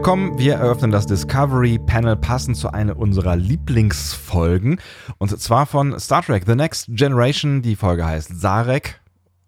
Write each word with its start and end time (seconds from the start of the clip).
Willkommen. 0.00 0.38
Wir 0.38 0.54
eröffnen 0.54 0.90
das 0.90 1.04
Discovery 1.04 1.78
Panel 1.78 2.16
passend 2.16 2.56
zu 2.56 2.72
einer 2.72 2.96
unserer 2.96 3.36
Lieblingsfolgen. 3.36 4.80
Und 5.18 5.38
zwar 5.38 5.66
von 5.66 6.00
Star 6.00 6.22
Trek 6.22 6.44
The 6.46 6.54
Next 6.54 6.86
Generation. 6.88 7.60
Die 7.60 7.76
Folge 7.76 8.06
heißt 8.06 8.40
Sarek 8.40 8.98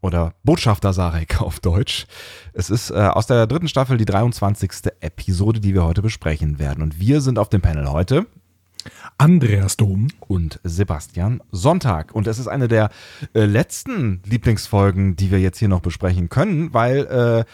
oder 0.03 0.35
Botschafter 0.45 0.93
Sarek 0.93 1.41
auf 1.41 1.59
Deutsch. 1.61 2.05
Es 2.53 2.69
ist 2.69 2.91
äh, 2.91 2.97
aus 2.97 3.27
der 3.27 3.47
dritten 3.47 3.67
Staffel 3.67 3.97
die 3.97 4.05
23. 4.05 4.93
Episode, 5.01 5.59
die 5.59 5.73
wir 5.73 5.85
heute 5.85 6.03
besprechen 6.03 6.59
werden. 6.59 6.83
Und 6.83 7.01
wir 7.01 7.23
sind 7.23 7.39
auf 7.39 7.49
dem 7.49 7.63
Panel 7.63 7.91
heute 7.91 8.27
Andreas 9.19 9.77
Dom 9.77 10.09
und 10.21 10.61
Sebastian 10.65 11.43
Sonntag. 11.51 12.15
Und 12.15 12.27
es 12.27 12.39
ist 12.39 12.49
eine 12.49 12.69
der 12.69 12.91
äh, 13.35 13.45
letzten 13.45 14.23
Lieblingsfolgen, 14.25 15.17
die 15.17 15.31
wir 15.31 15.41
jetzt 15.41 15.59
hier 15.59 15.69
noch 15.69 15.81
besprechen 15.81 16.29
können, 16.29 16.73
weil 16.75 17.47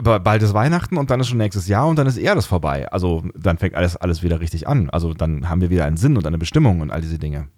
äh, 0.00 0.02
bald 0.02 0.42
ist 0.42 0.54
Weihnachten 0.54 0.96
und 0.96 1.10
dann 1.10 1.20
ist 1.20 1.28
schon 1.28 1.38
nächstes 1.38 1.68
Jahr 1.68 1.88
und 1.88 1.96
dann 1.96 2.06
ist 2.06 2.16
eher 2.16 2.34
das 2.34 2.46
vorbei. 2.46 2.90
Also 2.90 3.24
dann 3.34 3.58
fängt 3.58 3.74
alles, 3.74 3.96
alles 3.96 4.22
wieder 4.22 4.40
richtig 4.40 4.68
an. 4.68 4.90
Also 4.90 5.14
dann 5.14 5.48
haben 5.48 5.60
wir 5.60 5.70
wieder 5.70 5.84
einen 5.84 5.96
Sinn 5.96 6.16
und 6.16 6.26
eine 6.26 6.38
Bestimmung 6.38 6.80
und 6.80 6.90
all 6.90 7.00
diese 7.00 7.18
Dinge. 7.18 7.48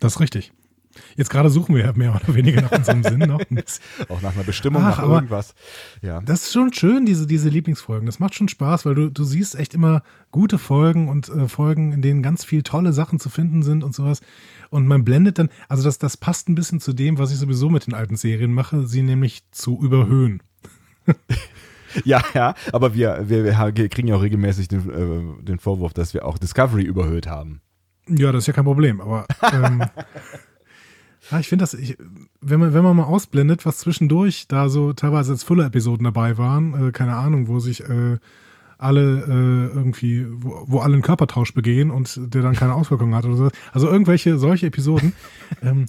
Das 0.00 0.14
ist 0.14 0.20
richtig. 0.20 0.52
Jetzt 1.16 1.30
gerade 1.30 1.50
suchen 1.50 1.74
wir 1.74 1.84
ja 1.84 1.92
mehr 1.94 2.14
oder 2.14 2.34
weniger 2.34 2.62
nach 2.62 2.72
unserem 2.72 3.02
Sinn 3.02 3.20
noch. 3.20 3.40
Auch 4.08 4.22
nach 4.22 4.34
einer 4.34 4.44
Bestimmung, 4.44 4.82
Ach, 4.84 4.98
nach 4.98 5.08
irgendwas. 5.08 5.54
Ja. 6.02 6.20
Das 6.20 6.44
ist 6.44 6.52
schon 6.52 6.72
schön, 6.72 7.06
diese, 7.06 7.26
diese 7.26 7.48
Lieblingsfolgen. 7.48 8.06
Das 8.06 8.18
macht 8.18 8.34
schon 8.34 8.48
Spaß, 8.48 8.86
weil 8.86 8.94
du, 8.94 9.10
du 9.10 9.24
siehst 9.24 9.54
echt 9.54 9.74
immer 9.74 10.02
gute 10.30 10.58
Folgen 10.58 11.08
und 11.08 11.28
äh, 11.28 11.48
Folgen, 11.48 11.92
in 11.92 12.02
denen 12.02 12.22
ganz 12.22 12.44
viel 12.44 12.62
tolle 12.62 12.92
Sachen 12.92 13.18
zu 13.20 13.28
finden 13.28 13.62
sind 13.62 13.84
und 13.84 13.94
sowas. 13.94 14.20
Und 14.70 14.86
man 14.86 15.04
blendet 15.04 15.38
dann, 15.38 15.48
also 15.68 15.84
das, 15.84 15.98
das 15.98 16.16
passt 16.16 16.48
ein 16.48 16.54
bisschen 16.54 16.80
zu 16.80 16.92
dem, 16.92 17.18
was 17.18 17.32
ich 17.32 17.38
sowieso 17.38 17.70
mit 17.70 17.86
den 17.86 17.94
alten 17.94 18.16
Serien 18.16 18.52
mache, 18.52 18.86
sie 18.86 19.02
nämlich 19.02 19.42
zu 19.50 19.80
überhöhen. 19.80 20.42
Ja, 22.04 22.22
ja, 22.34 22.54
aber 22.72 22.94
wir, 22.94 23.28
wir, 23.28 23.44
wir 23.44 23.88
kriegen 23.88 24.08
ja 24.08 24.16
auch 24.16 24.22
regelmäßig 24.22 24.68
den, 24.68 24.90
äh, 24.90 25.44
den 25.44 25.58
Vorwurf, 25.58 25.94
dass 25.94 26.14
wir 26.14 26.26
auch 26.26 26.36
Discovery 26.36 26.82
überhöht 26.82 27.26
haben. 27.26 27.62
Ja, 28.08 28.32
das 28.32 28.44
ist 28.44 28.46
ja 28.48 28.52
kein 28.52 28.64
Problem, 28.64 29.00
aber 29.00 29.26
ähm, 29.52 29.82
Ja, 31.30 31.40
ich 31.40 31.48
finde 31.48 31.62
das, 31.64 31.74
ich, 31.74 31.96
wenn 32.40 32.60
man, 32.60 32.74
wenn 32.74 32.84
man 32.84 32.96
mal 32.96 33.04
ausblendet, 33.04 33.66
was 33.66 33.78
zwischendurch 33.78 34.46
da 34.48 34.68
so 34.68 34.92
teilweise 34.92 35.32
als 35.32 35.42
Füller-Episoden 35.44 36.04
dabei 36.04 36.38
waren, 36.38 36.88
äh, 36.88 36.92
keine 36.92 37.16
Ahnung, 37.16 37.48
wo 37.48 37.58
sich 37.58 37.82
äh, 37.82 38.18
alle 38.78 39.22
äh, 39.22 39.74
irgendwie, 39.74 40.26
wo, 40.28 40.64
wo 40.66 40.78
alle 40.80 40.94
einen 40.94 41.02
Körpertausch 41.02 41.54
begehen 41.54 41.90
und 41.90 42.20
der 42.34 42.42
dann 42.42 42.54
keine 42.54 42.74
Auswirkungen 42.74 43.14
hat 43.14 43.24
oder 43.24 43.36
so. 43.36 43.48
Also 43.72 43.88
irgendwelche 43.88 44.38
solche 44.38 44.66
Episoden, 44.66 45.14
ähm, 45.62 45.86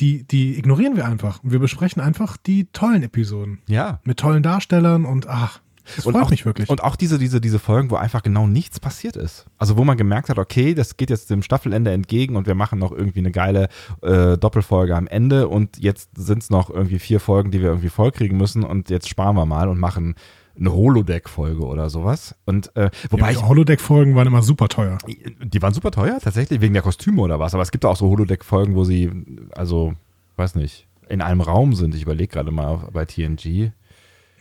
die, 0.00 0.24
die 0.24 0.58
ignorieren 0.58 0.96
wir 0.96 1.06
einfach. 1.06 1.42
Und 1.42 1.52
wir 1.52 1.58
besprechen 1.58 2.02
einfach 2.02 2.36
die 2.36 2.66
tollen 2.72 3.02
Episoden. 3.02 3.58
Ja. 3.66 4.00
Mit 4.04 4.18
tollen 4.18 4.42
Darstellern 4.42 5.04
und 5.04 5.28
ach, 5.28 5.60
das 5.96 6.06
und 6.06 6.14
freut 6.14 6.24
auch, 6.24 6.30
mich 6.30 6.44
wirklich. 6.46 6.68
Und 6.68 6.82
auch 6.82 6.96
diese, 6.96 7.18
diese, 7.18 7.40
diese 7.40 7.58
Folgen, 7.58 7.90
wo 7.90 7.96
einfach 7.96 8.22
genau 8.22 8.46
nichts 8.46 8.80
passiert 8.80 9.16
ist. 9.16 9.46
Also 9.58 9.76
wo 9.76 9.84
man 9.84 9.96
gemerkt 9.96 10.28
hat, 10.28 10.38
okay, 10.38 10.74
das 10.74 10.96
geht 10.96 11.10
jetzt 11.10 11.30
dem 11.30 11.42
Staffelende 11.42 11.92
entgegen 11.92 12.36
und 12.36 12.46
wir 12.46 12.54
machen 12.54 12.78
noch 12.78 12.92
irgendwie 12.92 13.20
eine 13.20 13.30
geile 13.30 13.68
äh, 14.02 14.36
Doppelfolge 14.36 14.96
am 14.96 15.06
Ende 15.06 15.48
und 15.48 15.78
jetzt 15.78 16.10
sind 16.16 16.42
es 16.42 16.50
noch 16.50 16.70
irgendwie 16.70 16.98
vier 16.98 17.20
Folgen, 17.20 17.50
die 17.50 17.60
wir 17.60 17.68
irgendwie 17.68 17.88
vollkriegen 17.88 18.36
müssen 18.36 18.64
und 18.64 18.90
jetzt 18.90 19.08
sparen 19.08 19.36
wir 19.36 19.46
mal 19.46 19.68
und 19.68 19.78
machen 19.78 20.14
eine 20.58 20.72
Holodeck-Folge 20.72 21.64
oder 21.64 21.90
sowas. 21.90 22.34
Und 22.44 22.74
äh, 22.76 22.90
wobei 23.08 23.32
ja, 23.32 23.48
Holodeck-Folgen 23.48 24.14
waren 24.14 24.26
immer 24.26 24.42
super 24.42 24.68
teuer. 24.68 24.98
Die 25.42 25.62
waren 25.62 25.72
super 25.72 25.90
teuer, 25.90 26.18
tatsächlich, 26.20 26.60
wegen 26.60 26.74
der 26.74 26.82
Kostüme 26.82 27.22
oder 27.22 27.40
was. 27.40 27.54
Aber 27.54 27.62
es 27.62 27.70
gibt 27.70 27.84
auch 27.84 27.96
so 27.96 28.08
Holodeck-Folgen, 28.08 28.74
wo 28.74 28.84
sie, 28.84 29.10
also, 29.52 29.94
weiß 30.36 30.54
nicht, 30.56 30.86
in 31.08 31.22
einem 31.22 31.40
Raum 31.40 31.74
sind. 31.74 31.94
Ich 31.94 32.02
überlege 32.02 32.32
gerade 32.32 32.50
mal 32.50 32.88
bei 32.92 33.04
TNG. 33.04 33.72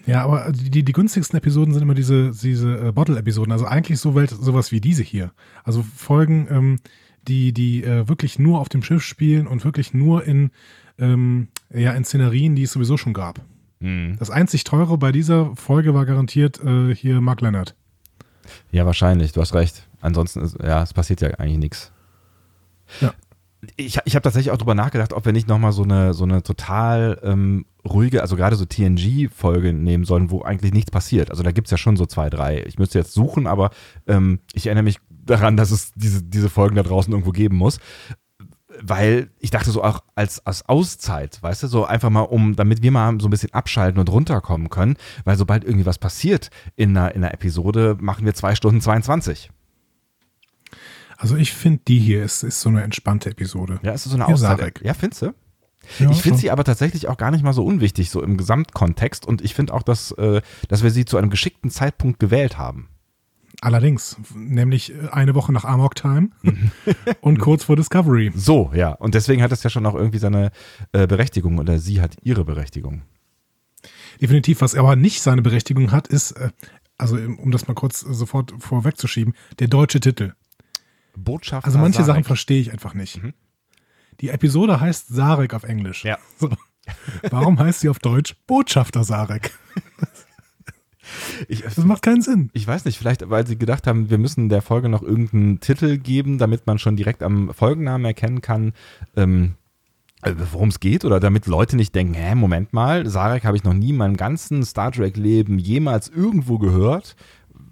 Ja, 0.05 0.23
aber 0.23 0.51
die, 0.51 0.83
die 0.83 0.91
günstigsten 0.91 1.37
Episoden 1.37 1.73
sind 1.73 1.83
immer 1.83 1.93
diese, 1.93 2.31
diese 2.31 2.87
äh, 2.87 2.91
Bottle-Episoden. 2.91 3.51
Also 3.51 3.65
eigentlich 3.65 3.99
so 3.99 4.15
Welt, 4.15 4.29
sowas 4.29 4.71
wie 4.71 4.81
diese 4.81 5.03
hier. 5.03 5.31
Also 5.63 5.83
Folgen, 5.83 6.47
ähm, 6.49 6.79
die, 7.27 7.53
die 7.53 7.83
äh, 7.83 8.07
wirklich 8.07 8.39
nur 8.39 8.59
auf 8.59 8.69
dem 8.69 8.81
Schiff 8.81 9.03
spielen 9.03 9.45
und 9.45 9.63
wirklich 9.63 9.93
nur 9.93 10.23
in, 10.25 10.51
ähm, 10.97 11.49
ja, 11.73 11.91
in 11.93 12.05
Szenerien, 12.05 12.55
die 12.55 12.63
es 12.63 12.71
sowieso 12.71 12.97
schon 12.97 13.13
gab. 13.13 13.41
Mhm. 13.79 14.15
Das 14.17 14.29
einzig 14.29 14.63
teure 14.63 14.97
bei 14.97 15.11
dieser 15.11 15.55
Folge 15.55 15.93
war 15.93 16.05
garantiert 16.05 16.63
äh, 16.63 16.95
hier 16.95 17.21
Mark 17.21 17.41
Leonard. 17.41 17.75
Ja, 18.71 18.85
wahrscheinlich, 18.85 19.31
du 19.33 19.41
hast 19.41 19.53
recht. 19.53 19.87
Ansonsten, 20.01 20.41
ist, 20.41 20.57
ja, 20.63 20.81
es 20.81 20.93
passiert 20.93 21.21
ja 21.21 21.29
eigentlich 21.31 21.59
nichts. 21.59 21.91
Ja 23.01 23.13
ich, 23.75 23.99
ich 24.05 24.15
habe 24.15 24.23
tatsächlich 24.23 24.51
auch 24.51 24.57
drüber 24.57 24.75
nachgedacht, 24.75 25.13
ob 25.13 25.25
wir 25.25 25.33
nicht 25.33 25.47
nochmal 25.47 25.71
so 25.71 25.83
eine, 25.83 26.13
so 26.13 26.23
eine 26.23 26.43
total 26.43 27.19
ähm, 27.23 27.65
ruhige, 27.87 28.21
also 28.21 28.35
gerade 28.35 28.55
so 28.55 28.65
TNG-Folge 28.65 29.73
nehmen 29.73 30.03
sollen, 30.03 30.31
wo 30.31 30.41
eigentlich 30.41 30.73
nichts 30.73 30.91
passiert. 30.91 31.31
Also 31.31 31.43
da 31.43 31.51
gibt 31.51 31.67
es 31.67 31.71
ja 31.71 31.77
schon 31.77 31.97
so 31.97 32.05
zwei, 32.05 32.29
drei. 32.29 32.63
Ich 32.65 32.77
müsste 32.77 32.99
jetzt 32.99 33.13
suchen, 33.13 33.47
aber 33.47 33.71
ähm, 34.07 34.39
ich 34.53 34.67
erinnere 34.67 34.83
mich 34.83 34.99
daran, 35.09 35.57
dass 35.57 35.71
es 35.71 35.91
diese, 35.95 36.23
diese 36.23 36.49
Folgen 36.49 36.75
da 36.75 36.83
draußen 36.83 37.11
irgendwo 37.11 37.31
geben 37.31 37.57
muss. 37.57 37.79
Weil 38.81 39.29
ich 39.39 39.49
dachte 39.49 39.71
so 39.71 39.83
auch 39.83 40.03
als, 40.15 40.45
als 40.45 40.67
Auszeit, 40.69 41.41
weißt 41.41 41.63
du, 41.63 41.67
so 41.67 41.85
einfach 41.85 42.09
mal 42.09 42.21
um, 42.21 42.55
damit 42.55 42.81
wir 42.81 42.91
mal 42.91 43.19
so 43.19 43.27
ein 43.27 43.31
bisschen 43.31 43.53
abschalten 43.53 43.99
und 43.99 44.09
runterkommen 44.09 44.69
können, 44.69 44.95
weil 45.25 45.35
sobald 45.35 45.65
irgendwie 45.65 45.85
was 45.85 45.97
passiert 45.97 46.49
in 46.75 46.95
einer, 46.95 47.13
in 47.13 47.23
einer 47.23 47.33
Episode, 47.33 47.97
machen 47.99 48.25
wir 48.25 48.33
zwei 48.35 48.55
Stunden 48.55 48.79
22. 48.79 49.51
Also 51.17 51.35
ich 51.35 51.53
finde, 51.53 51.81
die 51.87 51.99
hier 51.99 52.23
ist, 52.23 52.43
ist 52.43 52.61
so 52.61 52.69
eine 52.69 52.83
entspannte 52.83 53.31
Episode. 53.31 53.79
Ja, 53.83 53.91
ist 53.91 54.05
so 54.05 54.15
eine 54.15 54.27
Aussage. 54.27 54.71
Ja, 54.81 54.93
findest 54.93 55.23
du? 55.23 55.33
Ja, 55.97 56.09
ich 56.11 56.21
finde 56.21 56.37
sie 56.37 56.51
aber 56.51 56.63
tatsächlich 56.63 57.07
auch 57.07 57.17
gar 57.17 57.31
nicht 57.31 57.43
mal 57.43 57.53
so 57.53 57.65
unwichtig, 57.65 58.09
so 58.09 58.21
im 58.21 58.37
Gesamtkontext. 58.37 59.25
Und 59.25 59.41
ich 59.41 59.55
finde 59.55 59.73
auch, 59.73 59.83
dass, 59.83 60.11
äh, 60.11 60.41
dass 60.67 60.83
wir 60.83 60.91
sie 60.91 61.05
zu 61.05 61.17
einem 61.17 61.29
geschickten 61.29 61.71
Zeitpunkt 61.71 62.19
gewählt 62.19 62.57
haben. 62.57 62.89
Allerdings, 63.61 64.15
nämlich 64.33 64.93
äh, 64.93 65.09
eine 65.11 65.35
Woche 65.35 65.51
nach 65.51 65.65
Amok 65.65 65.95
Time 65.95 66.29
und 67.21 67.39
kurz 67.39 67.63
vor 67.63 67.75
Discovery. 67.75 68.31
So, 68.35 68.71
ja. 68.73 68.91
Und 68.91 69.15
deswegen 69.15 69.41
hat 69.41 69.51
es 69.51 69.63
ja 69.63 69.69
schon 69.69 69.85
auch 69.85 69.95
irgendwie 69.95 70.19
seine 70.19 70.51
äh, 70.93 71.07
Berechtigung 71.07 71.57
oder 71.57 71.79
sie 71.79 72.01
hat 72.01 72.15
ihre 72.21 72.45
Berechtigung. 72.45 73.01
Definitiv, 74.21 74.61
was 74.61 74.75
aber 74.75 74.95
nicht 74.95 75.21
seine 75.21 75.41
Berechtigung 75.41 75.91
hat, 75.91 76.07
ist, 76.07 76.31
äh, 76.33 76.51
also 76.97 77.15
um 77.15 77.51
das 77.51 77.67
mal 77.67 77.73
kurz 77.73 78.01
sofort 78.01 78.53
vorwegzuschieben, 78.59 79.33
der 79.59 79.67
deutsche 79.67 79.99
Titel. 79.99 80.33
Botschafter 81.17 81.67
Also 81.67 81.79
manche. 81.79 82.03
Sachen 82.03 82.23
verstehe 82.23 82.61
ich 82.61 82.71
einfach 82.71 82.93
nicht. 82.93 83.21
Mhm. 83.21 83.33
Die 84.21 84.29
Episode 84.29 84.79
heißt 84.79 85.07
Sarek 85.07 85.53
auf 85.53 85.63
Englisch. 85.63 86.03
Ja. 86.03 86.17
So. 86.37 86.49
Warum 87.29 87.59
heißt 87.59 87.81
sie 87.81 87.89
auf 87.89 87.99
Deutsch 87.99 88.35
Botschafter 88.47 89.03
Sarek? 89.03 89.51
Ich, 91.47 91.61
das 91.61 91.77
macht 91.85 92.03
keinen 92.03 92.21
Sinn. 92.21 92.51
Ich 92.53 92.67
weiß 92.67 92.85
nicht, 92.85 92.97
vielleicht, 92.97 93.27
weil 93.29 93.47
sie 93.47 93.57
gedacht 93.57 93.87
haben, 93.87 94.11
wir 94.11 94.19
müssen 94.19 94.47
der 94.47 94.61
Folge 94.61 94.89
noch 94.89 95.01
irgendeinen 95.01 95.59
Titel 95.59 95.97
geben, 95.97 96.37
damit 96.37 96.67
man 96.67 96.77
schon 96.77 96.95
direkt 96.95 97.23
am 97.23 97.51
Folgennamen 97.51 98.05
erkennen 98.05 98.41
kann, 98.41 98.73
ähm, 99.15 99.55
äh, 100.21 100.33
worum 100.51 100.69
es 100.69 100.79
geht 100.79 101.05
oder 101.05 101.19
damit 101.19 101.47
Leute 101.47 101.77
nicht 101.77 101.95
denken, 101.95 102.13
hä, 102.13 102.35
Moment 102.35 102.73
mal, 102.73 103.07
Sarek 103.07 103.43
habe 103.43 103.57
ich 103.57 103.63
noch 103.63 103.73
nie 103.73 103.89
in 103.89 103.97
meinem 103.97 104.17
ganzen 104.17 104.63
Star 104.63 104.91
Trek-Leben 104.91 105.57
jemals 105.57 106.09
irgendwo 106.09 106.59
gehört 106.59 107.15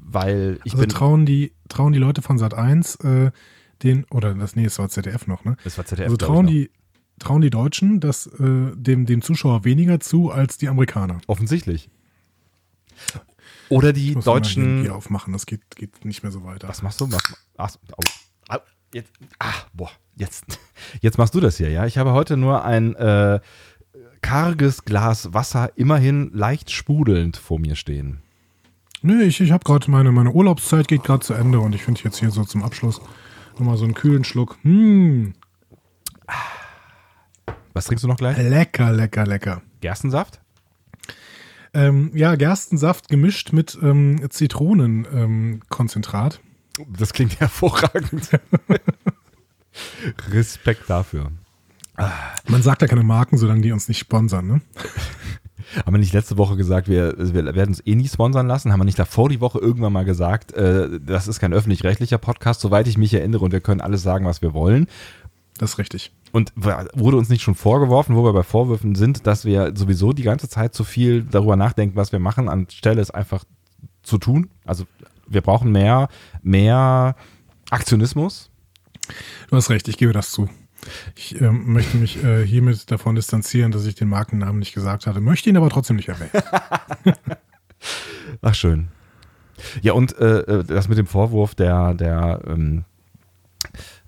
weil 0.07 0.59
ich 0.63 0.73
also 0.73 0.83
bin. 0.83 0.89
trauen 0.89 1.25
die, 1.25 1.53
trauen 1.69 1.93
die 1.93 1.99
Leute 1.99 2.21
von 2.21 2.37
Sat 2.37 2.53
1 2.53 2.95
äh, 2.97 3.31
den, 3.83 4.05
oder 4.05 4.33
das, 4.33 4.55
nee, 4.55 4.63
das 4.63 4.79
war 4.79 4.89
ZDF 4.89 5.27
noch, 5.27 5.43
ne? 5.45 5.57
Das 5.63 5.77
war 5.77 5.85
ZDF. 5.85 6.05
Also 6.05 6.17
trauen 6.17 6.47
die, 6.47 6.71
trauen 7.19 7.41
die 7.41 7.49
Deutschen 7.49 7.99
das 7.99 8.27
äh, 8.27 8.71
dem, 8.75 9.05
dem 9.05 9.21
Zuschauer 9.21 9.63
weniger 9.63 9.99
zu 9.99 10.31
als 10.31 10.57
die 10.57 10.69
Amerikaner. 10.69 11.19
Offensichtlich. 11.27 11.89
Oder 13.69 13.93
die 13.93 14.09
ich 14.09 14.15
muss 14.15 14.25
Deutschen. 14.25 14.81
Hier 14.81 14.95
aufmachen, 14.95 15.33
das 15.33 15.45
geht, 15.45 15.75
geht 15.75 16.05
nicht 16.05 16.23
mehr 16.23 16.31
so 16.31 16.43
weiter. 16.43 16.67
Was 16.67 16.81
machst 16.81 17.01
du? 17.01 17.11
Was, 17.11 17.21
ach, 17.57 17.75
oh, 17.91 18.57
jetzt, 18.93 19.11
ach, 19.39 19.67
boah, 19.73 19.91
jetzt, 20.15 20.45
jetzt 21.01 21.17
machst 21.17 21.35
du 21.35 21.39
das 21.39 21.57
hier, 21.57 21.69
ja? 21.69 21.85
Ich 21.85 21.97
habe 21.97 22.13
heute 22.13 22.37
nur 22.37 22.63
ein 22.63 22.95
äh, 22.95 23.39
karges 24.21 24.85
Glas 24.85 25.33
Wasser, 25.33 25.71
immerhin 25.75 26.31
leicht 26.33 26.71
sprudelnd 26.71 27.37
vor 27.37 27.59
mir 27.59 27.75
stehen. 27.75 28.21
Nö, 29.01 29.21
ich, 29.23 29.39
ich 29.41 29.51
habe 29.51 29.63
gerade 29.63 29.89
meine, 29.91 30.11
meine 30.11 30.31
Urlaubszeit 30.31 30.87
geht 30.87 31.03
gerade 31.03 31.23
zu 31.23 31.33
Ende 31.33 31.59
und 31.59 31.75
ich 31.75 31.83
finde 31.83 32.01
jetzt 32.03 32.17
hier 32.17 32.31
so 32.31 32.43
zum 32.43 32.63
Abschluss 32.63 32.99
nochmal 33.59 33.77
so 33.77 33.85
einen 33.85 33.93
kühlen 33.93 34.23
Schluck. 34.23 34.57
Hm. 34.63 35.33
Was 37.73 37.85
trinkst 37.85 38.03
du 38.03 38.07
noch 38.07 38.17
gleich? 38.17 38.37
Lecker, 38.37 38.91
lecker, 38.91 39.25
lecker. 39.25 39.61
Gerstensaft? 39.81 40.41
Ähm, 41.73 42.11
ja, 42.13 42.35
Gerstensaft 42.35 43.09
gemischt 43.09 43.51
mit 43.53 43.77
ähm, 43.81 44.29
Zitronenkonzentrat. 44.29 46.41
Das 46.87 47.13
klingt 47.13 47.39
hervorragend. 47.39 48.29
Respekt 50.29 50.89
dafür. 50.89 51.31
Man 52.47 52.63
sagt 52.63 52.81
ja 52.81 52.87
keine 52.87 53.03
Marken, 53.03 53.37
solange 53.37 53.61
die 53.61 53.71
uns 53.71 53.87
nicht 53.87 53.99
sponsern, 53.99 54.47
ne? 54.47 54.61
Haben 55.75 55.93
wir 55.93 55.99
nicht 55.99 56.13
letzte 56.13 56.37
Woche 56.37 56.55
gesagt, 56.55 56.87
wir, 56.87 57.15
wir 57.17 57.55
werden 57.55 57.71
es 57.71 57.85
eh 57.85 57.95
nicht 57.95 58.13
sponsern 58.13 58.47
lassen? 58.47 58.71
Haben 58.71 58.79
wir 58.79 58.85
nicht 58.85 58.99
davor 58.99 59.29
die 59.29 59.41
Woche 59.41 59.59
irgendwann 59.59 59.93
mal 59.93 60.05
gesagt, 60.05 60.53
äh, 60.53 60.99
das 60.99 61.27
ist 61.27 61.39
kein 61.39 61.53
öffentlich-rechtlicher 61.53 62.17
Podcast, 62.17 62.61
soweit 62.61 62.87
ich 62.87 62.97
mich 62.97 63.13
erinnere 63.13 63.43
und 63.43 63.51
wir 63.51 63.61
können 63.61 63.81
alles 63.81 64.03
sagen, 64.03 64.25
was 64.25 64.41
wir 64.41 64.53
wollen? 64.53 64.87
Das 65.57 65.71
ist 65.71 65.77
richtig. 65.77 66.11
Und 66.31 66.53
wurde 66.55 67.17
uns 67.17 67.29
nicht 67.29 67.41
schon 67.41 67.55
vorgeworfen, 67.55 68.15
wo 68.15 68.23
wir 68.23 68.33
bei 68.33 68.43
Vorwürfen 68.43 68.95
sind, 68.95 69.25
dass 69.25 69.45
wir 69.45 69.73
sowieso 69.75 70.13
die 70.13 70.23
ganze 70.23 70.49
Zeit 70.49 70.75
zu 70.75 70.83
viel 70.83 71.23
darüber 71.23 71.55
nachdenken, 71.55 71.95
was 71.95 72.11
wir 72.11 72.19
machen, 72.19 72.49
anstelle 72.49 73.01
es 73.01 73.11
einfach 73.11 73.43
zu 74.03 74.17
tun. 74.17 74.49
Also 74.65 74.85
wir 75.27 75.41
brauchen 75.41 75.71
mehr, 75.71 76.09
mehr 76.43 77.15
Aktionismus. 77.69 78.49
Du 79.49 79.55
hast 79.55 79.69
recht, 79.69 79.87
ich 79.87 79.97
gebe 79.97 80.13
das 80.13 80.31
zu. 80.31 80.49
Ich 81.15 81.39
ähm, 81.41 81.73
möchte 81.73 81.97
mich 81.97 82.23
äh, 82.23 82.45
hiermit 82.45 82.89
davon 82.91 83.15
distanzieren, 83.15 83.71
dass 83.71 83.85
ich 83.85 83.95
den 83.95 84.09
Markennamen 84.09 84.59
nicht 84.59 84.73
gesagt 84.73 85.07
hatte, 85.07 85.19
möchte 85.19 85.49
ihn 85.49 85.57
aber 85.57 85.69
trotzdem 85.69 85.95
nicht 85.95 86.09
erwähnen. 86.09 86.31
Ach, 88.41 88.55
schön. 88.55 88.89
Ja, 89.81 89.93
und 89.93 90.17
äh, 90.19 90.39
äh, 90.39 90.63
das 90.63 90.87
mit 90.87 90.97
dem 90.97 91.07
Vorwurf 91.07 91.55
der, 91.55 91.93
der 91.93 92.41
ähm, 92.47 92.85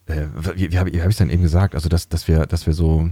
äh, 0.06 0.27
wie, 0.56 0.71
wie 0.71 0.80
habe 0.80 0.89
hab 0.92 1.07
ich 1.07 1.13
es 1.13 1.18
denn 1.18 1.30
eben 1.30 1.44
gesagt? 1.44 1.75
Also, 1.75 1.89
dass, 1.89 2.10
dass, 2.10 2.27
wir, 2.27 2.45
dass 2.45 2.66
wir 2.66 2.74
so 2.74 3.10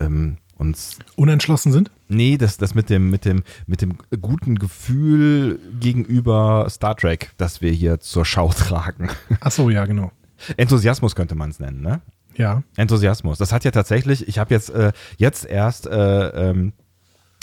ähm, 0.00 0.38
uns. 0.56 0.98
Unentschlossen 1.16 1.72
sind? 1.72 1.90
Nee, 2.08 2.38
das, 2.38 2.56
das 2.56 2.74
mit, 2.74 2.88
dem, 2.88 3.10
mit, 3.10 3.24
dem, 3.24 3.42
mit 3.66 3.82
dem 3.82 3.98
guten 4.20 4.56
Gefühl 4.56 5.58
gegenüber 5.80 6.66
Star 6.70 6.96
Trek, 6.96 7.32
das 7.36 7.60
wir 7.60 7.72
hier 7.72 8.00
zur 8.00 8.24
Schau 8.24 8.48
tragen. 8.52 9.10
Ach 9.40 9.50
so, 9.50 9.70
ja, 9.70 9.84
genau. 9.86 10.12
Enthusiasmus 10.56 11.14
könnte 11.14 11.34
man 11.34 11.50
es 11.50 11.60
nennen, 11.60 11.80
ne? 11.80 12.00
Ja. 12.36 12.62
Enthusiasmus. 12.76 13.38
Das 13.38 13.52
hat 13.52 13.64
ja 13.64 13.70
tatsächlich, 13.70 14.28
ich 14.28 14.38
habe 14.38 14.52
jetzt, 14.54 14.70
äh, 14.70 14.92
jetzt 15.16 15.44
erst 15.46 15.86
äh, 15.86 16.28
ähm, 16.50 16.72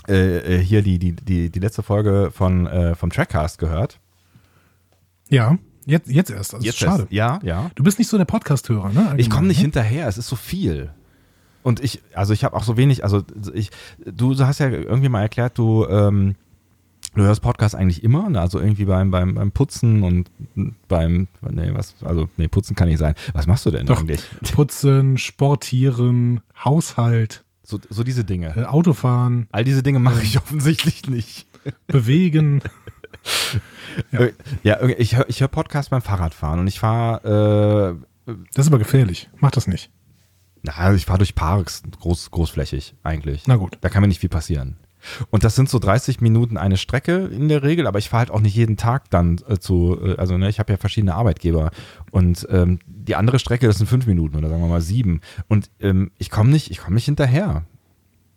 äh, 0.07 0.57
hier 0.57 0.81
die, 0.81 0.99
die, 0.99 1.13
die, 1.13 1.49
die 1.49 1.59
letzte 1.59 1.83
Folge 1.83 2.31
von, 2.33 2.67
äh, 2.67 2.95
vom 2.95 3.09
Trackcast 3.09 3.57
gehört. 3.57 3.99
Ja, 5.29 5.57
jetzt, 5.85 6.09
jetzt 6.09 6.29
erst. 6.29 6.53
Also 6.53 6.65
jetzt 6.65 6.77
schade. 6.77 7.03
Erst. 7.03 7.13
Ja, 7.13 7.39
ja. 7.43 7.71
Du 7.75 7.83
bist 7.83 7.99
nicht 7.99 8.07
so 8.09 8.17
der 8.17 8.25
Podcast-Hörer, 8.25 8.89
ne? 8.89 8.99
Allgemein, 8.99 9.19
Ich 9.19 9.29
komme 9.29 9.47
nicht 9.47 9.57
ne? 9.57 9.63
hinterher, 9.63 10.07
es 10.07 10.17
ist 10.17 10.27
so 10.27 10.35
viel. 10.35 10.91
Und 11.63 11.81
ich, 11.81 12.01
also 12.13 12.33
ich 12.33 12.43
habe 12.43 12.55
auch 12.55 12.63
so 12.63 12.75
wenig, 12.75 13.03
also 13.03 13.23
ich, 13.53 13.71
du 14.05 14.37
hast 14.37 14.59
ja 14.59 14.69
irgendwie 14.69 15.09
mal 15.09 15.21
erklärt, 15.21 15.57
du, 15.57 15.85
ähm, 15.87 16.35
du 17.15 17.23
hörst 17.23 17.41
Podcasts 17.41 17.75
eigentlich 17.75 18.03
immer, 18.03 18.29
ne? 18.29 18.39
also 18.41 18.59
irgendwie 18.59 18.85
beim, 18.85 19.11
beim, 19.11 19.35
beim 19.35 19.51
Putzen 19.51 20.03
und 20.03 20.29
beim, 20.87 21.27
nee, 21.49 21.71
was, 21.73 21.95
also, 22.03 22.29
nee, 22.37 22.47
Putzen 22.47 22.75
kann 22.75 22.87
nicht 22.87 22.97
sein. 22.99 23.15
Was 23.33 23.47
machst 23.47 23.65
du 23.65 23.71
denn 23.71 23.85
Doch. 23.85 23.99
eigentlich? 23.99 24.21
Putzen, 24.53 25.17
Sportieren, 25.17 26.41
Haushalt, 26.63 27.43
So, 27.63 27.79
so 27.89 28.03
diese 28.03 28.23
Dinge. 28.23 28.53
äh, 28.57 28.63
Autofahren, 28.65 29.47
All 29.51 29.63
diese 29.63 29.83
Dinge 29.83 29.99
mache 29.99 30.23
ich 30.23 30.37
offensichtlich 30.41 31.07
nicht. 31.07 31.47
Bewegen. 31.87 32.61
Ja, 34.11 34.27
ja 34.63 34.81
ich 34.97 35.15
höre 35.15 35.29
ich 35.29 35.39
hör 35.39 35.47
Podcasts 35.47 35.89
beim 35.91 36.01
Fahrradfahren 36.01 36.59
und 36.59 36.67
ich 36.67 36.79
fahre, 36.79 37.99
äh, 38.27 38.33
Das 38.53 38.65
ist 38.65 38.67
aber 38.67 38.79
gefährlich. 38.79 39.29
Mach 39.39 39.51
das 39.51 39.67
nicht. 39.67 39.91
na, 40.61 40.93
ich 40.93 41.05
fahre 41.05 41.19
durch 41.19 41.35
Parks, 41.35 41.83
groß, 42.01 42.31
großflächig 42.31 42.95
eigentlich. 43.03 43.43
Na 43.47 43.55
gut. 43.55 43.77
Da 43.81 43.89
kann 43.89 44.01
mir 44.01 44.07
nicht 44.07 44.19
viel 44.19 44.29
passieren. 44.29 44.77
Und 45.29 45.43
das 45.43 45.55
sind 45.55 45.69
so 45.69 45.79
30 45.79 46.21
Minuten 46.21 46.57
eine 46.57 46.77
Strecke 46.77 47.27
in 47.27 47.49
der 47.49 47.63
Regel, 47.63 47.87
aber 47.87 47.99
ich 47.99 48.09
fahre 48.09 48.19
halt 48.19 48.31
auch 48.31 48.39
nicht 48.39 48.55
jeden 48.55 48.77
Tag 48.77 49.09
dann 49.09 49.39
äh, 49.47 49.57
zu, 49.59 49.99
äh, 50.01 50.15
also 50.17 50.37
ne, 50.37 50.49
ich 50.49 50.59
habe 50.59 50.71
ja 50.71 50.77
verschiedene 50.77 51.15
Arbeitgeber 51.15 51.71
und 52.11 52.47
ähm, 52.49 52.79
die 52.85 53.15
andere 53.15 53.39
Strecke, 53.39 53.67
das 53.67 53.77
sind 53.77 53.87
fünf 53.87 54.07
Minuten 54.07 54.37
oder 54.37 54.49
sagen 54.49 54.61
wir 54.61 54.67
mal 54.67 54.81
sieben. 54.81 55.21
Und 55.47 55.69
ähm, 55.79 56.11
ich 56.17 56.29
komme 56.29 56.49
nicht, 56.49 56.71
ich 56.71 56.79
komme 56.79 56.95
nicht 56.95 57.05
hinterher. 57.05 57.65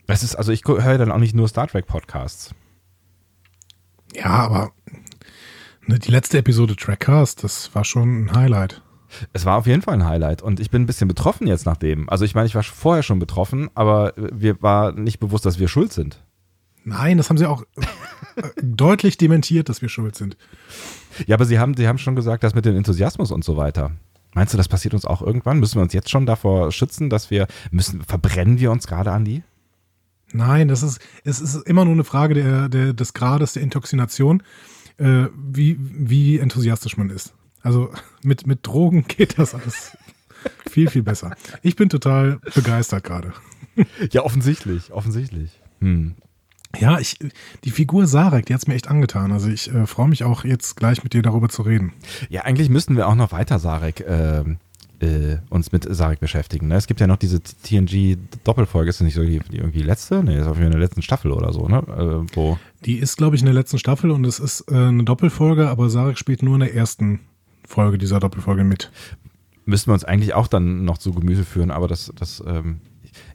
Das 0.07 0.23
ist, 0.23 0.37
also 0.37 0.53
ich 0.53 0.63
höre 0.67 0.99
dann 0.99 1.13
auch 1.13 1.19
nicht 1.19 1.35
nur 1.35 1.49
Star 1.49 1.67
Trek 1.67 1.87
Podcasts. 1.87 2.55
Ja, 4.15 4.31
aber 4.31 4.73
ne, 5.87 5.99
die 5.99 6.11
letzte 6.11 6.39
Episode 6.39 6.77
Trackcast, 6.77 7.45
das 7.45 7.75
war 7.75 7.85
schon 7.85 8.25
ein 8.25 8.35
Highlight. 8.35 8.83
Es 9.33 9.45
war 9.45 9.57
auf 9.57 9.67
jeden 9.67 9.83
Fall 9.83 9.95
ein 9.95 10.07
Highlight 10.07 10.43
und 10.43 10.61
ich 10.61 10.71
bin 10.71 10.83
ein 10.83 10.87
bisschen 10.87 11.09
betroffen 11.09 11.47
jetzt 11.47 11.67
nach 11.67 11.77
dem. 11.77 12.09
Also 12.09 12.25
ich 12.25 12.35
meine, 12.35 12.47
ich 12.47 12.55
war 12.55 12.63
vorher 12.63 13.03
schon 13.03 13.19
betroffen, 13.19 13.71
aber 13.75 14.15
mir 14.17 14.61
war 14.63 14.93
nicht 14.93 15.21
bewusst, 15.21 15.47
dass 15.47 15.59
wir 15.59 15.69
schuld 15.69 15.93
sind. 15.93 16.25
Nein, 16.87 17.17
das 17.17 17.31
haben 17.31 17.37
sie 17.37 17.47
auch 17.47 17.65
äh, 18.37 18.43
deutlich 18.63 19.19
dementiert, 19.19 19.69
dass 19.69 19.83
wir 19.83 19.89
schuld 19.89 20.15
sind. 20.15 20.37
Ja, 21.27 21.35
aber 21.35 21.45
Sie 21.45 21.59
haben, 21.59 21.75
Sie 21.75 21.89
haben 21.89 21.99
schon 21.99 22.15
gesagt, 22.15 22.45
das 22.45 22.55
mit 22.55 22.65
dem 22.65 22.77
Enthusiasmus 22.77 23.33
und 23.33 23.45
so 23.45 23.57
weiter. 23.57 23.91
Meinst 24.35 24.55
du, 24.55 24.57
das 24.57 24.69
passiert 24.69 24.95
uns 24.95 25.05
auch 25.05 25.21
irgendwann? 25.21 25.59
Müssen 25.59 25.79
wir 25.79 25.83
uns 25.83 25.93
jetzt 25.93 26.11
schon 26.11 26.27
davor 26.27 26.71
schützen, 26.71 27.11
dass 27.11 27.29
wir 27.29 27.49
müssen, 27.73 28.05
verbrennen 28.05 28.61
wir 28.61 28.71
uns 28.71 28.87
gerade 28.87 29.11
an 29.11 29.25
die? 29.25 29.43
Nein, 30.33 30.69
das 30.69 30.85
ist, 30.85 31.01
es 31.25 31.41
ist 31.41 31.57
immer 31.67 31.85
nur 31.85 31.95
eine 31.95 32.05
Frage 32.05 32.35
der, 32.35 32.69
der, 32.69 32.93
des 32.93 33.15
Grades 33.15 33.55
der 33.55 33.65
Intoxination, 33.65 34.45
äh, 34.99 35.27
wie, 35.37 35.77
wie 35.81 36.39
enthusiastisch 36.39 36.97
man 36.97 37.11
ist. 37.11 37.35
Also 37.63 37.91
mit, 38.23 38.47
mit 38.47 38.65
Drogen 38.65 39.07
geht 39.09 39.41
das 39.41 39.57
alles 39.57 39.97
viel, 40.71 40.89
viel 40.89 41.03
besser. 41.03 41.35
Ich 41.63 41.75
bin 41.75 41.89
total 41.89 42.39
begeistert 42.55 43.03
gerade. 43.03 43.33
Ja, 44.11 44.23
offensichtlich, 44.23 44.93
offensichtlich. 44.93 45.61
Hm. 45.81 46.15
Ja, 46.79 46.99
ich, 46.99 47.19
die 47.65 47.71
Figur 47.71 48.07
Sarek, 48.07 48.47
die 48.47 48.55
hat's 48.55 48.67
mir 48.67 48.75
echt 48.75 48.89
angetan. 48.89 49.33
Also 49.33 49.49
ich 49.49 49.73
äh, 49.73 49.87
freue 49.87 50.09
mich 50.09 50.25
auch 50.25 50.45
jetzt 50.45 50.77
gleich 50.77 51.03
mit 51.03 51.15
dir 51.15 51.23
darüber 51.23 51.49
zu 51.49 51.63
reden. 51.63 51.93
Ja, 52.29 52.43
eigentlich 52.43 52.69
müssten 52.69 52.97
wir 52.97 53.09
auch 53.09 53.15
noch 53.15 53.33
weiter 53.33 53.59
Sarek 53.59 54.05
ähm, 54.07 54.59
äh, 55.01 55.37
uns 55.51 55.73
mit 55.73 55.87
Sarek 55.89 56.21
beschäftigen. 56.21 56.69
Ne? 56.69 56.77
Es 56.77 56.87
gibt 56.87 57.01
ja 57.01 57.07
noch 57.07 57.17
diese 57.17 57.41
TNG-Doppelfolge, 57.41 58.91
ist 58.91 59.01
das 59.01 59.05
nicht 59.05 59.15
so 59.15 59.23
die, 59.23 59.41
die 59.51 59.59
irgendwie 59.59 59.83
letzte? 59.83 60.23
Nee, 60.23 60.39
ist 60.39 60.47
auf 60.47 60.57
jeden 60.57 60.57
Fall 60.57 60.65
in 60.67 60.71
der 60.73 60.81
letzten 60.81 61.03
Staffel 61.03 61.33
oder 61.33 61.53
so, 61.53 61.69
ne? 61.69 61.79
Äh, 61.79 62.35
wo 62.35 62.59
Die 62.85 62.97
ist, 62.97 63.17
glaube 63.17 63.37
ich, 63.37 63.43
in 63.43 63.47
der 63.47 63.55
letzten 63.55 63.79
Staffel 63.79 64.11
und 64.11 64.25
es 64.27 64.39
ist 64.39 64.71
äh, 64.71 64.75
eine 64.75 65.05
Doppelfolge, 65.05 65.69
aber 65.69 65.91
Sarek 65.91 66.19
spielt 66.19 66.43
nur 66.43 66.55
in 66.55 66.61
der 66.61 66.75
ersten 66.75 67.21
Folge 67.67 67.99
dieser 67.99 68.21
Doppelfolge 68.21 68.65
mit. 68.65 68.91
müssten 69.65 69.91
wir 69.91 69.95
uns 69.95 70.05
eigentlich 70.05 70.35
auch 70.35 70.49
dann 70.49 70.85
noch 70.85 70.99
zu 70.99 71.13
Gemüse 71.13 71.45
führen, 71.45 71.71
aber 71.71 71.89
das, 71.89 72.13
das 72.17 72.43
ähm, 72.47 72.81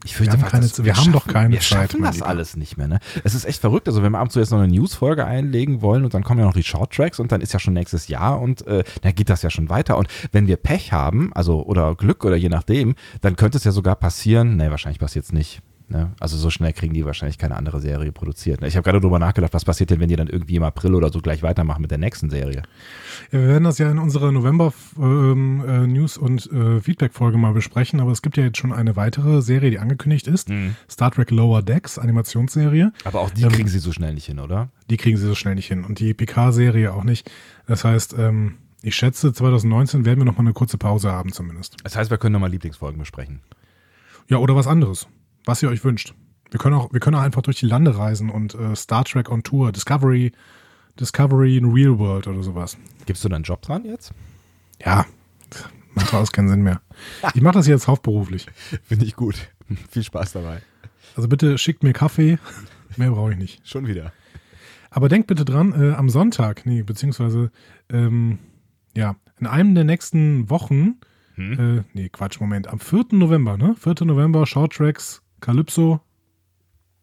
ich 0.04 0.14
fürchte, 0.16 0.32
haben 0.34 0.40
fast, 0.40 0.52
keine 0.52 0.66
Zeit- 0.68 0.84
wir 0.84 0.96
haben 0.96 1.12
doch 1.12 1.26
keine 1.26 1.52
wir 1.52 1.60
Zeit, 1.60 1.64
schaffen 1.90 2.00
mein 2.00 2.08
das 2.10 2.16
Lieber. 2.16 2.26
alles 2.28 2.56
nicht 2.56 2.76
mehr, 2.76 2.88
ne? 2.88 2.98
Es 3.24 3.34
ist 3.34 3.44
echt 3.44 3.60
verrückt. 3.60 3.88
Also 3.88 4.02
wenn 4.02 4.12
wir 4.12 4.18
ab 4.18 4.24
und 4.24 4.30
zu 4.30 4.38
jetzt 4.40 4.50
noch 4.50 4.58
eine 4.58 4.68
Newsfolge 4.72 5.24
einlegen 5.24 5.82
wollen 5.82 6.04
und 6.04 6.14
dann 6.14 6.22
kommen 6.24 6.40
ja 6.40 6.46
noch 6.46 6.54
die 6.54 6.62
Shorttracks 6.62 7.18
und 7.20 7.32
dann 7.32 7.40
ist 7.40 7.52
ja 7.52 7.58
schon 7.58 7.74
nächstes 7.74 8.08
Jahr 8.08 8.40
und 8.40 8.66
äh, 8.66 8.84
dann 9.02 9.14
geht 9.14 9.28
das 9.28 9.42
ja 9.42 9.50
schon 9.50 9.68
weiter. 9.68 9.96
Und 9.98 10.08
wenn 10.32 10.46
wir 10.46 10.56
Pech 10.56 10.92
haben, 10.92 11.32
also 11.34 11.62
oder 11.64 11.94
Glück 11.94 12.24
oder 12.24 12.36
je 12.36 12.48
nachdem, 12.48 12.94
dann 13.20 13.36
könnte 13.36 13.58
es 13.58 13.64
ja 13.64 13.72
sogar 13.72 13.96
passieren. 13.96 14.56
Nee, 14.56 14.70
wahrscheinlich 14.70 14.98
passiert 14.98 15.24
es 15.24 15.32
nicht. 15.32 15.60
Ne? 15.92 16.10
Also 16.18 16.38
so 16.38 16.48
schnell 16.48 16.72
kriegen 16.72 16.94
die 16.94 17.04
wahrscheinlich 17.04 17.36
keine 17.36 17.56
andere 17.56 17.80
Serie 17.80 18.12
produziert. 18.12 18.62
Ne? 18.62 18.66
Ich 18.66 18.76
habe 18.76 18.84
gerade 18.84 19.00
drüber 19.00 19.18
nachgedacht, 19.18 19.52
was 19.52 19.64
passiert 19.66 19.90
denn, 19.90 20.00
wenn 20.00 20.08
die 20.08 20.16
dann 20.16 20.26
irgendwie 20.26 20.56
im 20.56 20.62
April 20.62 20.94
oder 20.94 21.12
so 21.12 21.20
gleich 21.20 21.42
weitermachen 21.42 21.82
mit 21.82 21.90
der 21.90 21.98
nächsten 21.98 22.30
Serie? 22.30 22.62
Ja, 23.30 23.40
wir 23.40 23.48
werden 23.48 23.64
das 23.64 23.76
ja 23.76 23.90
in 23.90 23.98
unserer 23.98 24.32
November-News- 24.32 26.16
und 26.18 26.50
äh, 26.50 26.80
Feedback-Folge 26.80 27.36
mal 27.38 27.52
besprechen, 27.52 28.00
aber 28.00 28.10
es 28.10 28.22
gibt 28.22 28.36
ja 28.36 28.44
jetzt 28.44 28.58
schon 28.58 28.72
eine 28.72 28.96
weitere 28.96 29.42
Serie, 29.42 29.70
die 29.70 29.78
angekündigt 29.78 30.26
ist. 30.26 30.48
Star 30.90 31.10
Trek 31.10 31.30
Lower 31.30 31.62
Decks, 31.62 31.98
Animationsserie. 31.98 32.92
Aber 33.04 33.20
auch 33.20 33.30
die 33.30 33.42
Ähm, 33.42 33.50
kriegen 33.52 33.68
sie 33.68 33.78
so 33.78 33.92
schnell 33.92 34.14
nicht 34.14 34.26
hin, 34.26 34.38
oder? 34.38 34.70
Die 34.90 34.96
kriegen 34.96 35.16
sie 35.18 35.26
so 35.26 35.34
schnell 35.34 35.54
nicht 35.54 35.68
hin. 35.68 35.84
Und 35.84 35.98
die 35.98 36.14
PK-Serie 36.14 36.92
auch 36.92 37.04
nicht. 37.04 37.30
Das 37.66 37.84
heißt, 37.84 38.14
ähm, 38.18 38.54
ich 38.82 38.96
schätze, 38.96 39.32
2019 39.32 40.04
werden 40.04 40.20
wir 40.20 40.24
noch 40.24 40.34
mal 40.38 40.40
eine 40.40 40.52
kurze 40.54 40.78
Pause 40.78 41.12
haben 41.12 41.32
zumindest. 41.32 41.76
Das 41.84 41.96
heißt, 41.96 42.10
wir 42.10 42.18
können 42.18 42.32
nochmal 42.32 42.50
Lieblingsfolgen 42.50 42.98
besprechen. 42.98 43.40
Ja, 44.28 44.38
oder 44.38 44.56
was 44.56 44.66
anderes, 44.66 45.06
was 45.44 45.62
ihr 45.62 45.68
euch 45.68 45.84
wünscht. 45.84 46.14
Wir 46.50 46.58
können 46.60 46.74
auch, 46.74 46.92
wir 46.92 47.00
können 47.00 47.16
auch 47.16 47.22
einfach 47.22 47.42
durch 47.42 47.58
die 47.58 47.66
Lande 47.66 47.96
reisen 47.96 48.28
und 48.30 48.54
äh, 48.54 48.76
Star 48.76 49.04
Trek 49.04 49.30
on 49.30 49.42
Tour, 49.42 49.72
Discovery, 49.72 50.32
Discovery 51.00 51.56
in 51.56 51.72
Real 51.72 51.98
World 51.98 52.26
oder 52.26 52.42
sowas. 52.42 52.76
Gibst 53.06 53.24
du 53.24 53.28
da 53.28 53.36
einen 53.36 53.44
Job 53.44 53.62
dran 53.62 53.84
jetzt? 53.84 54.12
Ja, 54.84 55.06
macht 55.94 56.12
alles 56.12 56.32
keinen 56.32 56.48
Sinn 56.48 56.62
mehr. 56.62 56.80
Ich 57.34 57.40
mache 57.40 57.54
das 57.54 57.66
jetzt 57.66 57.88
hauptberuflich. 57.88 58.46
Finde 58.84 59.04
ich 59.06 59.16
gut. 59.16 59.48
Viel 59.90 60.02
Spaß 60.04 60.32
dabei. 60.32 60.60
Also 61.16 61.28
bitte 61.28 61.56
schickt 61.58 61.82
mir 61.82 61.92
Kaffee. 61.92 62.38
Mehr 62.96 63.10
brauche 63.10 63.32
ich 63.32 63.38
nicht. 63.38 63.66
Schon 63.66 63.86
wieder. 63.86 64.12
Aber 64.90 65.08
denkt 65.08 65.26
bitte 65.28 65.46
dran, 65.46 65.72
äh, 65.72 65.94
am 65.94 66.10
Sonntag, 66.10 66.66
nee, 66.66 66.82
beziehungsweise, 66.82 67.50
ähm, 67.90 68.38
ja, 68.94 69.16
in 69.40 69.46
einem 69.46 69.74
der 69.74 69.84
nächsten 69.84 70.50
Wochen, 70.50 70.96
Hm? 71.36 71.78
äh, 71.78 71.82
nee, 71.94 72.10
Quatsch, 72.10 72.38
Moment, 72.40 72.66
am 72.68 72.78
4. 72.78 73.06
November, 73.12 73.56
ne? 73.56 73.74
4. 73.78 74.04
November, 74.04 74.44
Short 74.46 74.74
Tracks, 74.74 75.22
Calypso. 75.42 76.00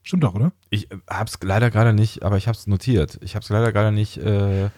Stimmt 0.01 0.23
doch, 0.23 0.33
oder? 0.33 0.51
Ich 0.71 0.89
äh, 0.91 0.97
hab's 1.07 1.37
leider 1.43 1.69
gerade 1.69 1.93
nicht, 1.93 2.23
aber 2.23 2.37
ich 2.37 2.47
hab's 2.47 2.65
notiert. 2.65 3.19
Ich 3.21 3.35
hab's 3.35 3.49
leider 3.49 3.71
gerade 3.71 3.91
nicht. 3.91 4.17
Äh, 4.17 4.69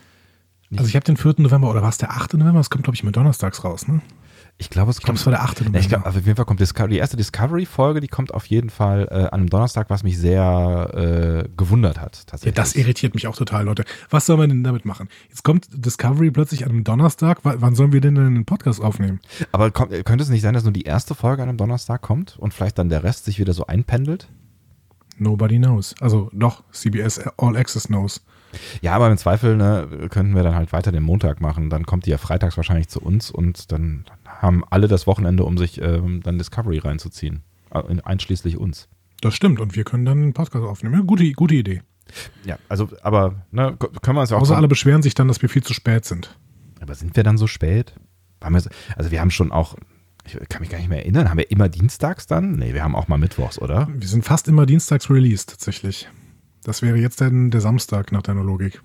nicht 0.70 0.80
Also 0.80 0.89
ich 0.89 0.96
habe 0.96 1.06
den 1.06 1.15
4. 1.15 1.36
November, 1.38 1.70
oder 1.70 1.82
war 1.82 1.89
es 1.89 1.98
der 1.98 2.12
8. 2.12 2.34
November? 2.34 2.60
Das 2.60 2.70
kommt, 2.70 2.84
glaube 2.84 2.96
ich, 2.96 3.03
mit 3.03 3.15
donnerstags 3.15 3.63
raus, 3.63 3.88
ne? 3.88 4.01
Ich 4.62 4.70
glaube, 4.70 4.91
es 4.91 4.98
Ich 5.00 5.03
glaube, 5.03 5.18
kommt. 5.18 5.20
es 5.20 5.25
war 5.25 5.32
der 5.32 5.41
8. 5.44 5.60
Ja, 5.60 5.63
November. 5.65 5.80
ich 5.80 5.89
glaube, 5.89 6.06
auf 6.06 6.15
jeden 6.15 6.36
Fall 6.36 6.46
kommt 6.46 6.60
Discovery, 6.60 6.91
die 6.94 6.98
erste 7.00 7.18
Discovery-Folge, 7.18 8.00
die 8.00 8.08
kommt 8.08 8.34
auf 8.34 8.46
jeden 8.46 8.70
Fall 8.70 9.08
äh, 9.12 9.15
an 9.15 9.30
einem 9.32 9.50
Donnerstag, 9.50 9.89
was 9.89 10.03
mich 10.03 10.18
sehr 10.18 11.44
äh, 11.46 11.50
gewundert 11.58 12.00
hat, 12.00 12.15
ja, 12.18 12.24
tatsächlich. 12.27 12.53
das 12.56 12.75
irritiert 12.75 13.13
mich 13.15 13.27
auch 13.27 13.36
total, 13.36 13.65
Leute. 13.65 13.84
Was 14.10 14.25
soll 14.25 14.38
man 14.38 14.50
denn 14.50 14.63
damit 14.63 14.86
machen? 14.86 15.10
Jetzt 15.30 15.44
kommt 15.44 15.68
Discovery 15.74 16.32
plötzlich 16.32 16.63
an 16.65 16.70
einem 16.72 16.84
Donnerstag. 16.84 17.44
W 17.44 17.53
wann 17.58 17.75
sollen 17.75 17.91
wir 17.91 18.01
denn 18.01 18.18
einen 18.18 18.46
Podcast 18.46 18.82
aufnehmen? 18.82 19.20
Aber 19.51 19.72
kommt, 19.72 19.91
könnte 20.06 20.24
es 20.24 20.30
nicht 20.30 20.41
sein, 20.41 20.53
dass 20.53 20.63
nur 20.63 20.74
die 20.74 20.84
erste 20.84 21.15
Folge 21.15 21.44
an 21.44 21.50
einem 21.50 21.58
Donnerstag 21.58 22.01
kommt 22.01 22.38
und 22.38 22.53
vielleicht 22.53 22.77
dann 22.77 22.89
der 22.89 23.03
Rest 23.03 23.25
sich 23.25 23.39
wieder 23.39 23.53
so 23.53 23.65
einpendelt? 23.68 24.30
Nobody 25.18 25.58
knows. 25.58 25.94
Also 26.00 26.30
doch, 26.34 26.63
CBS 26.72 27.20
All 27.38 27.56
Access 27.58 27.88
knows. 27.88 28.22
Ja, 28.82 28.94
aber 28.94 29.10
im 29.10 29.18
Zweifel 29.18 29.56
ne, 29.56 29.88
könnten 30.10 30.36
wir 30.36 30.44
dann 30.44 30.56
halt 30.56 30.74
weiter 30.74 30.91
den 30.91 31.03
Montag 31.03 31.39
machen. 31.41 31.70
Dann 31.70 31.86
kommt 31.86 32.06
die 32.06 32.10
ja 32.10 32.18
freitags 32.18 32.58
wahrscheinlich 32.58 32.89
zu 32.89 33.00
uns 33.01 33.32
und 33.32 33.72
dann 33.72 34.06
haben 34.41 34.63
alle 34.69 34.88
das 34.88 35.05
Wochenende, 35.07 35.43
um 35.43 35.57
sich 35.57 35.79
ähm, 35.81 36.21
dann 36.24 36.38
Discovery 36.38 36.79
reinzuziehen. 36.79 37.43
Äh, 37.71 38.01
Einschließlich 38.03 38.57
uns. 38.57 38.89
Das 39.21 39.36
stimmt. 39.36 39.60
Und 39.60 39.75
wir 39.75 39.83
können 39.83 40.03
dann 40.03 40.17
einen 40.17 40.33
Podcast 40.33 40.65
aufnehmen. 40.65 40.95
Ja, 40.95 41.01
gute, 41.01 41.31
gute 41.33 41.55
Idee. 41.55 41.83
Ja, 42.43 42.57
also, 42.67 42.89
aber 43.03 43.45
ne, 43.51 43.77
können 44.01 44.17
wir 44.17 44.21
uns 44.21 44.31
ja 44.31 44.38
auch. 44.38 44.41
Außer 44.41 44.57
alle 44.57 44.67
beschweren 44.67 45.03
sich 45.03 45.13
dann, 45.13 45.27
dass 45.27 45.41
wir 45.41 45.50
viel 45.50 45.63
zu 45.63 45.74
spät 45.74 46.05
sind. 46.05 46.36
Aber 46.81 46.95
sind 46.95 47.15
wir 47.15 47.24
dann 47.24 47.38
so 47.38 47.48
spät? 47.48 47.93
Wir, 48.41 48.63
also 48.95 49.12
wir 49.12 49.21
haben 49.21 49.29
schon 49.29 49.51
auch, 49.51 49.75
ich 50.25 50.33
kann 50.50 50.62
mich 50.62 50.71
gar 50.71 50.79
nicht 50.79 50.89
mehr 50.89 51.00
erinnern, 51.00 51.29
haben 51.29 51.38
wir 51.38 51.51
immer 51.51 51.69
dienstags 51.69 52.25
dann? 52.25 52.53
Nee, 52.53 52.74
wir 52.74 52.83
haben 52.83 52.95
auch 52.95 53.07
mal 53.07 53.19
mittwochs, 53.19 53.60
oder? 53.60 53.88
Wir 53.93 54.07
sind 54.07 54.25
fast 54.25 54.48
immer 54.48 54.65
dienstags 54.65 55.10
released, 55.12 55.51
tatsächlich. 55.51 56.10
Das 56.63 56.81
wäre 56.81 56.98
jetzt 56.98 57.21
dann 57.21 57.51
der 57.51 57.62
Samstag 57.62 58.12
nach 58.12 58.24
deiner 58.24 58.43
Logik. 58.43 58.81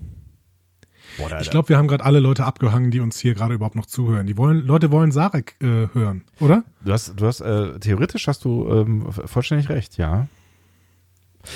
Boah, 1.18 1.40
ich 1.40 1.50
glaube, 1.50 1.68
wir 1.68 1.78
haben 1.78 1.88
gerade 1.88 2.04
alle 2.04 2.20
Leute 2.20 2.44
abgehangen, 2.44 2.90
die 2.90 3.00
uns 3.00 3.18
hier 3.18 3.35
gerade 3.35 3.54
überhaupt 3.54 3.76
noch 3.76 3.87
zuhören. 3.87 4.26
Die 4.26 4.37
wollen, 4.37 4.66
Leute 4.66 4.90
wollen 4.90 5.12
Sarek 5.12 5.56
äh, 5.61 5.88
hören, 5.92 6.25
oder? 6.40 6.64
Du 6.85 6.92
hast, 6.92 7.14
du 7.18 7.26
hast, 7.26 7.40
äh, 7.40 7.78
theoretisch 7.78 8.28
hast 8.28 8.44
du 8.44 8.68
ähm, 8.70 9.06
vollständig 9.11 9.68
recht, 9.68 9.96
ja. 9.96 10.28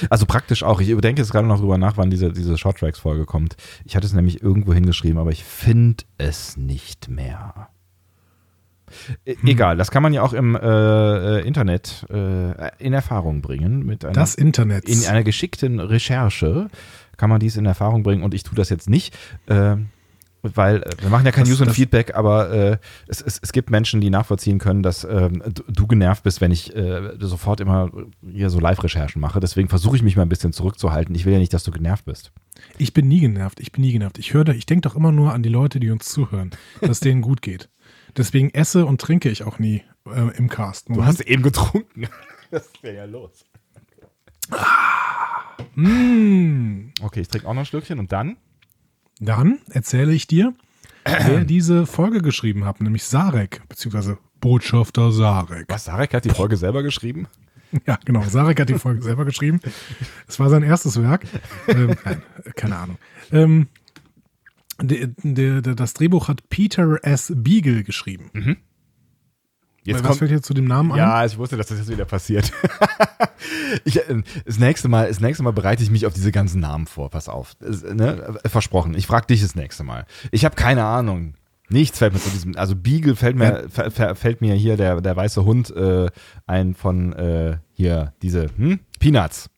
Also 0.08 0.26
praktisch 0.26 0.62
auch. 0.62 0.80
Ich 0.80 0.88
überdenke 0.88 1.20
jetzt 1.20 1.32
gerade 1.32 1.46
noch 1.46 1.58
drüber 1.58 1.78
nach, 1.78 1.96
wann 1.96 2.10
diese, 2.10 2.32
diese 2.32 2.56
Short 2.56 2.78
Tracks 2.78 3.00
Folge 3.00 3.26
kommt. 3.26 3.56
Ich 3.84 3.96
hatte 3.96 4.06
es 4.06 4.12
nämlich 4.12 4.42
irgendwo 4.42 4.72
hingeschrieben, 4.72 5.18
aber 5.18 5.30
ich 5.30 5.44
finde 5.44 6.04
es 6.18 6.56
nicht 6.56 7.08
mehr. 7.08 7.68
E 9.24 9.36
hm. 9.36 9.48
Egal, 9.48 9.76
das 9.76 9.90
kann 9.90 10.02
man 10.02 10.12
ja 10.12 10.22
auch 10.22 10.32
im 10.32 10.56
äh, 10.56 11.38
äh, 11.38 11.46
Internet 11.46 12.06
äh, 12.10 12.70
in 12.78 12.92
Erfahrung 12.92 13.40
bringen. 13.40 13.84
Mit 13.84 14.04
einer, 14.04 14.14
das 14.14 14.34
Internet. 14.34 14.88
In 14.88 15.04
einer 15.06 15.22
geschickten 15.22 15.80
Recherche 15.80 16.68
kann 17.20 17.28
man 17.28 17.38
dies 17.38 17.56
in 17.56 17.66
Erfahrung 17.66 18.02
bringen 18.02 18.22
und 18.22 18.32
ich 18.32 18.44
tue 18.44 18.56
das 18.56 18.70
jetzt 18.70 18.88
nicht. 18.88 19.14
Äh, 19.46 19.76
weil 20.42 20.82
wir 21.00 21.10
machen 21.10 21.26
ja 21.26 21.32
kein 21.32 21.44
das, 21.44 21.50
News 21.50 21.60
und 21.60 21.74
Feedback, 21.74 22.14
aber 22.14 22.50
äh, 22.50 22.78
es, 23.08 23.20
es, 23.20 23.38
es 23.42 23.52
gibt 23.52 23.68
Menschen, 23.68 24.00
die 24.00 24.08
nachvollziehen 24.08 24.58
können, 24.58 24.82
dass 24.82 25.04
ähm, 25.04 25.42
du, 25.52 25.62
du, 25.68 25.86
genervt 25.86 26.22
bist, 26.22 26.40
wenn 26.40 26.50
ich 26.50 26.74
äh, 26.74 27.10
sofort 27.18 27.60
immer 27.60 27.90
hier 28.26 28.48
so 28.48 28.58
Live-Recherchen 28.58 29.20
mache. 29.20 29.38
Deswegen 29.38 29.68
versuche 29.68 29.96
ich 29.96 30.02
mich 30.02 30.16
mal 30.16 30.22
ein 30.22 30.30
bisschen 30.30 30.54
zurückzuhalten. 30.54 31.14
Ich 31.14 31.26
will 31.26 31.34
ja 31.34 31.38
nicht, 31.38 31.52
dass 31.52 31.62
du 31.62 31.70
genervt 31.72 32.06
bist. 32.06 32.32
Ich 32.78 32.94
bin 32.94 33.06
nie 33.06 33.20
genervt. 33.20 33.60
Ich 33.60 33.70
bin 33.70 33.82
nie 33.82 33.92
genervt. 33.92 34.18
Ich 34.18 34.32
höre, 34.32 34.48
ich 34.48 34.64
denke 34.64 34.88
doch 34.88 34.96
immer 34.96 35.12
nur 35.12 35.34
an 35.34 35.42
die 35.42 35.50
Leute, 35.50 35.78
die 35.78 35.90
uns 35.90 36.06
zuhören, 36.06 36.52
dass 36.80 36.90
es 36.90 37.00
denen 37.00 37.20
gut 37.20 37.42
geht. 37.42 37.68
Deswegen 38.16 38.48
esse 38.48 38.86
und 38.86 38.98
trinke 38.98 39.28
ich 39.28 39.44
auch 39.44 39.58
nie 39.58 39.82
äh, 40.06 40.34
im 40.38 40.48
Cast. 40.48 40.88
Du 40.88 41.04
hast 41.04 41.20
eben 41.20 41.42
getrunken. 41.42 42.06
das 42.50 42.70
wäre 42.80 42.96
ja 42.96 43.04
los. 43.04 43.44
Ah, 44.50 44.89
mm. 45.74 46.92
Okay, 47.02 47.20
ich 47.20 47.28
trinke 47.28 47.46
auch 47.46 47.54
noch 47.54 47.62
ein 47.62 47.66
Stückchen 47.66 47.98
und 47.98 48.12
dann? 48.12 48.36
Dann 49.20 49.58
erzähle 49.70 50.12
ich 50.12 50.26
dir, 50.26 50.54
wer 51.04 51.44
diese 51.44 51.86
Folge 51.86 52.22
geschrieben 52.22 52.64
hat, 52.64 52.80
nämlich 52.80 53.04
Sarek, 53.04 53.62
beziehungsweise 53.68 54.18
Botschafter 54.40 55.12
Sarek. 55.12 55.66
Was, 55.68 55.84
Sarek 55.84 56.14
hat 56.14 56.24
die 56.24 56.30
Folge 56.30 56.56
selber 56.56 56.82
geschrieben? 56.82 57.28
Ja, 57.86 58.00
genau. 58.04 58.22
Sarek 58.22 58.58
hat 58.58 58.68
die 58.68 58.80
Folge 58.80 59.00
selber 59.00 59.24
geschrieben. 59.24 59.60
Es 60.26 60.40
war 60.40 60.50
sein 60.50 60.64
erstes 60.64 61.00
Werk. 61.00 61.24
Ähm, 61.68 61.94
nein, 62.04 62.22
keine 62.56 62.76
Ahnung. 62.76 62.98
Ähm, 63.30 63.68
de, 64.82 65.08
de, 65.22 65.60
de, 65.60 65.74
das 65.76 65.94
Drehbuch 65.94 66.26
hat 66.26 66.48
Peter 66.48 66.98
S. 67.04 67.32
Beagle 67.32 67.84
geschrieben. 67.84 68.30
Mhm. 68.32 68.56
Jetzt 69.84 70.00
was 70.00 70.06
kommt, 70.06 70.18
fällt 70.18 70.30
jetzt 70.30 70.46
zu 70.46 70.54
dem 70.54 70.66
Namen 70.66 70.92
ein? 70.92 70.98
Ja, 70.98 71.24
ich 71.24 71.38
wusste, 71.38 71.56
dass 71.56 71.68
das 71.68 71.78
jetzt 71.78 71.90
wieder 71.90 72.04
passiert. 72.04 72.52
ich, 73.84 73.96
äh, 73.96 74.22
das, 74.44 74.58
nächste 74.58 74.88
Mal, 74.88 75.08
das 75.08 75.20
nächste 75.20 75.42
Mal 75.42 75.52
bereite 75.52 75.82
ich 75.82 75.90
mich 75.90 76.06
auf 76.06 76.12
diese 76.12 76.32
ganzen 76.32 76.60
Namen 76.60 76.86
vor. 76.86 77.10
Pass 77.10 77.28
auf. 77.28 77.56
Ne? 77.60 78.38
Versprochen. 78.44 78.94
Ich 78.94 79.06
frage 79.06 79.26
dich 79.26 79.40
das 79.40 79.54
nächste 79.54 79.84
Mal. 79.84 80.06
Ich 80.30 80.44
habe 80.44 80.54
keine 80.54 80.84
Ahnung. 80.84 81.34
Nichts 81.70 81.98
fällt 81.98 82.12
mir 82.12 82.20
zu 82.20 82.30
diesem. 82.30 82.56
Also 82.56 82.74
Beagle 82.74 83.14
fällt 83.14 83.36
mir, 83.36 83.68
ja. 83.74 84.14
fällt 84.14 84.40
mir 84.40 84.54
hier 84.54 84.76
der, 84.76 85.00
der 85.00 85.16
weiße 85.16 85.44
Hund 85.44 85.70
äh, 85.70 86.08
ein 86.46 86.74
von 86.74 87.12
äh, 87.12 87.58
hier, 87.72 88.12
diese 88.22 88.48
hm? 88.56 88.80
Peanuts. 88.98 89.48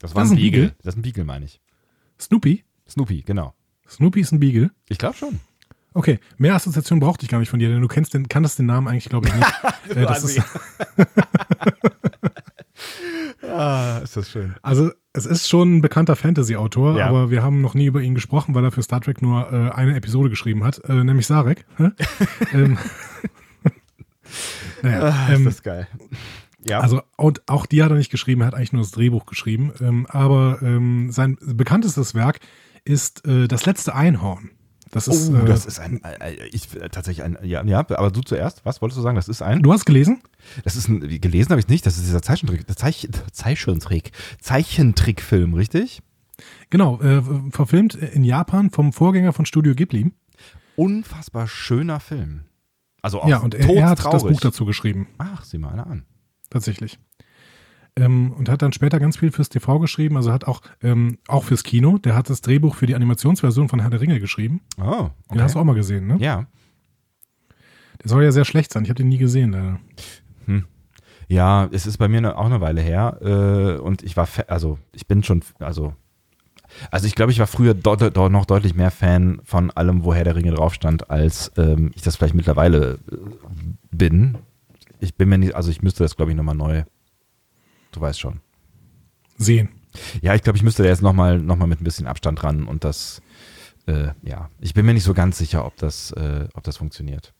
Das 0.00 0.14
war 0.14 0.22
das 0.22 0.32
ein 0.32 0.36
Beagle. 0.36 0.60
Beagle. 0.62 0.76
Das 0.82 0.94
ist 0.94 0.98
ein 0.98 1.02
Beagle, 1.02 1.24
meine 1.24 1.44
ich. 1.44 1.60
Snoopy? 2.18 2.64
Snoopy, 2.88 3.22
genau. 3.22 3.54
Snoopy 3.88 4.20
ist 4.20 4.32
ein 4.32 4.40
Beagle? 4.40 4.70
Ich 4.88 4.98
glaube 4.98 5.16
schon. 5.16 5.40
Okay, 5.92 6.20
mehr 6.38 6.54
Assoziation 6.54 7.00
brauchte 7.00 7.24
ich 7.24 7.30
gar 7.30 7.38
nicht 7.38 7.50
von 7.50 7.58
dir, 7.58 7.68
denn 7.68 7.80
du 7.80 7.88
kennst 7.88 8.14
den, 8.14 8.28
kannst 8.28 8.58
den 8.58 8.66
Namen 8.66 8.86
eigentlich, 8.86 9.08
glaube 9.08 9.28
ich, 9.28 9.34
nicht. 9.34 9.52
äh, 9.96 10.06
das 10.06 10.22
ist, 10.24 10.40
ah, 13.42 13.98
ist 14.02 14.16
das 14.16 14.30
schön. 14.30 14.54
Also, 14.62 14.92
es 15.12 15.26
ist 15.26 15.48
schon 15.48 15.78
ein 15.78 15.82
bekannter 15.82 16.14
Fantasy-Autor, 16.14 16.96
ja. 16.98 17.06
aber 17.06 17.30
wir 17.30 17.42
haben 17.42 17.60
noch 17.60 17.74
nie 17.74 17.86
über 17.86 18.00
ihn 18.00 18.14
gesprochen, 18.14 18.54
weil 18.54 18.64
er 18.64 18.70
für 18.70 18.82
Star 18.82 19.00
Trek 19.00 19.20
nur 19.20 19.52
äh, 19.52 19.70
eine 19.70 19.96
Episode 19.96 20.30
geschrieben 20.30 20.62
hat, 20.62 20.80
äh, 20.88 21.02
nämlich 21.02 21.26
Sarek. 21.26 21.64
ähm, 22.52 22.78
naja, 24.82 25.28
ähm, 25.28 25.48
ist 25.48 25.56
das 25.56 25.62
geil. 25.64 25.88
Ja. 26.64 26.80
Also 26.80 27.02
und 27.16 27.42
auch 27.48 27.66
die 27.66 27.82
hat 27.82 27.90
er 27.90 27.96
nicht 27.96 28.10
geschrieben, 28.10 28.42
er 28.42 28.48
hat 28.48 28.54
eigentlich 28.54 28.72
nur 28.72 28.82
das 28.82 28.92
Drehbuch 28.92 29.26
geschrieben. 29.26 29.72
Ähm, 29.80 30.06
aber 30.08 30.58
ähm, 30.62 31.10
sein 31.10 31.38
bekanntestes 31.40 32.14
Werk 32.14 32.40
ist 32.84 33.26
äh, 33.26 33.48
Das 33.48 33.66
letzte 33.66 33.94
Einhorn. 33.94 34.50
Das 34.92 35.06
ist, 35.06 35.30
oh, 35.30 35.36
äh, 35.36 35.44
das 35.44 35.66
ist 35.66 35.78
ein, 35.78 36.02
äh, 36.02 36.34
ich, 36.50 36.74
äh, 36.74 36.88
tatsächlich 36.88 37.22
ein, 37.22 37.38
ja, 37.42 37.64
ja, 37.64 37.78
aber 37.78 38.10
du 38.10 38.20
zuerst, 38.22 38.64
was 38.64 38.82
wolltest 38.82 38.98
du 38.98 39.02
sagen? 39.02 39.14
Das 39.14 39.28
ist 39.28 39.40
ein. 39.40 39.62
Du 39.62 39.72
hast 39.72 39.84
gelesen? 39.84 40.20
Das 40.64 40.74
ist 40.74 40.88
ein, 40.88 41.00
gelesen 41.20 41.50
habe 41.50 41.60
ich 41.60 41.68
nicht, 41.68 41.86
das 41.86 41.96
ist 41.96 42.06
dieser 42.06 42.22
Zeichentrick, 42.22 42.66
Zeichen, 42.76 43.10
Zeichentrick, 43.32 44.10
Zeichentrickfilm, 44.40 45.54
richtig? 45.54 46.02
Genau, 46.70 47.00
äh, 47.00 47.22
verfilmt 47.50 47.94
in 47.94 48.24
Japan 48.24 48.70
vom 48.70 48.92
Vorgänger 48.92 49.32
von 49.32 49.46
Studio 49.46 49.74
Ghibli. 49.74 50.12
Unfassbar 50.76 51.46
schöner 51.46 52.00
Film. 52.00 52.44
Also 53.02 53.20
auch 53.22 53.28
ja, 53.28 53.38
und 53.38 53.54
er, 53.54 53.68
er 53.68 53.88
hat 53.90 54.04
das 54.04 54.24
Buch 54.24 54.40
dazu 54.40 54.64
geschrieben. 54.64 55.08
Ach, 55.18 55.44
sieh 55.44 55.58
mal 55.58 55.72
einer 55.72 55.86
an. 55.86 56.04
Tatsächlich. 56.50 56.98
Ähm, 57.96 58.32
und 58.32 58.48
hat 58.48 58.62
dann 58.62 58.72
später 58.72 59.00
ganz 59.00 59.16
viel 59.16 59.32
fürs 59.32 59.48
TV 59.48 59.78
geschrieben, 59.80 60.16
also 60.16 60.32
hat 60.32 60.46
auch, 60.46 60.62
ähm, 60.82 61.18
auch 61.26 61.44
fürs 61.44 61.64
Kino. 61.64 61.98
Der 61.98 62.14
hat 62.14 62.30
das 62.30 62.40
Drehbuch 62.40 62.74
für 62.76 62.86
die 62.86 62.94
Animationsversion 62.94 63.68
von 63.68 63.80
Herr 63.80 63.90
der 63.90 64.00
Ringe 64.00 64.20
geschrieben. 64.20 64.60
Oh, 64.78 64.82
okay. 64.82 65.10
Den 65.32 65.42
hast 65.42 65.54
du 65.54 65.58
auch 65.58 65.64
mal 65.64 65.74
gesehen, 65.74 66.06
ne? 66.06 66.16
Ja. 66.20 66.46
Der 68.02 68.08
soll 68.08 68.22
ja 68.22 68.32
sehr 68.32 68.44
schlecht 68.44 68.72
sein. 68.72 68.84
Ich 68.84 68.90
habe 68.90 68.96
den 68.96 69.08
nie 69.08 69.18
gesehen. 69.18 69.52
Leider. 69.52 69.80
Hm. 70.46 70.64
Ja, 71.28 71.68
es 71.72 71.86
ist 71.86 71.98
bei 71.98 72.08
mir 72.08 72.20
ne, 72.20 72.36
auch 72.36 72.46
eine 72.46 72.60
Weile 72.60 72.80
her 72.80 73.18
äh, 73.20 73.80
und 73.80 74.02
ich 74.02 74.16
war, 74.16 74.28
also 74.46 74.78
ich 74.92 75.06
bin 75.06 75.22
schon, 75.22 75.42
also 75.58 75.94
also 76.90 77.06
ich 77.06 77.14
glaube, 77.14 77.32
ich 77.32 77.38
war 77.38 77.46
früher 77.46 77.74
dort, 77.74 78.16
dort 78.16 78.32
noch 78.32 78.46
deutlich 78.46 78.74
mehr 78.74 78.90
Fan 78.90 79.40
von 79.44 79.70
allem, 79.70 80.04
wo 80.04 80.14
Herr 80.14 80.24
der 80.24 80.36
Ringe 80.36 80.52
drauf 80.52 80.74
stand, 80.74 81.10
als 81.10 81.52
ähm, 81.56 81.90
ich 81.94 82.02
das 82.02 82.16
vielleicht 82.16 82.34
mittlerweile 82.34 82.98
äh, 83.10 83.16
bin. 83.90 84.38
Ich 85.00 85.14
bin 85.14 85.28
mir 85.28 85.38
nicht, 85.38 85.54
also 85.54 85.70
ich 85.70 85.82
müsste 85.82 86.04
das, 86.04 86.16
glaube 86.16 86.30
ich, 86.30 86.36
nochmal 86.36 86.54
neu 86.54 86.84
Du 87.90 88.00
weißt 88.00 88.20
schon. 88.20 88.40
Sehen. 89.36 89.68
Ja, 90.20 90.34
ich 90.34 90.42
glaube, 90.42 90.56
ich 90.56 90.62
müsste 90.62 90.82
da 90.82 90.88
jetzt 90.88 91.02
nochmal 91.02 91.38
noch 91.38 91.56
mal 91.56 91.66
mit 91.66 91.80
ein 91.80 91.84
bisschen 91.84 92.06
Abstand 92.06 92.42
ran 92.44 92.64
und 92.64 92.84
das, 92.84 93.22
äh, 93.86 94.08
ja, 94.22 94.50
ich 94.60 94.74
bin 94.74 94.86
mir 94.86 94.94
nicht 94.94 95.04
so 95.04 95.14
ganz 95.14 95.38
sicher, 95.38 95.64
ob 95.64 95.76
das, 95.76 96.12
äh, 96.12 96.46
ob 96.54 96.62
das 96.62 96.76
funktioniert. 96.76 97.32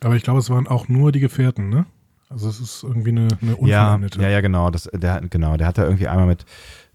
Aber 0.00 0.16
ich 0.16 0.24
glaube, 0.24 0.40
es 0.40 0.50
waren 0.50 0.66
auch 0.66 0.88
nur 0.88 1.12
die 1.12 1.20
Gefährten, 1.20 1.68
ne? 1.68 1.86
Also 2.28 2.48
es 2.48 2.60
ist 2.60 2.82
irgendwie 2.82 3.10
eine, 3.10 3.28
eine 3.40 3.56
ja, 3.68 3.98
ja, 3.98 4.28
ja, 4.28 4.40
genau. 4.40 4.70
Das, 4.70 4.88
der, 4.92 5.20
genau. 5.20 5.56
Der 5.56 5.66
hat 5.66 5.78
da 5.78 5.84
irgendwie 5.84 6.08
einmal 6.08 6.26
mit, 6.26 6.46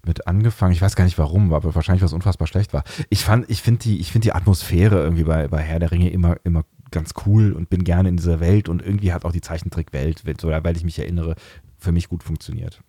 mit 0.06 0.28
angefangen. 0.28 0.74
Ich 0.74 0.82
weiß 0.82 0.96
gar 0.96 1.06
nicht 1.06 1.20
warum, 1.20 1.54
aber 1.54 1.76
wahrscheinlich, 1.76 2.04
was 2.04 2.14
unfassbar 2.14 2.48
schlecht 2.48 2.74
war. 2.74 2.84
Ich 3.10 3.24
fand, 3.24 3.50
ich 3.50 3.62
finde 3.62 3.82
die, 3.82 4.00
ich 4.00 4.12
finde 4.12 4.26
die 4.26 4.34
Atmosphäre 4.34 5.02
irgendwie 5.02 5.24
bei, 5.24 5.48
bei 5.48 5.62
Herr 5.62 5.80
der 5.80 5.92
Ringe 5.92 6.10
immer, 6.10 6.38
immer 6.44 6.66
ganz 6.90 7.14
cool 7.26 7.54
und 7.54 7.70
bin 7.70 7.84
gerne 7.84 8.10
in 8.10 8.18
dieser 8.18 8.40
Welt 8.40 8.68
und 8.68 8.82
irgendwie 8.82 9.14
hat 9.14 9.26
auch 9.26 9.32
die 9.32 9.42
Zeichentrickwelt, 9.42 10.24
weil 10.26 10.78
ich 10.78 10.84
mich 10.84 10.98
erinnere, 10.98 11.36
für 11.78 11.92
mich 11.92 12.10
gut 12.10 12.24
funktioniert. 12.24 12.82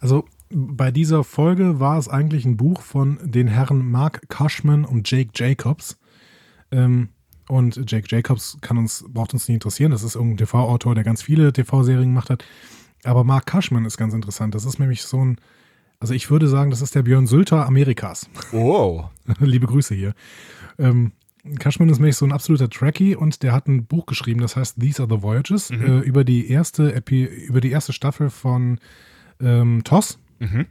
Also 0.00 0.24
bei 0.50 0.90
dieser 0.90 1.22
Folge 1.22 1.78
war 1.78 1.98
es 1.98 2.08
eigentlich 2.08 2.44
ein 2.44 2.56
Buch 2.56 2.82
von 2.82 3.18
den 3.22 3.46
Herren 3.46 3.88
Mark 3.88 4.22
Cushman 4.28 4.84
und 4.84 5.08
Jake 5.10 5.30
Jacobs. 5.34 5.98
Ähm, 6.72 7.10
und 7.48 7.90
Jake 7.90 8.06
Jacobs 8.08 8.58
kann 8.60 8.78
uns, 8.78 9.04
braucht 9.08 9.32
uns 9.32 9.48
nicht 9.48 9.54
interessieren. 9.54 9.90
Das 9.90 10.02
ist 10.02 10.14
irgendein 10.14 10.38
TV-Autor, 10.38 10.94
der 10.94 11.04
ganz 11.04 11.22
viele 11.22 11.52
TV-Serien 11.52 12.08
gemacht 12.08 12.30
hat. 12.30 12.44
Aber 13.04 13.24
Mark 13.24 13.46
Cushman 13.46 13.84
ist 13.84 13.96
ganz 13.96 14.14
interessant. 14.14 14.54
Das 14.54 14.64
ist 14.64 14.78
nämlich 14.78 15.02
so 15.02 15.24
ein, 15.24 15.36
also 16.00 16.14
ich 16.14 16.30
würde 16.30 16.48
sagen, 16.48 16.70
das 16.70 16.82
ist 16.82 16.94
der 16.94 17.02
Björn 17.02 17.26
Sülter 17.26 17.66
Amerikas. 17.66 18.28
Oh. 18.52 19.04
Liebe 19.40 19.66
Grüße 19.66 19.94
hier. 19.94 20.14
Ähm, 20.78 21.12
Cashman 21.58 21.88
ist 21.88 21.98
nämlich 21.98 22.16
so 22.16 22.26
ein 22.26 22.32
absoluter 22.32 22.68
Trekkie 22.68 23.16
und 23.16 23.42
der 23.42 23.52
hat 23.52 23.66
ein 23.66 23.86
Buch 23.86 24.06
geschrieben, 24.06 24.40
das 24.40 24.56
heißt 24.56 24.78
These 24.78 25.02
Are 25.02 25.10
the 25.10 25.22
Voyages, 25.22 25.70
mhm. 25.70 25.82
äh, 25.82 25.98
über, 26.00 26.24
die 26.24 26.50
erste 26.50 26.94
Epi 26.94 27.24
über 27.24 27.60
die 27.60 27.70
erste 27.70 27.92
Staffel 27.92 28.28
von 28.30 28.78
ähm, 29.40 29.82
TOS. 29.84 30.18
Mhm. 30.38 30.66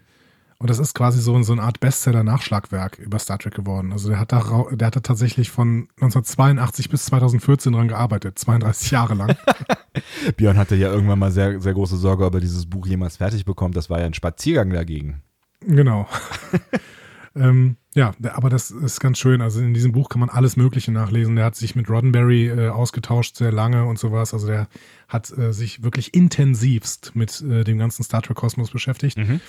Und 0.61 0.69
das 0.69 0.77
ist 0.77 0.93
quasi 0.93 1.21
so, 1.21 1.41
so 1.41 1.53
eine 1.53 1.61
Art 1.61 1.79
Bestseller-Nachschlagwerk 1.79 2.99
über 2.99 3.17
Star 3.17 3.39
Trek 3.39 3.53
geworden. 3.53 3.93
Also 3.93 4.09
der 4.09 4.19
hat, 4.19 4.33
da, 4.33 4.65
der 4.71 4.87
hat 4.87 4.95
da 4.97 4.99
tatsächlich 4.99 5.51
von 5.51 5.87
1982 6.01 6.89
bis 6.89 7.05
2014 7.05 7.71
dran 7.71 7.87
gearbeitet, 7.87 8.37
32 8.37 8.91
Jahre 8.91 9.13
lang. 9.13 9.37
Björn 10.35 10.57
hatte 10.57 10.75
ja 10.75 10.91
irgendwann 10.91 11.19
mal 11.19 11.31
sehr, 11.31 11.61
sehr 11.61 11.73
große 11.73 11.95
Sorge, 11.95 12.25
ob 12.25 12.33
er 12.33 12.41
dieses 12.41 12.65
Buch 12.65 12.85
jemals 12.87 13.17
fertig 13.17 13.45
bekommt. 13.45 13.77
Das 13.77 13.89
war 13.89 13.99
ja 13.99 14.05
ein 14.05 14.13
Spaziergang 14.13 14.71
dagegen. 14.71 15.21
Genau. 15.61 16.09
ähm, 17.35 17.77
ja, 17.99 18.13
aber 18.31 18.49
das 18.49 18.71
ist 18.71 19.01
ganz 19.01 19.19
schön. 19.19 19.41
Also 19.41 19.59
in 19.59 19.73
diesem 19.73 19.91
Buch 19.91 20.07
kann 20.07 20.21
man 20.21 20.29
alles 20.29 20.55
Mögliche 20.55 20.89
nachlesen. 20.89 21.35
Der 21.35 21.43
hat 21.43 21.57
sich 21.57 21.75
mit 21.75 21.89
Roddenberry 21.89 22.47
äh, 22.47 22.69
ausgetauscht 22.69 23.35
sehr 23.35 23.51
lange 23.51 23.83
und 23.83 23.99
sowas. 23.99 24.33
Also 24.33 24.47
der 24.47 24.69
hat 25.09 25.37
äh, 25.37 25.51
sich 25.51 25.83
wirklich 25.83 26.13
intensivst 26.13 27.11
mit 27.13 27.41
äh, 27.41 27.65
dem 27.65 27.77
ganzen 27.77 28.03
Star 28.03 28.21
Trek 28.21 28.37
Kosmos 28.37 28.71
beschäftigt. 28.71 29.17
Mhm. 29.17 29.41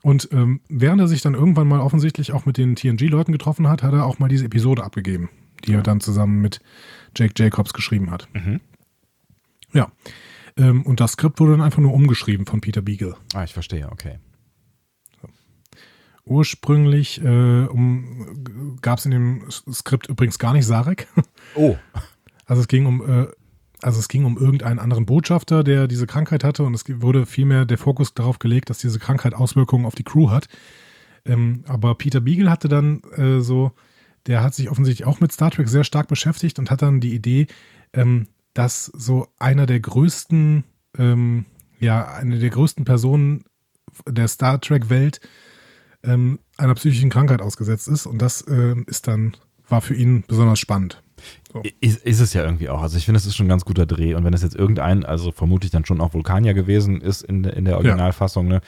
Und 0.00 0.30
ähm, 0.32 0.60
während 0.70 1.02
er 1.02 1.06
sich 1.06 1.20
dann 1.20 1.34
irgendwann 1.34 1.68
mal 1.68 1.80
offensichtlich 1.80 2.32
auch 2.32 2.46
mit 2.46 2.56
den 2.56 2.76
TNG-Leuten 2.76 3.32
getroffen 3.32 3.68
hat, 3.68 3.82
hat 3.82 3.92
er 3.92 4.06
auch 4.06 4.18
mal 4.18 4.28
diese 4.28 4.46
Episode 4.46 4.84
abgegeben, 4.84 5.28
die 5.66 5.74
er 5.74 5.82
dann 5.82 6.00
zusammen 6.00 6.40
mit 6.40 6.60
Jake 7.14 7.34
Jacobs 7.36 7.74
geschrieben 7.74 8.10
hat. 8.10 8.26
Mhm. 8.32 8.60
Ja. 9.74 9.92
Ähm, 10.56 10.80
und 10.86 11.00
das 11.00 11.12
Skript 11.12 11.40
wurde 11.40 11.52
dann 11.52 11.60
einfach 11.60 11.82
nur 11.82 11.92
umgeschrieben 11.92 12.46
von 12.46 12.62
Peter 12.62 12.80
Beagle. 12.80 13.16
Ah, 13.34 13.44
ich 13.44 13.52
verstehe, 13.52 13.90
okay. 13.92 14.18
Ursprünglich 16.28 17.22
äh, 17.22 17.64
um, 17.64 18.76
gab 18.82 18.98
es 18.98 19.04
in 19.04 19.10
dem 19.10 19.44
Skript 19.50 20.08
übrigens 20.08 20.38
gar 20.38 20.52
nicht 20.52 20.66
Sarek. 20.66 21.08
Oh. 21.54 21.76
Also 22.50 22.62
es 22.62 22.68
ging 22.68 22.86
um, 22.86 23.06
äh, 23.06 23.26
also 23.82 24.00
es 24.00 24.08
ging 24.08 24.24
um 24.24 24.38
irgendeinen 24.38 24.78
anderen 24.78 25.04
Botschafter, 25.04 25.62
der 25.62 25.86
diese 25.86 26.06
Krankheit 26.06 26.44
hatte 26.44 26.64
und 26.64 26.72
es 26.72 26.84
wurde 27.02 27.26
vielmehr 27.26 27.66
der 27.66 27.76
Fokus 27.76 28.14
darauf 28.14 28.38
gelegt, 28.38 28.70
dass 28.70 28.78
diese 28.78 28.98
Krankheit 28.98 29.34
Auswirkungen 29.34 29.84
auf 29.84 29.94
die 29.94 30.02
Crew 30.02 30.30
hat. 30.30 30.48
Ähm, 31.26 31.62
aber 31.68 31.94
Peter 31.94 32.20
Beagle 32.20 32.50
hatte 32.50 32.68
dann 32.68 33.02
äh, 33.16 33.40
so, 33.40 33.72
der 34.26 34.42
hat 34.42 34.54
sich 34.54 34.70
offensichtlich 34.70 35.06
auch 35.06 35.20
mit 35.20 35.30
Star 35.30 35.50
Trek 35.50 35.68
sehr 35.68 35.84
stark 35.84 36.08
beschäftigt 36.08 36.58
und 36.58 36.70
hat 36.70 36.80
dann 36.80 37.00
die 37.00 37.14
Idee, 37.14 37.46
ähm, 37.92 38.28
dass 38.54 38.86
so 38.86 39.28
einer 39.38 39.66
der 39.66 39.80
größten, 39.80 40.64
ähm, 40.96 41.44
ja, 41.78 42.08
eine 42.14 42.38
der 42.38 42.50
größten 42.50 42.84
Personen 42.84 43.44
der 44.08 44.28
Star 44.28 44.60
Trek-Welt 44.60 45.20
ähm, 46.02 46.38
einer 46.56 46.74
psychischen 46.74 47.10
Krankheit 47.10 47.42
ausgesetzt 47.42 47.88
ist. 47.88 48.06
Und 48.06 48.22
das 48.22 48.42
äh, 48.42 48.74
ist 48.86 49.08
dann, 49.08 49.36
war 49.68 49.80
für 49.80 49.94
ihn 49.94 50.24
besonders 50.26 50.58
spannend. 50.58 51.02
So. 51.52 51.62
Ist, 51.80 52.04
ist, 52.04 52.20
es 52.20 52.32
ja 52.32 52.44
irgendwie 52.44 52.68
auch. 52.68 52.82
Also 52.82 52.96
ich 52.96 53.04
finde, 53.04 53.18
es 53.18 53.26
ist 53.26 53.36
schon 53.36 53.46
ein 53.46 53.48
ganz 53.48 53.64
guter 53.64 53.86
Dreh. 53.86 54.14
Und 54.14 54.24
wenn 54.24 54.34
es 54.34 54.42
jetzt 54.42 54.54
irgendein, 54.54 55.04
also 55.04 55.32
vermutlich 55.32 55.70
dann 55.70 55.84
schon 55.84 56.00
auch 56.00 56.14
Vulkanier 56.14 56.54
gewesen 56.54 57.00
ist 57.00 57.22
in, 57.22 57.44
in 57.44 57.64
der 57.64 57.76
Originalfassung, 57.76 58.46
ja. 58.46 58.54
ne, 58.54 58.60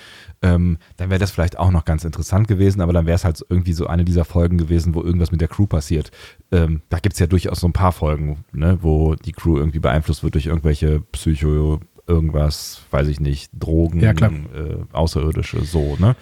ähm, 0.43 0.79
dann 0.97 1.11
wäre 1.11 1.21
das 1.21 1.31
vielleicht 1.31 1.59
auch 1.59 1.71
noch 1.71 1.85
ganz 1.85 2.05
interessant 2.05 2.49
gewesen, 2.49 2.81
aber 2.81 2.93
dann 2.93 3.07
wäre 3.07 3.15
es 3.15 3.25
halt 3.25 3.45
irgendwie 3.49 3.73
so 3.73 3.87
eine 3.87 4.05
dieser 4.05 4.25
Folgen 4.25 4.59
gewesen, 4.59 4.95
wo 4.95 5.03
irgendwas 5.03 5.31
mit 5.31 5.41
der 5.41 5.49
Crew 5.49 5.67
passiert. 5.67 6.11
Ähm, 6.51 6.83
da 6.89 6.99
gibt 6.99 7.15
es 7.15 7.21
ja 7.21 7.27
durchaus 7.27 7.61
so 7.61 7.69
ein 7.69 7.73
paar 7.73 7.93
Folgen, 7.93 8.45
ne, 8.53 8.79
wo 8.81 9.15
die 9.15 9.33
Crew 9.33 9.59
irgendwie 9.59 9.81
beeinflusst 9.81 10.25
wird 10.25 10.35
durch 10.35 10.47
irgendwelche 10.47 11.01
Psycho- 11.13 11.81
irgendwas, 12.07 12.83
weiß 12.91 13.07
ich 13.07 13.21
nicht, 13.21 13.53
Drogen, 13.55 14.01
ja, 14.01 14.11
äh, 14.11 14.79
Außerirdische, 14.91 15.65
so, 15.65 15.97
ne? 16.01 16.17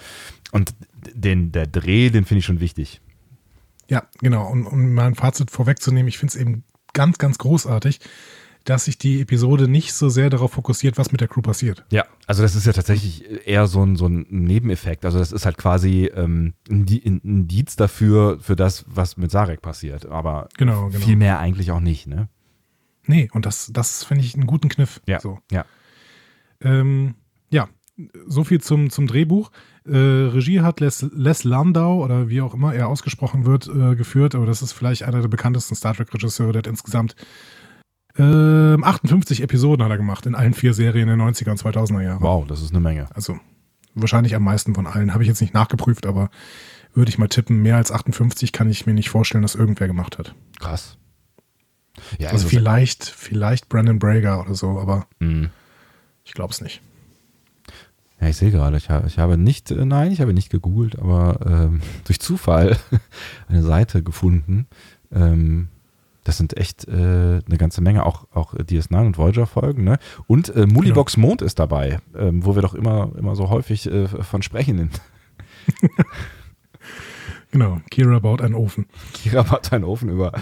Und 0.53 0.75
den, 1.15 1.53
der 1.53 1.67
Dreh, 1.67 2.11
den 2.11 2.25
finde 2.25 2.41
ich 2.41 2.47
schon 2.47 2.61
wichtig. 2.61 3.01
Ja, 3.89 4.05
genau. 4.21 4.49
Und 4.51 4.67
um 4.67 4.95
mein 4.95 5.15
Fazit 5.15 5.51
vorwegzunehmen, 5.51 6.09
ich 6.09 6.19
finde 6.19 6.35
es 6.35 6.41
eben 6.41 6.65
ganz, 6.93 7.19
ganz 7.19 7.39
großartig, 7.39 8.01
dass 8.65 8.85
sich 8.85 8.99
die 8.99 9.23
Episode 9.23 9.67
nicht 9.67 9.95
so 9.95 10.11
sehr 10.11 10.29
darauf 10.29 10.53
fokussiert, 10.53 10.99
was 10.99 11.11
mit 11.11 11.23
der 11.23 11.29
Crew 11.29 11.41
passiert. 11.41 11.85
Ja, 11.91 12.05
also 12.27 12.43
das 12.43 12.55
ist 12.55 12.67
ja 12.67 12.73
tatsächlich 12.73 13.47
eher 13.47 13.67
so 13.67 13.83
ein, 13.83 13.97
so 13.97 14.07
ein 14.07 14.27
Nebeneffekt. 14.29 15.07
Also 15.07 15.19
das 15.19 15.33
ist 15.33 15.47
halt 15.47 15.57
quasi 15.57 16.11
ähm, 16.15 16.53
ein 16.69 16.87
Indiz 16.87 17.77
dafür, 17.77 18.39
für 18.41 18.57
das, 18.57 18.85
was 18.89 19.17
mit 19.17 19.31
Sarek 19.31 19.63
passiert. 19.63 20.07
Aber 20.07 20.49
genau, 20.59 20.89
genau. 20.89 21.05
viel 21.05 21.17
mehr 21.17 21.39
eigentlich 21.39 21.71
auch 21.71 21.81
nicht, 21.81 22.07
ne? 22.07 22.29
Nee, 23.07 23.31
und 23.33 23.47
das, 23.47 23.71
das 23.73 24.05
finde 24.05 24.23
ich 24.23 24.35
einen 24.35 24.47
guten 24.47 24.69
Kniff. 24.69 25.01
Ja, 25.07 25.19
so. 25.19 25.39
ja. 25.51 25.65
Ähm, 26.61 27.15
ja, 27.15 27.15
so 28.27 28.45
viel 28.45 28.61
zum, 28.61 28.91
zum 28.91 29.07
Drehbuch. 29.07 29.51
Äh, 29.87 29.97
Regie 29.97 30.61
hat 30.61 30.81
Les, 30.81 31.07
Les 31.13 31.45
Landau 31.45 32.05
oder 32.05 32.29
wie 32.29 32.41
auch 32.41 32.55
immer 32.55 32.75
er 32.75 32.89
ausgesprochen 32.89 33.45
wird, 33.45 33.69
äh, 33.69 33.97
geführt, 33.97 34.35
aber 34.35 34.47
das 34.47 34.63
ist 34.63 34.73
vielleicht 34.73 35.03
einer 35.03 35.21
der 35.21 35.29
bekanntesten 35.29 35.75
Star 35.75 35.95
Trek-Regisseure, 35.95 36.53
der 36.53 36.61
hat 36.61 36.67
insgesamt 36.67 37.17
äh, 38.17 38.23
58 38.23 39.43
Episoden 39.43 39.85
hat 39.85 39.91
er 39.91 39.97
gemacht 39.97 40.27
in 40.27 40.35
allen 40.35 40.55
vier 40.55 40.75
Serien 40.75 41.09
in 41.09 41.19
den 41.19 41.29
90er 41.29 41.51
und 41.51 41.61
2000er 41.61 42.03
Jahren. 42.03 42.23
Wow, 42.23 42.47
das 42.47 42.63
ist 42.63 42.71
eine 42.71 42.81
Menge. 42.81 43.09
Also 43.15 43.39
wahrscheinlich 43.95 44.35
am 44.35 44.43
meisten 44.43 44.75
von 44.75 44.87
allen. 44.87 45.13
Habe 45.13 45.23
ich 45.23 45.29
jetzt 45.29 45.41
nicht 45.41 45.55
nachgeprüft, 45.55 46.07
aber 46.07 46.31
würde 46.95 47.11
ich 47.11 47.19
mal 47.19 47.29
tippen, 47.29 47.63
mehr 47.63 47.77
als 47.77 47.93
58 47.93 48.53
kann 48.53 48.69
ich 48.71 48.87
mir 48.87 48.95
nicht 48.95 49.11
vorstellen, 49.11 49.43
dass 49.43 49.55
irgendwer 49.55 49.87
gemacht 49.87 50.19
hat. 50.19 50.35
Krass. 50.59 50.99
Ja, 52.19 52.31
also 52.31 52.49
vielleicht, 52.49 53.05
vielleicht 53.05 53.69
Brandon 53.69 53.99
Brager 53.99 54.41
oder 54.41 54.55
so, 54.55 54.79
aber 54.79 55.07
mhm. 55.19 55.51
ich 56.25 56.33
glaube 56.33 56.53
es 56.53 56.61
nicht. 56.61 56.81
Ja, 58.21 58.29
ich 58.29 58.37
sehe 58.37 58.51
gerade, 58.51 58.77
ich, 58.77 58.91
habe, 58.91 59.07
ich 59.07 59.19
habe 59.19 59.37
nicht, 59.37 59.71
äh, 59.71 59.85
nein, 59.85 60.11
ich 60.11 60.21
habe 60.21 60.35
nicht 60.35 60.51
gegoogelt, 60.51 60.99
aber 60.99 61.39
ähm, 61.47 61.81
durch 62.05 62.21
Zufall 62.21 62.77
eine 63.49 63.63
Seite 63.63 64.03
gefunden. 64.03 64.67
Ähm, 65.13 65.69
das 66.29 66.37
sind 66.37 66.59
echt 66.59 66.87
äh, 66.87 66.93
eine 66.93 67.57
ganze 67.57 67.81
Menge, 67.81 68.05
auch, 68.05 68.27
auch 68.33 68.53
DS9 68.55 69.07
und 69.07 69.17
Voyager-Folgen. 69.17 69.83
Ne? 69.83 69.99
Und 70.27 70.55
äh, 70.55 70.67
Mulibox 70.67 71.15
genau. 71.15 71.29
Mond 71.29 71.43
ist 71.43 71.59
dabei, 71.59 72.01
ähm, 72.15 72.45
wo 72.45 72.55
wir 72.55 72.61
doch 72.61 72.75
immer, 72.75 73.13
immer 73.17 73.35
so 73.35 73.49
häufig 73.49 73.91
äh, 73.91 74.09
von 74.09 74.43
sprechen. 74.43 74.91
genau, 77.51 77.81
Kira 77.91 78.19
baut 78.19 78.43
einen 78.43 78.55
Ofen. 78.55 78.89
Kira 79.15 79.43
baut 79.43 79.73
einen 79.73 79.85
Ofen 79.85 80.11
über, 80.11 80.33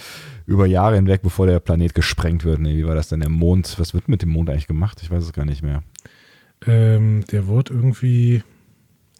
über 0.47 0.67
Jahre 0.67 0.97
hinweg, 0.97 1.23
bevor 1.23 1.47
der 1.47 1.61
Planet 1.61 1.95
gesprengt 1.95 2.45
wird. 2.45 2.59
Nee, 2.59 2.77
wie 2.77 2.87
war 2.87 2.97
das 2.97 3.09
denn? 3.09 3.21
Der 3.21 3.29
Mond, 3.29 3.79
was 3.79 3.95
wird 3.95 4.09
mit 4.09 4.23
dem 4.23 4.31
Mond 4.31 4.51
eigentlich 4.51 4.67
gemacht? 4.67 4.99
Ich 5.03 5.11
weiß 5.13 5.23
es 5.23 5.33
gar 5.33 5.45
nicht 5.45 5.63
mehr. 5.63 5.85
Ähm, 6.65 7.25
der 7.31 7.47
wurde 7.47 7.75
irgendwie, 7.75 8.43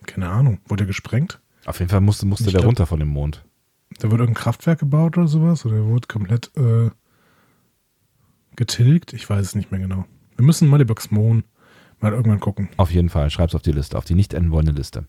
keine 0.07 0.29
Ahnung, 0.29 0.59
wurde 0.67 0.85
er 0.85 0.87
gesprengt? 0.87 1.41
Auf 1.65 1.81
jeden 1.81 1.91
Fall 1.91 2.01
musste, 2.01 2.27
musste 2.27 2.45
der 2.45 2.53
glaub, 2.53 2.67
runter 2.67 2.87
von 2.87 3.01
dem 3.01 3.09
Mond. 3.09 3.45
Da 3.99 4.11
wurde 4.11 4.23
irgendein 4.23 4.43
Kraftwerk 4.43 4.79
gebaut 4.79 5.19
oder 5.19 5.29
sowas? 5.29 5.67
Oder 5.67 5.77
der 5.77 5.85
wurde 5.87 6.07
komplett 6.07 6.51
äh, 6.57 6.91
getilgt? 8.55 9.13
Ich 9.13 9.29
weiß 9.29 9.45
es 9.45 9.55
nicht 9.55 9.71
mehr 9.71 9.81
genau. 9.81 10.07
Wir 10.37 10.45
müssen 10.45 10.69
Malibucks 10.69 11.11
Moon 11.11 11.45
mal 12.01 12.13
irgendwann 12.13 12.41
gucken. 12.41 12.69
Auf 12.77 12.91
jeden 12.91 13.09
Fall, 13.09 13.31
schreib's 13.31 13.55
auf 13.55 13.63
die 13.63 13.73
Liste, 13.73 13.97
auf 13.97 14.05
die 14.05 14.15
nicht 14.15 14.35
enden 14.35 14.51
wollende 14.51 14.73
Liste. 14.73 15.07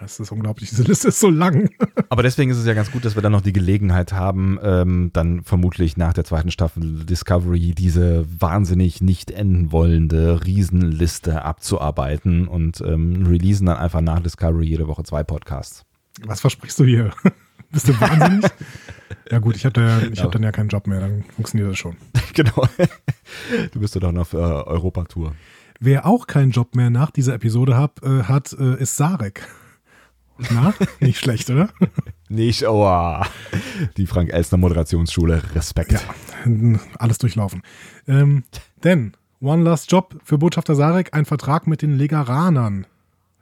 Das 0.00 0.20
ist 0.20 0.30
unglaublich, 0.30 0.70
diese 0.70 0.82
Liste 0.82 1.08
ist 1.08 1.20
so 1.20 1.30
lang. 1.30 1.70
Aber 2.08 2.22
deswegen 2.22 2.50
ist 2.50 2.58
es 2.58 2.66
ja 2.66 2.74
ganz 2.74 2.90
gut, 2.90 3.04
dass 3.04 3.14
wir 3.14 3.22
dann 3.22 3.32
noch 3.32 3.40
die 3.40 3.52
Gelegenheit 3.52 4.12
haben, 4.12 4.58
ähm, 4.62 5.10
dann 5.12 5.42
vermutlich 5.42 5.96
nach 5.96 6.12
der 6.12 6.24
zweiten 6.24 6.50
Staffel 6.50 7.04
Discovery 7.04 7.74
diese 7.74 8.26
wahnsinnig 8.40 9.00
nicht 9.00 9.30
enden 9.30 9.72
wollende 9.72 10.44
Riesenliste 10.44 11.42
abzuarbeiten 11.42 12.48
und 12.48 12.80
ähm, 12.80 13.26
releasen 13.26 13.66
dann 13.66 13.76
einfach 13.76 14.00
nach 14.00 14.20
Discovery 14.20 14.66
jede 14.66 14.88
Woche 14.88 15.04
zwei 15.04 15.22
Podcasts. 15.22 15.84
Was 16.24 16.40
versprichst 16.40 16.78
du 16.78 16.84
hier? 16.84 17.10
Bist 17.72 17.88
du 17.88 18.00
wahnsinnig? 18.00 18.50
ja 19.30 19.38
gut, 19.38 19.56
ich 19.56 19.66
habe 19.66 19.80
ja, 19.80 19.98
ich 20.00 20.22
hab 20.22 20.30
dann 20.30 20.42
ja 20.42 20.52
keinen 20.52 20.68
Job 20.68 20.86
mehr, 20.86 21.00
dann 21.00 21.24
funktioniert 21.34 21.70
das 21.70 21.78
schon. 21.78 21.96
genau. 22.32 22.68
Du 23.72 23.80
bist 23.80 23.94
ja 23.94 24.00
doch 24.00 24.12
noch 24.12 24.22
auf 24.22 24.32
äh, 24.32 24.36
Europatour. 24.36 25.34
Wer 25.80 26.06
auch 26.06 26.26
keinen 26.26 26.52
Job 26.52 26.74
mehr 26.74 26.90
nach 26.90 27.10
dieser 27.10 27.34
Episode 27.34 27.76
hat, 27.76 28.02
äh, 28.02 28.22
hat 28.22 28.52
äh, 28.58 28.80
ist 28.80 28.96
Sarek. 28.96 29.46
Na, 30.50 30.74
nicht 31.00 31.18
schlecht, 31.18 31.50
oder? 31.50 31.68
Nicht, 32.28 32.64
oh. 32.66 33.22
Die 33.96 34.06
Frank 34.06 34.32
Elstner 34.32 34.58
Moderationsschule, 34.58 35.42
Respekt. 35.54 35.92
Ja, 35.92 36.00
alles 36.98 37.18
durchlaufen. 37.18 37.62
Ähm, 38.08 38.42
denn, 38.82 39.12
One 39.40 39.62
Last 39.62 39.92
Job 39.92 40.18
für 40.24 40.36
Botschafter 40.36 40.74
Sarek, 40.74 41.14
ein 41.14 41.24
Vertrag 41.24 41.68
mit 41.68 41.82
den 41.82 41.96
Legaranern. 41.96 42.86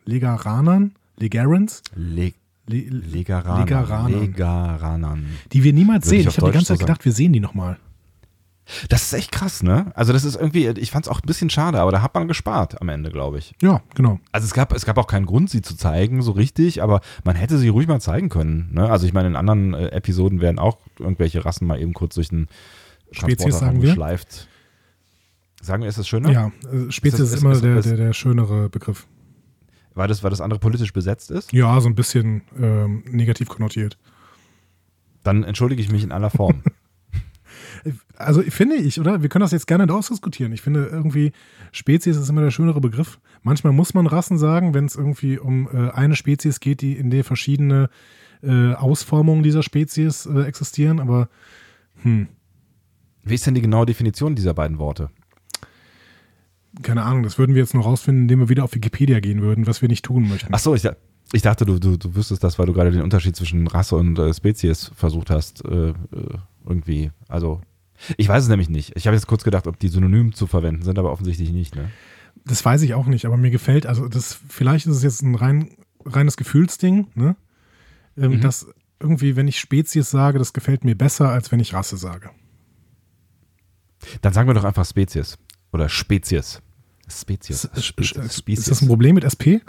Legaranern? 0.04 0.92
Legarans? 1.16 1.82
Le 1.94 2.34
Le 2.66 2.80
Legaranern. 2.88 3.66
Legaranern. 3.66 4.20
Legaranern. 4.20 5.26
Die 5.52 5.62
wir 5.62 5.72
niemals 5.72 6.06
Würde 6.06 6.10
sehen. 6.10 6.20
ich 6.20 6.26
Ich, 6.28 6.36
habe 6.38 6.50
die 6.50 6.54
ganze 6.54 6.68
Zeit 6.68 6.78
so 6.78 6.84
gedacht, 6.86 7.04
wir 7.04 7.12
sehen 7.12 7.32
die 7.32 7.40
nochmal. 7.40 7.78
Das 8.88 9.02
ist 9.02 9.12
echt 9.12 9.30
krass, 9.30 9.62
ne? 9.62 9.92
Also 9.94 10.12
das 10.14 10.24
ist 10.24 10.36
irgendwie, 10.36 10.66
ich 10.68 10.90
fand 10.90 11.04
es 11.04 11.10
auch 11.10 11.20
ein 11.20 11.26
bisschen 11.26 11.50
schade, 11.50 11.78
aber 11.80 11.92
da 11.92 12.00
hat 12.00 12.14
man 12.14 12.28
gespart 12.28 12.80
am 12.80 12.88
Ende, 12.88 13.10
glaube 13.10 13.38
ich. 13.38 13.54
Ja, 13.60 13.82
genau. 13.94 14.20
Also 14.32 14.46
es 14.46 14.54
gab, 14.54 14.72
es 14.72 14.86
gab 14.86 14.96
auch 14.96 15.06
keinen 15.06 15.26
Grund, 15.26 15.50
sie 15.50 15.60
zu 15.60 15.76
zeigen, 15.76 16.22
so 16.22 16.32
richtig, 16.32 16.82
aber 16.82 17.00
man 17.24 17.36
hätte 17.36 17.58
sie 17.58 17.68
ruhig 17.68 17.86
mal 17.88 18.00
zeigen 18.00 18.30
können. 18.30 18.70
Ne? 18.72 18.88
Also 18.88 19.06
ich 19.06 19.12
meine, 19.12 19.28
in 19.28 19.36
anderen 19.36 19.74
äh, 19.74 19.88
Episoden 19.88 20.40
werden 20.40 20.58
auch 20.58 20.78
irgendwelche 20.98 21.44
Rassen 21.44 21.66
mal 21.66 21.78
eben 21.78 21.92
kurz 21.92 22.14
durch 22.14 22.28
den 22.30 22.48
Spezies, 23.12 23.58
sagen 23.58 23.82
wir? 23.82 23.90
geschleift. 23.90 24.48
Sagen 25.60 25.82
wir, 25.82 25.88
ist 25.90 25.98
das 25.98 26.08
schöner? 26.08 26.30
Ja, 26.30 26.46
äh, 26.72 26.90
Spezies 26.90 27.20
ist, 27.20 27.26
Ist 27.26 27.32
das- 27.34 27.40
immer 27.42 27.52
ist- 27.52 27.64
der, 27.64 27.76
ist- 27.76 27.88
der, 27.90 27.96
der 27.98 28.12
schönere 28.14 28.68
Begriff. 28.70 29.06
Weil 29.94 30.08
das, 30.08 30.22
weil 30.22 30.30
das 30.30 30.40
andere 30.40 30.58
politisch 30.58 30.92
besetzt 30.92 31.30
ist? 31.30 31.52
Ja, 31.52 31.80
so 31.80 31.88
ein 31.88 31.94
bisschen 31.94 32.42
ähm, 32.60 33.04
negativ 33.10 33.48
konnotiert. 33.48 33.96
Dann 35.22 35.44
entschuldige 35.44 35.80
ich 35.82 35.90
mich 35.92 36.02
in 36.02 36.12
aller 36.12 36.30
Form. 36.30 36.62
Also 38.16 38.42
finde 38.42 38.76
ich, 38.76 39.00
oder? 39.00 39.22
Wir 39.22 39.28
können 39.28 39.42
das 39.42 39.52
jetzt 39.52 39.66
gerne 39.66 39.92
ausdiskutieren. 39.92 40.52
Ich 40.52 40.62
finde 40.62 40.86
irgendwie, 40.86 41.32
Spezies 41.72 42.16
ist 42.16 42.28
immer 42.28 42.40
der 42.40 42.50
schönere 42.50 42.80
Begriff. 42.80 43.18
Manchmal 43.42 43.72
muss 43.72 43.94
man 43.94 44.06
Rassen 44.06 44.38
sagen, 44.38 44.74
wenn 44.74 44.86
es 44.86 44.96
irgendwie 44.96 45.38
um 45.38 45.68
äh, 45.72 45.90
eine 45.90 46.16
Spezies 46.16 46.60
geht, 46.60 46.80
die 46.80 46.94
in 46.94 47.10
der 47.10 47.24
verschiedene 47.24 47.90
äh, 48.42 48.72
Ausformungen 48.74 49.42
dieser 49.42 49.62
Spezies 49.62 50.26
äh, 50.26 50.42
existieren, 50.42 51.00
aber 51.00 51.28
hm, 52.02 52.28
Wie 53.22 53.34
ist 53.34 53.46
denn 53.46 53.54
die 53.54 53.62
genaue 53.62 53.86
Definition 53.86 54.34
dieser 54.34 54.54
beiden 54.54 54.78
Worte? 54.78 55.10
keine 56.82 57.02
Ahnung, 57.02 57.22
das 57.22 57.38
würden 57.38 57.54
wir 57.54 57.62
jetzt 57.62 57.74
noch 57.74 57.84
rausfinden, 57.86 58.22
indem 58.22 58.40
wir 58.40 58.48
wieder 58.48 58.64
auf 58.64 58.74
Wikipedia 58.74 59.20
gehen 59.20 59.42
würden, 59.42 59.66
was 59.66 59.82
wir 59.82 59.88
nicht 59.88 60.04
tun 60.04 60.28
möchten. 60.28 60.52
Ach 60.52 60.58
so, 60.58 60.74
ich, 60.74 60.86
ich 61.32 61.42
dachte, 61.42 61.64
du, 61.64 61.78
du, 61.78 61.96
du 61.96 62.14
wüsstest 62.14 62.42
das, 62.42 62.58
weil 62.58 62.66
du 62.66 62.72
gerade 62.72 62.90
den 62.90 63.02
Unterschied 63.02 63.36
zwischen 63.36 63.66
Rasse 63.66 63.96
und 63.96 64.18
äh, 64.18 64.32
Spezies 64.32 64.90
versucht 64.94 65.30
hast, 65.30 65.64
äh, 65.64 65.90
äh, 65.90 65.94
irgendwie. 66.66 67.10
Also, 67.28 67.60
ich 68.16 68.28
weiß 68.28 68.44
es 68.44 68.48
nämlich 68.48 68.68
nicht. 68.68 68.92
Ich 68.96 69.06
habe 69.06 69.16
jetzt 69.16 69.26
kurz 69.26 69.44
gedacht, 69.44 69.66
ob 69.66 69.78
die 69.78 69.88
synonym 69.88 70.34
zu 70.34 70.46
verwenden 70.46 70.82
sind, 70.82 70.98
aber 70.98 71.12
offensichtlich 71.12 71.52
nicht. 71.52 71.76
Ne? 71.76 71.90
Das 72.44 72.64
weiß 72.64 72.82
ich 72.82 72.94
auch 72.94 73.06
nicht, 73.06 73.24
aber 73.24 73.36
mir 73.36 73.50
gefällt, 73.50 73.86
also 73.86 74.08
das, 74.08 74.38
vielleicht 74.48 74.86
ist 74.86 74.96
es 74.96 75.02
jetzt 75.02 75.22
ein 75.22 75.34
rein 75.34 75.70
reines 76.06 76.36
Gefühlsding, 76.36 77.08
ne? 77.14 77.36
Ähm, 78.16 78.32
mhm. 78.32 78.40
Dass 78.40 78.66
irgendwie, 79.00 79.36
wenn 79.36 79.48
ich 79.48 79.58
Spezies 79.58 80.10
sage, 80.10 80.38
das 80.38 80.52
gefällt 80.52 80.84
mir 80.84 80.96
besser, 80.96 81.30
als 81.30 81.50
wenn 81.50 81.60
ich 81.60 81.74
Rasse 81.74 81.96
sage. 81.96 82.30
Dann 84.20 84.32
sagen 84.32 84.48
wir 84.48 84.54
doch 84.54 84.64
einfach 84.64 84.84
Spezies. 84.84 85.38
Oder 85.72 85.88
Spezies. 85.88 86.62
Spezies. 87.08 87.68
Spezies. 87.80 88.58
Ist 88.58 88.70
das 88.70 88.82
ein 88.82 88.88
Problem 88.88 89.14
mit 89.14 89.24
SP? 89.24 89.60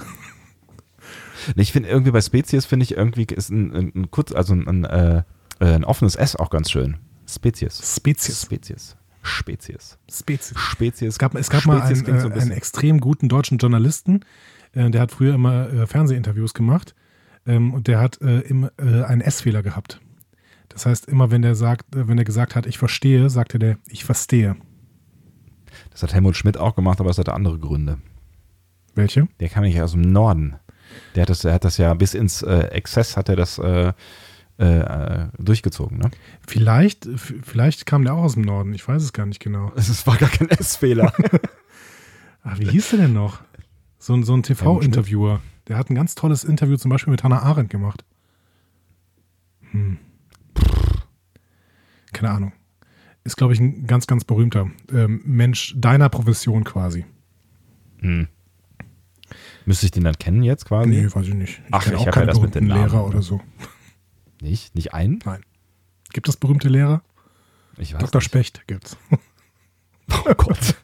Ich 1.55 1.71
finde 1.71 1.89
irgendwie 1.89 2.11
bei 2.11 2.21
Spezies 2.21 2.65
finde 2.65 2.85
ich 2.85 2.95
irgendwie 2.95 3.25
ist 3.25 3.49
ein, 3.49 3.93
ein, 3.95 4.11
kurz, 4.11 4.31
also 4.31 4.53
ein, 4.53 4.67
ein, 4.67 4.83
äh, 4.85 5.23
ein 5.59 5.83
offenes 5.83 6.15
S 6.15 6.35
auch 6.35 6.49
ganz 6.49 6.71
schön. 6.71 6.97
Spezies. 7.35 7.95
Spezies. 7.95 8.41
Spezies. 8.41 8.95
Spezies. 9.21 9.97
Spezies. 10.09 10.59
Spezies. 10.59 11.09
Es 11.09 11.19
gab, 11.19 11.35
es 11.35 11.49
gab 11.49 11.61
Spezies 11.61 12.03
mal 12.03 12.11
einen, 12.13 12.21
so 12.21 12.27
ein 12.27 12.33
einen, 12.33 12.51
extrem 12.51 12.99
guten 12.99 13.29
deutschen 13.29 13.57
Journalisten, 13.57 14.21
äh, 14.73 14.89
der 14.89 15.01
hat 15.01 15.11
früher 15.11 15.35
immer 15.35 15.71
äh, 15.71 15.87
Fernsehinterviews 15.87 16.53
gemacht 16.53 16.95
ähm, 17.45 17.73
und 17.73 17.87
der 17.87 17.99
hat 17.99 18.21
äh, 18.21 18.41
im, 18.41 18.69
äh, 18.77 19.03
einen 19.03 19.21
S-Fehler 19.21 19.63
gehabt. 19.63 19.99
Das 20.69 20.85
heißt, 20.85 21.07
immer 21.07 21.31
wenn 21.31 21.41
der 21.41 21.55
sagt, 21.55 21.95
äh, 21.95 22.07
wenn 22.07 22.17
er 22.17 22.25
gesagt 22.25 22.55
hat, 22.55 22.65
ich 22.65 22.77
verstehe, 22.77 23.29
sagte 23.29 23.59
der, 23.59 23.77
ich 23.87 24.05
verstehe. 24.05 24.55
Das 25.91 26.03
hat 26.03 26.13
Helmut 26.13 26.35
Schmidt 26.35 26.57
auch 26.57 26.75
gemacht, 26.75 26.99
aber 26.99 27.09
es 27.09 27.17
hatte 27.17 27.33
andere 27.33 27.59
Gründe. 27.59 27.97
Welche? 28.93 29.27
Der 29.39 29.49
kam 29.49 29.63
nicht 29.63 29.79
aus 29.81 29.91
dem 29.91 30.01
Norden. 30.01 30.55
Der 31.15 31.23
hat 31.23 31.29
das, 31.29 31.39
der 31.39 31.53
hat 31.53 31.65
das 31.65 31.77
ja 31.77 31.93
bis 31.93 32.13
ins 32.13 32.41
äh, 32.41 32.67
Exzess 32.67 33.17
hat 33.17 33.29
er 33.29 33.35
das 33.35 33.59
äh, 34.57 34.79
äh, 34.79 35.27
durchgezogen, 35.37 35.97
ne? 35.97 36.11
Vielleicht, 36.47 37.09
vielleicht 37.15 37.85
kam 37.85 38.03
der 38.05 38.13
auch 38.13 38.23
aus 38.23 38.35
dem 38.35 38.43
Norden, 38.43 38.73
ich 38.73 38.87
weiß 38.87 39.03
es 39.03 39.11
gar 39.11 39.25
nicht 39.25 39.41
genau. 39.41 39.73
Es 39.75 40.07
war 40.07 40.15
gar 40.17 40.29
kein 40.29 40.49
S-Fehler. 40.49 41.13
Ach, 42.43 42.59
wie 42.59 42.69
hieß 42.69 42.91
der 42.91 42.99
denn 42.99 43.13
noch? 43.13 43.41
So, 43.99 44.13
ein, 44.13 44.23
so 44.23 44.33
ein 44.33 44.43
TV-Interviewer. 44.43 45.41
Der 45.67 45.77
hat 45.77 45.89
ein 45.89 45.95
ganz 45.95 46.15
tolles 46.15 46.43
Interview 46.43 46.77
zum 46.77 46.89
Beispiel 46.89 47.11
mit 47.11 47.23
Hannah 47.23 47.41
Arendt 47.41 47.69
gemacht. 47.69 48.05
Hm. 49.71 49.97
Keine 52.13 52.29
Ahnung. 52.29 52.53
Ist, 53.25 53.35
glaube 53.35 53.53
ich, 53.53 53.59
ein 53.59 53.87
ganz, 53.87 54.07
ganz 54.07 54.23
berühmter 54.23 54.69
ähm, 54.93 55.21
Mensch 55.25 55.73
deiner 55.75 56.07
Profession 56.09 56.63
quasi. 56.63 57.03
Hm. 57.97 58.27
Müsste 59.65 59.87
ich 59.87 59.91
den 59.91 60.03
dann 60.03 60.17
kennen 60.17 60.43
jetzt 60.43 60.65
quasi? 60.65 60.89
Nee, 60.89 61.07
weiß 61.11 61.27
ich 61.27 61.33
nicht. 61.33 61.61
Ich 61.67 61.73
Ach, 61.73 61.85
ich 61.85 62.05
habe 62.05 62.19
ja 62.19 62.25
das 62.25 62.39
mit 62.39 62.53
den 62.55 62.67
Lehrer 62.67 63.05
oder 63.05 63.21
so. 63.21 63.41
Nicht? 64.41 64.75
Nicht 64.75 64.93
einen? 64.93 65.19
Nein. 65.25 65.41
Gibt 66.13 66.29
es 66.29 66.37
berühmte 66.37 66.69
Lehrer? 66.69 67.01
Ich 67.77 67.93
weiß 67.93 68.01
Dr. 68.01 68.19
Nicht. 68.19 68.25
Specht 68.25 68.67
gibt's. 68.67 68.97
Oh 70.07 70.33
Gott. 70.35 70.75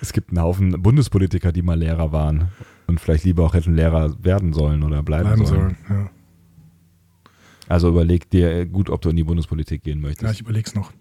es 0.00 0.14
gibt 0.14 0.30
einen 0.30 0.40
Haufen 0.40 0.82
Bundespolitiker, 0.82 1.52
die 1.52 1.60
mal 1.60 1.78
Lehrer 1.78 2.12
waren 2.12 2.50
und 2.86 2.98
vielleicht 2.98 3.24
lieber 3.24 3.44
auch 3.44 3.52
hätten 3.52 3.74
Lehrer 3.74 4.16
werden 4.24 4.54
sollen 4.54 4.82
oder 4.82 5.02
bleiben, 5.02 5.28
bleiben 5.28 5.44
sollen. 5.44 5.76
sollen 5.86 6.00
ja. 6.04 6.10
Also 7.68 7.90
überleg 7.90 8.30
dir 8.30 8.64
gut, 8.64 8.88
ob 8.88 9.02
du 9.02 9.10
in 9.10 9.16
die 9.16 9.24
Bundespolitik 9.24 9.82
gehen 9.82 10.00
möchtest. 10.00 10.22
Ja, 10.22 10.30
ich 10.30 10.40
überleg's 10.40 10.74
noch. 10.74 10.92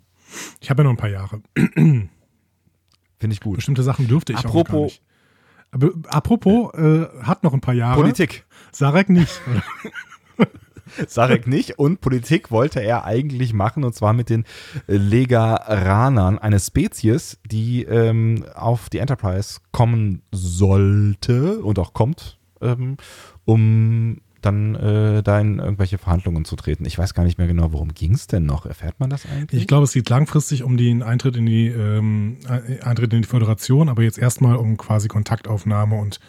Ich 0.59 0.69
habe 0.69 0.81
ja 0.81 0.83
noch 0.83 0.91
ein 0.91 0.97
paar 0.97 1.09
Jahre. 1.09 1.41
Finde 1.73 2.09
ich 3.33 3.39
gut. 3.39 3.55
Bestimmte 3.55 3.83
Sachen 3.83 4.07
dürfte 4.09 4.33
ich 4.33 4.39
apropos, 4.39 4.65
auch 4.65 4.71
gar 4.71 4.81
nicht. 4.83 5.01
Aber, 5.71 5.91
apropos, 6.09 6.73
äh, 6.73 7.07
hat 7.23 7.43
noch 7.43 7.53
ein 7.53 7.61
paar 7.61 7.73
Jahre. 7.73 7.95
Politik. 7.95 8.45
Sarek 8.73 9.09
nicht. 9.09 9.41
Sarek 11.07 11.47
nicht. 11.47 11.79
Und 11.79 12.01
Politik 12.01 12.51
wollte 12.51 12.79
er 12.79 13.05
eigentlich 13.05 13.53
machen, 13.53 13.83
und 13.83 13.93
zwar 13.93 14.13
mit 14.13 14.29
den 14.29 14.45
Legaranern, 14.87 16.39
eine 16.39 16.59
Spezies, 16.59 17.37
die 17.45 17.83
ähm, 17.83 18.45
auf 18.55 18.89
die 18.89 18.99
Enterprise 18.99 19.59
kommen 19.71 20.21
sollte 20.31 21.59
und 21.59 21.79
auch 21.79 21.93
kommt, 21.93 22.37
ähm, 22.61 22.97
um 23.45 24.21
dann 24.41 24.75
äh, 24.75 25.23
da 25.23 25.39
in 25.39 25.59
irgendwelche 25.59 25.97
Verhandlungen 25.97 26.45
zu 26.45 26.55
treten. 26.55 26.85
Ich 26.85 26.97
weiß 26.97 27.13
gar 27.13 27.23
nicht 27.23 27.37
mehr 27.37 27.47
genau, 27.47 27.73
worum 27.73 27.93
ging 27.93 28.13
es 28.13 28.27
denn 28.27 28.45
noch? 28.45 28.65
Erfährt 28.65 28.99
man 28.99 29.09
das 29.09 29.25
eigentlich? 29.25 29.61
Ich 29.61 29.67
glaube, 29.67 29.83
es 29.85 29.93
geht 29.93 30.09
langfristig 30.09 30.63
um 30.63 30.77
den 30.77 31.03
Eintritt 31.03 31.35
in 31.35 31.45
die 31.45 31.67
ähm, 31.67 32.37
Eintritt 32.81 33.13
in 33.13 33.23
die 33.23 33.27
Föderation, 33.27 33.89
aber 33.89 34.03
jetzt 34.03 34.17
erstmal 34.17 34.55
um 34.57 34.77
quasi 34.77 35.07
Kontaktaufnahme 35.07 35.95
und 35.95 36.19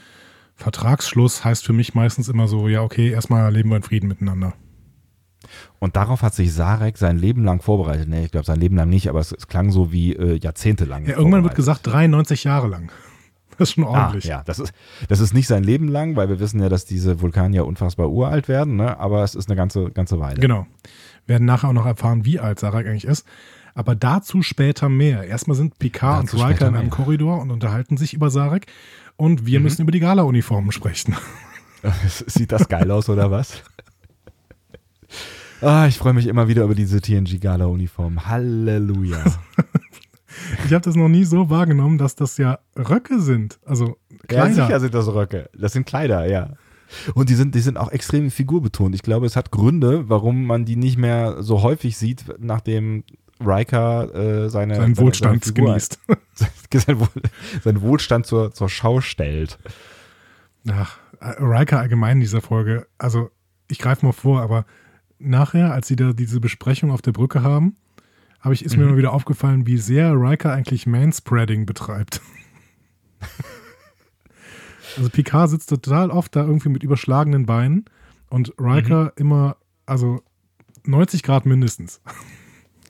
Vertragsschluss 0.58 1.44
heißt 1.44 1.64
für 1.64 1.72
mich 1.72 1.94
meistens 1.94 2.28
immer 2.28 2.48
so, 2.48 2.66
ja, 2.66 2.82
okay, 2.82 3.10
erstmal 3.10 3.52
leben 3.52 3.70
wir 3.70 3.76
in 3.76 3.84
Frieden 3.84 4.08
miteinander. 4.08 4.54
Und 5.78 5.94
darauf 5.94 6.22
hat 6.22 6.34
sich 6.34 6.52
Sarek 6.52 6.98
sein 6.98 7.16
Leben 7.16 7.44
lang 7.44 7.62
vorbereitet. 7.62 8.08
Nee, 8.08 8.24
ich 8.24 8.32
glaube 8.32 8.44
sein 8.44 8.58
Leben 8.58 8.74
lang 8.74 8.88
nicht, 8.88 9.08
aber 9.08 9.20
es, 9.20 9.30
es 9.30 9.46
klang 9.46 9.70
so 9.70 9.92
wie 9.92 10.14
äh, 10.14 10.36
jahrzehntelang. 10.36 11.06
Ja, 11.06 11.16
irgendwann 11.16 11.44
wird 11.44 11.54
gesagt 11.54 11.86
93 11.86 12.44
Jahre 12.44 12.68
lang. 12.68 12.90
Das 13.56 13.70
ist 13.70 13.74
schon 13.74 13.82
ordentlich. 13.82 14.26
Ah, 14.26 14.28
ja, 14.28 14.42
das 14.44 14.60
ist, 14.60 14.72
das 15.08 15.18
ist 15.18 15.34
nicht 15.34 15.48
sein 15.48 15.64
Leben 15.64 15.88
lang, 15.88 16.14
weil 16.14 16.28
wir 16.28 16.38
wissen 16.38 16.60
ja, 16.60 16.68
dass 16.68 16.84
diese 16.84 17.20
Vulkane 17.20 17.56
ja 17.56 17.62
unfassbar 17.62 18.08
uralt 18.08 18.46
werden, 18.46 18.76
ne? 18.76 19.00
aber 19.00 19.24
es 19.24 19.34
ist 19.34 19.48
eine 19.48 19.56
ganze, 19.56 19.90
ganze 19.90 20.20
Weile. 20.20 20.38
Genau. 20.40 20.68
Wir 21.26 21.34
werden 21.34 21.44
nachher 21.44 21.70
auch 21.70 21.72
noch 21.72 21.84
erfahren, 21.84 22.24
wie 22.24 22.38
alt 22.38 22.60
Sarek 22.60 22.86
eigentlich 22.86 23.04
ist. 23.04 23.26
Aber 23.74 23.96
dazu 23.96 24.42
später 24.42 24.88
mehr. 24.88 25.24
Erstmal 25.24 25.56
sind 25.56 25.78
Picard 25.80 26.24
dazu 26.24 26.36
und 26.36 26.44
Riker 26.44 26.68
in 26.68 26.76
einem 26.76 26.90
Korridor 26.90 27.40
und 27.40 27.50
unterhalten 27.50 27.96
sich 27.96 28.14
über 28.14 28.30
Sarek. 28.30 28.66
Und 29.18 29.46
wir 29.46 29.58
mhm. 29.58 29.64
müssen 29.64 29.82
über 29.82 29.90
die 29.90 29.98
Gala-Uniformen 29.98 30.70
sprechen. 30.70 31.14
Sieht 32.06 32.52
das 32.52 32.68
geil 32.68 32.88
aus, 32.90 33.08
oder 33.08 33.30
was? 33.30 33.62
Ah, 35.60 35.86
ich 35.88 35.98
freue 35.98 36.12
mich 36.12 36.28
immer 36.28 36.46
wieder 36.46 36.62
über 36.62 36.76
diese 36.76 37.00
TNG-Gala-Uniformen. 37.00 38.26
Halleluja. 38.26 39.24
ich 40.64 40.72
habe 40.72 40.84
das 40.84 40.94
noch 40.94 41.08
nie 41.08 41.24
so 41.24 41.50
wahrgenommen, 41.50 41.98
dass 41.98 42.14
das 42.14 42.38
ja 42.38 42.60
Röcke 42.76 43.20
sind. 43.20 43.58
Also 43.66 43.98
Kleider. 44.28 44.54
Ja, 44.54 44.66
sicher 44.66 44.80
sind 44.80 44.94
das 44.94 45.08
Röcke. 45.08 45.50
Das 45.52 45.72
sind 45.72 45.84
Kleider, 45.84 46.30
ja. 46.30 46.54
Und 47.14 47.28
die 47.28 47.34
sind, 47.34 47.56
die 47.56 47.60
sind 47.60 47.76
auch 47.76 47.90
extrem 47.90 48.30
figurbetont. 48.30 48.94
Ich 48.94 49.02
glaube, 49.02 49.26
es 49.26 49.34
hat 49.34 49.50
Gründe, 49.50 50.08
warum 50.08 50.44
man 50.44 50.64
die 50.64 50.76
nicht 50.76 50.96
mehr 50.96 51.42
so 51.42 51.62
häufig 51.62 51.96
sieht, 51.96 52.24
nachdem 52.38 53.02
Riker 53.40 54.14
äh, 54.14 54.50
seine, 54.50 54.76
seinen 54.76 54.98
Wohlstand 54.98 55.44
seine 55.44 55.54
genießt. 55.54 55.98
sein, 56.34 57.08
seinen 57.62 57.80
Wohlstand 57.82 58.26
zur, 58.26 58.52
zur 58.52 58.68
Schau 58.68 59.00
stellt. 59.00 59.58
Ach, 60.68 60.98
Riker 61.20 61.78
allgemein 61.78 62.18
in 62.18 62.20
dieser 62.20 62.40
Folge. 62.40 62.86
Also, 62.98 63.30
ich 63.68 63.78
greife 63.78 64.04
mal 64.04 64.12
vor, 64.12 64.42
aber 64.42 64.64
nachher, 65.18 65.72
als 65.72 65.88
sie 65.88 65.96
da 65.96 66.12
diese 66.12 66.40
Besprechung 66.40 66.90
auf 66.90 67.02
der 67.02 67.12
Brücke 67.12 67.42
haben, 67.42 67.76
habe 68.40 68.54
ich, 68.54 68.64
ist 68.64 68.76
mhm. 68.76 68.84
mir 68.84 68.90
mal 68.90 68.96
wieder 68.98 69.12
aufgefallen, 69.12 69.66
wie 69.66 69.78
sehr 69.78 70.12
Riker 70.14 70.52
eigentlich 70.52 70.86
Manspreading 70.86 71.66
betreibt. 71.66 72.20
also 74.96 75.10
Picard 75.10 75.50
sitzt 75.50 75.68
total 75.68 76.10
oft 76.10 76.34
da 76.36 76.44
irgendwie 76.44 76.68
mit 76.68 76.82
überschlagenen 76.82 77.46
Beinen 77.46 77.84
und 78.30 78.52
Riker 78.58 79.04
mhm. 79.04 79.10
immer, 79.16 79.56
also 79.86 80.22
90 80.84 81.22
Grad 81.22 81.46
mindestens. 81.46 82.00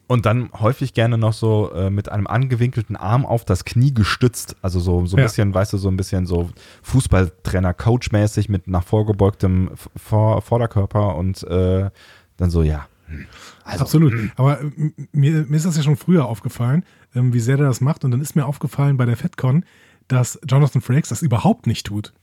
Und 0.09 0.25
dann 0.25 0.51
häufig 0.59 0.95
gerne 0.95 1.19
noch 1.19 1.35
so 1.35 1.71
äh, 1.73 1.91
mit 1.91 2.09
einem 2.09 2.27
angewinkelten 2.27 2.97
Arm 2.97 3.27
auf 3.27 3.45
das 3.45 3.67
Knie 3.67 3.93
gestützt. 3.93 4.57
Also 4.63 4.81
so, 4.81 5.05
so 5.05 5.17
ein 5.17 5.21
ja. 5.21 5.27
bisschen, 5.27 5.53
weißt 5.53 5.75
du, 5.75 5.77
so 5.77 5.89
ein 5.91 5.99
bisschen 5.99 6.25
so 6.25 6.49
Fußballtrainer, 6.83 7.75
Coach-mäßig 7.75 8.49
mit 8.49 8.69
nach 8.69 8.85
vorgebeugtem 8.85 9.71
Vor 9.97 10.41
Vorderkörper 10.41 11.15
und 11.15 11.43
äh, 11.45 11.91
dann 12.39 12.51
so, 12.51 12.63
ja. 12.63 12.89
Hm. 13.07 13.27
Also, 13.65 13.85
Absolut. 13.85 14.15
Aber 14.37 14.63
äh, 14.63 14.71
mir, 15.13 15.45
mir 15.47 15.57
ist 15.57 15.67
das 15.67 15.77
ja 15.77 15.83
schon 15.83 15.97
früher 15.97 16.25
aufgefallen, 16.25 16.85
ähm, 17.15 17.35
wie 17.35 17.41
sehr 17.41 17.59
der 17.59 17.67
das 17.67 17.83
macht. 17.83 18.03
Und 18.03 18.11
dann 18.11 18.23
ist 18.23 18.35
mir 18.35 18.47
aufgefallen 18.47 18.97
bei 18.97 19.05
der 19.05 19.17
FedCon, 19.19 19.65
dass 20.09 20.41
Jonathan 20.49 20.81
Frakes 20.81 21.11
das 21.11 21.21
überhaupt 21.21 21.67
nicht 21.67 21.87
tut. 21.87 22.15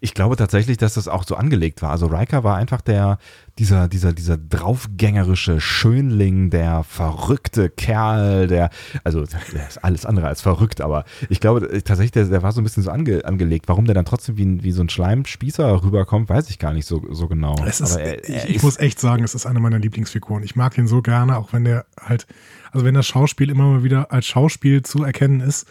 Ich 0.00 0.14
glaube 0.14 0.36
tatsächlich, 0.36 0.76
dass 0.76 0.94
das 0.94 1.08
auch 1.08 1.24
so 1.24 1.36
angelegt 1.36 1.82
war. 1.82 1.90
Also 1.90 2.06
Riker 2.06 2.44
war 2.44 2.56
einfach 2.56 2.80
der, 2.80 3.18
dieser, 3.58 3.88
dieser, 3.88 4.12
dieser 4.12 4.36
draufgängerische 4.36 5.60
Schönling, 5.60 6.50
der 6.50 6.84
verrückte 6.84 7.70
Kerl, 7.70 8.46
der, 8.46 8.70
also 9.04 9.24
der 9.24 9.68
ist 9.68 9.84
alles 9.84 10.06
andere 10.06 10.28
als 10.28 10.40
verrückt, 10.40 10.80
aber 10.80 11.04
ich 11.28 11.40
glaube 11.40 11.68
tatsächlich, 11.82 12.12
der, 12.12 12.26
der 12.26 12.42
war 12.42 12.52
so 12.52 12.60
ein 12.60 12.64
bisschen 12.64 12.82
so 12.82 12.90
ange, 12.90 13.24
angelegt. 13.24 13.68
Warum 13.68 13.84
der 13.84 13.94
dann 13.94 14.04
trotzdem 14.04 14.36
wie, 14.36 14.62
wie 14.62 14.72
so 14.72 14.82
ein 14.82 14.88
Schleimspießer 14.88 15.82
rüberkommt, 15.82 16.28
weiß 16.28 16.50
ich 16.50 16.58
gar 16.58 16.72
nicht 16.72 16.86
so, 16.86 17.02
so 17.10 17.28
genau. 17.28 17.56
Ist, 17.64 17.80
er, 17.80 18.28
er 18.28 18.44
ich, 18.44 18.56
ich 18.56 18.62
muss 18.62 18.78
echt 18.78 19.00
sagen, 19.00 19.24
es 19.24 19.34
ist 19.34 19.46
eine 19.46 19.60
meiner 19.60 19.78
Lieblingsfiguren. 19.78 20.44
Ich 20.44 20.56
mag 20.56 20.78
ihn 20.78 20.86
so 20.86 21.02
gerne, 21.02 21.36
auch 21.36 21.52
wenn 21.52 21.64
der 21.64 21.86
halt, 22.00 22.26
also 22.70 22.86
wenn 22.86 22.94
das 22.94 23.06
Schauspiel 23.06 23.50
immer 23.50 23.64
mal 23.64 23.82
wieder 23.82 24.12
als 24.12 24.26
Schauspiel 24.26 24.82
zu 24.82 25.02
erkennen 25.02 25.40
ist, 25.40 25.66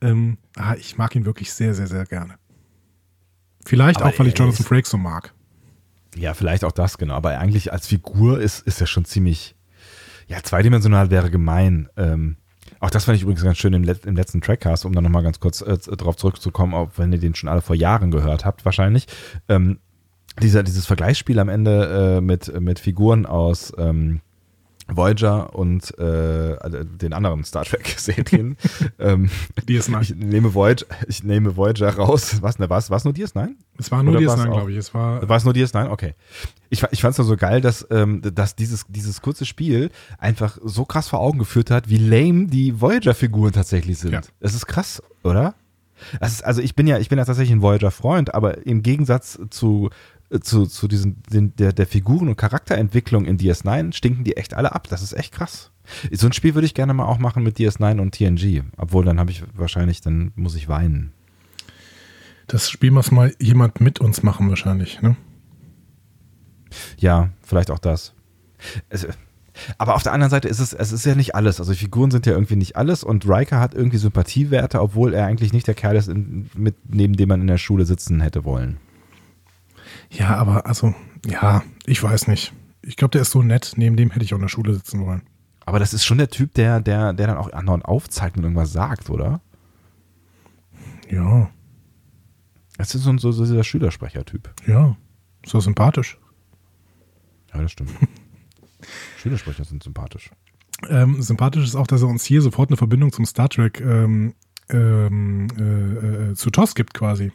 ähm, 0.00 0.38
ah, 0.56 0.74
ich 0.78 0.98
mag 0.98 1.14
ihn 1.14 1.24
wirklich 1.24 1.52
sehr, 1.52 1.74
sehr, 1.74 1.86
sehr 1.86 2.04
gerne. 2.04 2.34
Vielleicht 3.66 4.00
aber 4.00 4.10
auch, 4.10 4.18
weil 4.18 4.28
ich 4.28 4.38
Jonathan 4.38 4.64
Frakes 4.64 4.90
so 4.90 4.96
mag. 4.96 5.34
Ja, 6.16 6.34
vielleicht 6.34 6.64
auch 6.64 6.72
das, 6.72 6.98
genau. 6.98 7.14
Aber 7.14 7.38
eigentlich 7.38 7.72
als 7.72 7.86
Figur 7.86 8.40
ist, 8.40 8.66
ist 8.66 8.80
er 8.80 8.86
schon 8.86 9.04
ziemlich, 9.04 9.54
ja, 10.28 10.42
zweidimensional 10.42 11.10
wäre 11.10 11.30
gemein. 11.30 11.88
Ähm, 11.96 12.36
auch 12.80 12.90
das 12.90 13.04
fand 13.04 13.16
ich 13.16 13.22
übrigens 13.22 13.42
ganz 13.42 13.58
schön 13.58 13.72
im, 13.72 13.82
Let 13.82 14.06
im 14.06 14.16
letzten 14.16 14.40
Trackcast, 14.40 14.84
um 14.86 14.92
dann 14.92 15.04
nochmal 15.04 15.22
ganz 15.22 15.40
kurz 15.40 15.60
äh, 15.60 15.76
darauf 15.96 16.16
zurückzukommen, 16.16 16.74
auch 16.74 16.90
wenn 16.96 17.12
ihr 17.12 17.18
den 17.18 17.34
schon 17.34 17.48
alle 17.48 17.60
vor 17.60 17.76
Jahren 17.76 18.10
gehört 18.10 18.44
habt, 18.44 18.64
wahrscheinlich. 18.64 19.06
Ähm, 19.48 19.78
dieser, 20.40 20.62
dieses 20.62 20.86
Vergleichsspiel 20.86 21.38
am 21.38 21.48
Ende 21.48 22.16
äh, 22.16 22.20
mit, 22.20 22.60
mit 22.60 22.78
Figuren 22.78 23.26
aus 23.26 23.72
ähm, 23.78 24.20
Voyager 24.88 25.54
und 25.54 25.98
äh, 25.98 26.56
den 26.84 27.12
anderen 27.12 27.44
Star 27.44 27.64
Trek-Serien. 27.64 28.56
ähm, 28.98 29.30
DS9. 29.66 30.02
Ich 30.02 30.14
nehme, 30.14 30.54
Voyager, 30.54 30.86
ich 31.08 31.24
nehme 31.24 31.56
Voyager 31.56 31.94
raus. 31.96 32.40
Was, 32.42 32.58
ne, 32.58 32.70
was, 32.70 32.90
was 32.90 33.04
nur 33.04 33.12
DS9? 33.14 33.48
Es 33.78 33.90
war 33.90 34.02
nur 34.02 34.14
Oder 34.14 34.20
DS9, 34.22 34.26
war's 34.28 34.40
auch- 34.40 34.44
glaube 34.44 34.72
ich. 34.72 34.78
Es 34.78 34.94
war, 34.94 35.28
War 35.28 35.36
es 35.36 35.44
nur 35.44 35.54
DS9? 35.54 35.90
Okay. 35.90 36.14
Ich, 36.70 36.82
ich 36.90 37.00
fand 37.00 37.12
es 37.12 37.18
nur 37.18 37.26
so 37.26 37.36
geil, 37.36 37.60
dass, 37.60 37.86
ähm, 37.90 38.22
dass 38.22 38.54
dieses, 38.54 38.84
dieses 38.88 39.20
kurze 39.22 39.44
Spiel 39.44 39.90
einfach 40.18 40.58
so 40.62 40.84
krass 40.84 41.08
vor 41.08 41.20
Augen 41.20 41.38
geführt 41.38 41.70
hat, 41.70 41.88
wie 41.88 41.98
lame 41.98 42.46
die 42.46 42.80
Voyager-Figuren 42.80 43.52
tatsächlich 43.52 43.98
sind. 43.98 44.12
Ja. 44.12 44.20
Das 44.40 44.54
ist 44.54 44.66
krass, 44.66 45.02
oder? 45.22 45.54
Das 46.20 46.32
ist, 46.32 46.44
also 46.44 46.60
ich 46.60 46.74
bin 46.76 46.86
ja, 46.86 46.98
ich 46.98 47.08
bin 47.08 47.18
ja 47.18 47.24
tatsächlich 47.24 47.52
ein 47.56 47.62
Voyager-Freund, 47.62 48.34
aber 48.34 48.66
im 48.66 48.82
Gegensatz 48.82 49.38
zu, 49.50 49.90
zu, 50.40 50.66
zu 50.66 50.88
diesen, 50.88 51.22
den, 51.30 51.54
der, 51.56 51.72
der 51.72 51.86
Figuren- 51.86 52.28
und 52.28 52.36
Charakterentwicklung 52.36 53.24
in 53.24 53.38
DS9 53.38 53.92
stinken 53.92 54.24
die 54.24 54.36
echt 54.36 54.54
alle 54.54 54.74
ab. 54.74 54.88
Das 54.88 55.02
ist 55.02 55.12
echt 55.12 55.32
krass. 55.32 55.70
So 56.10 56.26
ein 56.26 56.32
Spiel 56.32 56.54
würde 56.54 56.66
ich 56.66 56.74
gerne 56.74 56.94
mal 56.94 57.04
auch 57.04 57.18
machen 57.18 57.42
mit 57.42 57.56
DS9 57.58 58.00
und 58.00 58.14
TNG. 58.14 58.64
Obwohl, 58.76 59.04
dann 59.04 59.20
habe 59.20 59.30
ich 59.30 59.44
wahrscheinlich, 59.54 60.00
dann 60.00 60.32
muss 60.34 60.56
ich 60.56 60.68
weinen. 60.68 61.12
das 62.48 62.70
Spiel 62.70 62.90
muss 62.90 63.10
mal 63.10 63.34
jemand 63.40 63.80
mit 63.80 64.00
uns 64.00 64.22
machen, 64.22 64.48
wahrscheinlich. 64.48 65.00
Ne? 65.00 65.16
Ja, 66.98 67.30
vielleicht 67.42 67.70
auch 67.70 67.78
das. 67.78 68.12
Es, 68.88 69.06
aber 69.78 69.94
auf 69.94 70.02
der 70.02 70.12
anderen 70.12 70.30
Seite 70.30 70.48
ist 70.48 70.58
es, 70.58 70.72
es 70.72 70.92
ist 70.92 71.06
ja 71.06 71.14
nicht 71.14 71.34
alles. 71.34 71.60
Also 71.60 71.72
Figuren 71.74 72.10
sind 72.10 72.26
ja 72.26 72.32
irgendwie 72.32 72.56
nicht 72.56 72.76
alles 72.76 73.04
und 73.04 73.28
Riker 73.28 73.60
hat 73.60 73.74
irgendwie 73.74 73.98
Sympathiewerte, 73.98 74.80
obwohl 74.80 75.14
er 75.14 75.26
eigentlich 75.26 75.52
nicht 75.52 75.66
der 75.66 75.74
Kerl 75.74 75.96
ist, 75.96 76.08
in, 76.08 76.50
mit, 76.54 76.74
neben 76.88 77.16
dem 77.16 77.28
man 77.28 77.40
in 77.40 77.46
der 77.46 77.58
Schule 77.58 77.84
sitzen 77.84 78.20
hätte 78.20 78.44
wollen. 78.44 78.78
Ja, 80.10 80.36
aber 80.36 80.66
also, 80.66 80.94
ja, 81.26 81.62
ich 81.86 82.02
weiß 82.02 82.28
nicht. 82.28 82.52
Ich 82.82 82.96
glaube, 82.96 83.12
der 83.12 83.22
ist 83.22 83.30
so 83.32 83.42
nett, 83.42 83.72
neben 83.76 83.96
dem 83.96 84.10
hätte 84.10 84.24
ich 84.24 84.32
auch 84.32 84.38
in 84.38 84.42
der 84.42 84.48
Schule 84.48 84.74
sitzen 84.74 85.04
wollen. 85.04 85.22
Aber 85.64 85.78
das 85.80 85.92
ist 85.92 86.04
schon 86.04 86.18
der 86.18 86.28
Typ, 86.30 86.54
der, 86.54 86.80
der, 86.80 87.12
der 87.12 87.26
dann 87.26 87.36
auch 87.36 87.52
anderen 87.52 87.82
aufzeigt 87.82 88.36
und 88.36 88.44
irgendwas 88.44 88.72
sagt, 88.72 89.10
oder? 89.10 89.40
Ja, 91.10 91.50
Das 92.78 92.94
ist 92.94 93.02
so, 93.04 93.10
ein- 93.10 93.18
so, 93.18 93.32
so 93.32 93.44
dieser 93.44 93.64
Schülersprecher-Typ. 93.64 94.52
ja, 94.66 94.96
so 95.44 95.60
sympathisch. 95.60 96.18
Ja, 97.54 97.62
das 97.62 97.72
stimmt. 97.72 97.90
Schülersprecher 99.18 99.64
sind 99.64 99.82
sympathisch. 99.82 100.30
Ähm, 100.88 101.22
sympathisch 101.22 101.64
ist 101.64 101.74
auch, 101.74 101.86
dass 101.86 102.02
er 102.02 102.08
uns 102.08 102.24
hier 102.24 102.42
sofort 102.42 102.68
eine 102.70 102.76
Verbindung 102.76 103.12
zum 103.12 103.24
Star 103.24 103.48
Trek 103.48 103.80
ähm, 103.80 104.34
ähm, 104.68 105.48
äh, 105.58 106.30
äh, 106.30 106.34
zu 106.34 106.50
TOS 106.50 106.74
gibt 106.74 106.92
quasi. 106.92 107.32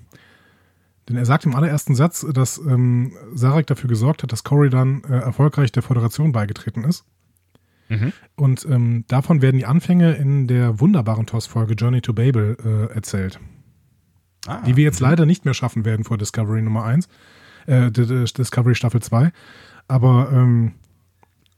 Denn 1.11 1.17
er 1.17 1.25
sagt 1.25 1.45
im 1.45 1.55
allerersten 1.55 1.93
Satz, 1.93 2.25
dass 2.33 2.57
ähm, 2.57 3.13
Sarek 3.33 3.67
dafür 3.67 3.89
gesorgt 3.89 4.23
hat, 4.23 4.31
dass 4.31 4.43
Corridan 4.43 5.03
äh, 5.03 5.13
erfolgreich 5.13 5.71
der 5.71 5.83
Föderation 5.83 6.31
beigetreten 6.31 6.85
ist. 6.85 7.05
Mhm. 7.89 8.13
Und 8.35 8.65
ähm, 8.69 9.03
davon 9.09 9.41
werden 9.41 9.57
die 9.57 9.65
Anfänge 9.65 10.13
in 10.13 10.47
der 10.47 10.79
wunderbaren 10.79 11.25
TOS-Folge 11.25 11.73
Journey 11.73 11.99
to 12.01 12.13
Babel 12.13 12.55
äh, 12.63 12.93
erzählt. 12.93 13.39
Ah, 14.47 14.61
die 14.65 14.77
wir 14.77 14.85
jetzt 14.85 15.01
leider 15.01 15.25
nicht 15.25 15.43
mehr 15.43 15.53
schaffen 15.53 15.85
werden 15.85 16.05
vor 16.05 16.17
Discovery 16.17 16.61
Nummer 16.61 16.85
1, 16.85 17.07
äh, 17.67 17.91
Discovery 17.91 18.73
Staffel 18.73 19.01
2. 19.01 19.31
Aber 19.87 20.31
ähm, 20.31 20.73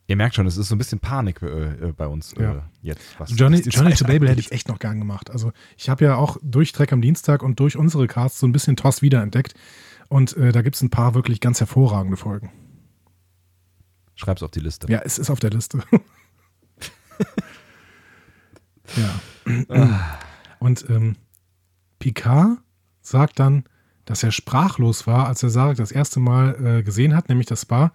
Ihr 0.08 0.18
merkt 0.18 0.36
schon, 0.36 0.46
es 0.48 0.58
ist 0.58 0.68
so 0.68 0.76
ein 0.76 0.78
bisschen 0.78 1.00
Panik 1.00 1.42
äh, 1.42 1.88
äh, 1.88 1.92
bei 1.94 2.08
uns 2.08 2.34
äh, 2.34 2.44
Ja. 2.44 2.70
jetzt. 2.82 3.02
Was, 3.20 3.38
Journey, 3.38 3.62
Zeit 3.62 3.98
to 3.98 4.06
Babel 4.06 4.28
hätte 4.28 4.42
ich 4.42 4.52
echt 4.52 4.68
noch 4.68 4.80
gern 4.80 5.00
gemacht. 5.00 5.32
Also 5.32 5.54
ich 5.78 5.89
habe 5.89 6.04
ja 6.04 6.16
auch 6.16 6.38
durch 6.42 6.74
Trek 6.74 6.92
am 6.92 7.02
Dienstag 7.02 7.42
und 7.42 7.60
durch 7.60 7.78
unsere 7.78 8.08
Casts 8.08 8.39
so 8.39 8.48
ein 8.48 8.52
bisschen 8.52 8.76
TOS 8.76 9.02
wiederentdeckt. 9.02 9.54
Und 10.10 10.36
äh, 10.36 10.52
da 10.52 10.62
gibt 10.62 10.76
es 10.76 10.82
ein 10.82 10.89
paar 10.89 11.16
wirklich 11.16 11.39
ganz 11.39 11.62
hervorragende 11.62 12.18
Folgen. 12.18 12.52
Schreib's 14.16 14.44
auf 14.44 14.52
die 14.52 14.60
Liste. 14.60 14.92
Ja, 14.92 15.00
es 15.04 15.18
ist 15.18 15.30
auf 15.30 15.39
der 15.39 15.52
Liste. 15.52 15.82
ja. 18.98 20.18
Und 20.60 20.86
ähm, 20.89 21.16
Picard 22.00 22.58
sagt 23.02 23.39
dann, 23.39 23.63
dass 24.06 24.24
er 24.24 24.32
sprachlos 24.32 25.08
war, 25.08 25.28
als 25.28 25.44
er 25.44 25.50
Sarek 25.50 25.78
das 25.78 25.92
erste 25.92 26.20
Mal 26.20 26.80
äh, 26.80 26.84
gesehen 26.84 27.16
hat, 27.16 27.30
nämlich 27.30 27.48
das 27.48 27.70
war 27.70 27.94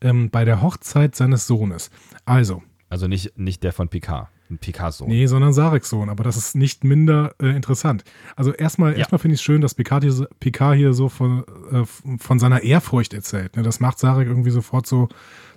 ähm, 0.00 0.30
bei 0.30 0.44
der 0.44 0.62
Hochzeit 0.62 1.14
seines 1.16 1.46
Sohnes. 1.46 1.90
Also, 2.24 2.62
Also 2.88 3.06
nicht, 3.08 3.38
nicht 3.38 3.62
der 3.62 3.72
von 3.72 3.88
Picard, 3.88 4.28
ein 4.50 4.58
Picasso. 4.58 5.06
nee, 5.06 5.26
sondern 5.26 5.52
Sareks 5.52 5.88
Sohn, 5.90 6.08
aber 6.08 6.24
das 6.24 6.36
ist 6.36 6.56
nicht 6.56 6.82
minder 6.84 7.34
äh, 7.40 7.48
interessant. 7.54 8.02
Also 8.36 8.52
erstmal, 8.52 8.92
Ja. 8.92 8.98
erstmal 8.98 9.18
finde 9.20 9.34
ich 9.34 9.40
es 9.40 9.44
schön, 9.44 9.60
dass 9.60 9.74
Picard 9.74 10.02
hier, 10.02 10.12
so- 10.12 10.26
Picard 10.40 10.76
hier 10.76 10.92
so 10.92 11.08
von, 11.08 11.44
äh, 11.72 11.84
von 12.18 12.38
seiner 12.38 12.62
Ehrfurcht 12.62 13.14
erzählt. 13.14 13.56
Ne? 13.56 13.62
Das 13.62 13.78
macht 13.80 13.98
Sarek 13.98 14.26
irgendwie 14.26 14.50
sofort 14.50 14.86
so 14.86 15.08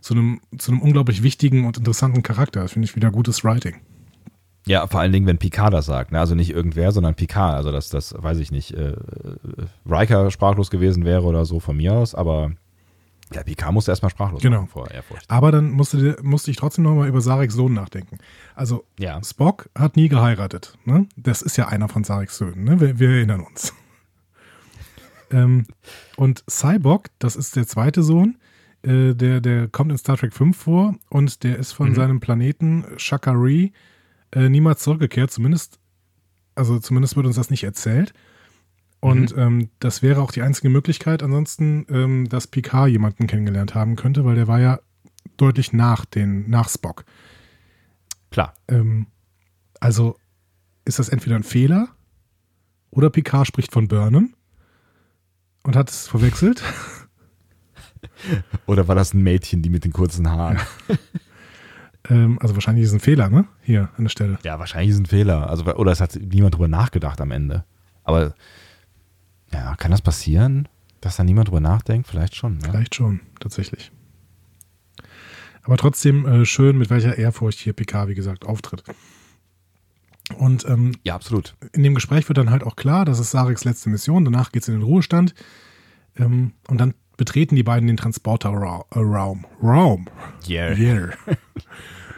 zu 0.01 0.13
einem, 0.13 0.41
zu 0.57 0.71
einem 0.71 0.81
unglaublich 0.81 1.23
wichtigen 1.23 1.65
und 1.65 1.77
interessanten 1.77 2.21
Charakter. 2.23 2.61
Das 2.61 2.73
finde 2.73 2.85
ich 2.87 2.95
wieder 2.95 3.09
gutes 3.11 3.43
Writing. 3.43 3.77
Ja, 4.65 4.87
vor 4.87 5.01
allen 5.01 5.11
Dingen, 5.11 5.25
wenn 5.27 5.39
Picard 5.39 5.73
das 5.73 5.87
sagt. 5.87 6.11
Ne? 6.13 6.19
Also 6.19 6.35
nicht 6.35 6.49
irgendwer, 6.51 6.91
sondern 6.93 7.15
Picard. 7.15 7.55
Also 7.55 7.71
dass 7.71 7.89
das, 7.89 8.13
weiß 8.17 8.37
ich 8.37 8.51
nicht, 8.51 8.73
äh, 8.73 8.91
äh, 8.91 8.95
Riker 9.89 10.29
sprachlos 10.31 10.69
gewesen 10.69 11.03
wäre 11.03 11.23
oder 11.23 11.43
so 11.45 11.59
von 11.59 11.75
mir 11.77 11.93
aus, 11.93 12.15
aber 12.15 12.51
ja, 13.33 13.43
Picard 13.43 13.73
musste 13.73 13.91
erstmal 13.91 14.09
sprachlos 14.11 14.41
Genau. 14.41 14.65
vor 14.67 14.89
Ehrfurcht. 14.91 15.25
Aber 15.29 15.51
dann 15.51 15.71
musste, 15.71 16.17
musste 16.21 16.51
ich 16.51 16.57
trotzdem 16.57 16.83
nochmal 16.83 17.07
über 17.07 17.21
Sareks 17.21 17.53
Sohn 17.55 17.73
nachdenken. 17.73 18.17
Also, 18.55 18.85
Ja. 18.99 19.21
Spock 19.23 19.69
hat 19.77 19.95
nie 19.95 20.09
geheiratet. 20.09 20.77
Ne? 20.85 21.07
Das 21.15 21.41
ist 21.41 21.57
ja 21.57 21.67
einer 21.67 21.89
von 21.89 22.03
Sareks 22.03 22.37
Söhnen. 22.37 22.63
Ne? 22.63 22.79
Wir, 22.79 22.99
wir 22.99 23.09
erinnern 23.09 23.41
uns. 23.41 23.73
ähm, 25.31 25.65
und 26.15 26.43
Cyborg, 26.49 27.09
das 27.19 27.35
ist 27.35 27.55
der 27.55 27.65
zweite 27.67 28.03
Sohn, 28.03 28.37
äh, 28.83 29.13
der, 29.13 29.41
der 29.41 29.67
kommt 29.67 29.91
in 29.91 29.97
Star 29.97 30.17
Trek 30.17 30.33
5 30.33 30.55
vor 30.57 30.95
und 31.09 31.43
der 31.43 31.57
ist 31.57 31.71
von 31.71 31.89
Mhm. 31.89 31.95
seinem 31.95 32.19
Planeten 32.19 32.85
Shakari 32.97 33.71
äh, 34.31 34.49
niemals 34.49 34.83
zurückgekehrt. 34.83 35.31
Zumindest, 35.31 35.79
also 36.55 36.79
zumindest 36.79 37.15
wird 37.15 37.25
uns 37.25 37.35
das 37.35 37.49
nicht 37.49 37.63
erzählt. 37.63 38.13
Und 39.03 39.35
ähm, 39.37 39.69
das 39.79 40.01
wäre 40.01 40.21
auch 40.21 40.31
die 40.31 40.41
einzige 40.41 40.69
Möglichkeit, 40.69 41.23
ansonsten, 41.23 41.85
ähm, 41.89 42.29
dass 42.29 42.47
Picard 42.47 42.89
jemanden 42.89 43.27
kennengelernt 43.27 43.75
haben 43.75 43.97
könnte, 43.97 44.23
weil 44.23 44.35
der 44.35 44.47
war 44.47 44.61
ja 44.61 44.79
deutlich 45.35 45.73
nach 45.73 46.05
den, 46.05 46.49
nach 46.49 46.69
Spock. 46.69 47.03
Klar. 48.31 48.53
Ähm, 48.69 49.07
also 49.81 50.15
ist 50.85 50.99
das 50.99 51.09
entweder 51.09 51.35
ein 51.35 51.43
Fehler 51.43 51.89
oder 52.91 53.09
Picard 53.09 53.45
spricht 53.45 53.73
von 53.73 53.89
Burnham 53.89 54.35
und 55.63 55.75
hat 55.75 55.89
es 55.89 56.07
verwechselt. 56.07 56.63
Oder 58.67 58.87
war 58.87 58.95
das 58.95 59.13
ein 59.13 59.21
Mädchen, 59.21 59.61
die 59.61 59.69
mit 59.69 59.83
den 59.83 59.91
kurzen 59.91 60.29
Haaren? 60.29 60.59
ähm, 62.09 62.37
also 62.41 62.55
wahrscheinlich 62.55 62.83
ist 62.83 62.89
es 62.91 62.95
ein 62.95 62.99
Fehler, 63.01 63.29
ne? 63.29 63.45
Hier 63.61 63.89
an 63.97 64.05
der 64.05 64.09
Stelle. 64.09 64.39
Ja, 64.43 64.59
wahrscheinlich 64.59 64.91
ist 64.91 64.99
ein 64.99 65.05
Fehler. 65.05 65.49
Also, 65.49 65.65
oder 65.75 65.91
es 65.91 65.99
hat 65.99 66.15
niemand 66.15 66.55
drüber 66.55 66.67
nachgedacht 66.67 67.19
am 67.19 67.31
Ende. 67.31 67.65
Aber 68.03 68.35
ja, 69.53 69.75
kann 69.75 69.91
das 69.91 70.01
passieren, 70.01 70.67
dass 71.01 71.15
da 71.17 71.23
niemand 71.23 71.47
drüber 71.47 71.59
nachdenkt? 71.59 72.07
Vielleicht 72.07 72.35
schon. 72.35 72.57
Ne? 72.57 72.69
Vielleicht 72.69 72.95
schon, 72.95 73.21
tatsächlich. 73.39 73.91
Aber 75.63 75.77
trotzdem 75.77 76.25
äh, 76.25 76.45
schön, 76.45 76.77
mit 76.77 76.89
welcher 76.89 77.17
Ehrfurcht 77.17 77.59
hier 77.59 77.73
Picard, 77.73 78.09
wie 78.09 78.15
gesagt, 78.15 78.45
auftritt. 78.45 78.83
Und 80.37 80.65
ähm, 80.67 80.93
Ja, 81.03 81.15
absolut. 81.15 81.55
in 81.73 81.83
dem 81.83 81.95
Gespräch 81.95 82.27
wird 82.27 82.37
dann 82.37 82.49
halt 82.49 82.63
auch 82.63 82.75
klar, 82.75 83.05
das 83.05 83.19
ist 83.19 83.31
Sareks 83.31 83.63
letzte 83.63 83.89
Mission, 83.89 84.25
danach 84.25 84.51
geht 84.51 84.63
es 84.63 84.67
in 84.67 84.75
den 84.75 84.83
Ruhestand. 84.83 85.33
Ähm, 86.17 86.53
und 86.67 86.79
dann 86.79 86.93
betreten 87.17 87.55
die 87.55 87.63
beiden 87.63 87.87
den 87.87 87.97
Transporter-Raum. 87.97 88.83
Raum. 88.95 89.45
Raum. 89.61 90.09
Yeah. 90.47 90.73
Yeah. 90.77 91.09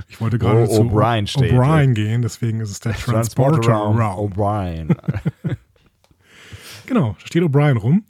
Ich 0.07 0.21
wollte 0.21 0.37
gerade 0.37 0.61
Wo 0.61 0.67
zu 0.67 0.81
O'Brien. 0.83 1.27
O'Brien 1.27 1.93
gehen, 1.93 2.21
deswegen 2.21 2.61
ist 2.61 2.69
es 2.69 2.79
der 2.79 2.93
Transporter-Raum. 2.93 3.97
Transporter-Raum. 3.97 4.31
O'Brien. 4.31 5.57
Genau, 6.85 7.15
da 7.19 7.27
steht 7.27 7.43
O'Brien 7.43 7.77
rum. 7.77 8.05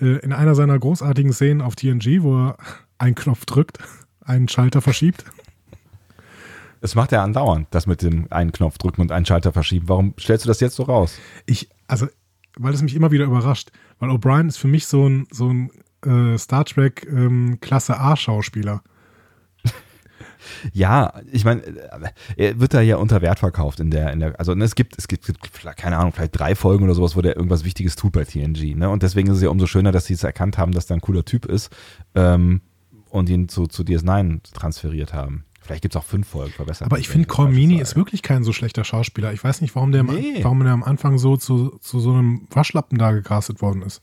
Äh, 0.00 0.18
in 0.18 0.32
einer 0.32 0.54
seiner 0.54 0.78
großartigen 0.78 1.32
Szenen 1.32 1.60
auf 1.60 1.76
TNG, 1.76 2.22
wo 2.22 2.48
er 2.48 2.56
einen 2.98 3.14
Knopf 3.14 3.44
drückt, 3.44 3.78
einen 4.20 4.48
Schalter 4.48 4.80
verschiebt. 4.80 5.24
Das 6.80 6.94
macht 6.94 7.12
er 7.12 7.22
andauernd, 7.22 7.68
das 7.70 7.86
mit 7.86 8.02
dem 8.02 8.26
einen 8.30 8.52
Knopf 8.52 8.78
drücken 8.78 9.02
und 9.02 9.12
einen 9.12 9.26
Schalter 9.26 9.52
verschieben. 9.52 9.88
Warum 9.88 10.14
stellst 10.18 10.46
du 10.46 10.48
das 10.48 10.60
jetzt 10.60 10.76
so 10.76 10.84
raus? 10.84 11.18
Ich, 11.44 11.68
also, 11.88 12.06
weil 12.56 12.72
es 12.72 12.82
mich 12.82 12.94
immer 12.94 13.10
wieder 13.10 13.26
überrascht. 13.26 13.70
Weil 13.98 14.10
O'Brien 14.10 14.48
ist 14.48 14.56
für 14.56 14.68
mich 14.68 14.86
so 14.86 15.06
ein, 15.06 15.26
so 15.30 15.50
ein 15.52 15.70
äh, 16.06 16.38
Star 16.38 16.64
Trek 16.64 17.06
ähm, 17.10 17.58
Klasse 17.60 18.00
A-Schauspieler. 18.00 18.82
Ja, 20.72 21.12
ich 21.32 21.44
meine, 21.44 21.62
er 22.36 22.58
wird 22.60 22.74
da 22.74 22.80
ja 22.80 22.96
unter 22.96 23.22
Wert 23.22 23.38
verkauft 23.38 23.80
in 23.80 23.90
der, 23.90 24.12
in 24.12 24.20
der, 24.20 24.38
also 24.38 24.54
ne, 24.54 24.64
es 24.64 24.74
gibt, 24.74 24.96
es 24.98 25.08
gibt, 25.08 25.30
keine 25.76 25.98
Ahnung, 25.98 26.12
vielleicht 26.12 26.38
drei 26.38 26.54
Folgen 26.54 26.84
oder 26.84 26.94
sowas, 26.94 27.16
wo 27.16 27.20
der 27.22 27.36
irgendwas 27.36 27.64
Wichtiges 27.64 27.96
tut 27.96 28.12
bei 28.12 28.24
TNG, 28.24 28.74
ne? 28.76 28.88
Und 28.90 29.02
deswegen 29.02 29.28
ist 29.30 29.36
es 29.38 29.42
ja 29.42 29.48
umso 29.50 29.66
schöner, 29.66 29.92
dass 29.92 30.06
sie 30.06 30.14
es 30.14 30.24
erkannt 30.24 30.58
haben, 30.58 30.72
dass 30.72 30.86
der 30.86 30.96
ein 30.96 31.00
cooler 31.00 31.24
Typ 31.24 31.46
ist 31.46 31.70
ähm, 32.14 32.60
und 33.10 33.28
ihn 33.28 33.48
zu, 33.48 33.66
zu 33.66 33.82
DS9 33.82 34.40
transferiert 34.52 35.12
haben. 35.14 35.44
Vielleicht 35.62 35.82
gibt 35.82 35.94
es 35.94 36.00
auch 36.00 36.04
fünf 36.04 36.26
Folgen 36.26 36.52
verbessert. 36.52 36.86
Aber 36.86 36.98
ich 36.98 37.08
finde, 37.08 37.28
Colmini 37.28 37.80
ist 37.80 37.94
wirklich 37.94 38.22
kein 38.22 38.42
so 38.44 38.52
schlechter 38.52 38.82
Schauspieler. 38.82 39.32
Ich 39.32 39.44
weiß 39.44 39.60
nicht, 39.60 39.74
warum 39.76 39.92
der, 39.92 40.00
am- 40.00 40.06
Nee. 40.06 40.40
warum 40.42 40.60
der 40.64 40.72
am 40.72 40.82
Anfang 40.82 41.18
so 41.18 41.36
zu, 41.36 41.78
zu 41.80 42.00
so 42.00 42.12
einem 42.12 42.48
Waschlappen 42.50 42.98
da 42.98 43.12
gecastet 43.12 43.62
worden 43.62 43.82
ist. 43.82 44.02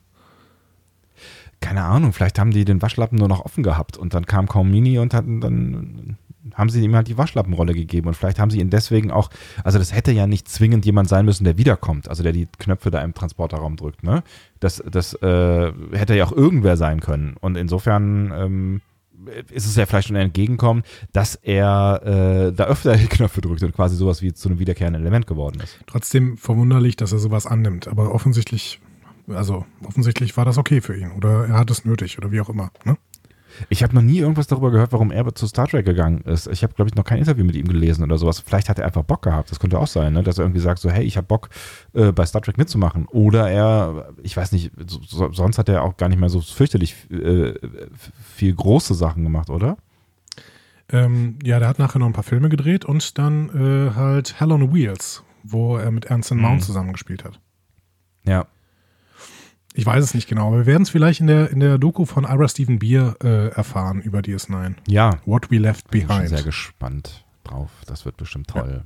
Keine 1.59 1.83
Ahnung, 1.83 2.13
vielleicht 2.13 2.37
haben 2.37 2.51
die 2.51 2.63
den 2.65 2.81
Waschlappen 2.83 3.17
nur 3.17 3.27
noch 3.27 3.43
offen 3.43 3.63
gehabt 3.63 3.97
und 3.97 4.13
dann 4.13 4.27
kam 4.27 4.47
kaum 4.47 4.69
Mini 4.69 4.99
und 4.99 5.15
hatten 5.15 5.41
dann 5.41 6.06
haben 6.57 6.69
sie 6.69 6.83
ihm 6.83 6.95
halt 6.95 7.07
die 7.07 7.17
Waschlappenrolle 7.17 7.73
gegeben 7.73 8.07
und 8.07 8.15
vielleicht 8.15 8.39
haben 8.39 8.49
sie 8.49 8.59
ihn 8.59 8.69
deswegen 8.69 9.11
auch, 9.11 9.29
also 9.63 9.77
das 9.77 9.93
hätte 9.93 10.11
ja 10.11 10.27
nicht 10.27 10.49
zwingend 10.49 10.85
jemand 10.85 11.07
sein 11.07 11.23
müssen, 11.25 11.43
der 11.43 11.57
wiederkommt, 11.57 12.09
also 12.09 12.23
der 12.23 12.33
die 12.33 12.47
Knöpfe 12.57 12.91
da 12.91 13.01
im 13.01 13.13
Transporterraum 13.13 13.75
drückt, 13.77 14.03
ne? 14.03 14.23
Das, 14.59 14.83
das 14.89 15.13
äh, 15.21 15.71
hätte 15.91 16.15
ja 16.15 16.25
auch 16.25 16.31
irgendwer 16.31 16.77
sein 16.77 16.99
können 16.99 17.35
und 17.39 17.55
insofern 17.55 18.33
ähm, 18.35 18.81
ist 19.51 19.65
es 19.65 19.75
ja 19.75 19.85
vielleicht 19.85 20.07
schon 20.07 20.17
ein 20.17 20.27
Entgegenkommen, 20.27 20.83
dass 21.11 21.35
er 21.35 22.01
äh, 22.03 22.53
da 22.53 22.65
öfter 22.65 22.95
die 22.95 23.07
Knöpfe 23.07 23.41
drückt 23.41 23.63
und 23.63 23.73
quasi 23.73 23.95
sowas 23.95 24.21
wie 24.21 24.33
zu 24.33 24.49
einem 24.49 24.59
wiederkehrenden 24.59 25.01
Element 25.01 25.27
geworden 25.27 25.59
ist. 25.61 25.79
Trotzdem 25.87 26.37
verwunderlich, 26.37 26.95
dass 26.95 27.11
er 27.11 27.19
sowas 27.19 27.45
annimmt, 27.45 27.87
aber 27.87 28.13
offensichtlich, 28.13 28.79
also 29.27 29.65
offensichtlich 29.85 30.37
war 30.37 30.45
das 30.45 30.57
okay 30.57 30.81
für 30.81 30.95
ihn 30.95 31.11
oder 31.11 31.47
er 31.47 31.57
hat 31.57 31.71
es 31.71 31.85
nötig 31.85 32.17
oder 32.17 32.31
wie 32.31 32.41
auch 32.41 32.49
immer, 32.49 32.71
ne? 32.85 32.97
Ich 33.69 33.83
habe 33.83 33.95
noch 33.95 34.01
nie 34.01 34.19
irgendwas 34.19 34.47
darüber 34.47 34.71
gehört, 34.71 34.91
warum 34.91 35.11
er 35.11 35.33
zu 35.35 35.47
Star 35.47 35.67
Trek 35.67 35.85
gegangen 35.85 36.21
ist. 36.21 36.47
Ich 36.47 36.63
habe, 36.63 36.73
glaube 36.73 36.89
ich, 36.89 36.95
noch 36.95 37.03
kein 37.03 37.19
Interview 37.19 37.43
mit 37.43 37.55
ihm 37.55 37.67
gelesen 37.67 38.03
oder 38.03 38.17
sowas. 38.17 38.39
Vielleicht 38.39 38.69
hat 38.69 38.79
er 38.79 38.85
einfach 38.85 39.03
Bock 39.03 39.21
gehabt. 39.23 39.51
Das 39.51 39.59
könnte 39.59 39.79
auch 39.79 39.87
sein, 39.87 40.13
ne? 40.13 40.23
dass 40.23 40.37
er 40.37 40.45
irgendwie 40.45 40.61
sagt, 40.61 40.79
so, 40.79 40.89
hey, 40.89 41.03
ich 41.03 41.17
habe 41.17 41.27
Bock, 41.27 41.49
äh, 41.93 42.11
bei 42.11 42.25
Star 42.25 42.41
Trek 42.41 42.57
mitzumachen. 42.57 43.07
Oder 43.07 43.49
er, 43.49 44.13
ich 44.23 44.35
weiß 44.35 44.51
nicht, 44.51 44.71
so, 45.07 45.31
sonst 45.31 45.57
hat 45.57 45.69
er 45.69 45.83
auch 45.83 45.97
gar 45.97 46.09
nicht 46.09 46.19
mehr 46.19 46.29
so 46.29 46.41
fürchterlich 46.41 46.95
äh, 47.11 47.53
viel 48.35 48.53
große 48.53 48.93
Sachen 48.93 49.23
gemacht, 49.23 49.49
oder? 49.49 49.77
Ähm, 50.89 51.37
ja, 51.43 51.59
der 51.59 51.67
hat 51.67 51.79
nachher 51.79 51.99
noch 51.99 52.07
ein 52.07 52.13
paar 52.13 52.23
Filme 52.23 52.49
gedreht 52.49 52.85
und 52.85 53.17
dann 53.17 53.49
äh, 53.49 53.95
halt 53.95 54.39
Hell 54.39 54.51
on 54.51 54.73
Wheels, 54.73 55.23
wo 55.43 55.77
er 55.77 55.91
mit 55.91 56.09
Mount 56.09 56.31
mhm. 56.31 56.59
zusammengespielt 56.61 57.25
hat. 57.25 57.39
Ja. 58.25 58.47
Ich 59.77 59.85
weiß 59.85 60.03
es 60.03 60.15
nicht 60.15 60.27
genau, 60.27 60.47
aber 60.47 60.57
wir 60.57 60.65
werden 60.65 60.81
es 60.81 60.89
vielleicht 60.89 61.19
in 61.19 61.27
der, 61.27 61.51
in 61.51 61.59
der 61.59 61.77
Doku 61.77 62.05
von 62.05 62.23
Ira 62.23 62.47
Stephen 62.47 62.79
Beer 62.79 63.15
äh, 63.23 63.49
erfahren 63.49 64.01
über 64.01 64.19
DS9. 64.19 64.73
Ja. 64.87 65.19
What 65.27 65.51
We 65.51 65.59
Left 65.59 65.91
Behind. 65.91 66.09
Ich 66.09 66.17
bin 66.17 66.27
sehr 66.29 66.43
gespannt 66.43 67.25
drauf. 67.43 67.69
Das 67.85 68.03
wird 68.03 68.17
bestimmt 68.17 68.47
toll. 68.47 68.83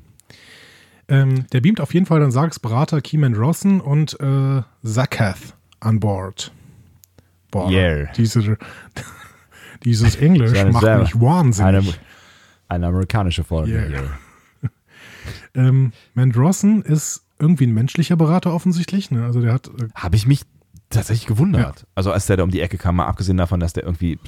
Ja. 1.08 1.22
Ähm, 1.22 1.48
der 1.54 1.62
beamt 1.62 1.80
auf 1.80 1.94
jeden 1.94 2.06
Fall 2.06 2.20
dann 2.20 2.32
Sarks 2.32 2.60
Berater 2.60 3.00
Keyman 3.00 3.36
Rossen 3.36 3.80
und 3.80 4.20
äh, 4.20 4.64
Zakath 4.84 5.56
an 5.80 6.02
Bord. 6.02 6.52
Boah, 7.52 7.72
yeah. 7.72 8.12
diese, 8.18 8.58
dieses 9.86 10.18
Englisch 10.18 10.62
macht 10.66 10.84
sehr, 10.84 11.00
mich 11.00 11.20
wahnsinnig. 11.22 11.88
Eine, 11.88 11.94
eine 12.68 12.88
amerikanische 12.88 13.46
Folge 13.46 13.72
yeah. 13.72 13.88
hier. 13.88 14.70
ähm, 15.56 15.94
Mandrossen 16.16 16.82
ist 16.82 17.24
irgendwie 17.40 17.68
ein 17.68 17.74
menschlicher 17.74 18.18
Berater 18.18 18.54
offensichtlich. 18.54 19.10
Ne? 19.10 19.24
Also 19.24 19.40
der 19.40 19.54
hat. 19.54 19.68
Äh, 19.68 19.88
Habe 19.96 20.18
ich 20.18 20.28
mich 20.28 20.42
tatsächlich 20.92 21.28
gewundert. 21.28 21.80
Ja. 21.80 21.88
Also 21.96 22.12
als 22.12 22.26
der 22.26 22.38
da 22.38 22.44
um 22.44 22.52
die 22.52 22.62
Ecke 22.62 22.78
kam, 22.78 22.98
mal 22.98 23.08
abgesehen 23.08 23.38
davon, 23.38 23.60
dass 23.60 23.74
der 23.74 23.84
irgendwie 23.84 24.20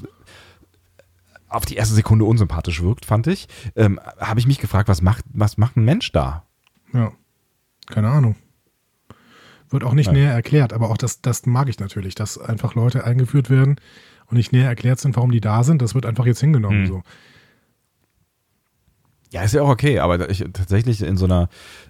auf 1.50 1.66
die 1.66 1.76
erste 1.76 1.94
Sekunde 1.94 2.26
unsympathisch 2.26 2.82
wirkt, 2.82 3.06
fand 3.06 3.28
ich, 3.28 3.48
ähm, 3.76 4.00
habe 4.20 4.40
ich 4.40 4.48
mich 4.48 4.60
gefragt, 4.60 4.90
was 4.90 5.02
macht, 5.02 5.24
was 5.32 5.58
macht 5.58 5.78
ein 5.78 5.86
Mensch 5.86 6.12
da? 6.12 6.46
Ja, 6.94 7.12
keine 7.88 8.10
Ahnung. 8.10 8.36
Wird 9.70 9.84
auch 9.84 9.94
nicht 9.94 10.08
Nein. 10.08 10.16
näher 10.16 10.34
erklärt, 10.34 10.74
aber 10.74 10.90
auch 10.90 10.98
das, 10.98 11.22
das 11.22 11.46
mag 11.46 11.68
ich 11.70 11.80
natürlich, 11.80 12.16
dass 12.16 12.38
einfach 12.38 12.76
Leute 12.76 13.06
eingeführt 13.06 13.50
werden 13.50 13.78
und 14.28 14.38
nicht 14.38 14.52
näher 14.52 14.68
erklärt 14.68 15.00
sind, 15.00 15.16
warum 15.16 15.32
die 15.32 15.42
da 15.42 15.64
sind. 15.64 15.82
Das 15.82 15.96
wird 15.96 16.06
einfach 16.06 16.26
jetzt 16.26 16.42
hingenommen. 16.42 16.82
Hm. 16.82 16.88
So. 16.88 17.04
Ja, 19.34 19.42
ist 19.42 19.56
ja 19.56 19.64
auch 19.64 19.70
okay, 19.70 19.98
aber 19.98 20.30
ich, 20.30 20.46
tatsächlich 20.54 21.02
in 21.02 21.18
so 21.18 21.26
einer, 21.26 21.50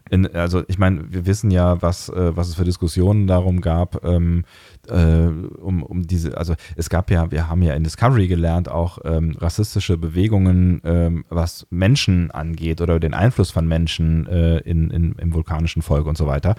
in, 0.09 0.33
also 0.33 0.63
ich 0.69 0.77
meine, 0.77 1.11
wir 1.11 1.25
wissen 1.25 1.51
ja, 1.51 1.81
was, 1.81 2.07
äh, 2.07 2.37
was 2.37 2.47
es 2.47 2.55
für 2.55 2.63
Diskussionen 2.63 3.27
darum 3.27 3.59
gab, 3.59 4.05
ähm, 4.05 4.45
äh, 4.87 5.25
um, 5.25 5.83
um 5.83 6.07
diese, 6.07 6.37
also 6.37 6.55
es 6.77 6.89
gab 6.89 7.11
ja, 7.11 7.31
wir 7.31 7.49
haben 7.49 7.61
ja 7.61 7.73
in 7.73 7.83
Discovery 7.83 8.29
gelernt, 8.29 8.69
auch 8.69 8.99
ähm, 9.03 9.35
rassistische 9.37 9.97
Bewegungen, 9.97 10.79
ähm, 10.85 11.25
was 11.27 11.67
Menschen 11.69 12.31
angeht 12.31 12.79
oder 12.79 12.97
den 13.01 13.13
Einfluss 13.13 13.51
von 13.51 13.67
Menschen 13.67 14.25
äh, 14.27 14.59
in, 14.59 14.89
in, 14.89 15.11
im 15.11 15.33
vulkanischen 15.33 15.81
Volk 15.81 16.07
und 16.07 16.17
so 16.17 16.25
weiter. 16.25 16.55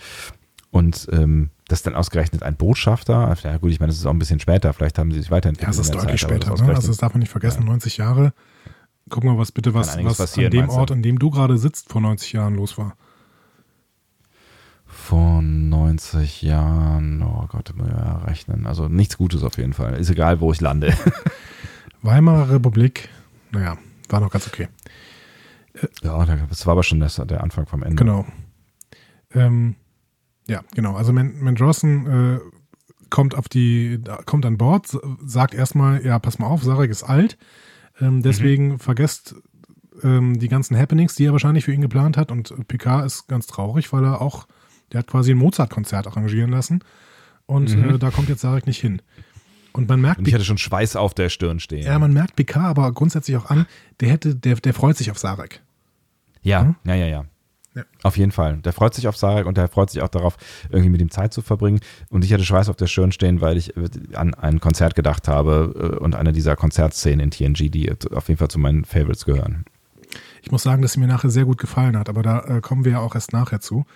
Und 0.70 1.08
ähm, 1.12 1.48
das 1.66 1.82
dann 1.82 1.94
ausgerechnet 1.94 2.42
ein 2.42 2.56
Botschafter, 2.56 3.34
ja 3.42 3.56
gut, 3.56 3.70
ich 3.70 3.80
meine, 3.80 3.88
das 3.88 4.00
ist 4.00 4.04
auch 4.04 4.10
ein 4.10 4.18
bisschen 4.18 4.40
später, 4.40 4.74
vielleicht 4.74 4.98
haben 4.98 5.12
sie 5.12 5.20
sich 5.20 5.30
weiterentwickelt. 5.30 5.74
Ja, 5.74 5.80
das 5.80 5.88
ist 5.88 5.94
deutlich 5.94 6.20
Zeit, 6.20 6.30
später, 6.30 6.62
ne? 6.62 6.74
also 6.74 6.88
das 6.88 6.98
darf 6.98 7.14
man 7.14 7.20
nicht 7.20 7.30
vergessen, 7.30 7.62
ja. 7.62 7.68
90 7.70 7.96
Jahre 7.96 8.34
Guck 9.10 9.24
mal, 9.24 9.36
was 9.36 9.52
bitte 9.52 9.74
was, 9.74 9.96
was 10.02 10.38
an 10.38 10.50
dem 10.50 10.68
Ort, 10.68 10.90
an 10.90 11.02
dem 11.02 11.18
du 11.18 11.30
gerade 11.30 11.58
sitzt, 11.58 11.90
vor 11.90 12.00
90 12.00 12.32
Jahren 12.32 12.54
los 12.54 12.78
war. 12.78 12.96
Vor 14.86 15.42
90 15.42 16.42
Jahren, 16.42 17.22
oh 17.22 17.46
Gott, 17.48 17.74
muss 17.76 17.88
ja 17.88 18.18
rechnen. 18.18 18.66
Also 18.66 18.88
nichts 18.88 19.18
Gutes 19.18 19.42
auf 19.42 19.58
jeden 19.58 19.74
Fall. 19.74 19.94
Ist 19.98 20.10
egal, 20.10 20.40
wo 20.40 20.52
ich 20.52 20.60
lande. 20.60 20.94
Weimarer 22.02 22.50
Republik, 22.50 23.08
naja, 23.50 23.76
war 24.08 24.20
noch 24.20 24.30
ganz 24.30 24.46
okay. 24.46 24.68
Ja, 26.02 26.24
das 26.24 26.66
war 26.66 26.72
aber 26.72 26.82
schon 26.82 27.00
das, 27.00 27.16
der 27.16 27.42
Anfang 27.42 27.66
vom 27.66 27.82
Ende. 27.82 27.96
Genau. 27.96 28.24
Ähm, 29.32 29.74
ja, 30.46 30.62
genau. 30.74 30.94
Also 30.94 31.12
Mendrossen 31.12 32.06
äh, 32.06 32.40
kommt 33.10 33.34
auf 33.34 33.48
die, 33.48 34.00
kommt 34.24 34.46
an 34.46 34.56
Bord, 34.56 34.96
sagt 35.24 35.54
erstmal, 35.54 36.04
ja, 36.04 36.18
pass 36.18 36.38
mal 36.38 36.46
auf, 36.46 36.62
Sarek 36.62 36.90
ist 36.90 37.02
alt 37.02 37.36
ähm, 38.00 38.22
deswegen 38.22 38.68
mhm. 38.68 38.78
vergesst 38.78 39.34
ähm, 40.02 40.38
die 40.38 40.48
ganzen 40.48 40.76
Happenings, 40.76 41.14
die 41.14 41.26
er 41.26 41.32
wahrscheinlich 41.32 41.64
für 41.64 41.72
ihn 41.72 41.80
geplant 41.80 42.16
hat. 42.16 42.30
Und 42.30 42.68
Picard 42.68 43.06
ist 43.06 43.28
ganz 43.28 43.46
traurig, 43.46 43.92
weil 43.92 44.04
er 44.04 44.20
auch, 44.20 44.46
der 44.92 45.00
hat 45.00 45.06
quasi 45.06 45.32
ein 45.32 45.38
Mozart-Konzert 45.38 46.06
arrangieren 46.06 46.50
lassen. 46.50 46.80
Und 47.46 47.76
mhm. 47.76 47.94
äh, 47.94 47.98
da 47.98 48.10
kommt 48.10 48.28
jetzt 48.28 48.40
Sarek 48.40 48.66
nicht 48.66 48.80
hin. 48.80 49.02
Und 49.72 49.88
man 49.88 50.00
merkt. 50.00 50.20
Und 50.20 50.28
ich 50.28 50.34
hatte 50.34 50.44
schon 50.44 50.58
Schweiß 50.58 50.96
auf 50.96 51.14
der 51.14 51.28
Stirn 51.28 51.58
stehen. 51.58 51.84
Ja, 51.84 51.98
man 51.98 52.12
merkt 52.12 52.36
Picard 52.36 52.66
aber 52.66 52.92
grundsätzlich 52.92 53.36
auch 53.36 53.50
an, 53.50 53.66
der 54.00 54.10
hätte, 54.10 54.34
der, 54.34 54.56
der 54.56 54.72
freut 54.72 54.96
sich 54.96 55.10
auf 55.10 55.18
Sarek. 55.18 55.62
Ja, 56.42 56.62
hm? 56.62 56.76
ja, 56.84 56.94
ja, 56.94 57.06
ja. 57.06 57.24
Ja. 57.74 57.82
Auf 58.02 58.16
jeden 58.16 58.30
Fall. 58.30 58.58
Der 58.58 58.72
freut 58.72 58.94
sich 58.94 59.08
auf 59.08 59.16
Sarek 59.16 59.46
und 59.46 59.56
der 59.56 59.68
freut 59.68 59.90
sich 59.90 60.00
auch 60.02 60.08
darauf, 60.08 60.36
irgendwie 60.70 60.90
mit 60.90 61.00
ihm 61.00 61.10
Zeit 61.10 61.32
zu 61.32 61.42
verbringen. 61.42 61.80
Und 62.08 62.24
ich 62.24 62.32
hatte 62.32 62.44
Schweiß 62.44 62.68
auf 62.68 62.76
der 62.76 62.86
Stirn 62.86 63.10
stehen, 63.10 63.40
weil 63.40 63.56
ich 63.56 63.76
äh, 63.76 63.88
an 64.14 64.34
ein 64.34 64.60
Konzert 64.60 64.94
gedacht 64.94 65.26
habe 65.26 65.96
äh, 65.98 66.02
und 66.02 66.14
eine 66.14 66.32
dieser 66.32 66.56
Konzertszenen 66.56 67.20
in 67.20 67.30
TNG, 67.30 67.70
die 67.70 67.92
auf 68.12 68.28
jeden 68.28 68.38
Fall 68.38 68.48
zu 68.48 68.58
meinen 68.58 68.84
Favorites 68.84 69.24
gehören. 69.24 69.64
Ich 70.42 70.52
muss 70.52 70.62
sagen, 70.62 70.82
dass 70.82 70.92
sie 70.92 71.00
mir 71.00 71.06
nachher 71.06 71.30
sehr 71.30 71.46
gut 71.46 71.58
gefallen 71.58 71.98
hat, 71.98 72.08
aber 72.08 72.22
da 72.22 72.40
äh, 72.40 72.60
kommen 72.60 72.84
wir 72.84 72.92
ja 72.92 72.98
auch 73.00 73.14
erst 73.14 73.32
nachher 73.32 73.60
zu. 73.60 73.86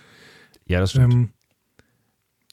Ja, 0.66 0.80
das 0.80 0.90
stimmt. 0.90 1.12
Ähm, 1.12 1.28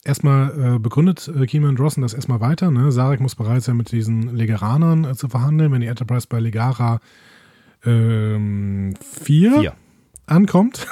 erstmal 0.03 0.75
äh, 0.75 0.79
begründet 0.79 1.27
äh, 1.27 1.45
Keenan 1.45 1.75
Drossen 1.75 2.01
das 2.01 2.13
erstmal 2.13 2.39
weiter. 2.39 2.71
Ne? 2.71 2.91
Sarek 2.91 3.19
muss 3.19 3.35
bereit 3.35 3.63
sein, 3.63 3.77
mit 3.77 3.91
diesen 3.91 4.35
Legeranern 4.35 5.05
äh, 5.05 5.15
zu 5.15 5.27
verhandeln, 5.27 5.71
wenn 5.71 5.81
die 5.81 5.87
Enterprise 5.87 6.27
bei 6.29 6.39
Legara 6.39 6.99
4 7.81 7.93
ähm, 7.93 8.93
ankommt. 10.25 10.87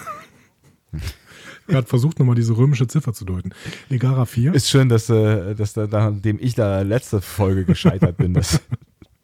gerade 1.68 1.88
versucht, 1.88 2.20
nochmal 2.20 2.36
diese 2.36 2.56
römische 2.56 2.88
Ziffer 2.88 3.14
zu 3.14 3.26
deuten. 3.26 3.52
Legara 3.90 4.26
4. 4.26 4.54
Ist 4.54 4.70
schön, 4.70 4.90
dass, 4.90 5.10
äh, 5.10 5.56
dass 5.56 5.74
da, 5.74 5.88
nachdem 5.88 6.38
ich 6.40 6.56
da 6.56 6.82
letzte 6.82 7.22
Folge 7.22 7.66
gescheitert 7.66 8.18
bin, 8.18 8.34
dass, 8.34 8.62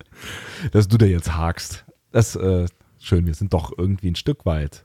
dass 0.72 0.88
du 0.88 0.98
da 0.98 1.06
jetzt 1.06 1.36
hakst. 1.36 1.86
Das 2.12 2.36
ist 2.36 2.42
äh, 2.42 2.66
schön, 3.00 3.26
wir 3.26 3.34
sind 3.34 3.54
doch 3.54 3.72
irgendwie 3.78 4.12
ein 4.12 4.16
Stück 4.16 4.46
weit. 4.46 4.84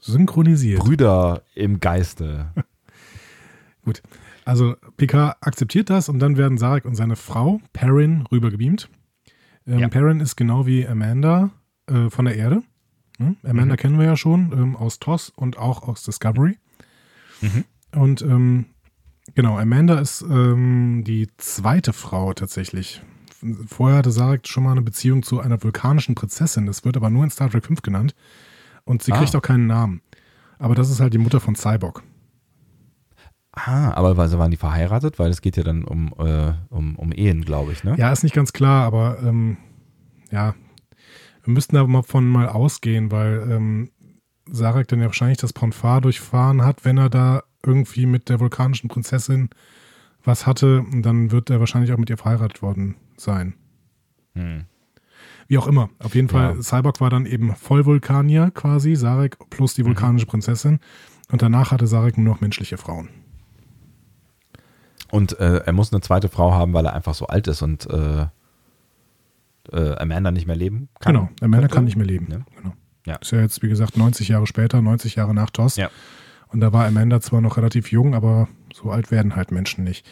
Synchronisiert. 0.00 0.80
Brüder 0.80 1.42
im 1.54 1.80
Geiste. 1.80 2.52
Gut. 3.84 4.02
Also 4.44 4.74
Picard 4.96 5.36
akzeptiert 5.40 5.90
das 5.90 6.08
und 6.08 6.18
dann 6.18 6.36
werden 6.36 6.58
Sarek 6.58 6.84
und 6.84 6.96
seine 6.96 7.16
Frau 7.16 7.60
Perrin 7.72 8.26
rübergebeamt. 8.30 8.88
Ähm, 9.66 9.78
ja. 9.78 9.88
Perrin 9.88 10.20
ist 10.20 10.36
genau 10.36 10.66
wie 10.66 10.86
Amanda 10.86 11.50
äh, 11.86 12.10
von 12.10 12.24
der 12.24 12.36
Erde. 12.36 12.62
Hm? 13.18 13.36
Amanda 13.42 13.74
mhm. 13.74 13.76
kennen 13.76 13.98
wir 13.98 14.06
ja 14.06 14.16
schon 14.16 14.52
ähm, 14.52 14.76
aus 14.76 14.98
TOS 14.98 15.30
und 15.30 15.58
auch 15.58 15.86
aus 15.86 16.02
Discovery. 16.02 16.58
Mhm. 17.40 17.64
Und 17.94 18.22
ähm, 18.22 18.66
genau, 19.34 19.58
Amanda 19.58 19.98
ist 19.98 20.22
ähm, 20.22 21.04
die 21.06 21.28
zweite 21.36 21.92
Frau 21.92 22.32
tatsächlich. 22.32 23.02
Vorher 23.66 23.98
hatte 23.98 24.12
Sarek 24.12 24.46
schon 24.46 24.64
mal 24.64 24.72
eine 24.72 24.82
Beziehung 24.82 25.22
zu 25.22 25.40
einer 25.40 25.62
vulkanischen 25.62 26.14
Prinzessin. 26.14 26.66
Das 26.66 26.84
wird 26.84 26.96
aber 26.96 27.10
nur 27.10 27.24
in 27.24 27.30
Star 27.30 27.50
Trek 27.50 27.66
5 27.66 27.82
genannt. 27.82 28.14
Und 28.84 29.02
sie 29.02 29.12
ah. 29.12 29.18
kriegt 29.18 29.34
auch 29.34 29.42
keinen 29.42 29.66
Namen. 29.66 30.00
Aber 30.58 30.74
das 30.74 30.90
ist 30.90 31.00
halt 31.00 31.12
die 31.12 31.18
Mutter 31.18 31.40
von 31.40 31.56
Cyborg. 31.56 32.02
Ah, 33.52 33.92
aber 33.92 34.18
also 34.18 34.38
waren 34.38 34.50
die 34.50 34.56
verheiratet? 34.56 35.18
Weil 35.18 35.30
es 35.30 35.42
geht 35.42 35.56
ja 35.56 35.62
dann 35.62 35.84
um, 35.84 36.14
äh, 36.18 36.52
um, 36.70 36.96
um 36.96 37.12
Ehen, 37.12 37.44
glaube 37.44 37.72
ich, 37.72 37.84
ne? 37.84 37.96
Ja, 37.98 38.10
ist 38.10 38.22
nicht 38.22 38.34
ganz 38.34 38.52
klar, 38.52 38.84
aber 38.84 39.18
ähm, 39.22 39.58
ja, 40.30 40.54
wir 41.44 41.52
müssten 41.52 41.76
da 41.76 41.86
mal 41.86 42.02
von 42.02 42.26
mal 42.26 42.48
ausgehen, 42.48 43.10
weil 43.10 43.48
ähm, 43.50 43.90
Sarek 44.50 44.88
dann 44.88 45.00
ja 45.00 45.06
wahrscheinlich 45.06 45.38
das 45.38 45.52
Ponfar 45.52 46.00
durchfahren 46.00 46.64
hat, 46.64 46.84
wenn 46.84 46.98
er 46.98 47.10
da 47.10 47.42
irgendwie 47.64 48.06
mit 48.06 48.28
der 48.28 48.40
vulkanischen 48.40 48.88
Prinzessin 48.88 49.50
was 50.24 50.46
hatte, 50.46 50.84
dann 50.92 51.30
wird 51.30 51.50
er 51.50 51.60
wahrscheinlich 51.60 51.92
auch 51.92 51.98
mit 51.98 52.10
ihr 52.10 52.18
verheiratet 52.18 52.62
worden 52.62 52.96
sein. 53.16 53.54
Hm. 54.34 54.64
Wie 55.48 55.58
auch 55.58 55.66
immer. 55.66 55.90
Auf 55.98 56.14
jeden 56.14 56.28
Fall, 56.28 56.54
ja. 56.56 56.62
Cyborg 56.62 57.00
war 57.00 57.10
dann 57.10 57.26
eben 57.26 57.54
Vollvulkanier 57.54 58.50
quasi, 58.52 58.94
Sarek 58.94 59.38
plus 59.50 59.74
die 59.74 59.82
mhm. 59.82 59.88
vulkanische 59.88 60.26
mhm. 60.26 60.30
Prinzessin. 60.30 60.80
Und 61.30 61.42
danach 61.42 61.72
hatte 61.72 61.86
Sarek 61.86 62.18
nur 62.18 62.34
noch 62.34 62.40
menschliche 62.40 62.76
Frauen. 62.76 63.08
Und 65.10 65.38
äh, 65.40 65.58
er 65.58 65.72
muss 65.72 65.92
eine 65.92 66.00
zweite 66.00 66.28
Frau 66.28 66.52
haben, 66.52 66.72
weil 66.72 66.86
er 66.86 66.94
einfach 66.94 67.14
so 67.14 67.26
alt 67.26 67.48
ist 67.48 67.62
und 67.62 67.86
äh, 67.90 68.26
äh, 69.70 69.96
Amanda 69.96 70.30
nicht 70.30 70.46
mehr 70.46 70.56
leben 70.56 70.88
kann. 71.00 71.14
Genau, 71.14 71.28
Amanda 71.40 71.68
kann 71.68 71.84
nicht 71.84 71.96
mehr 71.96 72.06
leben. 72.06 72.28
Ja. 72.30 72.40
Genau. 72.56 72.74
Ja. 73.06 73.16
Ist 73.16 73.32
ja 73.32 73.40
jetzt, 73.40 73.62
wie 73.62 73.68
gesagt, 73.68 73.96
90 73.96 74.28
Jahre 74.28 74.46
später, 74.46 74.80
90 74.80 75.16
Jahre 75.16 75.34
nach 75.34 75.50
Toss. 75.50 75.76
Ja. 75.76 75.90
Und 76.48 76.60
da 76.60 76.72
war 76.72 76.86
Amanda 76.86 77.20
zwar 77.20 77.40
noch 77.40 77.56
relativ 77.56 77.90
jung, 77.90 78.14
aber 78.14 78.48
so 78.72 78.90
alt 78.90 79.10
werden 79.10 79.36
halt 79.36 79.50
Menschen 79.50 79.84
nicht. 79.84 80.06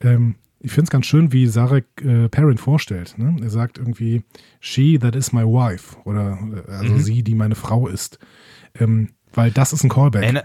Ähm, 0.00 0.36
ich 0.60 0.72
finde 0.72 0.84
es 0.84 0.90
ganz 0.90 1.06
schön, 1.06 1.32
wie 1.32 1.46
Sarek 1.46 1.84
äh, 2.02 2.28
Perrin 2.28 2.56
vorstellt. 2.56 3.18
Ne? 3.18 3.36
Er 3.42 3.50
sagt 3.50 3.76
irgendwie, 3.76 4.22
she 4.60 4.98
that 4.98 5.14
is 5.14 5.32
my 5.32 5.42
wife. 5.42 5.96
Oder 6.04 6.38
also 6.68 6.94
mhm. 6.94 7.00
sie, 7.00 7.22
die 7.22 7.34
meine 7.34 7.54
Frau 7.54 7.86
ist. 7.86 8.18
Ähm, 8.78 9.10
weil 9.34 9.50
das 9.50 9.72
ist 9.72 9.84
ein 9.84 9.90
Callback. 9.90 10.24
Eine 10.24 10.44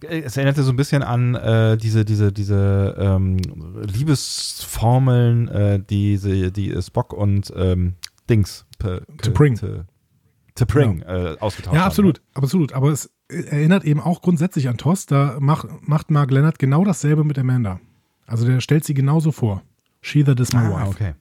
es 0.00 0.36
erinnerte 0.36 0.62
so 0.62 0.70
ein 0.70 0.76
bisschen 0.76 1.02
an 1.02 1.34
äh, 1.34 1.76
diese, 1.76 2.04
diese, 2.04 2.32
diese 2.32 2.94
ähm, 2.98 3.38
Liebesformeln, 3.38 5.48
äh, 5.48 5.80
die, 5.80 6.52
die 6.52 6.82
Spock 6.82 7.12
und 7.12 7.52
ähm, 7.56 7.94
Dings. 8.30 8.64
To 8.78 9.00
bring. 9.32 9.56
To 9.56 10.66
bring 10.66 11.00
ja. 11.00 11.32
äh, 11.32 11.38
ausgetauscht 11.38 11.74
Ja, 11.74 11.84
absolut, 11.84 12.18
haben, 12.18 12.24
ne? 12.24 12.42
absolut. 12.42 12.72
Aber 12.72 12.90
es 12.90 13.10
erinnert 13.28 13.84
eben 13.84 14.00
auch 14.00 14.22
grundsätzlich 14.22 14.68
an 14.68 14.76
Toss. 14.76 15.06
Da 15.06 15.38
macht, 15.40 15.66
macht 15.82 16.10
Mark 16.10 16.30
Leonard 16.30 16.58
genau 16.58 16.84
dasselbe 16.84 17.24
mit 17.24 17.38
Amanda. 17.38 17.80
Also 18.26 18.46
der 18.46 18.60
stellt 18.60 18.84
sie 18.84 18.94
genauso 18.94 19.32
vor. 19.32 19.62
She 20.00 20.22
that 20.22 20.38
is 20.38 20.52
my 20.52 20.60
ah, 20.60 20.80
wife. 20.80 20.90
Okay. 20.90 21.14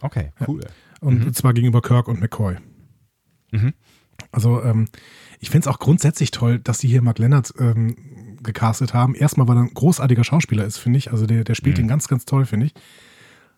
Okay, 0.00 0.32
cool. 0.46 0.60
Ja. 0.62 0.70
Und 1.00 1.24
mhm. 1.24 1.32
zwar 1.32 1.54
gegenüber 1.54 1.80
Kirk 1.80 2.08
und 2.08 2.20
McCoy. 2.20 2.56
Mhm. 3.50 3.72
Also 4.32 4.62
ähm, 4.62 4.86
ich 5.40 5.50
finde 5.50 5.68
es 5.68 5.74
auch 5.74 5.78
grundsätzlich 5.78 6.30
toll, 6.30 6.58
dass 6.58 6.78
die 6.78 6.88
hier 6.88 7.02
Mark 7.02 7.18
Leonard 7.18 7.52
ähm, 7.58 7.96
gecastet 8.42 8.94
haben. 8.94 9.14
Erstmal, 9.14 9.48
weil 9.48 9.56
er 9.56 9.62
ein 9.62 9.74
großartiger 9.74 10.24
Schauspieler 10.24 10.64
ist, 10.64 10.78
finde 10.78 10.98
ich. 10.98 11.12
Also 11.12 11.26
der, 11.26 11.44
der 11.44 11.54
spielt 11.54 11.78
mhm. 11.78 11.84
ihn 11.84 11.88
ganz, 11.88 12.08
ganz 12.08 12.24
toll, 12.24 12.46
finde 12.46 12.66
ich. 12.66 12.74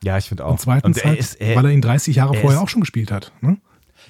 Ja, 0.02 0.18
ich 0.18 0.26
finde 0.26 0.46
auch. 0.46 0.52
Und 0.52 0.60
zweitens, 0.60 0.96
und 0.98 1.04
halt, 1.04 1.18
ist, 1.18 1.34
er, 1.40 1.56
weil 1.56 1.66
er 1.66 1.72
ihn 1.72 1.80
30 1.80 2.16
Jahre 2.16 2.34
vorher 2.34 2.60
auch 2.60 2.68
schon 2.68 2.80
gespielt 2.80 3.10
hat. 3.10 3.32
Ne? 3.40 3.58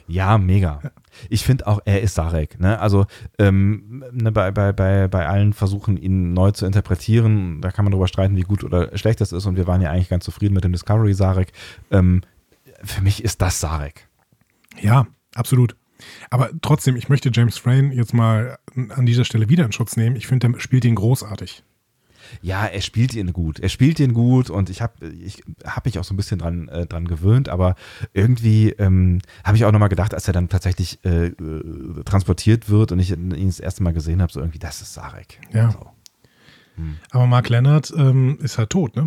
Ja, 0.06 0.38
mega. 0.38 0.80
Ich 1.28 1.44
finde 1.44 1.66
auch, 1.66 1.80
er 1.84 2.02
ist 2.02 2.14
Sarek. 2.14 2.60
Ne? 2.60 2.78
Also 2.78 3.06
ähm, 3.38 4.04
ne, 4.12 4.32
bei, 4.32 4.50
bei, 4.50 4.72
bei, 4.72 5.08
bei 5.08 5.26
allen 5.26 5.52
Versuchen, 5.52 5.96
ihn 5.96 6.32
neu 6.32 6.50
zu 6.50 6.66
interpretieren, 6.66 7.60
da 7.60 7.70
kann 7.70 7.84
man 7.84 7.92
darüber 7.92 8.08
streiten, 8.08 8.36
wie 8.36 8.42
gut 8.42 8.64
oder 8.64 8.96
schlecht 8.96 9.20
das 9.20 9.32
ist. 9.32 9.46
Und 9.46 9.56
wir 9.56 9.66
waren 9.66 9.80
ja 9.80 9.90
eigentlich 9.90 10.08
ganz 10.08 10.24
zufrieden 10.24 10.54
mit 10.54 10.64
dem 10.64 10.72
Discovery 10.72 11.14
Sarek. 11.14 11.52
Ähm, 11.90 12.22
für 12.82 13.02
mich 13.02 13.24
ist 13.24 13.42
das 13.42 13.60
Sarek. 13.60 14.08
Ja, 14.80 15.06
absolut. 15.34 15.76
Aber 16.30 16.50
trotzdem, 16.62 16.96
ich 16.96 17.08
möchte 17.08 17.30
James 17.32 17.58
Frayne 17.58 17.94
jetzt 17.94 18.14
mal 18.14 18.58
an 18.90 19.06
dieser 19.06 19.24
Stelle 19.24 19.48
wieder 19.48 19.64
in 19.64 19.72
Schutz 19.72 19.96
nehmen. 19.96 20.16
Ich 20.16 20.26
finde, 20.26 20.50
der 20.50 20.60
spielt 20.60 20.84
ihn 20.84 20.94
großartig. 20.94 21.62
Ja, 22.42 22.66
er 22.66 22.80
spielt 22.80 23.14
ihn 23.14 23.32
gut. 23.32 23.58
Er 23.58 23.68
spielt 23.68 24.00
ihn 24.00 24.12
gut 24.12 24.50
und 24.50 24.70
ich 24.70 24.82
habe 24.82 25.08
ich 25.08 25.42
hab 25.64 25.84
mich 25.86 25.98
auch 25.98 26.04
so 26.04 26.14
ein 26.14 26.16
bisschen 26.16 26.38
dran, 26.38 26.68
äh, 26.68 26.86
dran 26.86 27.06
gewöhnt, 27.06 27.48
aber 27.48 27.74
irgendwie 28.12 28.70
ähm, 28.70 29.20
habe 29.44 29.56
ich 29.56 29.64
auch 29.64 29.72
nochmal 29.72 29.88
gedacht, 29.88 30.14
als 30.14 30.26
er 30.26 30.34
dann 30.34 30.48
tatsächlich 30.48 30.98
äh, 31.04 31.28
äh, 31.28 32.04
transportiert 32.04 32.68
wird 32.68 32.92
und 32.92 32.98
ich 32.98 33.10
ihn 33.12 33.46
das 33.46 33.60
erste 33.60 33.82
Mal 33.82 33.92
gesehen 33.92 34.22
habe, 34.22 34.32
so 34.32 34.40
irgendwie, 34.40 34.58
das 34.58 34.82
ist 34.82 34.94
Sarek. 34.94 35.40
Ja. 35.52 35.70
So. 35.70 35.86
Hm. 36.76 36.96
Aber 37.10 37.26
Mark 37.26 37.48
Leonard 37.48 37.92
ähm, 37.96 38.38
ist 38.40 38.58
halt 38.58 38.70
tot, 38.70 38.96
ne? 38.96 39.06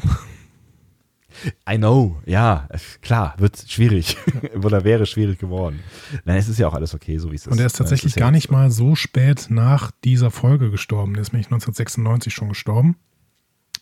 I 1.70 1.78
know, 1.78 2.22
ja, 2.26 2.68
klar, 3.02 3.36
wird 3.38 3.66
schwierig. 3.68 4.18
Oder 4.64 4.84
wäre 4.84 5.06
schwierig 5.06 5.40
geworden. 5.40 5.80
Nein, 6.26 6.38
es 6.38 6.48
ist 6.48 6.60
ja 6.60 6.68
auch 6.68 6.74
alles 6.74 6.94
okay, 6.94 7.18
so 7.18 7.32
wie 7.32 7.36
es 7.36 7.48
ist. 7.48 7.52
Und 7.52 7.60
er 7.60 7.66
ist 7.66 7.78
tatsächlich 7.78 8.16
ist 8.16 8.20
gar 8.20 8.32
nicht 8.32 8.52
mal 8.52 8.72
so 8.72 8.96
spät 8.96 9.48
nach 9.50 9.92
dieser 10.04 10.32
Folge 10.32 10.72
gestorben. 10.72 11.16
Er 11.16 11.22
ist 11.22 11.34
nämlich 11.34 11.48
1996 11.48 12.34
schon 12.34 12.50
gestorben. 12.50 12.98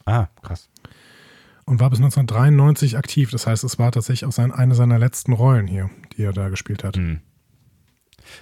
Ah, 0.05 0.27
krass. 0.41 0.69
Und 1.65 1.79
war 1.79 1.89
bis 1.89 1.99
1993 1.99 2.97
aktiv. 2.97 3.29
Das 3.31 3.45
heißt, 3.45 3.63
es 3.63 3.77
war 3.77 3.91
tatsächlich 3.91 4.25
auch 4.25 4.31
sein, 4.31 4.51
eine 4.51 4.75
seiner 4.75 4.97
letzten 4.97 5.33
Rollen 5.33 5.67
hier, 5.67 5.89
die 6.17 6.23
er 6.23 6.33
da 6.33 6.49
gespielt 6.49 6.83
hat. 6.83 6.97
Hm. 6.97 7.21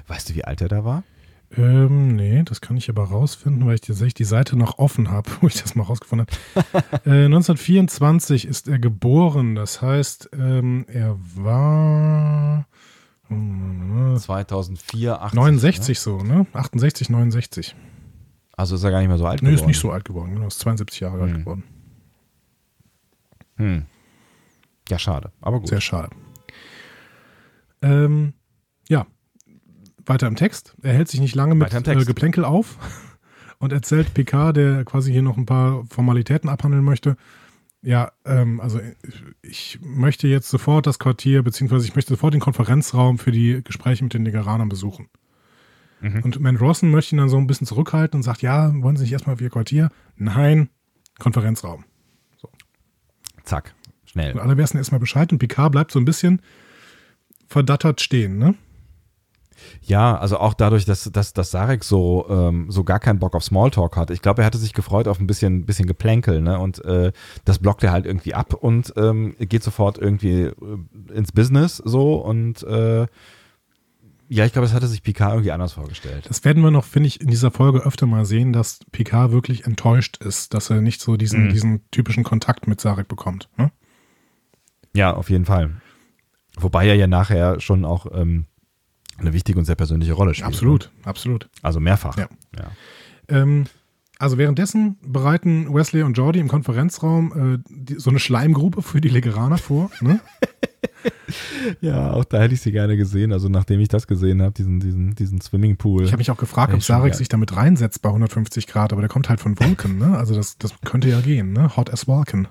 Weißt 0.08 0.30
du, 0.30 0.36
wie 0.36 0.46
alt 0.46 0.62
er 0.62 0.70
da 0.70 0.86
war? 0.86 1.04
Ähm, 1.56 2.16
nee, 2.16 2.44
das 2.44 2.60
kann 2.60 2.76
ich 2.76 2.90
aber 2.90 3.06
rausfinden, 3.06 3.66
weil 3.66 3.76
ich 3.76 3.82
tatsächlich 3.82 4.16
die 4.16 4.26
Seite 4.26 4.58
noch 4.58 4.80
offen 4.80 5.10
habe, 5.10 5.30
wo 5.42 5.48
ich 5.48 5.62
das 5.62 5.76
mal 5.76 5.84
rausgefunden 5.84 6.28
habe. 6.56 6.86
äh, 7.06 7.26
1924 7.26 8.46
ist 8.46 8.68
er 8.68 8.80
geboren, 8.80 9.56
das 9.56 9.82
heißt, 9.82 10.30
ähm, 10.34 10.86
er 10.90 11.18
war 11.36 12.68
2004, 13.30 15.22
80, 15.22 15.36
69 15.36 15.88
ne? 15.88 16.02
so, 16.02 16.18
ne? 16.20 16.48
68, 16.54 17.10
69. 17.10 17.76
Also 18.56 18.76
ist 18.76 18.84
er 18.84 18.92
gar 18.92 19.00
nicht 19.00 19.10
mehr 19.10 19.18
so 19.18 19.26
alt 19.26 19.42
geworden? 19.42 19.54
Nee, 19.54 19.62
ist 19.62 19.68
nicht 19.68 19.80
so 19.80 19.92
alt 19.92 20.06
geworden, 20.06 20.34
genau, 20.34 20.48
ist 20.48 20.60
72 20.60 21.00
Jahre 21.00 21.16
hm. 21.16 21.24
alt 21.24 21.38
geworden. 21.40 21.64
Hm. 23.58 23.86
Ja, 24.90 25.00
schade, 25.00 25.32
aber 25.42 25.60
gut. 25.60 25.70
Sehr 25.70 25.82
schade. 25.82 26.10
Ähm, 27.82 28.34
ja, 28.88 29.06
weiter 30.10 30.28
im 30.28 30.36
Text. 30.36 30.76
Er 30.82 30.94
hält 30.94 31.08
sich 31.08 31.20
nicht 31.20 31.36
lange 31.36 31.56
mit 31.56 31.74
äh, 31.74 32.06
Geplänkel 32.06 32.46
auf 32.46 32.78
und 33.60 33.74
erzählt 33.74 34.14
Picard, 34.14 34.58
der 34.58 34.86
quasi 34.86 35.12
hier 35.12 35.22
noch 35.22 35.38
ein 35.38 35.46
paar 35.46 35.86
Formalitäten 35.90 36.50
abhandeln 36.50 36.84
möchte. 36.84 37.18
Ja, 37.82 38.12
ähm, 38.26 38.60
also 38.60 38.80
ich 39.42 39.80
möchte 39.82 40.28
jetzt 40.28 40.50
sofort 40.50 40.88
das 40.88 41.00
Quartier, 41.00 41.44
beziehungsweise 41.44 41.86
ich 41.86 41.96
möchte 41.96 42.10
sofort 42.10 42.34
den 42.34 42.42
Konferenzraum 42.42 43.18
für 43.18 43.32
die 43.32 43.62
Gespräche 43.64 44.04
mit 44.04 44.14
den 44.14 44.24
Nigeranern 44.24 44.70
besuchen. 44.70 45.10
Mhm. 46.02 46.22
Und 46.24 46.40
Man 46.40 46.58
Rossen 46.58 46.92
möchte 46.92 47.16
ihn 47.16 47.20
dann 47.20 47.30
so 47.30 47.38
ein 47.38 47.48
bisschen 47.48 47.68
zurückhalten 47.68 48.18
und 48.18 48.24
sagt, 48.24 48.42
ja, 48.42 48.72
wollen 48.82 48.98
Sie 48.98 49.04
nicht 49.04 49.14
erstmal 49.14 49.38
für 49.38 49.46
Ihr 49.46 49.50
Quartier? 49.50 49.90
Nein, 50.16 50.70
Konferenzraum. 51.20 51.86
So. 52.38 52.50
Zack, 53.44 53.74
schnell. 54.06 54.34
Und 54.34 54.40
alle 54.40 54.58
wissen 54.58 54.78
erstmal 54.78 55.00
Bescheid 55.00 55.32
und 55.32 55.40
Picard 55.40 55.72
bleibt 55.72 55.92
so 55.92 56.00
ein 56.00 56.06
bisschen 56.06 56.42
verdattert 57.48 58.02
stehen, 58.02 58.38
ne? 58.38 58.56
Ja, 59.82 60.18
also 60.18 60.38
auch 60.38 60.54
dadurch, 60.54 60.86
dass, 60.86 61.04
dass, 61.12 61.34
dass 61.34 61.52
Sarek 61.52 61.84
so, 61.84 62.26
ähm, 62.30 62.68
so 62.70 62.84
gar 62.84 63.00
keinen 63.00 63.20
Bock 63.20 63.36
auf 63.36 63.44
Smalltalk 63.44 63.96
hat. 63.96 64.12
Ich 64.12 64.22
glaube, 64.22 64.42
er 64.42 64.46
hatte 64.46 64.58
sich 64.58 64.74
gefreut 64.74 65.08
auf 65.08 65.20
ein 65.20 65.28
bisschen, 65.28 65.66
bisschen 65.66 65.88
Geplänkel, 65.88 66.42
ne? 66.42 66.60
Und 66.60 66.84
äh, 66.86 67.12
das 67.46 67.60
blockt 67.60 67.84
er 67.84 67.92
halt 67.92 68.06
irgendwie 68.06 68.34
ab 68.34 68.54
und 68.54 68.94
ähm, 68.98 69.36
geht 69.40 69.64
sofort 69.64 69.98
irgendwie 69.98 70.44
äh, 70.44 70.54
ins 71.14 71.32
Business 71.32 71.78
so 71.78 72.16
und 72.16 72.64
äh, 72.64 73.08
ja, 74.30 74.46
ich 74.46 74.52
glaube, 74.52 74.66
das 74.68 74.76
hatte 74.76 74.88
sich 74.88 75.04
Picard 75.04 75.34
irgendwie 75.34 75.52
anders 75.52 75.74
vorgestellt. 75.74 76.26
Das 76.28 76.44
werden 76.44 76.62
wir 76.62 76.72
noch, 76.72 76.84
finde 76.84 77.08
ich, 77.08 77.22
in 77.22 77.30
dieser 77.30 77.50
Folge 77.50 77.80
öfter 77.80 78.08
mal 78.08 78.26
sehen, 78.26 78.52
dass 78.52 78.80
Picard 78.92 79.32
wirklich 79.32 79.66
enttäuscht 79.66 80.18
ist, 80.18 80.54
dass 80.54 80.70
er 80.70 80.82
nicht 80.82 81.00
so 81.00 81.16
diesen, 81.16 81.46
mhm. 81.46 81.50
diesen 81.50 81.90
typischen 81.92 82.24
Kontakt 82.26 82.68
mit 82.68 82.82
Sarek 82.82 83.08
bekommt. 83.08 83.48
Ne? 83.58 83.72
Ja, 84.94 85.14
auf 85.14 85.30
jeden 85.30 85.46
Fall. 85.46 85.82
Wobei 86.60 86.88
er 86.88 86.96
ja 86.96 87.08
nachher 87.08 87.60
schon 87.62 87.86
auch 87.86 88.08
ähm, 88.14 88.46
eine 89.18 89.34
wichtige 89.34 89.60
und 89.60 89.66
sehr 89.66 89.76
persönliche 89.76 90.14
Rolle 90.14 90.34
spielt. 90.34 90.48
Absolut, 90.48 90.92
ne? 90.96 91.08
absolut. 91.08 91.50
Also 91.62 91.80
mehrfach. 91.80 92.18
Ja. 92.18 92.28
ja. 92.58 92.72
Ähm, 93.30 93.66
also 94.20 94.38
währenddessen 94.38 94.98
bereiten 95.02 95.74
Wesley 95.74 96.02
und 96.02 96.18
Jordi 96.18 96.40
im 96.40 96.48
Konferenzraum 96.48 97.56
äh, 97.56 97.64
die, 97.70 97.96
so 97.96 98.10
eine 98.10 98.20
Schleimgrube 98.20 98.82
für 98.82 99.00
die 99.00 99.10
Legeraner 99.10 99.60
vor. 99.60 99.92
Ne? 100.02 100.20
ja, 101.82 102.12
auch 102.12 102.24
da 102.24 102.40
hätte 102.42 102.56
ich 102.56 102.62
sie 102.62 102.72
gerne 102.72 102.98
gesehen. 102.98 103.32
Also 103.32 103.48
nachdem 103.48 103.80
ich 103.80 103.90
das 103.90 104.08
gesehen 104.08 104.42
habe, 104.42 104.54
diesen, 104.54 104.80
diesen, 104.80 105.14
diesen 105.14 105.40
Swimmingpool. 105.40 106.04
Ich 106.04 106.12
habe 106.12 106.20
mich 106.20 106.32
auch 106.32 106.38
gefragt, 106.38 106.74
ob 106.74 106.82
Sarek 106.82 107.14
sich 107.14 107.30
damit 107.30 107.56
reinsetzt 107.56 108.02
bei 108.02 108.10
150 108.10 108.66
Grad, 108.66 108.92
aber 108.92 109.02
der 109.02 109.10
kommt 109.10 109.30
halt 109.30 109.40
von 109.40 109.60
Vulcan. 109.60 109.98
Ne? 109.98 110.18
Also 110.18 110.36
das, 110.36 110.58
das 110.58 110.74
könnte 110.84 111.10
ja 111.10 111.22
gehen. 111.22 111.54
Ne? 111.54 111.76
Hot 111.78 111.92
as 111.92 112.08
Vulcan. 112.08 112.48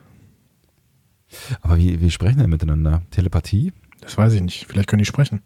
Aber 1.62 1.76
wie, 1.76 2.00
wie 2.00 2.10
sprechen 2.12 2.38
denn 2.38 2.50
miteinander? 2.50 3.02
Telepathie? 3.10 3.72
Das 4.00 4.16
weiß 4.16 4.34
ich 4.34 4.42
nicht. 4.42 4.66
Vielleicht 4.68 4.88
können 4.88 5.00
die 5.00 5.06
sprechen. 5.06 5.42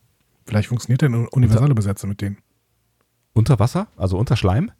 Vielleicht 0.51 0.68
funktioniert 0.68 1.03
denn 1.03 1.28
universale 1.28 1.76
Besetzer 1.76 2.09
mit 2.09 2.20
denen. 2.20 2.38
Unter 3.34 3.61
Wasser? 3.61 3.86
Also 3.96 4.18
unter 4.18 4.34
Schleim? 4.34 4.72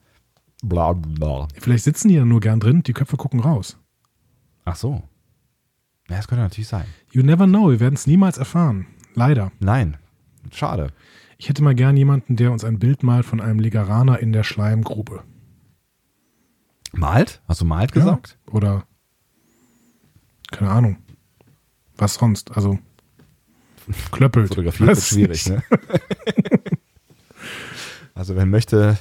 Bla 0.65 0.95
bla. 0.95 1.47
Vielleicht 1.61 1.85
sitzen 1.85 2.09
die 2.09 2.17
ja 2.17 2.25
nur 2.25 2.41
gern 2.41 2.59
drin, 2.59 2.83
die 2.83 2.93
Köpfe 2.93 3.17
gucken 3.17 3.39
raus. 3.39 3.79
Ach 4.65 4.75
so. 4.75 5.05
Ja, 6.09 6.17
das 6.17 6.27
könnte 6.27 6.43
natürlich 6.43 6.67
sein. 6.67 6.87
You 7.13 7.23
never 7.23 7.47
know, 7.47 7.71
wir 7.71 7.79
werden 7.79 7.95
es 7.95 8.09
niemals 8.09 8.37
erfahren. 8.37 8.89
Leider. 9.15 9.53
Nein. 9.61 9.97
Schade. 10.51 10.93
Ich 11.39 11.49
hätte 11.49 11.63
mal 11.63 11.77
gern 11.77 11.97
jemanden, 11.97 12.35
der 12.35 12.51
uns 12.51 12.65
ein 12.65 12.81
Bild 12.81 13.05
malt 13.05 13.25
von 13.25 13.41
einem 13.41 13.61
Ligaraner 13.61 14.19
in 14.19 14.33
der 14.33 14.43
Schleimgrube. 14.43 15.23
Malt? 16.91 17.43
Hast 17.47 17.61
du 17.61 17.65
malt 17.65 17.93
gesagt? 17.93 18.39
Ja, 18.49 18.55
oder 18.55 18.87
keine 20.51 20.73
Ahnung. 20.73 20.97
Was 21.97 22.15
sonst? 22.15 22.57
Also 22.57 22.81
klöppelt. 24.11 24.49
Fotografieren 24.49 24.91
ist 24.91 25.09
schwierig, 25.09 25.49
ne? 25.49 25.63
also 28.15 28.37
wer 28.37 28.47
möchte, 28.47 28.99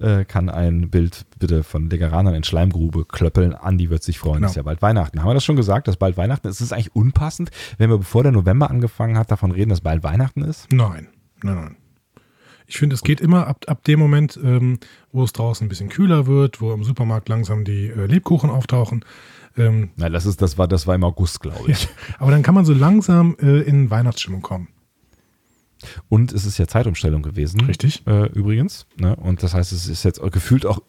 äh, 0.00 0.24
kann 0.24 0.48
ein 0.48 0.90
Bild 0.90 1.26
bitte 1.38 1.62
von 1.62 1.88
Degeranern 1.88 2.34
in 2.34 2.44
Schleimgrube 2.44 3.04
klöppeln. 3.04 3.54
Andi 3.54 3.90
wird 3.90 4.02
sich 4.02 4.18
freuen. 4.18 4.36
Genau. 4.36 4.48
Ist 4.48 4.56
ja 4.56 4.62
bald 4.62 4.82
Weihnachten. 4.82 5.20
Haben 5.20 5.28
wir 5.28 5.34
das 5.34 5.44
schon 5.44 5.56
gesagt, 5.56 5.88
dass 5.88 5.96
bald 5.96 6.16
Weihnachten 6.16 6.48
ist? 6.48 6.60
Ist 6.60 6.66
es 6.66 6.72
eigentlich 6.72 6.94
unpassend, 6.94 7.50
wenn 7.78 7.90
wir 7.90 7.98
bevor 7.98 8.22
der 8.22 8.32
November 8.32 8.70
angefangen 8.70 9.18
hat, 9.18 9.30
davon 9.30 9.50
reden, 9.50 9.70
dass 9.70 9.80
bald 9.82 10.02
Weihnachten 10.02 10.42
ist? 10.42 10.72
Nein, 10.72 11.08
nein, 11.42 11.54
nein. 11.54 11.76
Ich 12.66 12.78
finde, 12.78 12.94
es 12.94 13.02
geht 13.02 13.20
immer 13.20 13.48
ab, 13.48 13.64
ab 13.66 13.82
dem 13.84 13.98
Moment, 13.98 14.38
ähm, 14.42 14.78
wo 15.10 15.24
es 15.24 15.32
draußen 15.32 15.66
ein 15.66 15.68
bisschen 15.68 15.88
kühler 15.88 16.26
wird, 16.26 16.60
wo 16.60 16.72
im 16.72 16.84
Supermarkt 16.84 17.28
langsam 17.28 17.64
die 17.64 17.88
äh, 17.88 18.06
Lebkuchen 18.06 18.48
auftauchen. 18.48 19.04
Ähm, 19.56 19.90
Na, 19.96 20.08
das 20.08 20.26
ist, 20.26 20.40
das 20.42 20.58
war, 20.58 20.68
das 20.68 20.86
war 20.86 20.94
im 20.94 21.04
August, 21.04 21.40
glaube 21.40 21.70
ich. 21.70 21.84
ja, 21.84 21.88
aber 22.18 22.30
dann 22.30 22.42
kann 22.42 22.54
man 22.54 22.64
so 22.64 22.72
langsam 22.72 23.36
äh, 23.40 23.60
in 23.62 23.90
Weihnachtsstimmung 23.90 24.42
kommen. 24.42 24.68
Und 26.10 26.32
es 26.32 26.44
ist 26.44 26.58
ja 26.58 26.66
Zeitumstellung 26.66 27.22
gewesen. 27.22 27.62
Richtig. 27.62 28.06
Äh, 28.06 28.26
übrigens. 28.32 28.86
Ne? 28.98 29.16
Und 29.16 29.42
das 29.42 29.54
heißt, 29.54 29.72
es 29.72 29.88
ist 29.88 30.02
jetzt 30.04 30.20
gefühlt 30.30 30.66
auch 30.66 30.82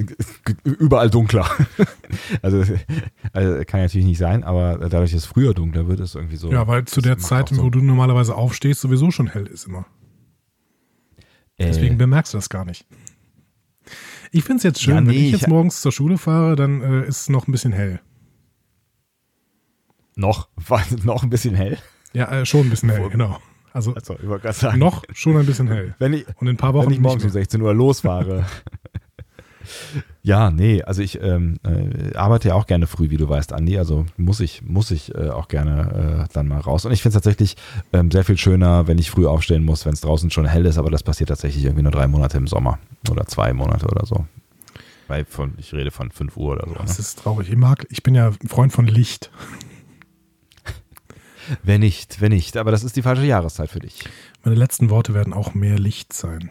überall 0.64 1.10
dunkler. 1.10 1.46
also, 2.42 2.64
also, 3.32 3.64
kann 3.66 3.80
natürlich 3.82 4.06
nicht 4.06 4.18
sein, 4.18 4.44
aber 4.44 4.78
dadurch, 4.78 5.12
dass 5.12 5.20
es 5.22 5.26
früher 5.26 5.52
dunkler 5.52 5.88
wird, 5.88 6.00
ist 6.00 6.14
irgendwie 6.14 6.36
so. 6.36 6.50
Ja, 6.50 6.66
weil 6.66 6.86
zu 6.86 7.02
der 7.02 7.18
Zeit, 7.18 7.50
so- 7.50 7.62
wo 7.62 7.68
du 7.70 7.80
normalerweise 7.80 8.34
aufstehst, 8.34 8.80
sowieso 8.80 9.10
schon 9.10 9.26
hell 9.26 9.46
ist 9.46 9.66
immer. 9.66 9.84
Deswegen 11.58 11.94
äh, 11.94 11.98
bemerkst 11.98 12.32
du 12.32 12.38
das 12.38 12.48
gar 12.48 12.64
nicht. 12.64 12.86
Ich 14.30 14.44
finde 14.44 14.58
es 14.58 14.62
jetzt 14.64 14.82
schön, 14.82 14.94
Ja, 14.94 15.00
wenn 15.00 15.06
nee, 15.08 15.26
ich 15.26 15.32
jetzt 15.32 15.42
ich- 15.42 15.48
morgens 15.48 15.80
zur 15.80 15.92
Schule 15.92 16.18
fahre, 16.18 16.56
dann 16.56 16.82
äh, 16.82 17.06
ist 17.06 17.22
es 17.22 17.28
noch 17.28 17.46
ein 17.48 17.52
bisschen 17.52 17.72
hell. 17.72 18.00
noch, 20.16 20.48
war 20.68 20.82
noch 21.04 21.22
ein 21.22 21.30
bisschen 21.30 21.54
hell. 21.54 21.78
Ja, 22.12 22.30
äh, 22.30 22.46
schon 22.46 22.62
ein 22.66 22.70
bisschen 22.70 22.90
hell, 22.90 23.08
genau. 23.10 23.38
Also 23.72 23.94
Also, 23.94 24.16
noch 24.76 25.04
schon 25.12 25.36
ein 25.36 25.46
bisschen 25.46 25.68
hell. 25.68 25.94
Wenn 25.98 26.12
ich, 26.14 26.26
Und 26.40 26.48
in 26.48 26.54
ein 26.54 26.56
paar 26.56 26.72
wenn 26.74 26.80
Wochen 26.82 26.92
ich 26.92 27.00
morgens 27.00 27.22
um 27.22 27.26
nicht 27.28 27.34
mehr. 27.34 27.42
16 27.44 27.60
Uhr 27.62 27.74
losfahre. 27.74 28.46
ja, 30.22 30.50
nee, 30.50 30.82
also 30.82 31.02
ich 31.02 31.20
ähm, 31.20 31.58
äh, 31.64 32.14
arbeite 32.16 32.48
ja 32.48 32.54
auch 32.54 32.66
gerne 32.66 32.86
früh, 32.86 33.10
wie 33.10 33.16
du 33.16 33.28
weißt, 33.28 33.52
Andi. 33.52 33.78
Also 33.78 34.06
muss 34.16 34.40
ich, 34.40 34.62
muss 34.62 34.90
ich 34.90 35.14
äh, 35.14 35.30
auch 35.30 35.48
gerne 35.48 36.26
äh, 36.26 36.32
dann 36.32 36.48
mal 36.48 36.60
raus. 36.60 36.84
Und 36.84 36.92
ich 36.92 37.02
finde 37.02 37.16
es 37.16 37.22
tatsächlich 37.22 37.56
ähm, 37.92 38.10
sehr 38.10 38.24
viel 38.24 38.36
schöner, 38.36 38.86
wenn 38.86 38.98
ich 38.98 39.10
früh 39.10 39.26
aufstehen 39.26 39.64
muss, 39.64 39.86
wenn 39.86 39.92
es 39.92 40.00
draußen 40.00 40.30
schon 40.30 40.46
hell 40.46 40.66
ist, 40.66 40.78
aber 40.78 40.90
das 40.90 41.02
passiert 41.02 41.28
tatsächlich 41.28 41.64
irgendwie 41.64 41.82
nur 41.82 41.92
drei 41.92 42.06
Monate 42.06 42.36
im 42.38 42.46
Sommer 42.46 42.78
oder 43.10 43.26
zwei 43.26 43.52
Monate 43.52 43.86
oder 43.86 44.06
so. 44.06 44.26
Weil 45.08 45.24
von, 45.24 45.54
ich 45.56 45.72
rede 45.72 45.90
von 45.90 46.10
5 46.10 46.36
Uhr 46.36 46.52
oder 46.52 46.66
so. 46.66 46.72
Ne? 46.74 46.80
Das 46.82 46.98
ist 46.98 47.18
traurig. 47.20 47.48
Ich 47.48 47.56
mag, 47.56 47.86
ich 47.88 48.02
bin 48.02 48.14
ja 48.14 48.28
ein 48.28 48.48
Freund 48.48 48.72
von 48.72 48.86
Licht. 48.86 49.30
Wenn 51.62 51.80
nicht, 51.80 52.20
wenn 52.20 52.32
nicht. 52.32 52.56
Aber 52.56 52.70
das 52.70 52.84
ist 52.84 52.96
die 52.96 53.02
falsche 53.02 53.24
Jahreszeit 53.24 53.70
für 53.70 53.78
dich. 53.78 54.04
Meine 54.44 54.56
letzten 54.56 54.90
Worte 54.90 55.14
werden 55.14 55.32
auch 55.32 55.54
mehr 55.54 55.78
Licht 55.78 56.12
sein. 56.12 56.50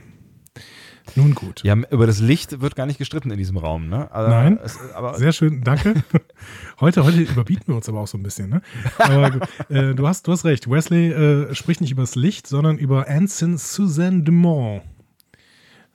Nun 1.17 1.33
gut. 1.33 1.63
Ja, 1.63 1.73
über 1.73 2.05
das 2.05 2.19
Licht 2.19 2.61
wird 2.61 2.75
gar 2.75 2.85
nicht 2.85 2.99
gestritten 2.99 3.31
in 3.31 3.39
diesem 3.39 3.57
Raum, 3.57 3.89
ne? 3.89 4.11
Also, 4.11 4.29
Nein. 4.29 4.59
Es, 4.63 4.77
aber 4.93 5.15
Sehr 5.15 5.33
schön, 5.33 5.63
danke. 5.63 5.95
Heute, 6.79 7.03
heute 7.03 7.21
überbieten 7.21 7.69
wir 7.69 7.75
uns 7.75 7.89
aber 7.89 8.01
auch 8.01 8.07
so 8.07 8.19
ein 8.19 8.23
bisschen, 8.23 8.49
ne? 8.49 8.61
Aber 8.99 9.31
gut, 9.31 9.41
äh, 9.69 9.95
du, 9.95 10.07
hast, 10.07 10.27
du 10.27 10.31
hast 10.31 10.45
recht. 10.45 10.69
Wesley 10.69 11.09
äh, 11.11 11.55
spricht 11.55 11.81
nicht 11.81 11.89
über 11.89 12.03
das 12.03 12.13
Licht, 12.13 12.45
sondern 12.45 12.77
über 12.77 13.07
Anson 13.09 13.57
Suzanne 13.57 14.21
Dumont. 14.21 14.83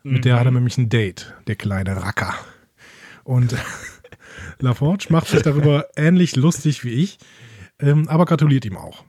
Mit 0.03 0.25
der 0.25 0.41
hat 0.41 0.47
er 0.47 0.51
nämlich 0.51 0.77
ein 0.77 0.89
Date, 0.89 1.33
der 1.47 1.55
kleine 1.55 2.03
Racker. 2.03 2.35
Und 3.23 3.55
LaForge 4.59 5.07
macht 5.11 5.29
sich 5.29 5.43
darüber 5.43 5.87
ähnlich 5.95 6.35
lustig 6.35 6.83
wie 6.83 6.91
ich, 6.91 7.19
ähm, 7.79 8.09
aber 8.09 8.25
gratuliert 8.25 8.65
ihm 8.65 8.77
auch. 8.77 9.05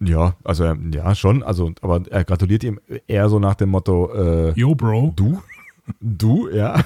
Ja, 0.00 0.34
also 0.44 0.64
ähm, 0.64 0.92
ja, 0.92 1.14
schon. 1.14 1.42
Also, 1.42 1.72
aber 1.82 2.02
er 2.10 2.24
gratuliert 2.24 2.64
ihm 2.64 2.80
eher 3.06 3.28
so 3.28 3.38
nach 3.38 3.54
dem 3.54 3.68
Motto, 3.70 4.12
äh, 4.14 4.52
Yo, 4.58 4.74
Bro. 4.74 5.12
du? 5.16 5.42
Du, 6.00 6.48
ja. 6.48 6.82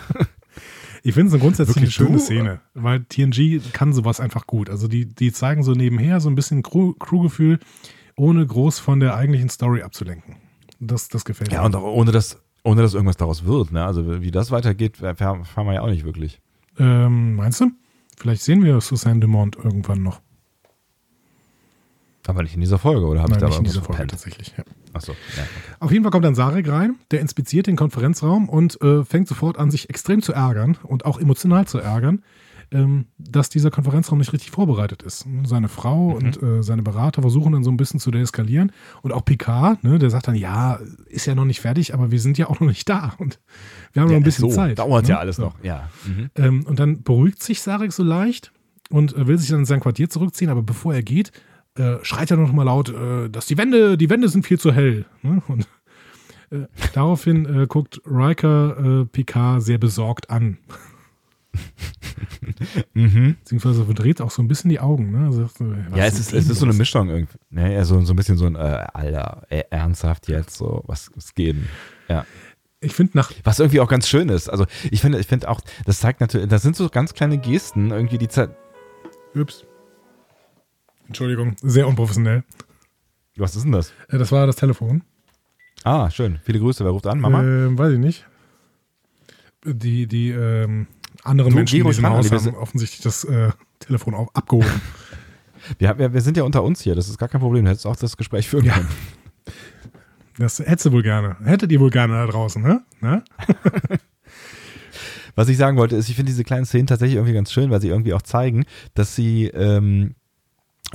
Ich 1.03 1.13
finde 1.15 1.29
es 1.29 1.35
eine 1.35 1.43
grundsätzlich 1.43 1.77
eine 1.77 1.83
Wirklich 1.87 1.95
schöne 1.95 2.13
du? 2.13 2.19
Szene, 2.19 2.61
weil 2.73 3.05
TNG 3.05 3.61
kann 3.73 3.93
sowas 3.93 4.21
einfach 4.21 4.47
gut. 4.47 4.71
Also 4.71 4.89
die, 4.89 5.05
die 5.07 5.33
zeigen 5.33 5.63
so 5.63 5.73
nebenher 5.73 6.21
so 6.21 6.31
ein 6.31 6.35
bisschen 6.35 6.63
Crew- 6.63 6.95
Crewgefühl, 6.99 7.59
ohne 8.17 8.47
groß 8.47 8.79
von 8.79 9.01
der 9.01 9.15
eigentlichen 9.15 9.51
Story 9.51 9.83
abzulenken. 9.83 10.37
Das, 10.81 11.09
das 11.09 11.25
gefällt 11.27 11.53
Ja, 11.53 11.61
mir. 11.61 11.67
und 11.67 11.77
auch 11.77 11.83
ohne 11.83 12.11
dass, 12.11 12.41
ohne 12.63 12.81
dass 12.83 12.95
irgendwas 12.95 13.19
daraus 13.19 13.45
wird, 13.45 13.71
ne? 13.73 13.85
Also 13.85 14.23
wie 14.23 14.31
das 14.31 14.51
weitergeht, 14.51 15.03
erfahren 15.03 15.45
wir 15.67 15.75
ja 15.75 15.83
auch 15.83 15.89
nicht 15.91 16.05
wirklich. 16.05 16.41
ähm, 16.79 17.35
meinst 17.35 17.61
du? 17.61 17.71
Vielleicht 18.17 18.43
sehen 18.43 18.65
wir 18.65 18.81
Suzanne 18.81 19.21
Dumont 19.21 19.57
irgendwann 19.63 20.03
noch. 20.03 20.21
Aber 22.27 22.43
nicht 22.43 22.55
in 22.55 22.61
dieser 22.61 22.79
Folge, 22.79 23.07
oder 23.07 23.21
habe 23.23 23.33
ich 23.33 23.39
da 23.39 23.47
nicht 23.47 23.59
in 23.59 23.65
dieser 23.65 23.83
Folge 23.83 24.07
tatsächlich. 24.07 24.55
Ja. 24.57 24.65
Achso, 24.95 25.13
ja. 25.37 25.43
Okay. 25.43 25.49
Auf 25.81 25.91
jeden 25.93 26.05
Fall 26.05 26.11
kommt 26.11 26.25
dann 26.25 26.35
Sarek 26.35 26.69
rein, 26.69 26.97
der 27.11 27.21
inspiziert 27.21 27.67
den 27.67 27.77
Konferenzraum 27.77 28.49
und 28.49 28.81
äh, 28.81 29.05
fängt 29.05 29.29
sofort 29.29 29.59
an, 29.59 29.71
sich 29.71 29.91
extrem 29.91 30.23
zu 30.23 30.33
ärgern 30.33 30.79
und 30.85 31.05
auch 31.05 31.21
emotional 31.21 31.67
zu 31.67 31.79
ärgern, 31.79 32.23
ähm, 32.71 33.07
dass 33.19 33.51
dieser 33.51 33.71
Konferenzraum 33.71 34.19
nicht 34.19 34.33
richtig 34.33 34.51
vorbereitet 34.51 35.03
ist. 35.03 35.27
Seine 35.45 35.69
Frau 35.69 36.11
Mhm. 36.11 36.15
und 36.15 36.43
äh, 36.43 36.63
seine 36.63 36.83
Berater 36.83 37.21
versuchen 37.21 37.53
dann 37.53 37.63
so 37.63 37.71
ein 37.71 37.77
bisschen 37.77 38.01
zu 38.01 38.11
deeskalieren 38.11 38.73
und 39.03 39.13
auch 39.13 39.25
Picard, 39.25 39.85
ne, 39.85 39.99
der 39.99 40.09
sagt 40.09 40.27
dann, 40.29 40.35
ja, 40.35 40.79
ist 41.09 41.27
ja 41.27 41.35
noch 41.35 41.45
nicht 41.45 41.61
fertig, 41.61 41.93
aber 41.93 42.11
wir 42.11 42.21
sind 42.21 42.39
ja 42.39 42.49
auch 42.49 42.59
noch 42.61 42.69
nicht 42.69 42.89
da 42.89 43.13
und 43.19 43.39
wir 43.93 44.01
haben 44.01 44.09
noch 44.09 44.13
Ja, 44.13 44.17
ein 44.21 44.23
bisschen 44.25 44.49
so, 44.49 44.57
Zeit. 44.57 44.79
Dauert 44.79 45.05
ne? 45.05 45.11
ja 45.11 45.19
alles 45.19 45.37
noch, 45.37 45.63
ja. 45.63 45.91
Mhm. 46.07 46.31
Ähm, 46.37 46.67
und 46.67 46.79
dann 46.79 47.03
beruhigt 47.03 47.43
sich 47.43 47.61
Sarek 47.61 47.93
so 47.93 48.03
leicht 48.03 48.51
und 48.89 49.15
äh, 49.15 49.27
will 49.27 49.37
sich 49.39 49.51
dann 49.51 49.61
in 49.61 49.67
sein 49.67 49.81
Quartier 49.81 50.09
zurückziehen, 50.09 50.51
aber 50.51 50.63
bevor 50.63 50.95
er 50.95 51.03
geht, 51.03 51.33
äh, 51.79 51.97
schreit 52.03 52.31
er 52.31 52.37
noch 52.37 52.53
mal 52.53 52.65
laut, 52.65 52.89
äh, 52.89 53.29
dass 53.29 53.47
die 53.47 53.59
Wände, 53.59 53.97
die 53.97 54.11
Wände 54.11 54.29
sind 54.29 54.47
viel 54.47 54.59
zu 54.59 54.73
hell. 54.73 55.05
Ne? 55.23 55.43
Und 55.49 55.67
äh, 56.51 56.67
daraufhin 56.93 57.63
äh, 57.63 57.67
guckt 57.67 58.01
Riker 58.07 59.03
äh, 59.03 59.05
Picard 59.07 59.63
sehr 59.63 59.79
besorgt 59.79 60.31
an. 60.31 60.59
Mhm. 62.95 63.37
Beziehungsweise 63.41 63.85
verdreht 63.85 64.21
auch 64.21 64.31
so 64.31 64.41
ein 64.41 64.47
bisschen 64.47 64.71
die 64.71 64.79
Augen. 64.79 65.11
Ne? 65.11 65.27
Also, 65.27 65.49
Ja, 65.95 66.05
es 66.05 66.19
ist, 66.19 66.33
es 66.33 66.49
ist 66.49 66.59
so 66.59 66.67
eine? 66.67 66.75
Mischung 66.75 67.09
irgendwie. 67.09 67.39
Ne, 67.51 67.75
ja, 67.75 67.85
so, 67.85 68.01
so 68.03 68.13
ein 68.13 68.17
bisschen 68.17 68.37
so 68.37 68.47
ein, 68.47 68.57
Alter, 68.57 69.43
ernsthaft 69.71 70.29
jetzt, 70.29 70.57
so, 70.57 70.83
was, 70.87 71.11
was 71.15 71.35
geht 71.35 71.57
denn? 71.57 71.69
Ja. 72.09 72.25
Ich 72.81 72.93
finde 72.93 73.17
nach 73.17 73.33
Was 73.43 73.59
irgendwie 73.59 73.81
auch 73.81 73.89
ganz 73.89 74.07
schön 74.07 74.29
ist. 74.29 74.49
Also 74.49 74.67
ich 74.91 75.01
finde, 75.01 75.19
ich 75.19 75.27
finde 75.27 75.49
auch, 75.49 75.61
das 75.87 75.99
zeigt 76.01 76.21
natürlich, 76.21 76.49
das 76.49 76.63
sind 76.63 76.77
so 76.77 76.89
ganz 76.89 77.15
kleine 77.15 77.39
Gesten, 77.39 77.91
irgendwie 77.91 78.19
die 78.19 78.29
Zeit. 78.29 78.51
Ups. 79.35 79.65
Entschuldigung, 81.07 81.55
sehr 81.63 81.87
unprofessionell. 81.87 82.45
Was 83.37 83.57
ist 83.57 83.65
denn 83.65 83.73
das? 83.73 83.93
Äh, 84.09 84.19
das 84.19 84.31
war 84.33 84.47
das 84.47 84.57
Telefon. 84.57 85.03
Ah, 85.83 86.11
schön. 86.11 86.39
Viele 86.45 86.61
Grüße. 86.61 86.85
Wer 86.85 86.93
ruft 86.93 87.07
an? 87.07 87.21
Mama? 87.21 87.43
Ähm, 87.43 87.77
weiß 87.77 87.93
ich 87.93 87.99
nicht. 87.99 88.27
Die, 89.65 90.07
die 90.07 90.31
ähm, 90.31 90.87
anderen 91.25 91.51
Du, 91.51 91.57
Menschen, 91.57 91.81
in 91.81 91.87
diesem 91.87 92.09
Haus 92.09 92.31
haben 92.31 92.55
offensichtlich 92.55 93.01
das 93.03 93.25
äh, 93.25 93.51
Telefon 93.81 94.15
auf, 94.15 94.35
abgehoben. 94.35 94.69
Wir, 95.79 95.97
wir, 95.99 96.13
wir 96.13 96.21
sind 96.21 96.37
ja 96.37 96.43
unter 96.43 96.63
uns 96.63 96.83
hier, 96.83 96.95
das 96.95 97.09
ist 97.09 97.17
gar 97.17 97.31
kein 97.31 97.41
Problem. 97.41 97.65
Du 97.65 97.71
hättest 97.71 97.87
auch 97.87 97.97
das 97.97 98.19
Gespräch 98.19 98.47
führen 98.47 98.67
Ja. 98.67 98.75
können. 98.75 98.89
Das 100.37 100.59
hättest 100.59 100.85
du 100.85 100.93
wohl 100.93 101.03
gerne. 101.03 101.39
Hättet 101.43 101.73
ihr 101.73 101.81
wohl 101.81 101.89
gerne 101.89 102.13
da 102.13 102.27
draußen, 102.27 102.61
ne? 102.61 102.85
ne? 103.01 103.25
Was 105.37 105.49
ich 105.49 105.57
sagen 105.57 105.79
wollte, 105.79 105.97
ist, 105.97 106.11
ich 106.11 106.17
finde 106.17 106.31
diese 106.31 106.45
kleinen 106.45 106.67
Szenen 106.67 106.87
tatsächlich 106.87 107.17
irgendwie 107.17 107.33
ganz 107.33 107.51
schön, 107.51 107.71
weil 107.71 107.81
sie 107.81 107.89
irgendwie 107.89 108.13
auch 108.13 108.21
zeigen, 108.21 108.67
dass 108.93 109.17
sie, 109.17 109.47
ähm, 109.47 110.15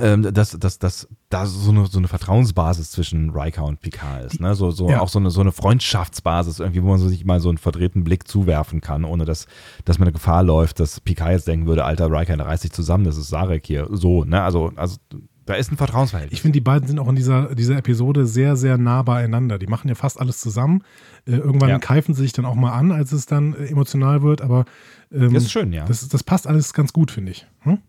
ähm, 0.02 0.34
dass, 0.34 0.52
dass, 0.52 0.80
dass 0.80 1.08
da 1.30 1.45
so 1.45 1.72
eine, 1.72 1.86
so 1.86 1.97
eine 1.97 2.08
Vertrauensbasis 2.08 2.91
zwischen 2.91 3.30
Riker 3.32 3.64
und 3.66 3.82
Picard 3.82 4.26
ist. 4.26 4.39
Ne? 4.39 4.56
So, 4.56 4.72
so 4.72 4.89
Ja. 4.89 5.02
auch 5.02 5.10
so 5.10 5.20
eine, 5.20 5.30
so 5.30 5.41
eine 5.41 5.52
Freundschaftsbasis, 5.52 6.60
irgendwie, 6.60 6.84
wo 6.84 6.88
man 6.89 6.97
so 7.00 7.08
sich 7.10 7.26
mal 7.26 7.39
so 7.39 7.50
einen 7.50 7.58
verdrehten 7.58 8.04
Blick 8.04 8.28
zuwerfen 8.28 8.82
kann, 8.82 9.04
ohne 9.06 9.26
dass, 9.26 9.47
dass 9.86 10.00
man 10.00 10.08
eine 10.08 10.14
Gefahr 10.14 10.43
läuft, 10.43 10.80
dass 10.80 11.00
Picard 11.00 11.32
jetzt 11.32 11.47
denken 11.47 11.68
würde, 11.68 11.86
alter 11.86 12.12
Riker, 12.12 12.38
der 12.38 12.45
reißt 12.45 12.64
sich 12.64 12.72
zusammen, 12.72 13.04
das 13.04 13.18
ist 13.18 13.30
Sarek 13.30 13.66
hier. 13.66 13.88
So, 13.91 14.24
ne? 14.24 14.41
Also, 14.41 14.72
also 14.76 14.97
da 15.45 15.56
ist 15.56 15.72
ein 15.72 15.78
Vertrauensverhältnis. 15.78 16.38
Ich 16.38 16.41
finde, 16.43 16.54
die 16.54 16.62
beiden 16.62 16.88
sind 16.88 17.00
auch 17.00 17.08
in 17.08 17.16
dieser, 17.16 17.56
dieser 17.56 17.76
Episode 17.78 18.28
sehr, 18.28 18.56
sehr 18.56 18.78
nah 18.78 19.02
beieinander. 19.02 19.58
Die 19.58 19.66
machen 19.66 19.88
ja 19.89 19.95
fast 19.95 20.20
alles 20.20 20.39
zusammen. 20.39 20.84
Äh, 21.26 21.38
irgendwann 21.38 21.70
Ja. 21.70 21.80
keifen 21.80 22.14
sie 22.14 22.22
sich 22.22 22.34
dann 22.34 22.45
auch 22.45 22.54
mal 22.54 22.72
an, 22.72 22.91
als 22.91 23.12
es 23.14 23.26
dann 23.26 23.56
äh, 23.56 23.66
emotional 23.66 24.22
wird, 24.22 24.41
aber 24.41 24.66
ähm, 25.12 25.34
das 25.34 25.43
ist 25.45 25.52
schön, 25.52 25.74
ja. 25.74 25.86
das, 25.86 26.08
das 26.08 26.24
passt 26.24 26.45
alles 26.45 26.74
ganz 26.74 26.93
gut, 26.93 27.10
finde 27.10 27.32
ich. 27.32 27.47
Hm? 27.62 27.80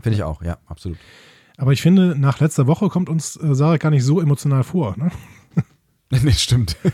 Finde 0.00 0.16
ich 0.16 0.22
auch, 0.22 0.40
ja, 0.42 0.58
absolut. 0.66 0.98
Aber 1.60 1.72
ich 1.72 1.82
finde, 1.82 2.16
nach 2.18 2.40
letzter 2.40 2.66
Woche 2.66 2.88
kommt 2.88 3.10
uns 3.10 3.36
äh, 3.36 3.54
Sarek 3.54 3.82
gar 3.82 3.90
nicht 3.90 4.02
so 4.02 4.18
emotional 4.18 4.64
vor. 4.64 4.96
Ne? 4.96 5.10
nee, 6.10 6.32
stimmt. 6.32 6.76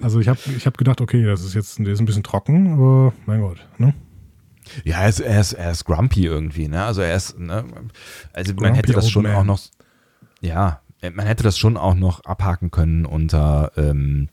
Also 0.00 0.18
ich 0.18 0.26
habe 0.26 0.40
ich 0.56 0.66
hab 0.66 0.76
gedacht, 0.76 1.00
okay, 1.00 1.22
das 1.22 1.44
ist 1.44 1.54
jetzt 1.54 1.78
der 1.78 1.86
ist 1.92 2.00
ein 2.00 2.06
bisschen 2.06 2.24
trocken, 2.24 2.72
aber 2.72 3.12
mein 3.24 3.40
Gott. 3.40 3.58
Ne? 3.78 3.94
Ja, 4.82 5.02
er 5.02 5.08
ist, 5.08 5.20
er 5.20 5.40
ist, 5.40 5.52
er 5.52 5.70
ist 5.70 5.84
grumpy 5.84 6.26
irgendwie, 6.26 6.66
ne? 6.66 6.84
Also 6.84 7.02
er 7.02 7.14
ist, 7.14 7.38
ne? 7.38 7.64
Also 8.32 8.52
man 8.54 8.64
Grumpy 8.64 8.76
hätte 8.78 8.92
das 8.94 9.08
schon 9.08 9.22
man. 9.22 9.36
auch 9.36 9.44
noch, 9.44 9.60
ja, 10.40 10.80
man 11.12 11.24
hätte 11.24 11.44
das 11.44 11.56
schon 11.56 11.76
auch 11.76 11.94
noch 11.94 12.24
abhaken 12.24 12.72
können 12.72 13.06
unter, 13.06 13.70
ähm, 13.76 14.28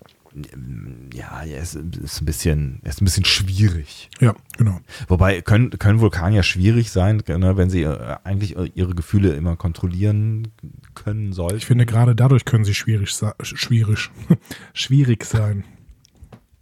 ja, 1.13 1.43
er 1.43 1.61
ist, 1.61 1.75
ist 1.75 2.21
ein 2.21 2.25
bisschen, 2.25 2.79
er 2.83 2.89
ist 2.89 3.01
ein 3.01 3.05
bisschen 3.05 3.25
schwierig. 3.25 4.09
Ja, 4.19 4.35
genau. 4.57 4.79
Wobei 5.07 5.41
können, 5.41 5.71
können 5.71 5.99
Vulkanier 5.99 6.43
schwierig 6.43 6.91
sein, 6.91 7.21
ne, 7.27 7.57
wenn 7.57 7.69
sie 7.69 7.83
äh, 7.83 8.17
eigentlich 8.23 8.55
ihre 8.75 8.93
Gefühle 8.95 9.33
immer 9.33 9.55
kontrollieren 9.55 10.49
können 10.95 11.33
sollten. 11.33 11.57
Ich 11.57 11.65
finde, 11.65 11.85
gerade 11.85 12.15
dadurch 12.15 12.45
können 12.45 12.63
sie 12.65 12.73
schwierig, 12.75 13.15
schwierig, 13.41 14.09
schwierig 14.73 15.25
sein. 15.25 15.63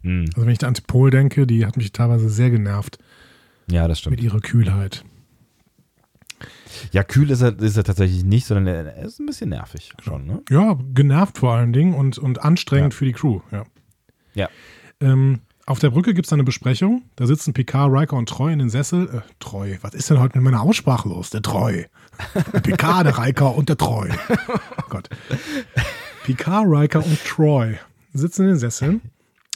Hm, 0.02 0.26
Also 0.34 0.46
wenn 0.46 0.52
ich 0.52 0.58
da 0.58 0.68
an 0.68 0.74
Pol 0.86 1.10
denke, 1.10 1.46
die 1.46 1.66
hat 1.66 1.76
mich 1.76 1.92
teilweise 1.92 2.28
sehr 2.30 2.50
genervt 2.50 2.98
ja, 3.70 3.86
das 3.86 3.98
mit 4.06 4.18
stimmt. 4.18 4.20
ihrer 4.22 4.40
Kühlheit. 4.40 5.04
Ja, 6.92 7.02
kühl 7.04 7.30
ist 7.30 7.40
er, 7.42 7.58
ist 7.60 7.76
er 7.76 7.84
tatsächlich 7.84 8.24
nicht, 8.24 8.46
sondern 8.46 8.66
er 8.66 8.96
ist 8.98 9.18
ein 9.20 9.26
bisschen 9.26 9.50
nervig 9.50 9.92
schon, 10.02 10.26
ne? 10.26 10.42
Ja, 10.50 10.76
genervt 10.94 11.38
vor 11.38 11.52
allen 11.54 11.72
Dingen 11.72 11.94
und, 11.94 12.18
und 12.18 12.42
anstrengend 12.42 12.92
Ja. 12.94 12.98
für 12.98 13.04
die 13.04 13.12
Crew, 13.12 13.40
ja. 13.50 13.64
Ja. 14.34 14.48
Ähm, 15.00 15.40
auf 15.66 15.78
der 15.80 15.90
Brücke 15.90 16.14
gibt 16.14 16.26
es 16.26 16.32
eine 16.32 16.44
Besprechung. 16.44 17.02
Da 17.16 17.26
sitzen 17.26 17.52
Picard, 17.52 17.92
Riker 17.92 18.16
und 18.16 18.28
Troy 18.28 18.52
in 18.52 18.58
den 18.58 18.70
Sessel. 18.70 19.08
Äh, 19.08 19.20
Troy, 19.38 19.78
was 19.82 19.92
ist 19.94 20.08
denn 20.08 20.18
heute 20.18 20.38
mit 20.38 20.44
meiner 20.44 20.62
Aussprache 20.62 21.08
los? 21.08 21.28
Der 21.30 21.42
Troy. 21.42 21.86
Der 22.54 22.60
Picard, 22.60 23.04
der 23.06 23.18
Riker 23.18 23.54
und 23.54 23.68
der 23.68 23.76
Troy. 23.76 24.08
Oh 24.48 24.90
Gott. 24.90 25.10
Picard, 26.24 26.66
Riker 26.66 27.04
und 27.04 27.22
Troy 27.26 27.76
sitzen 28.14 28.42
in 28.44 28.48
den 28.48 28.58
Sesseln. 28.58 29.02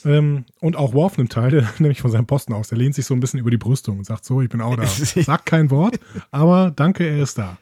Ähm, 0.05 0.45
und 0.59 0.75
auch 0.75 0.93
Worf 0.93 1.17
nimmt 1.17 1.31
teil, 1.31 1.51
der, 1.51 1.67
nämlich 1.79 2.01
von 2.01 2.11
seinem 2.11 2.25
Posten 2.25 2.53
aus. 2.53 2.69
Der 2.69 2.77
lehnt 2.77 2.95
sich 2.95 3.05
so 3.05 3.13
ein 3.13 3.19
bisschen 3.19 3.39
über 3.39 3.51
die 3.51 3.57
Brüstung 3.57 3.99
und 3.99 4.05
sagt 4.05 4.25
so, 4.25 4.41
ich 4.41 4.49
bin 4.49 4.61
auch 4.61 4.75
da. 4.75 4.85
Sagt 4.87 5.45
kein 5.45 5.71
Wort, 5.71 5.99
aber 6.31 6.71
danke, 6.71 7.05
er 7.05 7.23
ist 7.23 7.37
da. 7.37 7.57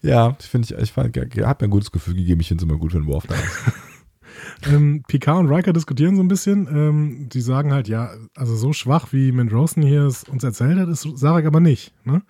Ja, 0.00 0.36
finde 0.40 0.74
ich, 0.74 0.82
ich 0.82 0.92
fand, 0.92 1.16
er 1.16 1.48
hat 1.48 1.60
mir 1.60 1.68
ein 1.68 1.70
gutes 1.70 1.92
Gefühl 1.92 2.14
gegeben. 2.14 2.40
Ich 2.40 2.48
finde 2.48 2.64
es 2.64 2.68
immer 2.68 2.78
gut, 2.78 2.94
wenn 2.94 3.06
Worf 3.06 3.26
da 3.26 3.34
ist. 3.34 3.72
Ähm, 4.66 5.02
Picard 5.06 5.40
und 5.40 5.48
Riker 5.48 5.72
diskutieren 5.72 6.16
so 6.16 6.22
ein 6.22 6.28
bisschen. 6.28 6.66
Ähm, 6.66 7.28
die 7.28 7.40
sagen 7.40 7.72
halt, 7.72 7.88
ja, 7.88 8.12
also 8.34 8.56
so 8.56 8.72
schwach 8.72 9.12
wie 9.12 9.32
Mendrosen 9.32 9.82
hier 9.82 10.02
es 10.02 10.24
uns 10.24 10.44
erzählt 10.44 10.78
hat, 10.78 10.88
ist 10.88 11.06
Sarek 11.16 11.46
aber 11.46 11.60
nicht. 11.60 11.92
Ne? 12.04 12.22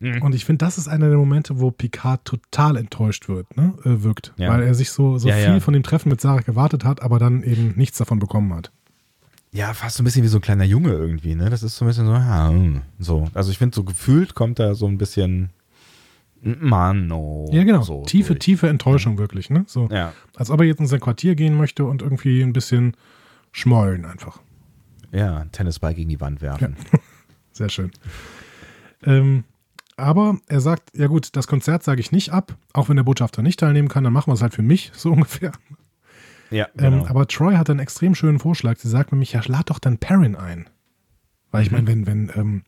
Mhm. 0.00 0.22
Und 0.22 0.34
ich 0.34 0.44
finde, 0.44 0.64
das 0.64 0.78
ist 0.78 0.86
einer 0.88 1.08
der 1.08 1.18
Momente, 1.18 1.58
wo 1.60 1.70
Picard 1.70 2.24
total 2.24 2.76
enttäuscht 2.76 3.28
wird, 3.28 3.56
ne? 3.56 3.74
äh, 3.84 4.02
wirkt. 4.04 4.32
Ja. 4.36 4.50
Weil 4.50 4.62
er 4.62 4.74
sich 4.74 4.90
so, 4.90 5.18
so 5.18 5.28
Ja, 5.28 5.34
viel 5.34 5.44
ja. 5.54 5.60
von 5.60 5.74
dem 5.74 5.82
Treffen 5.82 6.08
mit 6.08 6.20
Sarek 6.20 6.46
erwartet 6.48 6.84
hat, 6.84 7.02
aber 7.02 7.18
dann 7.18 7.42
eben 7.42 7.72
nichts 7.76 7.98
davon 7.98 8.18
bekommen 8.20 8.54
hat. 8.54 8.70
Ja, 9.50 9.72
fast 9.74 9.96
so 9.96 10.02
ein 10.02 10.04
bisschen 10.04 10.22
wie 10.22 10.28
so 10.28 10.38
ein 10.38 10.42
kleiner 10.42 10.64
Junge 10.64 10.90
irgendwie, 10.90 11.34
ne? 11.34 11.48
Das 11.50 11.62
ist 11.62 11.76
so 11.76 11.84
ein 11.84 11.88
bisschen 11.88 12.06
so, 12.06 12.12
ja, 12.12 12.48
hm, 12.50 12.82
so. 12.98 13.28
Also 13.34 13.50
ich 13.50 13.58
finde, 13.58 13.74
so 13.74 13.82
gefühlt 13.82 14.34
kommt 14.34 14.58
da 14.58 14.74
so 14.74 14.86
ein 14.86 14.98
bisschen 14.98 15.50
Mann, 16.40 17.10
oh. 17.10 17.48
Ja, 17.52 17.64
genau. 17.64 17.82
So 17.82 18.04
tiefe, 18.04 18.34
durch. 18.34 18.38
tiefe 18.44 18.68
Enttäuschung 18.68 19.18
wirklich. 19.18 19.50
Ne? 19.50 19.64
So, 19.66 19.88
Ja, 19.90 20.12
Als 20.36 20.50
ob 20.50 20.60
er 20.60 20.66
jetzt 20.66 20.78
in 20.78 20.86
sein 20.86 21.00
Quartier 21.00 21.34
gehen 21.34 21.56
möchte 21.56 21.84
und 21.84 22.02
irgendwie 22.02 22.42
ein 22.42 22.52
bisschen 22.52 22.96
schmollen 23.50 24.04
einfach. 24.04 24.38
ja, 25.10 25.46
Tennisball 25.46 25.94
gegen 25.94 26.08
die 26.10 26.20
Wand 26.20 26.40
werfen. 26.40 26.76
Sehr 27.52 27.68
schön. 27.70 27.90
Ähm, 29.02 29.44
aber 29.98 30.38
er 30.46 30.60
sagt, 30.60 30.96
ja 30.96 31.06
gut, 31.06 31.36
das 31.36 31.46
Konzert 31.46 31.82
sage 31.82 32.00
ich 32.00 32.12
nicht 32.12 32.32
ab, 32.32 32.56
auch 32.72 32.88
wenn 32.88 32.96
der 32.96 33.02
Botschafter 33.04 33.42
nicht 33.42 33.60
teilnehmen 33.60 33.88
kann, 33.88 34.04
dann 34.04 34.12
machen 34.12 34.28
wir 34.30 34.34
es 34.34 34.42
halt 34.42 34.54
für 34.54 34.62
mich, 34.62 34.90
so 34.94 35.12
ungefähr. 35.12 35.52
Ja, 36.50 36.66
genau. 36.76 36.98
Ähm, 36.98 37.04
aber 37.06 37.26
Troy 37.26 37.56
hat 37.56 37.68
einen 37.68 37.80
extrem 37.80 38.14
schönen 38.14 38.38
Vorschlag. 38.38 38.78
Sie 38.78 38.88
sagt 38.88 39.12
nämlich, 39.12 39.32
ja, 39.32 39.42
lad 39.46 39.68
doch 39.70 39.78
dann 39.78 39.98
Perrin 39.98 40.34
ein. 40.36 40.68
Weil 41.50 41.60
Mhm. 41.62 41.66
ich 41.66 41.72
meine, 41.72 41.86
wenn, 41.86 42.06
wenn, 42.06 42.32
ähm, 42.36 42.62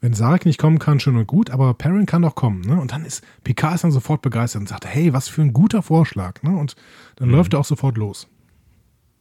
wenn 0.00 0.12
Sarek 0.12 0.44
nicht 0.44 0.58
kommen 0.58 0.78
kann, 0.78 1.00
schön 1.00 1.16
und 1.16 1.26
gut, 1.26 1.48
aber 1.48 1.72
Perrin 1.72 2.04
kann 2.04 2.20
doch 2.20 2.34
kommen. 2.34 2.60
Ne? 2.60 2.78
Und 2.78 2.92
dann 2.92 3.06
ist, 3.06 3.24
Picard 3.42 3.76
ist 3.76 3.84
dann 3.84 3.92
sofort 3.92 4.20
begeistert 4.20 4.60
und 4.60 4.68
sagt, 4.68 4.84
hey, 4.86 5.14
was 5.14 5.28
für 5.28 5.40
ein 5.40 5.54
guter 5.54 5.82
Vorschlag. 5.82 6.42
Ne? 6.42 6.54
Und 6.54 6.76
dann 7.16 7.28
Mhm. 7.28 7.34
läuft 7.36 7.54
er 7.54 7.60
auch 7.60 7.64
sofort 7.64 7.96
los. 7.96 8.28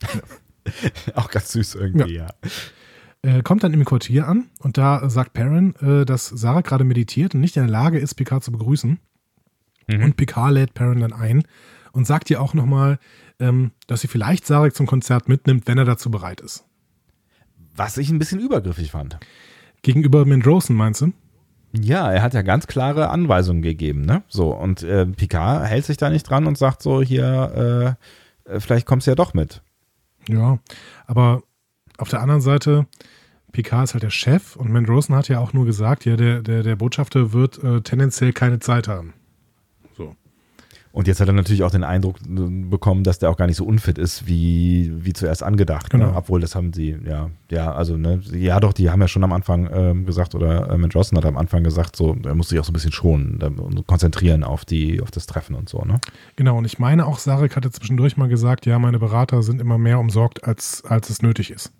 Auch 1.15 1.29
ganz 1.29 1.51
süß 1.51 1.75
irgendwie, 1.75 2.15
ja. 2.15 2.27
Äh, 3.23 3.41
kommt 3.41 3.63
dann 3.63 3.73
im 3.73 3.85
Quartier 3.85 4.27
an 4.27 4.49
und 4.59 4.77
da 4.77 5.09
sagt 5.09 5.33
Perrin, 5.33 5.75
äh, 5.77 6.05
dass 6.05 6.27
Sarah 6.27 6.61
gerade 6.61 6.83
meditiert 6.83 7.33
und 7.33 7.41
nicht 7.41 7.55
in 7.55 7.63
der 7.63 7.71
Lage 7.71 7.97
ist, 7.97 8.15
Picard 8.15 8.43
zu 8.43 8.51
begrüßen. 8.51 8.99
Mhm. 9.87 10.03
Und 10.03 10.17
Picard 10.17 10.53
lädt 10.53 10.73
Perrin 10.73 10.99
dann 10.99 11.13
ein 11.13 11.43
und 11.93 12.05
sagt 12.05 12.29
ihr 12.29 12.41
auch 12.41 12.53
nochmal, 12.53 12.99
ähm, 13.39 13.71
dass 13.87 14.01
sie 14.01 14.07
vielleicht 14.07 14.45
Sarek 14.45 14.75
zum 14.75 14.87
Konzert 14.87 15.29
mitnimmt, 15.29 15.67
wenn 15.67 15.77
er 15.77 15.85
dazu 15.85 16.11
bereit 16.11 16.41
ist. 16.41 16.65
Was 17.75 17.97
ich 17.97 18.09
ein 18.09 18.19
bisschen 18.19 18.39
übergriffig 18.39 18.91
fand. 18.91 19.17
Gegenüber 19.81 20.25
Mendrosen, 20.25 20.75
meinst 20.75 21.01
du? 21.01 21.13
Ja, 21.71 22.11
er 22.11 22.21
hat 22.21 22.33
ja 22.33 22.41
ganz 22.43 22.67
klare 22.67 23.09
Anweisungen 23.09 23.61
gegeben, 23.63 24.01
ne? 24.01 24.23
So, 24.27 24.53
und 24.55 24.83
äh, 24.83 25.05
Picard 25.05 25.65
hält 25.65 25.85
sich 25.85 25.97
da 25.97 26.09
nicht 26.09 26.23
dran 26.23 26.45
und 26.45 26.57
sagt 26.57 26.83
so, 26.83 27.01
hier, 27.01 27.97
äh, 28.45 28.53
äh, 28.53 28.59
vielleicht 28.59 28.85
kommst 28.85 29.07
du 29.07 29.11
ja 29.11 29.15
doch 29.15 29.33
mit. 29.33 29.63
Ja, 30.27 30.59
aber 31.07 31.41
auf 31.97 32.09
der 32.09 32.21
anderen 32.21 32.41
Seite, 32.41 32.85
Picard 33.53 33.85
ist 33.85 33.93
halt 33.93 34.03
der 34.03 34.09
Chef 34.09 34.55
und 34.55 34.71
Mendrosen 34.71 35.15
hat 35.15 35.29
ja 35.29 35.39
auch 35.39 35.53
nur 35.53 35.65
gesagt, 35.65 36.05
ja, 36.05 36.17
der, 36.17 36.41
der, 36.41 36.63
der 36.63 36.75
Botschafter 36.75 37.31
wird 37.33 37.63
äh, 37.63 37.81
tendenziell 37.81 38.33
keine 38.33 38.59
Zeit 38.59 38.87
haben. 38.87 39.13
So. 39.95 40.15
Und 40.91 41.07
jetzt 41.07 41.21
hat 41.21 41.27
er 41.27 41.33
natürlich 41.33 41.61
auch 41.61 41.69
den 41.69 41.83
Eindruck 41.83 42.17
äh, 42.21 42.65
bekommen, 42.67 43.03
dass 43.03 43.19
der 43.19 43.29
auch 43.29 43.37
gar 43.37 43.45
nicht 43.45 43.57
so 43.57 43.65
unfit 43.65 43.99
ist, 43.99 44.25
wie, 44.25 44.91
wie 45.05 45.13
zuerst 45.13 45.43
angedacht. 45.43 45.91
Genau. 45.91 46.07
Ne? 46.07 46.15
Obwohl, 46.15 46.41
das 46.41 46.55
haben 46.55 46.73
sie, 46.73 46.97
ja, 47.05 47.29
ja, 47.51 47.71
also, 47.71 47.95
ne, 47.95 48.21
ja 48.33 48.59
doch, 48.59 48.73
die 48.73 48.89
haben 48.89 49.01
ja 49.01 49.07
schon 49.07 49.23
am 49.23 49.33
Anfang 49.33 49.69
ähm, 49.71 50.05
gesagt, 50.07 50.33
oder 50.33 50.71
äh, 50.71 50.77
Mendrossen 50.79 51.15
hat 51.19 51.25
am 51.25 51.37
Anfang 51.37 51.63
gesagt, 51.63 51.95
so, 51.95 52.17
er 52.25 52.33
muss 52.33 52.49
sich 52.49 52.59
auch 52.59 52.65
so 52.65 52.71
ein 52.71 52.73
bisschen 52.73 52.91
schonen 52.91 53.39
und 53.39 53.85
konzentrieren 53.85 54.43
auf 54.43 54.65
die, 54.65 54.99
auf 54.99 55.11
das 55.11 55.27
Treffen 55.27 55.53
und 55.53 55.69
so, 55.69 55.83
ne? 55.85 56.01
Genau, 56.37 56.57
und 56.57 56.65
ich 56.65 56.79
meine 56.79 57.05
auch, 57.05 57.19
Sarek 57.19 57.55
hatte 57.55 57.69
zwischendurch 57.69 58.17
mal 58.17 58.29
gesagt, 58.29 58.65
ja, 58.65 58.79
meine 58.79 58.97
Berater 58.97 59.43
sind 59.43 59.61
immer 59.61 59.77
mehr 59.77 59.99
umsorgt, 59.99 60.43
als, 60.43 60.83
als 60.85 61.11
es 61.11 61.21
nötig 61.21 61.51
ist. 61.51 61.71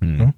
Hm. 0.00 0.20
Ja. 0.20 0.34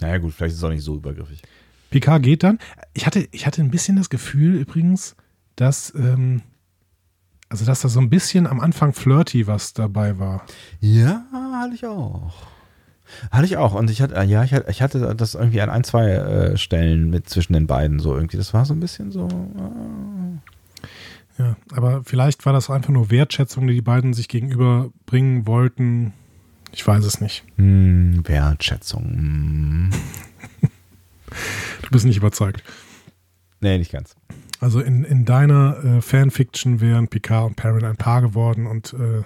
Naja, 0.00 0.18
gut, 0.18 0.34
vielleicht 0.34 0.52
ist 0.52 0.58
es 0.58 0.64
auch 0.64 0.70
nicht 0.70 0.84
so 0.84 0.96
übergriffig. 0.96 1.42
Picard 1.90 2.22
geht 2.22 2.42
dann. 2.42 2.58
Ich 2.94 3.06
hatte, 3.06 3.28
ich 3.32 3.46
hatte 3.46 3.62
ein 3.62 3.70
bisschen 3.70 3.96
das 3.96 4.10
Gefühl 4.10 4.56
übrigens, 4.56 5.16
dass, 5.54 5.94
ähm, 5.94 6.42
also 7.48 7.64
dass 7.64 7.80
da 7.80 7.88
so 7.88 8.00
ein 8.00 8.10
bisschen 8.10 8.46
am 8.46 8.60
Anfang 8.60 8.92
flirty 8.92 9.46
was 9.46 9.72
dabei 9.72 10.18
war. 10.18 10.44
Ja, 10.80 11.24
hatte 11.32 11.74
ich 11.74 11.86
auch. 11.86 12.34
Hatte 13.30 13.44
ich 13.44 13.56
auch. 13.56 13.74
Und 13.74 13.88
ich 13.88 14.02
hatte, 14.02 14.20
ja, 14.24 14.42
ich 14.42 14.52
hatte, 14.52 14.68
ich 14.68 14.82
hatte 14.82 15.14
das 15.14 15.34
irgendwie 15.34 15.60
an 15.60 15.70
ein, 15.70 15.84
zwei 15.84 16.10
äh, 16.10 16.56
Stellen 16.56 17.08
mit 17.08 17.28
zwischen 17.28 17.52
den 17.52 17.68
beiden 17.68 18.00
so 18.00 18.14
irgendwie. 18.14 18.36
Das 18.36 18.52
war 18.52 18.64
so 18.64 18.74
ein 18.74 18.80
bisschen 18.80 19.12
so. 19.12 19.28
Äh, 19.28 20.88
Ja, 21.38 21.56
aber 21.72 22.02
vielleicht 22.04 22.44
war 22.46 22.52
das 22.52 22.68
einfach 22.68 22.90
nur 22.90 23.10
Wertschätzung, 23.10 23.66
die 23.66 23.74
die 23.74 23.82
beiden 23.82 24.12
sich 24.12 24.28
gegenüberbringen 24.28 25.46
wollten. 25.46 26.12
Ich 26.76 26.86
weiß 26.86 27.06
es 27.06 27.22
nicht. 27.22 27.42
hm, 27.56 28.20
Wertschätzung. 28.28 29.04
Hm. 29.04 29.90
Du 31.82 31.90
bist 31.90 32.04
nicht 32.04 32.16
überzeugt. 32.16 32.62
Nee, 33.60 33.78
nicht 33.78 33.92
ganz. 33.92 34.14
Also 34.60 34.80
in, 34.80 35.04
in 35.04 35.24
deiner 35.24 35.82
äh, 35.84 36.00
Fanfiction 36.00 36.80
wären 36.80 37.08
Picard 37.08 37.46
und 37.46 37.56
Perrin 37.56 37.84
ein 37.84 37.96
Paar 37.96 38.22
geworden 38.22 38.66
und 38.66 38.92
äh, 38.94 39.22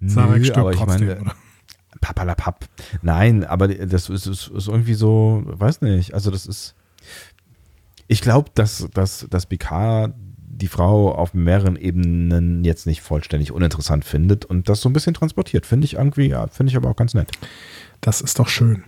Sarek 0.00 0.38
Nö, 0.38 0.44
stirbt 0.44 0.74
trotzdem, 0.76 1.08
meine, 1.08 1.20
oder? 1.20 1.34
Papalapap. 2.00 2.64
Nein, 3.02 3.44
aber 3.44 3.68
das 3.68 4.08
ist, 4.08 4.26
ist, 4.26 4.48
ist 4.48 4.68
irgendwie 4.68 4.94
so, 4.94 5.42
weiß 5.46 5.80
nicht. 5.82 6.14
Also 6.14 6.30
das 6.30 6.46
ist. 6.46 6.74
Ich 8.06 8.20
glaube, 8.20 8.50
dass, 8.54 8.88
dass, 8.94 9.26
dass 9.30 9.46
Picard 9.46 10.14
die 10.56 10.68
Frau 10.68 11.14
auf 11.14 11.34
mehreren 11.34 11.76
Ebenen 11.76 12.64
jetzt 12.64 12.86
nicht 12.86 13.00
vollständig 13.02 13.52
uninteressant 13.52 14.04
findet 14.04 14.44
und 14.44 14.68
das 14.68 14.80
so 14.80 14.88
ein 14.88 14.92
bisschen 14.92 15.14
transportiert. 15.14 15.66
Finde 15.66 15.84
ich 15.84 15.94
irgendwie, 15.94 16.28
ja, 16.28 16.46
finde 16.48 16.70
ich 16.70 16.76
aber 16.76 16.90
auch 16.90 16.96
ganz 16.96 17.14
nett. 17.14 17.30
Das 18.00 18.20
ist 18.20 18.38
doch 18.38 18.48
schön. 18.48 18.84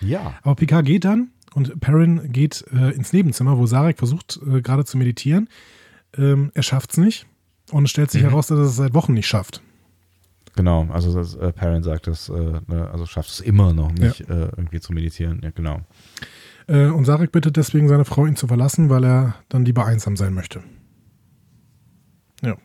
Ja. 0.00 0.34
Aber 0.42 0.54
Picard 0.56 0.84
geht 0.86 1.04
dann 1.04 1.30
und 1.54 1.80
Perrin 1.80 2.32
geht 2.32 2.64
äh, 2.72 2.90
ins 2.90 3.12
Nebenzimmer, 3.12 3.58
wo 3.58 3.66
Sarek 3.66 3.98
versucht 3.98 4.40
äh, 4.46 4.60
gerade 4.62 4.84
zu 4.84 4.96
meditieren. 4.98 5.48
Ähm, 6.16 6.50
er 6.54 6.62
schafft 6.62 6.92
es 6.92 6.96
nicht 6.96 7.26
und 7.70 7.84
es 7.84 7.90
stellt 7.90 8.10
sich 8.10 8.22
Mhm. 8.22 8.28
heraus, 8.28 8.48
dass 8.48 8.58
er 8.58 8.64
es 8.64 8.76
seit 8.76 8.94
Wochen 8.94 9.14
nicht 9.14 9.26
schafft. 9.26 9.62
Genau, 10.54 10.86
also 10.90 11.14
das, 11.14 11.34
äh, 11.34 11.50
Perrin 11.52 11.82
sagt 11.82 12.06
das, 12.06 12.28
äh, 12.28 12.32
ne, 12.66 12.90
also 12.92 13.06
schafft 13.06 13.30
es 13.30 13.40
immer 13.40 13.72
noch 13.72 13.90
nicht, 13.92 14.20
äh, 14.22 14.48
irgendwie 14.56 14.80
zu 14.80 14.92
meditieren. 14.92 15.40
Ja, 15.42 15.50
genau. 15.50 15.80
Äh, 16.68 16.86
und 16.86 17.04
Sarek 17.04 17.32
bittet 17.32 17.56
deswegen 17.56 17.88
seine 17.88 18.04
Frau, 18.04 18.26
ihn 18.26 18.36
zu 18.36 18.46
verlassen, 18.46 18.88
weil 18.90 19.04
er 19.04 19.34
dann 19.48 19.64
lieber 19.64 19.86
einsam 19.86 20.16
sein 20.16 20.34
möchte. 20.34 20.62
Ja. 22.42 22.56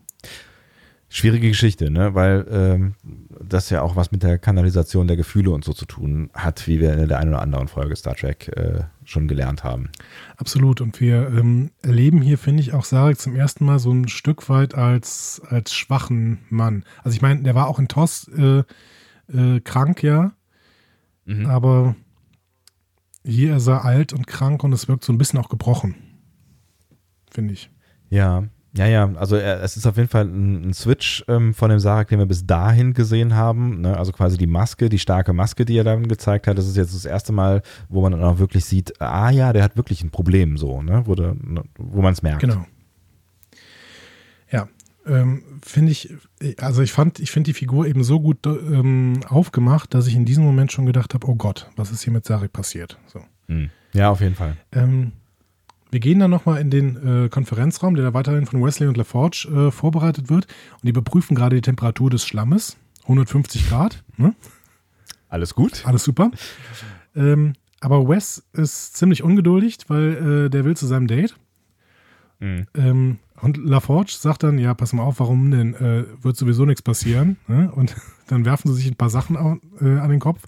Schwierige 1.10 1.48
Geschichte, 1.48 1.90
ne? 1.90 2.16
Weil 2.16 2.46
ähm, 2.52 2.96
das 3.42 3.70
ja 3.70 3.82
auch 3.82 3.96
was 3.96 4.12
mit 4.12 4.24
der 4.24 4.38
Kanalisation 4.38 5.08
der 5.08 5.16
Gefühle 5.16 5.52
und 5.52 5.64
so 5.64 5.72
zu 5.72 5.86
tun 5.86 6.30
hat, 6.34 6.68
wie 6.68 6.82
wir 6.82 6.98
in 6.98 7.08
der 7.08 7.20
einen 7.20 7.30
oder 7.30 7.42
anderen 7.42 7.70
Folge 7.70 7.96
Star 7.96 8.16
Trek 8.16 8.50
äh, 8.50 8.82
schon 9.06 9.28
gelernt 9.30 9.64
haben. 9.64 9.90
Absolut. 10.36 10.82
Und 10.82 11.00
wir 11.00 11.28
ähm, 11.30 11.72
erleben 11.82 12.22
hier, 12.22 12.38
finde 12.38 12.62
ich, 12.62 12.74
auch 12.74 12.84
Sarek 12.84 13.20
zum 13.20 13.36
ersten 13.36 13.64
Mal 13.66 13.80
so 13.80 13.92
ein 13.92 14.10
Stück 14.10 14.50
weit 14.50 14.76
als, 14.76 15.42
als 15.48 15.74
schwachen 15.74 16.40
Mann. 16.50 16.84
Also 17.04 17.16
ich 17.16 17.22
meine, 17.22 17.42
der 17.42 17.56
war 17.56 17.68
auch 17.68 17.80
in 17.80 17.88
TOS 17.88 18.30
äh, 18.38 18.64
äh, 19.34 19.60
krank, 19.62 20.04
ja, 20.04 20.34
Mhm. 21.30 21.46
aber 21.46 21.96
hier 23.28 23.54
er 23.68 23.86
alt 23.86 24.14
und 24.14 24.26
krank 24.28 24.64
und 24.64 24.74
es 24.74 24.88
wirkt 24.88 25.04
so 25.04 25.12
ein 25.14 25.18
bisschen 25.18 25.40
auch 25.40 25.50
gebrochen. 25.50 25.96
Finde 27.30 27.54
ich. 27.54 27.70
Ja, 28.10 28.44
ja, 28.76 28.86
ja. 28.86 29.12
Also 29.16 29.36
er, 29.36 29.62
es 29.64 29.76
ist 29.76 29.86
auf 29.88 29.98
jeden 29.98 30.10
Fall 30.10 30.26
ein, 30.26 30.70
ein 30.70 30.74
Switch 30.74 31.24
ähm, 31.28 31.54
von 31.54 31.70
dem 31.70 31.80
Sarek, 31.80 32.08
den 32.10 32.20
wir 32.20 32.26
bis 32.26 32.46
dahin 32.46 32.94
gesehen 32.94 33.36
haben. 33.36 33.82
Ne? 33.82 33.98
Also 33.98 34.12
quasi 34.12 34.38
die 34.38 34.48
Maske, 34.48 34.90
die 34.90 35.00
starke 35.00 35.34
Maske, 35.34 35.66
die 35.66 35.78
er 35.78 35.84
dann 35.84 36.08
gezeigt 36.08 36.48
hat. 36.48 36.58
Das 36.58 36.68
ist 36.68 36.78
jetzt 36.78 36.94
das 36.94 37.06
erste 37.06 37.34
Mal, 37.34 37.62
wo 37.90 38.02
man 38.02 38.12
dann 38.12 38.24
auch 38.24 38.40
wirklich 38.40 38.66
sieht, 38.66 39.02
ah 39.02 39.30
ja, 39.30 39.52
der 39.52 39.64
hat 39.64 39.78
wirklich 39.78 40.04
ein 40.04 40.12
Problem 40.12 40.58
so, 40.58 40.82
ne? 40.82 41.04
Wo, 41.06 41.16
der- 41.16 41.36
wo 41.78 42.02
man 42.02 42.14
es 42.14 42.22
merkt. 42.22 42.42
Genau. 42.42 42.66
Ähm, 45.08 45.44
finde 45.62 45.92
ich, 45.92 46.14
also 46.60 46.82
ich 46.82 46.92
fand, 46.92 47.20
ich 47.20 47.32
finde 47.32 47.50
die 47.50 47.54
Figur 47.54 47.88
eben 47.88 48.04
so 48.04 48.20
gut 48.20 48.46
ähm, 48.46 49.20
aufgemacht, 49.28 49.94
dass 49.94 50.08
ich 50.08 50.16
in 50.16 50.26
diesem 50.26 50.44
Moment 50.44 50.72
schon 50.72 50.86
gedacht 50.86 51.14
habe, 51.14 51.28
oh 51.28 51.36
Gott, 51.36 51.70
was 51.76 51.92
ist 51.92 52.04
hier 52.04 52.14
mit 52.14 52.26
Sarek 52.26 52.54
passiert? 52.54 52.98
So. 53.08 53.24
Hm. 53.48 53.70
Ja, 53.94 54.10
auf 54.10 54.22
jeden 54.22 54.36
Fall. 54.36 54.58
Ähm, 54.72 55.14
wir 55.90 56.00
gehen 56.00 56.20
dann 56.20 56.32
nochmal 56.32 56.60
in 56.60 56.70
den 56.70 57.26
äh, 57.26 57.30
Konferenzraum, 57.30 57.96
der 57.96 58.06
da 58.06 58.14
weiterhin 58.14 58.46
von 58.46 58.62
Wesley 58.64 58.88
und 58.88 58.98
LaForge 58.98 59.48
äh, 59.68 59.72
vorbereitet 59.72 60.30
wird. 60.30 60.46
Und 60.74 60.84
die 60.84 60.90
überprüfen 60.90 61.36
gerade 61.36 61.56
die 61.56 61.62
Temperatur 61.62 62.10
des 62.10 62.26
Schlammes. 62.26 62.78
150 63.04 63.70
Grad. 63.70 64.04
Ne? 64.18 64.36
Alles 65.30 65.56
gut. 65.56 65.86
Alles 65.86 66.04
super. 66.04 66.32
Ähm, 67.16 67.54
aber 67.80 68.08
Wes 68.08 68.44
ist 68.54 68.98
ziemlich 68.98 69.24
ungeduldig, 69.24 69.78
weil 69.88 70.46
äh, 70.46 70.50
der 70.50 70.66
will 70.66 70.76
zu 70.76 70.88
seinem 70.88 71.08
Date. 71.08 71.36
Mhm. 72.40 72.68
Ähm, 72.76 73.20
und 73.42 73.58
LaForge 73.58 74.16
sagt 74.18 74.44
dann, 74.44 74.58
ja, 74.58 74.74
pass 74.74 74.94
mal 74.94 75.04
auf, 75.04 75.20
warum 75.20 75.52
denn? 75.52 75.74
Äh, 75.76 76.06
wird 76.22 76.38
sowieso 76.38 76.66
nichts 76.66 76.82
passieren. 76.82 77.38
Ne? 77.48 77.72
Und 77.72 77.96
dann 78.28 78.46
werfen 78.46 78.70
sie 78.70 78.82
sich 78.82 78.92
ein 78.92 78.96
paar 78.96 79.10
Sachen 79.10 79.36
äh, 79.80 80.00
an 80.00 80.10
den 80.10 80.20
Kopf. 80.20 80.44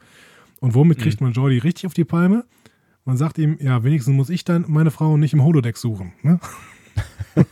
Und 0.59 0.73
womit 0.73 0.97
mhm. 0.97 1.03
kriegt 1.03 1.21
man 1.21 1.31
Jordi 1.31 1.59
richtig 1.59 1.85
auf 1.85 1.93
die 1.93 2.05
Palme? 2.05 2.45
Man 3.05 3.17
sagt 3.17 3.37
ihm, 3.37 3.57
ja, 3.59 3.83
wenigstens 3.83 4.13
muss 4.13 4.29
ich 4.29 4.43
dann 4.43 4.65
meine 4.67 4.91
Frau 4.91 5.17
nicht 5.17 5.33
im 5.33 5.43
Holodeck 5.43 5.77
suchen. 5.77 6.13
Ne? 6.21 6.39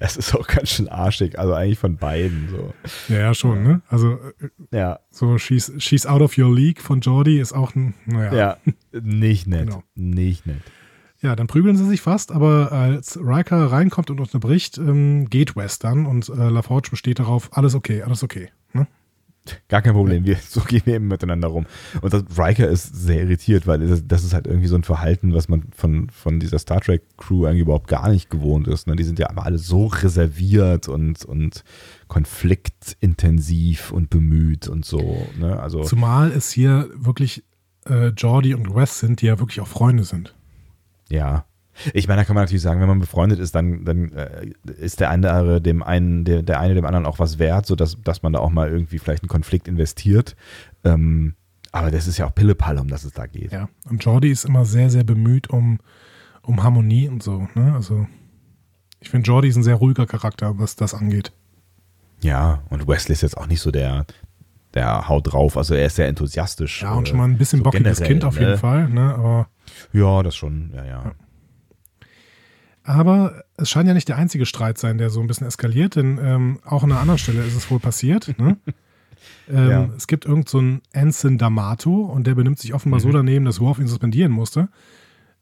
das 0.00 0.16
ist 0.16 0.34
auch 0.34 0.46
ganz 0.46 0.70
schön 0.70 0.88
arschig, 0.88 1.38
also 1.38 1.54
eigentlich 1.54 1.78
von 1.78 1.96
beiden 1.96 2.48
so. 2.48 2.74
Ja, 3.12 3.20
ja 3.20 3.34
schon, 3.34 3.62
ne? 3.62 3.82
Also 3.88 4.18
ja. 4.70 5.00
so 5.10 5.38
she's, 5.38 5.72
she's 5.78 6.06
out 6.06 6.22
of 6.22 6.38
your 6.38 6.54
league 6.54 6.80
von 6.80 7.00
Jordi 7.00 7.40
ist 7.40 7.52
auch 7.52 7.74
ein, 7.74 7.94
naja. 8.06 8.34
Ja, 8.34 8.56
nicht 8.92 9.46
nett. 9.46 9.66
Genau. 9.66 9.82
Nicht 9.94 10.46
nett. 10.46 10.62
Ja, 11.20 11.34
dann 11.34 11.48
prügeln 11.48 11.76
sie 11.76 11.86
sich 11.86 12.00
fast, 12.00 12.30
aber 12.30 12.70
als 12.70 13.18
Riker 13.20 13.72
reinkommt 13.72 14.10
und 14.10 14.20
unterbricht, 14.20 14.78
ähm, 14.78 15.28
geht 15.28 15.56
West 15.56 15.82
dann 15.82 16.06
und 16.06 16.28
äh, 16.28 16.48
LaForge 16.48 16.90
besteht 16.90 17.18
darauf, 17.18 17.56
alles 17.56 17.74
okay, 17.74 18.02
alles 18.02 18.22
okay. 18.22 18.50
Ne? 18.72 18.86
Gar 19.68 19.82
kein 19.82 19.94
Problem, 19.94 20.24
wir, 20.24 20.36
so 20.48 20.60
gehen 20.60 20.82
wir 20.84 20.94
eben 20.94 21.08
miteinander 21.08 21.48
rum. 21.48 21.66
Und 22.00 22.12
das, 22.12 22.22
Riker 22.38 22.68
ist 22.68 22.94
sehr 22.94 23.22
irritiert, 23.22 23.66
weil 23.66 23.80
das, 23.80 24.06
das, 24.06 24.22
ist 24.22 24.32
halt 24.32 24.46
irgendwie 24.46 24.68
so 24.68 24.76
ein 24.76 24.84
Verhalten, 24.84 25.34
was 25.34 25.48
man 25.48 25.64
von, 25.74 26.08
von 26.10 26.38
dieser 26.38 26.60
Star 26.60 26.80
Trek 26.80 27.02
Crew 27.16 27.46
eigentlich 27.46 27.62
überhaupt 27.62 27.88
gar 27.88 28.10
nicht 28.10 28.30
gewohnt 28.30 28.68
ist. 28.68 28.86
Ne? 28.86 28.94
Die 28.94 29.04
sind 29.04 29.18
ja 29.18 29.28
immer 29.28 29.44
alle 29.44 29.58
so 29.58 29.86
reserviert 29.86 30.88
und, 30.88 31.24
und 31.24 31.64
konfliktintensiv 32.06 33.90
und 33.90 34.10
bemüht 34.10 34.68
und 34.68 34.84
so. 34.84 35.26
Ne? 35.38 35.58
Also, 35.58 35.82
Zumal 35.82 36.30
es 36.30 36.52
hier 36.52 36.88
wirklich 36.94 37.42
äh, 37.88 38.08
Jordi 38.08 38.54
und 38.54 38.74
Wes 38.74 39.00
sind, 39.00 39.20
die 39.22 39.26
ja 39.26 39.38
wirklich 39.38 39.60
auch 39.60 39.68
Freunde 39.68 40.04
sind. 40.04 40.34
Ja, 41.08 41.44
ich 41.92 42.08
meine, 42.08 42.22
da 42.22 42.24
kann 42.24 42.34
man 42.34 42.44
natürlich 42.44 42.62
sagen, 42.62 42.80
wenn 42.80 42.88
man 42.88 43.00
befreundet 43.00 43.38
ist, 43.38 43.54
dann, 43.54 43.84
dann 43.84 44.12
äh, 44.12 44.50
ist 44.78 45.00
der 45.00 45.10
andere 45.10 45.60
dem 45.60 45.82
einen, 45.82 46.24
der, 46.24 46.42
der 46.42 46.60
eine 46.60 46.74
dem 46.74 46.84
anderen 46.84 47.06
auch 47.06 47.18
was 47.18 47.38
wert, 47.38 47.66
sodass 47.66 47.96
dass 48.02 48.22
man 48.22 48.32
da 48.32 48.40
auch 48.40 48.50
mal 48.50 48.68
irgendwie 48.68 48.98
vielleicht 48.98 49.22
einen 49.22 49.28
Konflikt 49.28 49.68
investiert. 49.68 50.36
Ähm, 50.84 51.34
aber 51.70 51.90
das 51.90 52.06
ist 52.06 52.18
ja 52.18 52.26
auch 52.26 52.34
Pillepalle, 52.34 52.80
um 52.80 52.88
das 52.88 53.04
es 53.04 53.12
da 53.12 53.26
geht. 53.26 53.52
Ja, 53.52 53.68
und 53.88 54.04
Jordi 54.04 54.30
ist 54.30 54.44
immer 54.44 54.64
sehr, 54.64 54.90
sehr 54.90 55.04
bemüht 55.04 55.50
um, 55.50 55.78
um 56.42 56.62
Harmonie 56.62 57.08
und 57.08 57.22
so. 57.22 57.46
Ne? 57.54 57.74
Also 57.74 58.06
ich 59.00 59.10
finde, 59.10 59.28
Jordi 59.28 59.48
ist 59.48 59.56
ein 59.56 59.62
sehr 59.62 59.76
ruhiger 59.76 60.06
Charakter, 60.06 60.58
was 60.58 60.76
das 60.76 60.94
angeht. 60.94 61.32
Ja, 62.20 62.62
und 62.70 62.88
Wesley 62.88 63.12
ist 63.12 63.22
jetzt 63.22 63.36
auch 63.36 63.46
nicht 63.46 63.60
so 63.60 63.70
der, 63.70 64.06
der 64.74 65.08
haut 65.08 65.32
drauf. 65.32 65.56
Also 65.56 65.74
er 65.74 65.86
ist 65.86 65.96
sehr 65.96 66.08
enthusiastisch. 66.08 66.82
Ja, 66.82 66.94
und 66.94 67.08
schon 67.08 67.18
mal 67.18 67.24
ein 67.24 67.38
bisschen 67.38 67.60
so 67.60 67.64
bockiges 67.64 68.00
Kind 68.00 68.24
auf 68.24 68.38
jeden 68.38 68.52
ne? 68.52 68.58
Fall. 68.58 68.88
Ne? 68.88 69.14
Aber, 69.14 69.48
ja, 69.92 70.22
das 70.22 70.36
schon, 70.36 70.72
ja, 70.74 70.84
ja. 70.84 71.12
Aber 72.84 73.44
es 73.56 73.68
scheint 73.68 73.86
ja 73.86 73.92
nicht 73.92 74.08
der 74.08 74.16
einzige 74.16 74.46
Streit 74.46 74.78
sein, 74.78 74.96
der 74.96 75.10
so 75.10 75.20
ein 75.20 75.26
bisschen 75.26 75.46
eskaliert, 75.46 75.96
denn 75.96 76.18
ähm, 76.22 76.58
auch 76.64 76.84
an 76.84 76.90
einer 76.90 77.00
anderen 77.00 77.18
Stelle 77.18 77.42
ist 77.42 77.54
es 77.54 77.70
wohl 77.70 77.80
passiert. 77.80 78.38
Ne? 78.38 78.56
ähm, 79.50 79.70
ja. 79.70 79.90
Es 79.94 80.06
gibt 80.06 80.24
irgendeinen 80.24 80.80
so 80.92 80.98
Ensign 80.98 81.38
D'Amato 81.38 82.06
und 82.06 82.26
der 82.26 82.34
benimmt 82.34 82.58
sich 82.58 82.72
offenbar 82.72 83.00
mhm. 83.00 83.02
so 83.02 83.12
daneben, 83.12 83.44
dass 83.44 83.60
Worf 83.60 83.78
ihn 83.78 83.88
suspendieren 83.88 84.32
musste. 84.32 84.68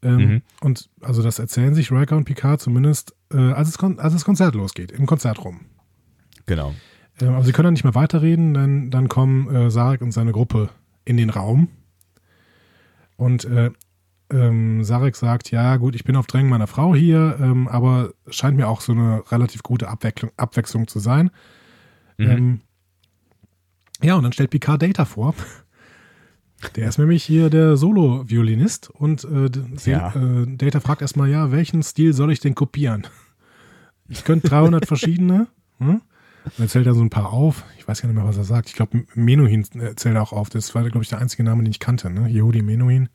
Ähm, 0.02 0.16
mhm. 0.16 0.42
Und 0.60 0.90
also 1.00 1.22
das 1.22 1.38
erzählen 1.38 1.74
sich 1.74 1.92
Riker 1.92 2.16
und 2.16 2.24
Picard 2.24 2.60
zumindest, 2.60 3.14
äh, 3.32 3.36
als, 3.36 3.68
es 3.68 3.78
als 3.78 4.12
das 4.12 4.24
Konzert 4.24 4.54
losgeht, 4.54 4.90
im 4.90 5.06
Konzertraum. 5.06 5.60
Genau. 6.46 6.74
Ähm, 7.20 7.34
aber 7.34 7.44
sie 7.44 7.52
können 7.52 7.64
dann 7.64 7.74
nicht 7.74 7.84
mehr 7.84 7.94
weiterreden, 7.94 8.54
denn 8.54 8.90
dann 8.90 9.08
kommen 9.08 9.54
äh, 9.54 9.70
Sarek 9.70 10.02
und 10.02 10.12
seine 10.12 10.32
Gruppe 10.32 10.70
in 11.04 11.16
den 11.16 11.30
Raum. 11.30 11.68
Und 13.16 13.44
äh, 13.44 13.70
ähm, 14.30 14.84
Sarek 14.84 15.16
sagt, 15.16 15.50
ja 15.50 15.76
gut, 15.76 15.94
ich 15.94 16.04
bin 16.04 16.16
auf 16.16 16.26
Drängen 16.26 16.50
meiner 16.50 16.66
Frau 16.66 16.94
hier, 16.94 17.38
ähm, 17.40 17.68
aber 17.68 18.12
scheint 18.28 18.56
mir 18.56 18.68
auch 18.68 18.80
so 18.80 18.92
eine 18.92 19.22
relativ 19.30 19.62
gute 19.62 19.88
Abwechslung, 19.88 20.32
Abwechslung 20.36 20.88
zu 20.88 20.98
sein. 20.98 21.30
Mhm. 22.18 22.30
Ähm, 22.30 22.60
ja, 24.02 24.14
und 24.16 24.24
dann 24.24 24.32
stellt 24.32 24.50
Picard 24.50 24.82
Data 24.82 25.04
vor. 25.04 25.34
Der 26.74 26.88
ist 26.88 26.98
nämlich 26.98 27.22
hier 27.22 27.50
der 27.50 27.76
Solo-Violinist 27.76 28.90
und 28.90 29.24
äh, 29.24 29.50
ja. 29.84 30.14
äh, 30.14 30.46
Data 30.56 30.80
fragt 30.80 31.02
erstmal, 31.02 31.28
ja, 31.28 31.52
welchen 31.52 31.82
Stil 31.82 32.14
soll 32.14 32.32
ich 32.32 32.40
denn 32.40 32.54
kopieren? 32.54 33.06
Ich 34.08 34.24
könnte 34.24 34.48
300 34.48 34.86
verschiedene. 34.86 35.48
Hm? 35.78 36.00
Dann 36.58 36.68
zählt 36.68 36.86
er 36.86 36.94
so 36.94 37.02
ein 37.02 37.10
paar 37.10 37.32
auf. 37.32 37.64
Ich 37.78 37.86
weiß 37.86 38.02
gar 38.02 38.08
nicht 38.08 38.16
mehr, 38.16 38.26
was 38.26 38.36
er 38.36 38.44
sagt. 38.44 38.68
Ich 38.68 38.74
glaube, 38.74 39.04
Menuhin 39.14 39.64
zählt 39.96 40.16
auch 40.16 40.32
auf. 40.32 40.48
Das 40.48 40.74
war, 40.74 40.82
glaube 40.84 41.02
ich, 41.02 41.08
der 41.08 41.20
einzige 41.20 41.44
Name, 41.44 41.62
den 41.62 41.70
ich 41.70 41.80
kannte. 41.80 42.10
Ne? 42.10 42.28
Yehudi 42.28 42.62
Menuhin. 42.62 43.08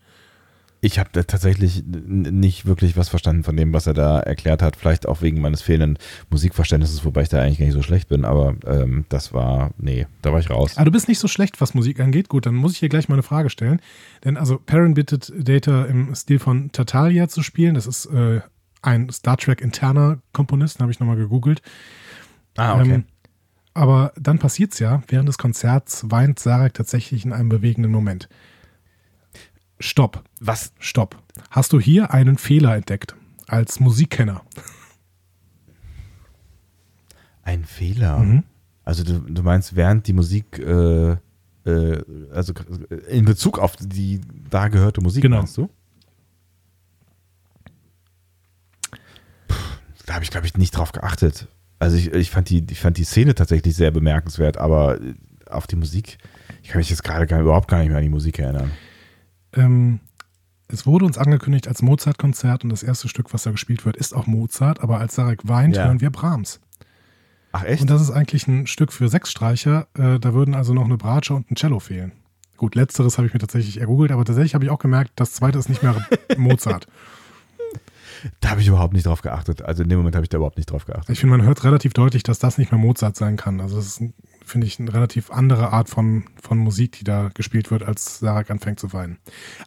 Ich 0.83 0.97
habe 0.97 1.11
tatsächlich 1.11 1.83
nicht 1.85 2.65
wirklich 2.65 2.97
was 2.97 3.07
verstanden 3.07 3.43
von 3.43 3.55
dem, 3.55 3.71
was 3.71 3.85
er 3.85 3.93
da 3.93 4.19
erklärt 4.19 4.63
hat. 4.63 4.75
Vielleicht 4.75 5.07
auch 5.07 5.21
wegen 5.21 5.39
meines 5.39 5.61
fehlenden 5.61 5.99
Musikverständnisses, 6.31 7.05
wobei 7.05 7.21
ich 7.21 7.29
da 7.29 7.39
eigentlich 7.39 7.59
gar 7.59 7.65
nicht 7.65 7.75
so 7.75 7.83
schlecht 7.83 8.09
bin. 8.09 8.25
Aber 8.25 8.55
ähm, 8.65 9.05
das 9.09 9.31
war, 9.31 9.71
nee, 9.77 10.07
da 10.23 10.33
war 10.33 10.39
ich 10.39 10.49
raus. 10.49 10.71
Aber 10.73 10.81
ah, 10.81 10.85
du 10.85 10.91
bist 10.91 11.07
nicht 11.07 11.19
so 11.19 11.27
schlecht, 11.27 11.61
was 11.61 11.75
Musik 11.75 11.99
angeht. 11.99 12.29
Gut, 12.29 12.47
dann 12.47 12.55
muss 12.55 12.73
ich 12.73 12.79
hier 12.79 12.89
gleich 12.89 13.09
mal 13.09 13.15
eine 13.15 13.23
Frage 13.23 13.51
stellen. 13.51 13.79
Denn 14.25 14.37
also 14.37 14.57
Perrin 14.57 14.95
bittet 14.95 15.31
Data 15.37 15.85
im 15.85 16.15
Stil 16.15 16.39
von 16.39 16.71
Tatalia 16.71 17.27
zu 17.27 17.43
spielen. 17.43 17.75
Das 17.75 17.85
ist 17.85 18.07
äh, 18.07 18.41
ein 18.81 19.11
Star 19.11 19.37
Trek 19.37 19.61
interner 19.61 20.17
Komponist, 20.33 20.79
habe 20.79 20.91
ich 20.91 20.99
nochmal 20.99 21.17
gegoogelt. 21.17 21.61
Ah, 22.57 22.79
okay. 22.79 22.93
Ähm, 22.95 23.03
aber 23.73 24.13
dann 24.15 24.39
passiert's 24.39 24.79
ja, 24.79 25.01
während 25.07 25.29
des 25.29 25.37
Konzerts 25.37 26.09
weint 26.09 26.39
Sarek 26.39 26.73
tatsächlich 26.73 27.25
in 27.25 27.33
einem 27.33 27.49
bewegenden 27.49 27.91
Moment. 27.91 28.27
Stopp. 29.79 30.23
Was? 30.39 30.73
Stopp. 30.79 31.21
Hast 31.49 31.73
du 31.73 31.79
hier 31.79 32.13
einen 32.13 32.37
Fehler 32.37 32.75
entdeckt 32.75 33.15
als 33.47 33.79
Musikkenner? 33.79 34.43
Ein 37.43 37.65
Fehler? 37.65 38.19
Mhm. 38.19 38.43
Also 38.83 39.03
du, 39.03 39.19
du, 39.19 39.43
meinst, 39.43 39.75
während 39.75 40.07
die 40.07 40.13
Musik, 40.13 40.59
äh, 40.59 41.11
äh, 41.65 42.03
also 42.33 42.53
in 43.07 43.25
Bezug 43.25 43.59
auf 43.59 43.75
die 43.77 44.21
da 44.49 44.67
gehörte 44.67 45.01
Musik, 45.01 45.21
genau. 45.23 45.37
meinst 45.37 45.57
du? 45.57 45.69
Puh, 49.47 49.55
da 50.05 50.15
habe 50.15 50.23
ich, 50.23 50.31
glaube 50.31 50.45
ich, 50.45 50.57
nicht 50.57 50.71
drauf 50.71 50.91
geachtet. 50.91 51.47
Also 51.81 51.97
ich, 51.97 52.13
ich, 52.13 52.29
fand 52.29 52.47
die, 52.51 52.63
ich 52.69 52.79
fand 52.79 52.97
die 52.97 53.03
Szene 53.03 53.33
tatsächlich 53.33 53.75
sehr 53.75 53.89
bemerkenswert, 53.89 54.57
aber 54.57 54.99
auf 55.49 55.65
die 55.65 55.75
Musik, 55.75 56.19
ich 56.61 56.69
kann 56.69 56.77
mich 56.77 56.91
jetzt 56.91 57.03
gerade 57.03 57.25
gar, 57.25 57.41
überhaupt 57.41 57.67
gar 57.67 57.79
nicht 57.79 57.87
mehr 57.87 57.97
an 57.97 58.03
die 58.03 58.09
Musik 58.09 58.37
erinnern. 58.37 58.69
Ähm, 59.53 59.99
es 60.67 60.85
wurde 60.85 61.05
uns 61.05 61.17
angekündigt 61.17 61.67
als 61.67 61.81
Mozart-Konzert 61.81 62.63
und 62.63 62.69
das 62.69 62.83
erste 62.83 63.09
Stück, 63.09 63.33
was 63.33 63.41
da 63.43 63.51
gespielt 63.51 63.83
wird, 63.83 63.97
ist 63.97 64.13
auch 64.13 64.27
Mozart, 64.27 64.81
aber 64.81 64.99
als 64.99 65.15
Sarek 65.15 65.47
weint, 65.47 65.75
ja. 65.75 65.85
hören 65.85 66.01
wir 66.01 66.11
Brahms. 66.11 66.59
Ach 67.51 67.63
echt? 67.63 67.81
Und 67.81 67.89
das 67.89 67.99
ist 67.99 68.11
eigentlich 68.11 68.47
ein 68.47 68.67
Stück 68.67 68.93
für 68.93 69.09
sechs 69.09 69.31
Streicher. 69.31 69.87
Äh, 69.97 70.19
da 70.19 70.35
würden 70.35 70.53
also 70.53 70.75
noch 70.75 70.85
eine 70.85 70.97
Bratsche 70.97 71.33
und 71.33 71.49
ein 71.49 71.55
Cello 71.55 71.79
fehlen. 71.79 72.11
Gut, 72.57 72.75
letzteres 72.75 73.17
habe 73.17 73.25
ich 73.25 73.33
mir 73.33 73.39
tatsächlich 73.39 73.79
ergoogelt, 73.79 74.11
aber 74.11 74.23
tatsächlich 74.23 74.53
habe 74.53 74.63
ich 74.63 74.69
auch 74.69 74.77
gemerkt, 74.77 75.13
das 75.15 75.33
zweite 75.33 75.57
ist 75.57 75.67
nicht 75.67 75.81
mehr 75.81 75.95
Mozart. 76.37 76.85
Da 78.39 78.51
habe 78.51 78.61
ich 78.61 78.67
überhaupt 78.67 78.93
nicht 78.93 79.05
drauf 79.05 79.21
geachtet. 79.21 79.61
Also 79.61 79.83
in 79.83 79.89
dem 79.89 79.97
Moment 79.99 80.15
habe 80.15 80.25
ich 80.25 80.29
da 80.29 80.37
überhaupt 80.37 80.57
nicht 80.57 80.69
drauf 80.69 80.85
geachtet. 80.85 81.09
Ich 81.09 81.19
finde, 81.19 81.37
man 81.37 81.45
hört 81.45 81.63
relativ 81.63 81.93
deutlich, 81.93 82.23
dass 82.23 82.39
das 82.39 82.57
nicht 82.57 82.71
mehr 82.71 82.79
Mozart 82.79 83.15
sein 83.15 83.37
kann. 83.37 83.61
Also 83.61 83.77
es 83.77 83.99
ist, 83.99 84.13
finde 84.45 84.67
ich, 84.67 84.79
eine 84.79 84.93
relativ 84.93 85.31
andere 85.31 85.71
Art 85.71 85.89
von, 85.89 86.25
von 86.41 86.57
Musik, 86.57 86.93
die 86.99 87.03
da 87.03 87.29
gespielt 87.33 87.71
wird, 87.71 87.83
als 87.83 88.19
Sarah 88.19 88.43
anfängt 88.49 88.79
zu 88.79 88.93
weinen. 88.93 89.17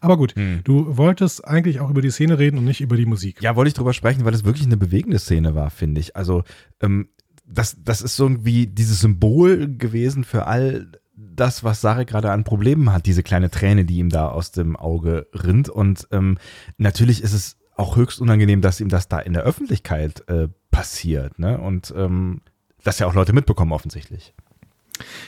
Aber 0.00 0.16
gut, 0.16 0.34
hm. 0.34 0.60
du 0.64 0.96
wolltest 0.96 1.46
eigentlich 1.46 1.80
auch 1.80 1.90
über 1.90 2.02
die 2.02 2.10
Szene 2.10 2.38
reden 2.38 2.58
und 2.58 2.64
nicht 2.64 2.80
über 2.80 2.96
die 2.96 3.06
Musik. 3.06 3.42
Ja, 3.42 3.56
wollte 3.56 3.68
ich 3.68 3.74
drüber 3.74 3.92
sprechen, 3.92 4.24
weil 4.24 4.34
es 4.34 4.44
wirklich 4.44 4.66
eine 4.66 4.76
bewegende 4.76 5.18
Szene 5.18 5.54
war, 5.54 5.70
finde 5.70 6.00
ich. 6.00 6.16
Also 6.16 6.44
ähm, 6.80 7.08
das, 7.46 7.76
das 7.82 8.00
ist 8.00 8.16
so 8.16 8.24
irgendwie 8.24 8.66
dieses 8.66 9.00
Symbol 9.00 9.76
gewesen 9.76 10.24
für 10.24 10.46
all 10.46 10.88
das, 11.16 11.64
was 11.64 11.80
Sarek 11.80 12.08
gerade 12.08 12.30
an 12.30 12.44
Problemen 12.44 12.92
hat, 12.92 13.06
diese 13.06 13.22
kleine 13.22 13.50
Träne, 13.50 13.84
die 13.84 13.98
ihm 13.98 14.10
da 14.10 14.28
aus 14.28 14.50
dem 14.50 14.76
Auge 14.76 15.28
rinnt. 15.32 15.68
Und 15.68 16.08
ähm, 16.10 16.38
natürlich 16.76 17.22
ist 17.22 17.32
es 17.32 17.56
auch 17.76 17.96
höchst 17.96 18.20
unangenehm, 18.20 18.60
dass 18.60 18.80
ihm 18.80 18.88
das 18.88 19.08
da 19.08 19.18
in 19.18 19.32
der 19.32 19.42
Öffentlichkeit 19.42 20.28
äh, 20.28 20.48
passiert. 20.70 21.38
Ne? 21.38 21.58
Und 21.58 21.92
ähm, 21.96 22.40
das 22.82 22.98
ja 22.98 23.06
auch 23.06 23.14
Leute 23.14 23.32
mitbekommen 23.32 23.72
offensichtlich. 23.72 24.34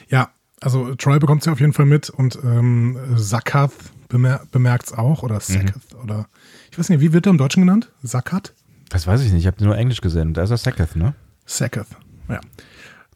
Ja, 0.08 0.30
also 0.60 0.94
Troy 0.94 1.18
bekommt 1.18 1.42
es 1.42 1.46
ja 1.46 1.52
auf 1.52 1.60
jeden 1.60 1.72
Fall 1.72 1.86
mit 1.86 2.10
und 2.10 2.38
ähm, 2.42 2.98
Sakath 3.16 3.72
bemer 4.08 4.42
bemerkt 4.52 4.86
es 4.86 4.92
auch 4.92 5.22
oder 5.22 5.40
Sakath 5.40 5.94
mhm. 5.94 6.00
oder 6.02 6.28
ich 6.70 6.78
weiß 6.78 6.88
nicht, 6.88 7.00
wie 7.00 7.12
wird 7.12 7.26
er 7.26 7.30
im 7.30 7.38
Deutschen 7.38 7.62
genannt? 7.62 7.92
Sakath? 8.02 8.54
Das 8.88 9.06
weiß 9.06 9.22
ich 9.22 9.32
nicht, 9.32 9.42
ich 9.42 9.46
habe 9.46 9.62
nur 9.64 9.76
Englisch 9.76 10.00
gesehen. 10.00 10.32
Da 10.32 10.44
ist 10.44 10.50
er 10.50 10.56
Sakath, 10.56 10.94
ne? 10.94 11.14
Sakath, 11.44 11.88
ja. 12.28 12.40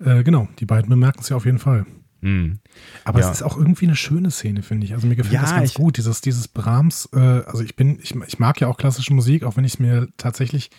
Äh, 0.05 0.24
genau, 0.24 0.49
die 0.59 0.66
beiden 0.66 0.89
bemerken 0.89 1.20
es 1.20 1.28
ja 1.28 1.37
auf 1.37 1.45
jeden 1.45 1.59
Fall. 1.59 1.87
Mhm. 2.23 2.61
Aber 3.05 3.21
Ja. 3.21 3.31
es 3.31 3.37
ist 3.39 3.43
auch 3.43 3.57
irgendwie 3.57 3.87
eine 3.87 3.97
schöne 3.97 4.31
Szene, 4.31 4.62
finde 4.62 4.87
ich. 4.87 4.93
Also 4.95 5.07
mir 5.07 5.16
gefällt 5.16 5.35
Ja, 5.35 5.41
das 5.43 5.51
ganz 5.53 5.71
ich- 5.71 5.75
gut. 5.75 5.97
Dieses, 5.97 6.21
dieses 6.21 6.49
Brahms, 6.49 7.09
äh, 7.14 7.18
also 7.18 7.62
ich 7.62 7.77
bin, 7.77 7.99
ich, 8.03 8.14
ich 8.27 8.39
mag 8.39 8.61
ja 8.61 8.68
auch 8.68 8.77
klassische 8.77 9.14
Musik, 9.14 9.45
auch 9.45 9.57
wenn 9.57 9.64
ich 9.64 9.75
es 9.75 9.79
mir 9.79 10.09
tatsächlich 10.16 10.71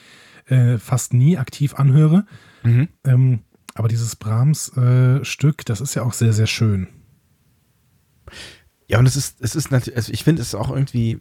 äh, 0.48 0.78
fast 0.78 1.14
nie 1.14 1.38
aktiv 1.38 1.76
anhöre. 1.76 2.26
Mhm. 2.64 2.88
Ähm, 3.06 3.40
aber 3.74 3.88
dieses 3.88 4.16
Brahms-Stück, 4.16 5.66
das 5.66 5.82
ist 5.82 5.96
ja 5.96 6.04
auch 6.04 6.14
sehr, 6.14 6.34
sehr 6.34 6.48
schön. 6.48 6.88
Ja, 8.88 9.00
und 9.00 9.06
es 9.06 9.16
ist, 9.16 9.42
es 9.42 9.56
ist 9.56 9.72
natürlich, 9.72 9.96
also 9.98 10.12
ich 10.12 10.24
finde 10.24 10.42
es 10.42 10.54
auch 10.54 10.70
irgendwie, 10.70 11.20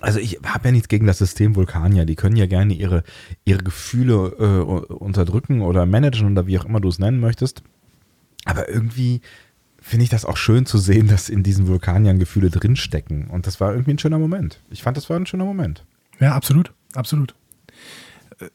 also 0.00 0.20
ich 0.20 0.38
habe 0.44 0.68
ja 0.68 0.72
nichts 0.72 0.88
gegen 0.88 1.06
das 1.06 1.18
System 1.18 1.56
Vulkanier. 1.56 2.04
Die 2.06 2.14
können 2.14 2.36
ja 2.36 2.46
gerne 2.46 2.74
ihre, 2.74 3.02
ihre 3.44 3.62
Gefühle 3.64 4.36
äh, 4.38 4.92
unterdrücken 4.92 5.60
oder 5.62 5.86
managen 5.86 6.30
oder 6.32 6.46
wie 6.46 6.58
auch 6.58 6.64
immer 6.64 6.80
du 6.80 6.88
es 6.88 6.98
nennen 7.00 7.18
möchtest. 7.20 7.62
Aber 8.44 8.68
irgendwie 8.68 9.20
finde 9.80 10.04
ich 10.04 10.10
das 10.10 10.24
auch 10.24 10.36
schön 10.36 10.66
zu 10.66 10.78
sehen, 10.78 11.06
dass 11.08 11.28
in 11.28 11.42
diesen 11.42 11.66
Vulkaniern 11.66 12.18
Gefühle 12.18 12.50
drinstecken. 12.50 13.28
Und 13.28 13.46
das 13.46 13.60
war 13.60 13.72
irgendwie 13.72 13.92
ein 13.92 13.98
schöner 13.98 14.18
Moment. 14.18 14.60
Ich 14.70 14.82
fand, 14.82 14.96
das 14.96 15.08
war 15.08 15.16
ein 15.16 15.26
schöner 15.26 15.44
Moment. 15.44 15.84
Ja, 16.20 16.34
absolut, 16.34 16.72
absolut. 16.94 17.34
Äh, 18.40 18.46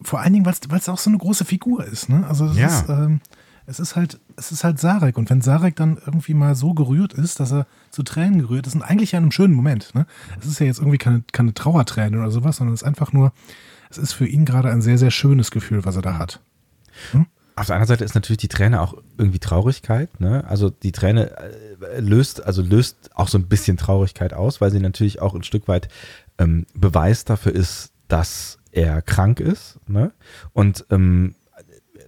Vor 0.00 0.20
allen 0.20 0.32
Dingen, 0.32 0.46
weil 0.46 0.78
es 0.78 0.88
auch 0.88 0.98
so 0.98 1.10
eine 1.10 1.18
große 1.18 1.44
Figur 1.44 1.84
ist. 1.84 2.08
Ne? 2.08 2.26
Also 2.26 2.46
es, 2.46 2.56
Ja. 2.56 2.66
ist, 2.80 2.88
ähm, 2.88 3.20
es 3.66 3.78
ist 3.78 3.94
halt, 3.94 4.18
es 4.36 4.50
ist 4.50 4.64
halt 4.64 4.80
Sarek. 4.80 5.16
Und 5.16 5.30
wenn 5.30 5.40
Sarek 5.42 5.76
dann 5.76 5.98
irgendwie 6.04 6.34
mal 6.34 6.56
so 6.56 6.74
gerührt 6.74 7.12
ist, 7.12 7.38
dass 7.38 7.52
er 7.52 7.66
zu 7.90 8.02
Tränen 8.02 8.40
gerührt 8.40 8.66
ist, 8.66 8.74
und 8.74 8.82
eigentlich 8.82 9.12
ja 9.12 9.18
in 9.18 9.24
einem 9.24 9.30
schönen 9.32 9.54
Moment. 9.54 9.94
Ne? 9.94 10.06
Es 10.40 10.46
ist 10.46 10.58
ja 10.58 10.66
jetzt 10.66 10.78
irgendwie 10.78 10.98
keine, 10.98 11.22
keine 11.32 11.54
Trauerträne 11.54 12.18
oder 12.18 12.30
sowas, 12.32 12.56
sondern 12.56 12.74
es 12.74 12.82
ist 12.82 12.88
einfach 12.88 13.12
nur, 13.12 13.32
es 13.90 13.98
ist 13.98 14.12
für 14.14 14.26
ihn 14.26 14.44
gerade 14.44 14.70
ein 14.70 14.82
sehr, 14.82 14.98
sehr 14.98 15.10
schönes 15.12 15.50
Gefühl, 15.52 15.84
was 15.84 15.94
er 15.96 16.02
da 16.02 16.18
hat. 16.18 16.40
Auf 17.54 17.66
der 17.66 17.76
anderen 17.76 17.88
Seite 17.88 18.04
ist 18.04 18.14
natürlich 18.14 18.38
die 18.38 18.48
Träne 18.48 18.80
auch 18.80 18.94
irgendwie 19.18 19.38
Traurigkeit. 19.38 20.20
Ne? 20.20 20.44
Also 20.48 20.70
die 20.70 20.92
Träne 20.92 21.30
äh, 21.36 22.00
löst, 22.00 22.42
also 22.42 22.62
löst 22.62 23.10
auch 23.14 23.28
so 23.28 23.38
ein 23.38 23.48
bisschen 23.48 23.76
Traurigkeit 23.76 24.32
aus, 24.32 24.60
weil 24.60 24.70
sie 24.70 24.80
natürlich 24.80 25.20
auch 25.20 25.34
ein 25.34 25.42
Stück 25.42 25.68
weit 25.68 25.88
ähm, 26.38 26.66
Beweis 26.74 27.24
dafür 27.24 27.54
ist, 27.54 27.92
dass 28.08 28.58
er 28.70 29.02
krank 29.02 29.40
ist. 29.40 29.78
Ne? 29.86 30.12
Und 30.52 30.86
ähm, 30.90 31.34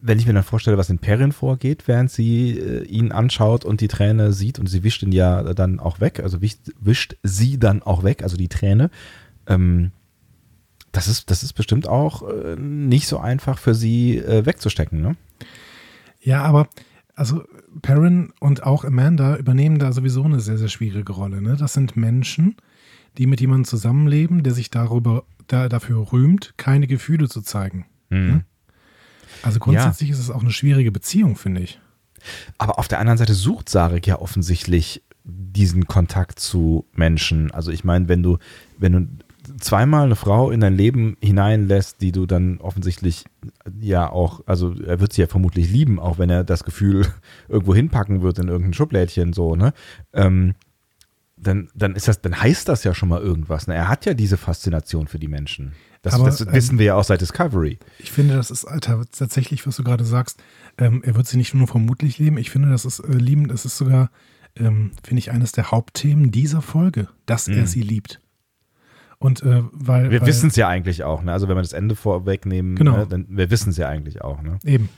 wenn 0.00 0.18
ich 0.18 0.26
mir 0.26 0.34
dann 0.34 0.42
vorstelle, 0.42 0.78
was 0.78 0.90
in 0.90 0.98
Perrin 0.98 1.32
vorgeht, 1.32 1.88
während 1.88 2.10
sie 2.10 2.58
äh, 2.58 2.84
ihn 2.84 3.12
anschaut 3.12 3.64
und 3.64 3.80
die 3.80 3.88
Träne 3.88 4.32
sieht 4.32 4.58
und 4.58 4.66
sie 4.66 4.84
wischt 4.84 5.02
ihn 5.02 5.12
ja 5.12 5.54
dann 5.54 5.80
auch 5.80 6.00
weg, 6.00 6.20
also 6.20 6.42
wischt, 6.42 6.72
wischt 6.78 7.16
sie 7.22 7.58
dann 7.58 7.82
auch 7.82 8.04
weg, 8.04 8.22
also 8.22 8.36
die 8.36 8.48
Träne, 8.48 8.90
ähm, 9.46 9.92
das 10.94 11.08
ist, 11.08 11.30
das 11.30 11.42
ist 11.42 11.54
bestimmt 11.54 11.88
auch 11.88 12.22
äh, 12.28 12.56
nicht 12.56 13.08
so 13.08 13.18
einfach 13.18 13.58
für 13.58 13.74
sie 13.74 14.18
äh, 14.18 14.46
wegzustecken, 14.46 15.00
ne? 15.00 15.16
Ja, 16.20 16.42
aber 16.42 16.68
also 17.16 17.44
Perrin 17.82 18.32
und 18.40 18.62
auch 18.62 18.84
Amanda 18.84 19.36
übernehmen 19.36 19.78
da 19.78 19.92
sowieso 19.92 20.24
eine 20.24 20.40
sehr, 20.40 20.56
sehr 20.56 20.68
schwierige 20.68 21.12
Rolle. 21.12 21.42
Ne? 21.42 21.56
Das 21.56 21.74
sind 21.74 21.96
Menschen, 21.96 22.56
die 23.18 23.26
mit 23.26 23.40
jemandem 23.40 23.66
zusammenleben, 23.66 24.42
der 24.42 24.54
sich 24.54 24.70
darüber, 24.70 25.24
da, 25.46 25.68
dafür 25.68 26.12
rühmt, 26.12 26.54
keine 26.56 26.86
Gefühle 26.86 27.28
zu 27.28 27.42
zeigen. 27.42 27.86
Mhm. 28.08 28.42
Also 29.42 29.60
grundsätzlich 29.60 30.10
ist 30.10 30.18
es 30.18 30.30
auch 30.30 30.40
eine 30.40 30.50
schwierige 30.50 30.90
Beziehung, 30.90 31.36
finde 31.36 31.60
ich. 31.60 31.80
Aber 32.56 32.78
auf 32.78 32.88
der 32.88 33.00
anderen 33.00 33.18
Seite 33.18 33.34
sucht 33.34 33.68
Sarek 33.68 34.06
ja 34.06 34.18
offensichtlich 34.18 35.02
diesen 35.24 35.86
Kontakt 35.86 36.38
zu 36.38 36.86
Menschen. 36.94 37.50
Also 37.50 37.70
ich 37.70 37.84
meine, 37.84 38.08
wenn 38.08 38.22
du, 38.22 38.38
wenn 38.78 38.92
du 38.92 39.23
zweimal 39.60 40.04
eine 40.04 40.16
Frau 40.16 40.50
in 40.50 40.60
dein 40.60 40.76
Leben 40.76 41.16
hineinlässt, 41.22 42.00
die 42.00 42.12
du 42.12 42.26
dann 42.26 42.58
offensichtlich 42.58 43.24
ja 43.80 44.10
auch, 44.10 44.40
also 44.46 44.74
er 44.80 45.00
wird 45.00 45.12
sie 45.12 45.22
ja 45.22 45.26
vermutlich 45.26 45.70
lieben, 45.70 45.98
auch 45.98 46.18
wenn 46.18 46.30
er 46.30 46.44
das 46.44 46.64
Gefühl 46.64 47.06
irgendwo 47.48 47.74
hinpacken 47.74 48.22
wird 48.22 48.38
in 48.38 48.48
irgendein 48.48 48.74
Schublädchen 48.74 49.32
so, 49.32 49.56
ne? 49.56 49.72
Ähm, 50.12 50.54
dann, 51.36 51.68
dann 51.74 51.94
ist 51.94 52.08
das, 52.08 52.20
dann 52.22 52.40
heißt 52.40 52.68
das 52.68 52.84
ja 52.84 52.94
schon 52.94 53.08
mal 53.08 53.20
irgendwas. 53.20 53.66
Ne? 53.66 53.74
Er 53.74 53.88
hat 53.88 54.06
ja 54.06 54.14
diese 54.14 54.36
Faszination 54.36 55.08
für 55.08 55.18
die 55.18 55.28
Menschen. 55.28 55.72
Das, 56.00 56.14
Aber, 56.14 56.24
das 56.26 56.40
ähm, 56.40 56.52
wissen 56.52 56.78
wir 56.78 56.86
ja 56.86 56.94
auch 56.94 57.04
seit 57.04 57.20
Discovery. 57.20 57.78
Ich 57.98 58.12
finde, 58.12 58.34
das 58.34 58.50
ist 58.50 58.64
Alter, 58.64 59.04
tatsächlich, 59.10 59.66
was 59.66 59.76
du 59.76 59.84
gerade 59.84 60.04
sagst. 60.04 60.42
Ähm, 60.78 61.02
er 61.04 61.16
wird 61.16 61.26
sie 61.26 61.36
nicht 61.36 61.52
nur 61.52 61.66
vermutlich 61.66 62.18
lieben. 62.18 62.38
Ich 62.38 62.50
finde, 62.50 62.70
das 62.70 62.84
ist 62.84 63.00
äh, 63.00 63.12
lieben, 63.12 63.48
das 63.48 63.64
ist 63.66 63.76
sogar, 63.76 64.10
ähm, 64.56 64.92
finde 65.02 65.18
ich, 65.18 65.32
eines 65.32 65.52
der 65.52 65.70
Hauptthemen 65.70 66.30
dieser 66.30 66.62
Folge, 66.62 67.08
dass 67.26 67.48
er 67.48 67.62
Mhm. 67.62 67.66
sie 67.66 67.82
liebt. 67.82 68.20
Und 69.24 69.42
äh, 69.42 69.62
weil. 69.72 70.10
Wir 70.10 70.26
wissen 70.26 70.48
es 70.50 70.56
ja 70.56 70.68
eigentlich 70.68 71.02
auch, 71.02 71.22
ne? 71.22 71.32
Also 71.32 71.48
wenn 71.48 71.56
wir 71.56 71.62
das 71.62 71.72
Ende 71.72 71.96
vorwegnehmen, 71.96 72.76
Genau. 72.76 72.98
ne, 72.98 73.06
dann 73.08 73.26
wir 73.30 73.50
wissen 73.50 73.70
es 73.70 73.78
ja 73.78 73.88
eigentlich 73.88 74.20
auch, 74.20 74.42
ne? 74.42 74.58
Eben. 74.64 74.90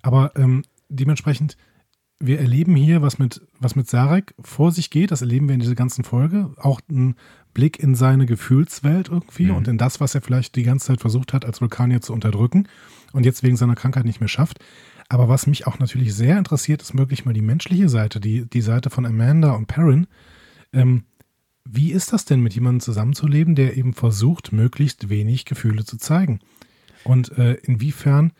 Aber 0.00 0.32
ähm, 0.36 0.62
dementsprechend, 0.88 1.58
wir 2.18 2.40
erleben 2.40 2.74
hier, 2.76 3.02
was 3.02 3.18
mit, 3.18 3.42
was 3.58 3.76
mit 3.76 3.90
Sarek 3.90 4.34
vor 4.40 4.72
sich 4.72 4.88
geht, 4.88 5.10
das 5.10 5.20
erleben 5.20 5.48
wir 5.48 5.54
in 5.54 5.60
dieser 5.60 5.74
ganzen 5.74 6.02
Folge. 6.02 6.50
Auch 6.56 6.80
ein 6.90 7.14
Blick 7.52 7.78
in 7.78 7.94
seine 7.94 8.24
Gefühlswelt 8.24 9.08
irgendwie 9.08 9.46
Mhm. 9.46 9.54
und 9.56 9.68
in 9.68 9.76
das, 9.76 10.00
was 10.00 10.14
er 10.14 10.22
vielleicht 10.22 10.56
die 10.56 10.62
ganze 10.62 10.86
Zeit 10.86 11.00
versucht 11.02 11.34
hat, 11.34 11.44
als 11.44 11.60
Vulkanier 11.60 12.00
zu 12.00 12.14
unterdrücken 12.14 12.68
und 13.12 13.26
jetzt 13.26 13.42
wegen 13.42 13.56
seiner 13.56 13.74
Krankheit 13.74 14.06
nicht 14.06 14.20
mehr 14.20 14.28
schafft. 14.28 14.60
Aber 15.10 15.28
was 15.28 15.46
mich 15.46 15.66
auch 15.66 15.78
natürlich 15.78 16.14
sehr 16.14 16.38
interessiert, 16.38 16.80
ist 16.80 16.94
möglich 16.94 17.26
mal 17.26 17.34
die 17.34 17.42
menschliche 17.42 17.88
Seite, 17.90 18.18
die, 18.20 18.48
die 18.48 18.60
Seite 18.62 18.88
von 18.88 19.04
Amanda 19.04 19.50
und 19.52 19.66
Perrin. 19.66 20.06
Ähm, 20.72 21.02
wie 21.72 21.92
ist 21.92 22.12
das 22.12 22.24
denn, 22.24 22.40
mit 22.40 22.54
jemandem 22.54 22.80
zusammenzuleben, 22.80 23.54
der 23.54 23.76
eben 23.76 23.94
versucht, 23.94 24.52
möglichst 24.52 25.08
wenig 25.08 25.44
Gefühle 25.44 25.84
zu 25.84 25.96
zeigen? 25.98 26.40
Und 27.04 27.36
äh, 27.38 27.54
inwiefern 27.62 28.32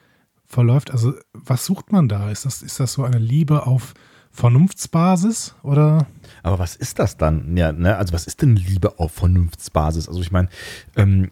verläuft, 0.46 0.90
also 0.90 1.14
was 1.32 1.64
sucht 1.64 1.92
man 1.92 2.08
da? 2.08 2.30
Ist 2.30 2.44
das, 2.44 2.62
ist 2.62 2.80
das 2.80 2.92
so 2.92 3.04
eine 3.04 3.18
Liebe 3.18 3.66
auf 3.66 3.94
Vernunftsbasis 4.32 5.54
oder? 5.62 6.06
Aber 6.42 6.58
was 6.58 6.76
ist 6.76 6.98
das 6.98 7.16
dann? 7.16 7.56
Ja, 7.56 7.72
ne? 7.72 7.96
Also 7.96 8.12
was 8.12 8.26
ist 8.26 8.42
denn 8.42 8.56
Liebe 8.56 8.98
auf 8.98 9.12
Vernunftsbasis? 9.12 10.08
Also 10.08 10.20
ich 10.20 10.30
meine, 10.30 10.48
ähm, 10.96 11.30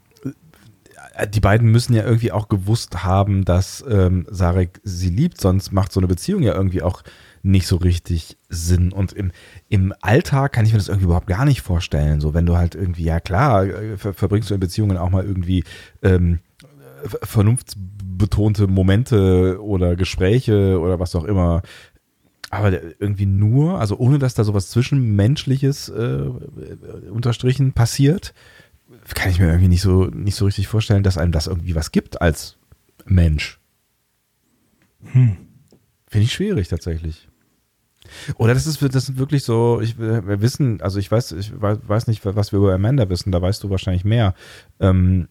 äh, 1.15 1.29
die 1.29 1.41
beiden 1.41 1.71
müssen 1.71 1.95
ja 1.95 2.05
irgendwie 2.05 2.33
auch 2.33 2.49
gewusst 2.49 3.05
haben, 3.05 3.45
dass 3.45 3.85
ähm, 3.89 4.27
Sarek 4.31 4.81
sie 4.85 5.11
liebt, 5.11 5.41
sonst 5.41 5.73
macht 5.73 5.93
so 5.93 6.01
eine 6.01 6.09
Beziehung 6.09 6.43
ja 6.43 6.55
irgendwie 6.55 6.83
auch 6.83 7.03
nicht 7.43 7.67
so 7.67 7.77
richtig 7.77 8.37
Sinn. 8.49 8.93
Und 8.93 9.13
im, 9.13 9.33
im 9.69 9.95
Alltag 10.01 10.53
kann 10.53 10.67
ich 10.67 10.73
mir 10.73 10.79
das 10.79 10.89
irgendwie 10.89 11.07
überhaupt 11.07 11.27
gar 11.27 11.45
nicht 11.45 11.63
vorstellen. 11.63 12.21
So, 12.21 12.35
wenn 12.35 12.47
du 12.47 12.57
halt 12.57 12.75
irgendwie, 12.75 13.05
ja 13.05 13.21
klar, 13.21 13.65
äh, 13.65 13.97
ver 13.97 14.15
verbringst 14.15 14.51
du 14.51 14.55
in 14.55 14.61
Beziehungen 14.61 14.97
auch 14.97 15.11
mal 15.11 15.25
irgendwie 15.25 15.65
ähm, 16.03 16.41
ver- 17.05 17.21
vernunftsbetonte 17.23 18.67
Momente 18.67 19.63
oder 19.63 19.97
Gespräche 19.97 20.79
oder 20.81 20.99
was 20.99 21.15
auch 21.15 21.25
immer. 21.25 21.63
Aber 22.51 22.73
irgendwie 22.99 23.27
nur, 23.27 23.79
also 23.79 23.99
ohne 23.99 24.19
dass 24.19 24.33
da 24.35 24.43
sowas 24.43 24.71
Zwischenmenschliches 24.71 25.91
äh, 25.91 26.31
unterstrichen 27.11 27.73
passiert, 27.75 28.33
kann 29.15 29.31
ich 29.31 29.39
mir 29.39 29.49
irgendwie 29.49 29.69
nicht 29.69 29.83
so, 29.83 30.07
nicht 30.07 30.35
so 30.35 30.47
richtig 30.47 30.67
vorstellen, 30.67 31.03
dass 31.03 31.19
einem 31.19 31.33
das 31.33 31.47
irgendwie 31.47 31.75
was 31.75 31.93
gibt 31.93 32.23
als 32.23 32.57
Mensch. 33.05 33.61
Hm. 35.13 35.37
Finde 36.07 36.25
ich 36.25 36.33
schwierig 36.33 36.69
tatsächlich. 36.69 37.28
Oder 38.37 38.55
das 38.55 38.67
ist, 38.67 38.83
das 38.83 38.95
ist 38.95 39.19
wirklich 39.19 39.45
so, 39.45 39.81
ich, 39.81 39.99
wir 39.99 40.41
wissen, 40.41 40.81
also 40.81 40.99
ich 40.99 41.11
weiß, 41.11 41.33
ich 41.33 41.53
weiß 41.61 42.07
nicht, 42.07 42.25
was 42.25 42.53
wir 42.53 42.59
über 42.59 42.75
Amanda 42.75 43.09
wissen, 43.09 43.33
da 43.33 43.41
weißt 43.41 43.63
du 43.63 43.71
wahrscheinlich 43.71 44.05
mehr. 44.05 44.35
Ähm, 44.81 45.29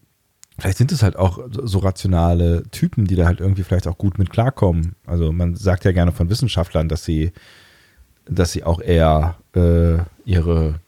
vielleicht 0.58 0.78
sind 0.78 0.92
es 0.92 1.02
halt 1.02 1.16
auch 1.16 1.38
so 1.50 1.78
rationale 1.78 2.64
Typen, 2.70 3.06
die 3.06 3.16
da 3.16 3.26
halt 3.26 3.40
irgendwie 3.40 3.62
vielleicht 3.62 3.86
auch 3.86 3.98
gut 3.98 4.18
mit 4.18 4.30
klarkommen. 4.30 4.94
Also 5.06 5.32
man 5.32 5.54
sagt 5.54 5.84
ja 5.84 5.92
gerne 5.92 6.12
von 6.12 6.30
Wissenschaftlern, 6.30 6.88
dass 6.88 7.04
sie, 7.04 7.32
dass 8.26 8.52
sie 8.52 8.64
auch 8.64 8.80
eher 8.80 9.36
äh, 9.54 9.98
ihre 10.24 10.80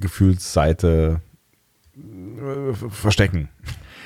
Gefühlsseite 0.00 1.20
äh, 1.96 2.74
verstecken. 2.88 3.48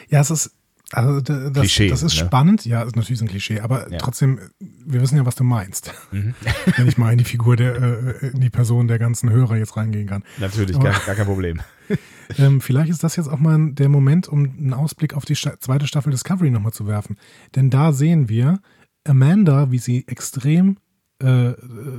Ja, 0.08 0.20
es 0.20 0.30
ist, 0.30 0.53
also 0.92 1.20
das, 1.20 1.52
Klischee, 1.52 1.88
das 1.88 2.02
ist 2.02 2.14
ne? 2.20 2.26
spannend, 2.26 2.64
ja, 2.66 2.82
ist 2.82 2.94
natürlich 2.94 3.20
ein 3.22 3.28
Klischee, 3.28 3.60
aber 3.60 3.90
Ja. 3.90 3.98
trotzdem, 3.98 4.38
wir 4.60 5.00
wissen 5.00 5.16
ja, 5.16 5.26
was 5.26 5.34
du 5.34 5.42
meinst. 5.44 5.92
Mhm. 6.12 6.34
Wenn 6.76 6.86
ich 6.88 6.98
mal 6.98 7.10
in 7.12 7.18
die 7.18 7.24
Figur 7.24 7.56
der, 7.56 7.74
äh, 8.22 8.26
in 8.28 8.40
die 8.40 8.50
Person 8.50 8.86
der 8.86 8.98
ganzen 8.98 9.30
Hörer 9.30 9.56
jetzt 9.56 9.76
reingehen 9.76 10.06
kann. 10.06 10.22
Natürlich, 10.38 10.76
Aber- 10.76 10.90
gar, 10.90 11.00
gar 11.00 11.14
kein 11.14 11.26
Problem. 11.26 11.60
Ähm, 12.38 12.62
vielleicht 12.62 12.88
ist 12.88 13.04
das 13.04 13.16
jetzt 13.16 13.28
auch 13.28 13.38
mal 13.38 13.72
der 13.72 13.90
Moment, 13.90 14.28
um 14.28 14.44
einen 14.44 14.72
Ausblick 14.72 15.12
auf 15.12 15.26
die 15.26 15.36
Sta 15.36 15.60
zweite 15.60 15.86
Staffel 15.86 16.10
Discovery 16.10 16.50
nochmal 16.50 16.72
zu 16.72 16.86
werfen. 16.86 17.18
Denn 17.54 17.68
da 17.68 17.92
sehen 17.92 18.30
wir 18.30 18.60
Amanda, 19.06 19.70
wie 19.70 19.76
sie 19.78 20.08
extrem 20.08 20.78
äh, 21.22 21.50
äh, 21.50 21.56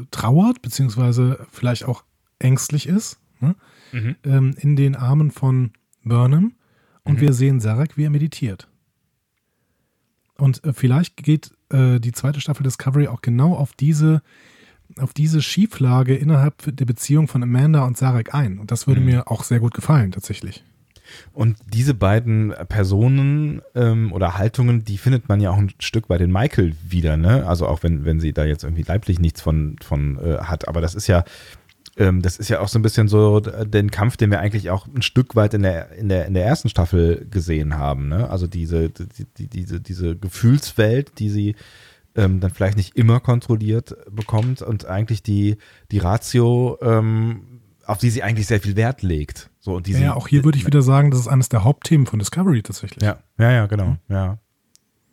trauert, 0.10 0.64
beziehungsweise 0.64 1.46
vielleicht 1.52 1.86
auch 1.86 2.04
ängstlich 2.40 2.88
ist, 2.88 3.20
ne? 3.40 3.56
Mhm. 3.92 4.16
ähm, 4.24 4.56
in 4.58 4.76
den 4.76 4.96
Armen 4.96 5.30
von 5.30 5.74
Burnham. 6.04 6.54
Und 7.04 7.18
Mhm. 7.18 7.22
wir 7.22 7.34
sehen 7.34 7.60
Sarek, 7.60 7.96
wie 7.96 8.06
er 8.06 8.10
meditiert. 8.10 8.68
Und 10.38 10.64
äh, 10.64 10.74
vielleicht 10.74 11.18
geht 11.18 11.52
äh, 11.72 12.00
die 12.00 12.12
zweite 12.12 12.42
Staffel 12.42 12.64
Discovery 12.64 13.08
auch 13.08 13.22
genau 13.22 13.54
auf 13.56 13.74
diese, 13.74 14.22
auf 15.00 15.14
diese 15.14 15.42
Schieflage 15.42 16.16
innerhalb 16.16 16.76
der 16.76 16.86
Beziehung 16.86 17.28
von 17.28 17.42
Amanda 17.44 17.86
und 17.86 17.98
Sarek 17.98 18.34
ein. 18.34 18.60
Und 18.60 18.72
das 18.72 18.88
würde 18.88 19.00
Mhm. 19.02 19.06
mir 19.08 19.32
auch 19.32 19.44
sehr 19.44 19.60
gut 19.60 19.74
gefallen, 19.74 20.12
tatsächlich. 20.12 20.64
Und 21.34 21.58
diese 21.72 21.94
beiden 21.94 22.54
Personen 22.68 23.62
ähm, 23.76 24.12
oder 24.12 24.38
Haltungen, 24.38 24.84
die 24.84 24.98
findet 24.98 25.30
man 25.30 25.40
ja 25.40 25.52
auch 25.52 25.58
ein 25.58 25.72
Stück 25.80 26.08
bei 26.08 26.18
den 26.18 26.32
Michael 26.32 26.74
wieder, 26.88 27.16
ne? 27.16 27.46
Also 27.48 27.68
auch 27.68 27.84
wenn, 27.84 28.06
wenn 28.06 28.20
sie 28.20 28.34
da 28.34 28.44
jetzt 28.44 28.64
irgendwie 28.64 28.82
leiblich 28.82 29.20
nichts 29.20 29.40
von, 29.40 29.76
von 29.84 30.18
äh, 30.18 30.40
hat. 30.40 30.68
Aber 30.68 30.82
das 30.82 30.96
ist 30.96 31.06
ja, 31.08 31.24
ähm, 31.98 32.22
das 32.22 32.38
ist 32.38 32.50
ja 32.50 32.60
auch 32.60 32.68
so 32.68 32.78
ein 32.78 32.82
bisschen 32.82 33.08
so 33.08 33.40
den 33.40 33.90
Kampf, 33.92 34.18
den 34.18 34.32
wir 34.32 34.40
eigentlich 34.40 34.70
auch 34.70 34.88
ein 34.88 35.02
Stück 35.02 35.36
weit 35.36 35.54
in 35.54 35.62
der, 35.64 35.92
in 35.94 36.10
der, 36.10 36.26
in 36.26 36.34
der 36.34 36.46
ersten 36.46 36.70
Staffel 36.70 37.28
gesehen 37.30 37.78
haben, 37.78 38.10
ne? 38.10 38.30
Also 38.30 38.48
diese, 38.48 38.90
die, 38.90 39.26
die, 39.38 39.48
diese, 39.48 39.80
diese 39.80 40.18
Gefühlswelt, 40.18 41.20
die 41.20 41.30
sie 41.30 41.56
ähm, 42.16 42.40
dann 42.40 42.52
vielleicht 42.52 42.78
nicht 42.78 42.96
immer 42.96 43.20
kontrolliert 43.20 43.96
bekommt 44.12 44.62
und 44.62 44.86
eigentlich 44.86 45.24
die, 45.24 45.58
die 45.92 46.00
Ratio, 46.00 46.78
ähm, 46.82 47.62
auf 47.86 48.00
die 48.00 48.10
sie 48.10 48.24
eigentlich 48.24 48.48
sehr 48.48 48.60
viel 48.60 48.76
Wert 48.76 49.02
legt. 49.02 49.50
So, 49.60 49.76
und 49.76 49.88
die 49.88 49.92
Ja, 49.92 49.98
sie, 49.98 50.04
ja, 50.06 50.14
auch 50.16 50.28
hier 50.28 50.44
würde 50.44 50.58
ich 50.58 50.66
wieder 50.66 50.82
sagen, 50.82 51.12
das 51.12 51.20
ist 51.20 51.28
eines 51.28 51.50
der 51.50 51.64
Hauptthemen 51.64 52.08
von 52.08 52.20
Discovery 52.20 52.62
tatsächlich. 52.62 53.04
Ja, 53.04 53.20
ja, 53.38 53.52
ja, 53.52 53.68
genau. 53.68 53.98
Ja. 54.10 54.40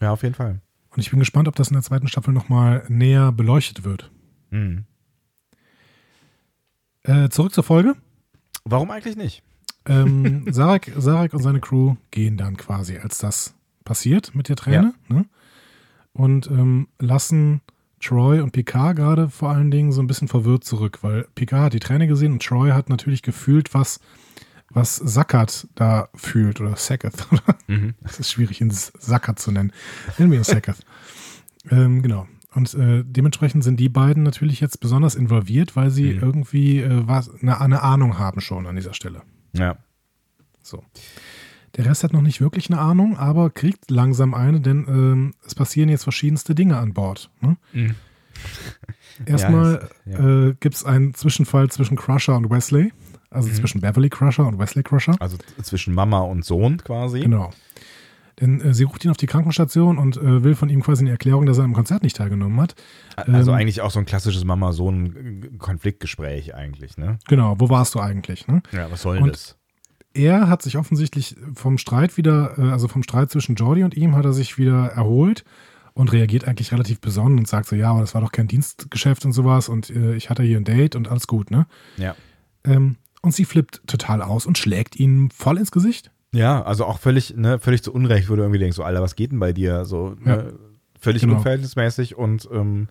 Ja, 0.00 0.12
auf 0.12 0.22
jeden 0.22 0.34
Fall. 0.34 0.60
Und 0.90 1.00
ich 1.00 1.10
bin 1.10 1.20
gespannt, 1.20 1.48
ob 1.48 1.56
das 1.56 1.68
in 1.68 1.74
der 1.74 1.82
zweiten 1.82 2.08
Staffel 2.08 2.34
nochmal 2.34 2.84
näher 2.88 3.30
beleuchtet 3.32 3.84
wird. 3.84 4.10
Mhm. 4.50 4.84
Äh, 7.04 7.28
zurück 7.30 7.52
zur 7.52 7.64
Folge. 7.64 7.94
Warum 8.64 8.90
eigentlich 8.90 9.16
nicht? 9.16 9.42
Ähm, 9.86 10.46
Sarek, 10.52 10.92
Sarek 10.96 11.34
und 11.34 11.42
seine 11.42 11.60
Crew 11.60 11.96
gehen 12.10 12.36
dann 12.36 12.56
quasi, 12.56 12.98
als 12.98 13.18
das 13.18 13.54
passiert 13.84 14.34
mit 14.34 14.48
der 14.48 14.56
Träne, 14.56 14.94
ne? 15.08 15.26
und 16.12 16.46
ähm, 16.48 16.88
lassen 16.98 17.60
Troy 18.00 18.40
und 18.40 18.52
Picard 18.52 18.96
gerade 18.96 19.28
vor 19.28 19.50
allen 19.50 19.70
Dingen 19.70 19.92
so 19.92 20.00
ein 20.00 20.06
bisschen 20.06 20.28
verwirrt 20.28 20.64
zurück, 20.64 20.98
weil 21.02 21.26
Picard 21.34 21.66
hat 21.66 21.72
die 21.72 21.80
Träne 21.80 22.06
gesehen 22.06 22.32
und 22.32 22.44
Troy 22.44 22.70
hat 22.70 22.88
natürlich 22.88 23.22
gefühlt, 23.22 23.74
was, 23.74 24.00
was 24.70 24.96
Sackert 24.96 25.68
da 25.74 26.08
fühlt 26.14 26.60
oder 26.60 26.76
Sacketh. 26.76 27.26
Mhm. 27.68 27.94
Das 28.02 28.18
ist 28.18 28.30
schwierig, 28.30 28.60
ihn 28.60 28.70
Sackert 28.70 29.38
zu 29.38 29.52
nennen. 29.52 29.72
Nennen 30.18 30.32
wir 30.32 30.38
ihn 30.38 30.44
Sacketh. 30.44 30.84
ähm, 31.70 32.02
genau. 32.02 32.26
Und 32.54 32.74
äh, 32.74 33.02
dementsprechend 33.06 33.64
sind 33.64 33.80
die 33.80 33.88
beiden 33.88 34.22
natürlich 34.22 34.60
jetzt 34.60 34.80
besonders 34.80 35.14
involviert, 35.14 35.74
weil 35.76 35.90
sie 35.90 36.14
Mhm. 36.14 36.20
irgendwie 36.22 36.78
äh, 36.80 37.02
was, 37.08 37.30
eine, 37.40 37.60
eine 37.60 37.82
Ahnung 37.82 38.18
haben 38.18 38.40
schon 38.40 38.66
an 38.66 38.76
dieser 38.76 38.92
Stelle. 38.94 39.22
Ja. 39.54 39.76
So. 40.62 40.82
Der 41.76 41.86
Rest 41.86 42.04
hat 42.04 42.12
noch 42.12 42.20
nicht 42.20 42.40
wirklich 42.42 42.70
eine 42.70 42.78
Ahnung, 42.80 43.16
aber 43.16 43.48
kriegt 43.50 43.90
langsam 43.90 44.34
eine, 44.34 44.60
denn 44.60 44.84
ähm, 44.88 45.34
es 45.46 45.54
passieren 45.54 45.88
jetzt 45.88 46.02
verschiedenste 46.04 46.54
Dinge 46.54 46.76
an 46.76 46.92
Bord. 46.92 47.30
Ne? 47.40 47.56
Mhm. 47.72 47.94
Erstmal 49.26 49.88
Ja, 50.04 50.16
das- 50.16 50.20
äh, 50.50 50.54
gibt 50.60 50.74
es 50.74 50.84
einen 50.84 51.14
Zwischenfall 51.14 51.70
zwischen 51.70 51.96
Crusher 51.96 52.36
und 52.36 52.50
Wesley, 52.50 52.92
also 53.30 53.48
Mhm. 53.48 53.54
zwischen 53.54 53.80
Beverly 53.80 54.10
Crusher 54.10 54.46
und 54.46 54.58
Wesley 54.58 54.82
Crusher. 54.82 55.14
Also 55.20 55.38
zwischen 55.62 55.94
Mama 55.94 56.20
und 56.20 56.44
Sohn 56.44 56.78
quasi. 56.78 57.20
Genau. 57.20 57.50
Denn 58.40 58.60
äh, 58.60 58.74
sie 58.74 58.84
ruft 58.84 59.04
ihn 59.04 59.10
auf 59.10 59.16
die 59.16 59.26
Krankenstation 59.26 59.98
und 59.98 60.16
äh, 60.16 60.42
will 60.42 60.54
von 60.54 60.68
ihm 60.70 60.82
quasi 60.82 61.02
eine 61.02 61.10
Erklärung, 61.10 61.46
dass 61.46 61.58
er 61.58 61.64
am 61.64 61.74
Konzert 61.74 62.02
nicht 62.02 62.16
teilgenommen 62.16 62.60
hat. 62.60 62.74
Also 63.16 63.52
Ähm, 63.52 63.58
eigentlich 63.58 63.80
auch 63.82 63.90
so 63.90 63.98
ein 63.98 64.06
klassisches 64.06 64.44
Mama-Sohn-Konfliktgespräch 64.44 66.54
eigentlich, 66.54 66.96
ne? 66.96 67.18
Genau, 67.28 67.56
wo 67.58 67.68
warst 67.68 67.94
du 67.94 68.00
eigentlich? 68.00 68.46
Ne? 68.48 68.62
Ja, 68.72 68.90
was 68.90 69.02
soll 69.02 69.18
Und- 69.18 69.32
das? 69.32 69.56
er 70.14 70.48
hat 70.48 70.62
sich 70.62 70.76
offensichtlich 70.76 71.36
vom 71.54 71.78
Streit 71.78 72.16
wieder, 72.16 72.58
äh, 72.58 72.70
also 72.70 72.88
vom 72.88 73.02
Streit 73.02 73.30
zwischen 73.30 73.54
Jordi 73.54 73.84
und 73.84 73.96
ihm, 73.96 74.14
hat 74.14 74.24
er 74.24 74.32
sich 74.32 74.58
wieder 74.58 74.86
erholt 74.88 75.44
und 75.94 76.12
reagiert 76.12 76.46
eigentlich 76.46 76.72
relativ 76.72 77.00
besonnen 77.00 77.38
und 77.38 77.48
sagt 77.48 77.68
so, 77.68 77.76
ja, 77.76 77.90
aber 77.90 78.00
das 78.00 78.14
war 78.14 78.20
doch 78.20 78.32
kein 78.32 78.48
Dienstgeschäft 78.48 79.24
und 79.24 79.32
sowas 79.32 79.68
und 79.68 79.90
äh, 79.90 80.14
ich 80.14 80.30
hatte 80.30 80.42
hier 80.42 80.58
ein 80.58 80.64
Date 80.64 80.96
und 80.96 81.08
alles 81.08 81.26
gut, 81.26 81.50
ne? 81.50 81.66
Ja. 81.96 82.14
Ähm, 82.64 82.96
und 83.22 83.34
sie 83.34 83.44
flippt 83.44 83.82
total 83.86 84.22
aus 84.22 84.46
und 84.46 84.58
schlägt 84.58 84.96
ihn 84.96 85.30
voll 85.30 85.58
ins 85.58 85.70
Gesicht. 85.70 86.10
Ja, 86.32 86.62
also 86.62 86.84
auch 86.86 86.98
völlig, 86.98 87.36
ne, 87.36 87.58
völlig 87.58 87.82
zu 87.82 87.92
Unrecht, 87.92 88.30
wo 88.30 88.36
du 88.36 88.42
irgendwie 88.42 88.58
denkst, 88.58 88.76
so, 88.76 88.84
Alter, 88.84 89.02
was 89.02 89.16
geht 89.16 89.32
denn 89.32 89.38
bei 89.38 89.52
dir? 89.52 89.84
So, 89.84 90.16
ne, 90.20 90.54
völlig 90.98 91.22
Genau. 91.22 91.36
unverhältnismäßig 91.36 92.16
und 92.16 92.48
ähm, 92.52 92.88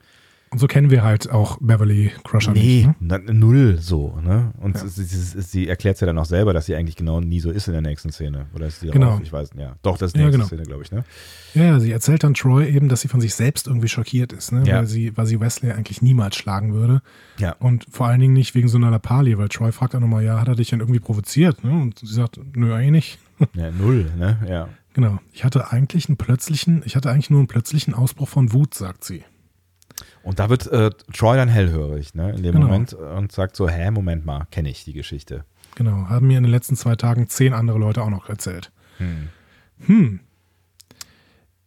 Und 0.52 0.60
so 0.60 0.68
kennen 0.68 0.92
wir 0.92 1.02
halt 1.02 1.32
auch 1.32 1.58
Beverly 1.62 2.12
Crusher 2.26 2.52
nee, 2.52 2.86
nicht. 2.86 3.02
Ne? 3.02 3.22
na, 3.24 3.34
null 3.34 3.78
so, 3.80 4.20
ne? 4.22 4.52
Und 4.60 4.76
Ja. 4.76 4.86
sie, 4.86 5.04
sie, 5.06 5.42
sie 5.42 5.68
erklärt 5.70 6.02
ja 6.02 6.08
dann 6.08 6.18
auch 6.18 6.26
selber, 6.26 6.52
dass 6.52 6.66
sie 6.66 6.76
eigentlich 6.76 6.98
genau 6.98 7.22
nie 7.22 7.40
so 7.40 7.50
ist 7.52 7.68
in 7.68 7.72
der 7.74 7.82
nächsten 7.82 8.12
Szene. 8.12 8.48
Oder 8.54 8.68
ist 8.68 8.82
sie 8.82 8.90
Genau. 8.90 9.12
auch? 9.14 9.22
Ich 9.22 9.32
weiß, 9.32 9.52
ja. 9.58 9.78
Doch, 9.82 9.98
das 9.98 10.08
ist 10.10 10.16
die 10.18 10.20
Ja, 10.20 10.26
nächste 10.26 10.40
genau. 10.40 10.48
Szene, 10.48 10.64
glaube 10.64 10.84
ich, 10.84 10.92
ne? 10.92 11.06
Ja, 11.54 11.64
ja, 11.64 11.80
sie 11.80 11.92
erzählt 11.94 12.26
dann 12.26 12.34
Troy 12.34 12.68
eben, 12.68 12.90
dass 12.90 13.00
sie 13.00 13.08
von 13.08 13.22
sich 13.22 13.34
selbst 13.34 13.68
irgendwie 13.68 13.88
schockiert 13.88 14.34
ist, 14.34 14.52
ne? 14.52 14.64
Ja. 14.68 14.76
weil, 14.80 14.88
sie, 14.88 15.16
weil 15.18 15.26
sie 15.26 15.40
Wesley 15.40 15.72
eigentlich 15.72 16.02
niemals 16.02 16.36
schlagen 16.36 16.74
würde. 16.74 17.02
Ja. 17.40 17.54
Und 17.60 17.86
vor 17.90 18.08
allen 18.08 18.20
Dingen 18.20 18.34
nicht 18.34 18.54
wegen 18.54 18.68
so 18.68 18.78
einer 18.78 18.92
Lappalie, 18.92 19.38
weil 19.38 19.48
Troy 19.48 19.72
fragt 19.72 19.94
dann 19.94 20.02
nochmal, 20.02 20.24
ja, 20.26 20.38
hat 20.40 20.50
er 20.50 20.56
dich 20.56 20.70
denn 20.70 20.82
irgendwie 20.82 21.00
provoziert? 21.00 21.64
Ne? 21.64 21.72
Und 21.72 22.00
sie 22.00 22.14
sagt, 22.14 22.40
nö, 22.56 22.74
eigentlich 22.76 22.92
nicht. 22.92 23.20
Ja, 23.54 23.72
null, 23.72 24.12
ne? 24.18 24.38
Ja. 24.48 24.70
Genau. 24.94 25.20
Ich 25.32 25.44
hatte 25.44 25.72
eigentlich 25.72 26.10
einen 26.10 26.18
plötzlichen, 26.18 26.84
ich 26.86 26.96
hatte 26.96 27.10
eigentlich 27.12 27.30
nur 27.30 27.40
einen 27.40 27.48
plötzlichen 27.48 27.94
Ausbruch 27.94 28.28
von 28.30 28.52
Wut, 28.54 28.74
sagt 28.74 29.04
sie. 29.04 29.24
Und 30.24 30.40
da 30.40 30.50
wird 30.50 30.68
äh, 30.68 30.90
Troy 31.14 31.36
dann 31.38 31.50
hellhörig, 31.50 32.14
ne? 32.16 32.32
In 32.32 32.44
dem 32.44 32.54
Genau. 32.54 32.68
Moment 32.68 32.94
und 32.94 33.32
sagt 33.32 33.56
so, 33.56 33.70
hä, 33.70 33.92
Moment 33.92 34.26
mal, 34.26 34.46
kenne 34.52 34.70
ich 34.70 34.84
die 34.84 34.94
Geschichte. 34.94 35.46
Genau. 35.76 36.10
Haben 36.10 36.28
mir 36.28 36.38
in 36.38 36.44
den 36.44 36.52
letzten 36.52 36.76
zwei 36.76 36.96
Tagen 36.96 37.28
zehn 37.30 37.54
andere 37.54 37.78
Leute 37.80 38.02
auch 38.02 38.10
noch 38.10 38.30
erzählt. 38.30 38.72
Hm. 38.98 39.30
Hm. 39.86 40.20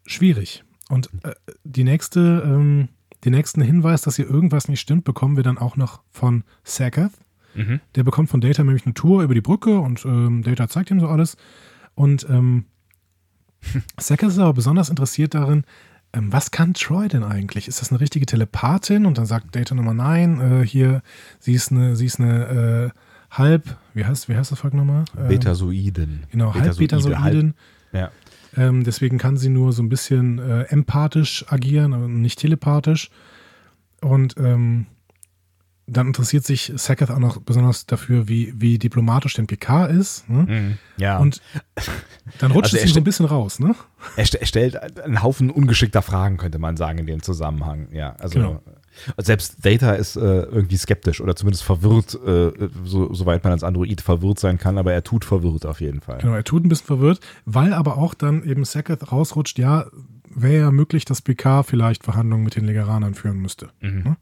Schwierig. 0.06 0.64
Und 0.90 1.10
äh, 1.22 1.34
die 1.64 1.84
nächste, 1.84 2.42
ähm, 2.44 2.88
den 3.24 3.32
nächsten 3.32 3.62
Hinweis, 3.62 4.02
dass 4.02 4.16
hier 4.16 4.28
irgendwas 4.28 4.68
nicht 4.68 4.80
stimmt, 4.80 5.04
bekommen 5.04 5.36
wir 5.36 5.42
dann 5.42 5.58
auch 5.58 5.76
noch 5.76 6.02
von 6.10 6.44
Sacketh. 6.62 7.12
Mhm. 7.54 7.80
Der 7.94 8.04
bekommt 8.04 8.30
von 8.30 8.40
Data 8.40 8.62
nämlich 8.62 8.84
eine 8.84 8.94
Tour 8.94 9.22
über 9.22 9.34
die 9.34 9.40
Brücke 9.40 9.78
und 9.78 10.04
ähm, 10.04 10.42
Data 10.42 10.68
zeigt 10.68 10.90
ihm 10.90 11.00
so 11.00 11.08
alles. 11.08 11.36
Und 11.94 12.26
ähm, 12.28 12.64
Sackett 13.98 14.28
ist 14.30 14.38
aber 14.38 14.54
besonders 14.54 14.88
interessiert 14.88 15.34
darin, 15.34 15.64
ähm, 16.12 16.32
was 16.32 16.50
kann 16.50 16.74
Troy 16.74 17.08
denn 17.08 17.24
eigentlich? 17.24 17.68
Ist 17.68 17.80
das 17.80 17.90
eine 17.90 18.00
richtige 18.00 18.26
Telepathin? 18.26 19.06
Und 19.06 19.18
dann 19.18 19.26
sagt 19.26 19.54
Data 19.56 19.74
nochmal, 19.74 19.94
nein, 19.94 20.40
äh, 20.40 20.66
hier, 20.66 21.02
sie 21.38 21.54
ist 21.54 21.72
eine, 21.72 21.96
sie 21.96 22.06
ist 22.06 22.20
eine 22.20 22.92
äh, 22.92 22.98
halb, 23.30 23.76
wie 23.94 24.04
heißt, 24.04 24.28
wie 24.28 24.36
heißt 24.36 24.52
das 24.52 24.60
Volk 24.60 24.74
nochmal? 24.74 25.04
Ähm, 25.18 25.28
Betasoiden. 25.28 26.24
Genau, 26.30 26.54
halb 26.54 26.76
Betasoide, 26.76 27.16
Betasoidin. 27.16 27.54
Ja. 27.92 28.10
Ähm, 28.56 28.84
deswegen 28.84 29.18
kann 29.18 29.36
sie 29.36 29.48
nur 29.48 29.72
so 29.72 29.82
ein 29.82 29.88
bisschen 29.88 30.38
äh, 30.38 30.62
empathisch 30.64 31.44
agieren 31.48 31.92
und 31.92 32.20
nicht 32.20 32.38
telepathisch. 32.38 33.10
Und 34.00 34.36
ähm, 34.38 34.86
dann 35.86 36.06
interessiert 36.06 36.44
sich 36.44 36.72
Sackett 36.76 37.10
auch 37.10 37.18
noch 37.18 37.40
besonders 37.40 37.86
dafür, 37.86 38.26
wie, 38.28 38.54
wie 38.56 38.78
diplomatisch 38.78 39.34
denn 39.34 39.46
Picard 39.46 39.90
ist. 39.90 40.28
Ne? 40.28 40.46
Mhm. 40.48 40.78
Ja. 40.96 41.18
Und 41.18 41.42
dann 42.38 42.52
rutscht 42.52 42.72
Also 42.72 42.78
es 42.78 42.90
ihm 42.90 42.94
so 42.94 43.00
ein 43.00 43.04
bisschen 43.04 43.26
raus. 43.26 43.58
Ne? 43.60 43.74
Er, 44.16 44.24
st 44.24 44.36
er 44.36 44.46
stellt 44.46 44.76
einen 45.02 45.22
Haufen 45.22 45.50
ungeschickter 45.50 46.00
Fragen, 46.02 46.38
könnte 46.38 46.58
man 46.58 46.76
sagen, 46.76 46.98
in 46.98 47.06
dem 47.06 47.22
Zusammenhang. 47.22 47.88
Ja, 47.92 48.16
also 48.18 48.38
Genau. 48.38 48.62
selbst 49.18 49.64
Data 49.64 49.92
ist 49.92 50.16
äh, 50.16 50.20
irgendwie 50.20 50.76
skeptisch 50.76 51.20
oder 51.20 51.36
zumindest 51.36 51.64
verwirrt, 51.64 52.14
äh, 52.26 52.52
so, 52.84 53.12
soweit 53.12 53.44
man 53.44 53.52
als 53.52 53.62
Android 53.62 54.00
verwirrt 54.00 54.38
sein 54.38 54.58
kann, 54.58 54.78
aber 54.78 54.92
er 54.92 55.04
tut 55.04 55.24
verwirrt 55.24 55.66
auf 55.66 55.80
jeden 55.80 56.00
Fall. 56.00 56.18
Genau, 56.18 56.34
er 56.34 56.44
tut 56.44 56.64
ein 56.64 56.68
bisschen 56.68 56.86
verwirrt, 56.86 57.20
weil 57.44 57.74
aber 57.74 57.98
auch 57.98 58.14
dann 58.14 58.42
eben 58.44 58.64
Sackett 58.64 59.12
rausrutscht, 59.12 59.58
ja, 59.58 59.86
wäre 60.34 60.60
ja 60.62 60.70
möglich, 60.70 61.04
dass 61.04 61.20
Picard 61.22 61.66
vielleicht 61.66 62.04
Verhandlungen 62.04 62.44
mit 62.44 62.56
den 62.56 62.64
Legeranern 62.64 63.14
führen 63.14 63.38
müsste. 63.38 63.68
Mhm. 63.80 64.02
Ne? 64.02 64.16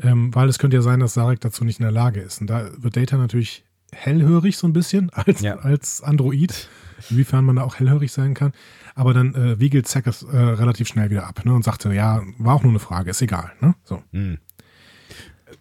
Ähm, 0.00 0.34
weil 0.34 0.48
es 0.48 0.58
könnte 0.58 0.76
ja 0.76 0.82
sein, 0.82 1.00
dass 1.00 1.14
Sarek 1.14 1.40
dazu 1.40 1.64
nicht 1.64 1.78
in 1.78 1.84
der 1.84 1.92
Lage 1.92 2.20
ist. 2.20 2.40
Und 2.40 2.48
da 2.48 2.68
wird 2.76 2.96
Data 2.96 3.16
natürlich 3.16 3.64
hellhörig 3.92 4.56
so 4.56 4.66
ein 4.66 4.72
bisschen 4.72 5.10
als, 5.14 5.40
Ja. 5.40 5.56
als 5.58 6.02
Android, 6.02 6.68
inwiefern 7.10 7.44
man 7.44 7.56
da 7.56 7.62
auch 7.62 7.76
hellhörig 7.76 8.12
sein 8.12 8.34
kann. 8.34 8.52
Aber 8.96 9.14
dann 9.14 9.34
äh, 9.34 9.60
wiegelt 9.60 9.86
Sackett 9.88 10.22
äh, 10.22 10.36
relativ 10.36 10.88
schnell 10.88 11.10
wieder 11.10 11.26
ab 11.26 11.44
ne, 11.44 11.52
und 11.54 11.64
sagte, 11.64 11.92
ja, 11.92 12.22
war 12.38 12.54
auch 12.54 12.62
nur 12.62 12.72
eine 12.72 12.78
Frage, 12.80 13.10
ist 13.10 13.22
egal. 13.22 13.52
Ne? 13.60 13.74
So, 13.84 14.02
Mhm. 14.12 14.38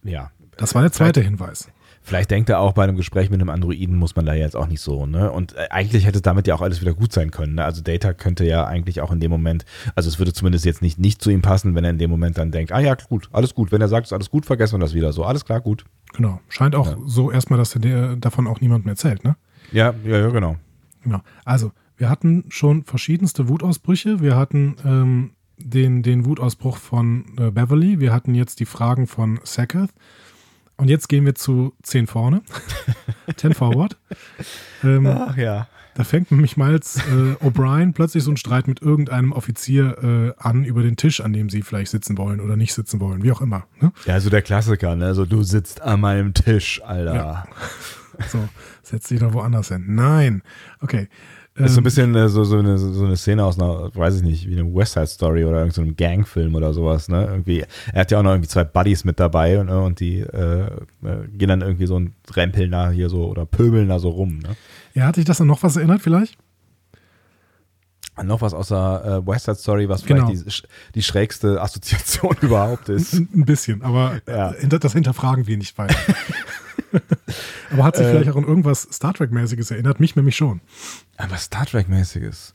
Ja. 0.04 0.32
das 0.58 0.74
war 0.76 0.82
der 0.82 0.92
zweite 0.92 1.22
Hinweis. 1.22 1.70
Vielleicht 2.06 2.32
denkt 2.32 2.50
er 2.50 2.60
auch 2.60 2.74
bei 2.74 2.84
einem 2.84 2.98
Gespräch 2.98 3.30
mit 3.30 3.40
einem 3.40 3.50
Androiden 3.50 3.96
muss 3.96 4.16
man 4.16 4.26
da 4.26 4.34
jetzt 4.34 4.56
auch 4.58 4.68
nicht 4.68 4.82
so, 4.82 5.06
ne? 5.06 5.32
Und 5.32 5.56
äh, 5.56 5.68
eigentlich 5.70 6.06
hätte 6.06 6.22
damit 6.22 6.48
ja 6.48 6.56
auch 6.56 6.62
alles 6.62 6.82
wieder 6.82 6.94
gut 6.94 7.14
sein 7.14 7.32
können, 7.32 7.56
ne? 7.56 7.64
Also 7.64 7.82
Data 7.82 8.14
könnte 8.14 8.46
ja 8.46 8.66
eigentlich 8.66 9.00
auch 9.00 9.12
in 9.12 9.22
dem 9.22 9.32
Moment, 9.32 9.64
also 9.96 10.10
es 10.10 10.20
würde 10.20 10.34
zumindest 10.34 10.66
jetzt 10.66 10.82
nicht, 10.82 11.00
nicht 11.00 11.22
zu 11.22 11.30
ihm 11.30 11.42
passen, 11.42 11.76
wenn 11.76 11.84
er 11.86 11.92
in 11.92 11.98
dem 11.98 12.10
Moment 12.10 12.38
dann 12.38 12.52
denkt, 12.52 12.74
ah 12.74 12.80
ja, 12.80 12.96
gut, 12.96 13.30
alles 13.32 13.56
gut. 13.56 13.72
Wenn 13.72 13.80
er 13.82 13.88
sagt, 13.88 14.08
ist 14.08 14.14
alles 14.14 14.30
gut, 14.30 14.46
vergessen 14.46 14.76
wir 14.76 14.80
das 14.80 14.94
wieder. 14.94 15.14
So, 15.14 15.24
alles 15.24 15.46
klar, 15.46 15.62
gut. 15.62 15.86
Genau. 16.14 16.42
Scheint 16.50 16.76
auch 16.76 16.88
Ja. 16.92 16.98
so 17.06 17.32
erstmal, 17.32 17.58
dass 17.58 17.74
er 17.74 17.80
der, 17.82 18.16
davon 18.18 18.48
auch 18.48 18.60
niemandem 18.60 18.90
erzählt, 18.90 19.24
ne? 19.24 19.36
Ja, 19.72 19.94
ja, 20.06 20.18
ja, 20.20 20.30
genau. 20.30 20.58
Genau. 21.04 21.22
Also, 21.46 21.72
wir 21.96 22.10
hatten 22.10 22.44
schon 22.50 22.84
verschiedenste 22.84 23.48
Wutausbrüche. 23.48 24.20
Wir 24.20 24.36
hatten 24.36 24.76
ähm, 24.86 25.32
den, 25.58 26.04
den 26.04 26.26
Wutausbruch 26.26 26.78
von 26.78 27.26
äh, 27.38 27.50
Beverly. 27.50 28.00
Wir 28.02 28.12
hatten 28.12 28.36
jetzt 28.36 28.60
die 28.60 28.66
Fragen 28.66 29.08
von 29.08 29.40
Sacketh. 29.44 29.90
Und 30.78 30.90
jetzt 30.90 31.08
gehen 31.10 31.26
wir 31.26 31.36
zu 31.36 31.74
10 31.84 32.08
vorne. 32.08 32.42
10 33.36 33.54
forward. 33.54 33.98
Ähm, 34.84 35.08
Ach 35.08 35.38
ja. 35.38 35.68
da 35.96 36.04
fängt 36.04 36.32
nämlich 36.32 36.58
Miles 36.58 36.98
äh, 36.98 37.46
O'Brien 37.46 37.94
plötzlich 37.94 38.24
so 38.24 38.32
einen 38.32 38.38
Streit 38.38 38.68
mit 38.68 38.82
irgendeinem 38.82 39.32
Offizier 39.32 39.98
äh, 40.04 40.34
an 40.42 40.66
über 40.66 40.82
den 40.82 40.98
Tisch, 40.98 41.22
an 41.22 41.32
dem 41.32 41.50
sie 41.50 41.62
vielleicht 41.62 41.92
sitzen 41.92 42.18
wollen 42.18 42.40
oder 42.42 42.56
nicht 42.56 42.74
sitzen 42.74 43.00
wollen, 43.00 43.24
wie 43.24 43.32
auch 43.32 43.42
immer. 43.42 43.66
Ne? 43.80 43.92
Ja, 44.06 44.20
so 44.20 44.30
der 44.30 44.42
Klassiker, 44.42 44.96
ne? 44.96 45.14
So, 45.14 45.26
du 45.26 45.44
sitzt 45.44 45.82
an 45.82 46.02
meinem 46.02 46.34
Tisch, 46.34 46.82
Alter. 46.84 47.16
Ja. 47.16 47.44
So, 48.28 48.48
setz 48.82 49.08
dich 49.08 49.20
doch 49.20 49.34
woanders 49.34 49.70
hin. 49.70 49.86
Nein. 49.88 50.44
Okay. 50.82 51.08
Das 51.56 51.68
ist 51.68 51.76
so 51.76 51.82
ein 51.82 51.82
ähm, 51.82 51.84
bisschen 51.84 52.16
äh, 52.16 52.30
so, 52.30 52.44
so, 52.44 52.58
eine, 52.58 52.80
so 52.80 53.06
eine 53.06 53.16
Szene 53.16 53.46
aus 53.46 53.60
einer, 53.60 53.94
weiß 53.94 54.18
ich 54.18 54.22
nicht, 54.24 54.50
wie 54.50 54.60
eine 54.60 54.74
West 54.74 54.94
Side 54.94 55.06
Story 55.06 55.46
oder 55.46 55.60
irgendeinem 55.60 55.90
so 55.90 55.94
Gangfilm 55.96 56.56
oder 56.56 56.74
sowas, 56.74 57.10
ne? 57.10 57.26
Irgendwie, 57.26 57.64
er 57.94 58.02
hat 58.02 58.10
ja 58.10 58.18
auch 58.18 58.24
noch 58.24 58.32
irgendwie 58.32 58.50
zwei 58.50 58.64
Buddies 58.64 59.04
mit 59.04 59.20
dabei 59.20 59.62
ne? 59.62 59.80
und 59.80 60.00
die 60.00 60.22
äh, 60.22 60.64
äh, 60.66 61.28
gehen 61.32 61.50
dann 61.50 61.62
irgendwie 61.62 61.86
so 61.86 62.00
ein 62.00 62.16
Rempeln 62.32 62.72
da 62.72 62.90
hier 62.90 63.08
so 63.10 63.26
oder 63.26 63.46
pöbeln 63.46 63.90
da 63.90 64.00
so 64.00 64.10
rum, 64.10 64.40
ne? 64.40 64.56
Ja, 64.96 65.06
hat 65.06 65.18
dich 65.18 65.26
das 65.26 65.42
an 65.42 65.48
noch 65.48 65.62
was 65.62 65.76
erinnert 65.76 66.02
vielleicht? 66.02 66.38
An 68.16 68.28
noch 68.28 68.42
was 68.42 68.56
außer 68.56 69.22
äh, 69.22 69.28
West 69.28 69.46
Side 69.46 69.58
Story, 69.58 69.90
was 69.90 70.04
genau. 70.06 70.28
vielleicht 70.28 70.64
die, 70.64 70.68
die 70.96 71.04
schrägste 71.04 71.62
Assoziation 71.62 72.36
überhaupt 72.42 72.90
ist. 72.90 73.14
Ein 73.14 73.46
bisschen, 73.46 73.84
aber 73.84 74.22
ja. 74.28 74.54
das 74.54 74.94
hinterfragen 74.94 75.46
wir 75.46 75.58
nicht 75.58 75.78
weiter. 75.78 75.96
Aber 77.72 77.84
hat 77.84 77.98
sich 77.98 78.06
äh, 78.06 78.12
vielleicht 78.12 78.30
auch 78.30 78.36
an 78.36 78.44
irgendwas 78.44 78.88
Star 78.92 79.14
Trek-mäßiges 79.14 79.72
erinnert? 79.72 80.00
Mich 80.00 80.16
nämlich 80.16 80.36
schon. 80.36 80.62
Aber 81.18 81.38
Star 81.38 81.66
Trek-mäßiges? 81.66 82.54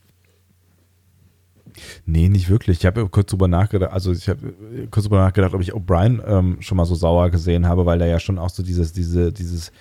Nee, 2.06 2.28
nicht 2.28 2.48
wirklich. 2.48 2.78
Ich 2.78 2.86
habe 2.86 3.08
kurz 3.08 3.30
drüber 3.30 3.48
nachgedacht, 3.48 3.92
also 3.92 4.12
ich 4.12 4.28
habe 4.28 4.54
kurz 4.90 5.04
drüber 5.04 5.20
nachgedacht, 5.20 5.54
ob 5.54 5.60
ich 5.60 5.74
O'Brien 5.74 6.20
ähm, 6.26 6.56
schon 6.60 6.76
mal 6.76 6.84
so 6.84 6.94
sauer 6.94 7.30
gesehen 7.30 7.66
habe, 7.66 7.86
weil 7.86 7.98
der 7.98 8.08
ja 8.08 8.18
schon 8.18 8.38
auch 8.38 8.50
so 8.50 8.62
dieses, 8.62 8.92
diese, 8.92 9.32
dieses, 9.32 9.72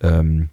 ähm, 0.00 0.50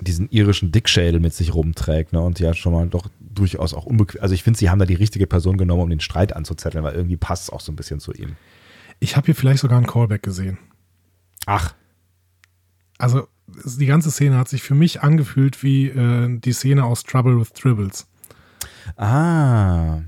diesen 0.00 0.28
irischen 0.30 0.72
Dickschädel 0.72 1.20
mit 1.20 1.34
sich 1.34 1.54
rumträgt, 1.54 2.12
ne? 2.12 2.20
Und 2.20 2.40
ja 2.40 2.52
schon 2.52 2.72
mal 2.72 2.88
doch 2.88 3.08
durchaus 3.20 3.74
auch 3.74 3.86
unbequem. 3.86 4.22
Also 4.22 4.34
ich 4.34 4.42
finde, 4.42 4.58
sie 4.58 4.70
haben 4.70 4.78
da 4.78 4.86
die 4.86 4.94
richtige 4.94 5.26
Person 5.26 5.56
genommen, 5.56 5.82
um 5.82 5.90
den 5.90 6.00
Streit 6.00 6.34
anzuzetteln, 6.34 6.82
weil 6.82 6.94
irgendwie 6.94 7.16
passt 7.16 7.44
es 7.44 7.50
auch 7.50 7.60
so 7.60 7.70
ein 7.70 7.76
bisschen 7.76 8.00
zu 8.00 8.12
ihm. 8.12 8.34
Ich 8.98 9.16
habe 9.16 9.26
hier 9.26 9.34
vielleicht 9.34 9.60
sogar 9.60 9.78
einen 9.78 9.86
Callback 9.86 10.22
gesehen. 10.22 10.58
Ach 11.46 11.74
also 12.98 13.28
die 13.46 13.86
ganze 13.86 14.10
Szene 14.10 14.38
hat 14.38 14.48
sich 14.48 14.62
für 14.62 14.74
mich 14.74 15.02
angefühlt 15.02 15.62
wie 15.62 15.88
äh, 15.88 16.38
die 16.38 16.52
Szene 16.52 16.84
aus 16.84 17.04
Trouble 17.04 17.38
with 17.38 17.52
Tribbles. 17.52 18.06
Ah. 18.96 20.00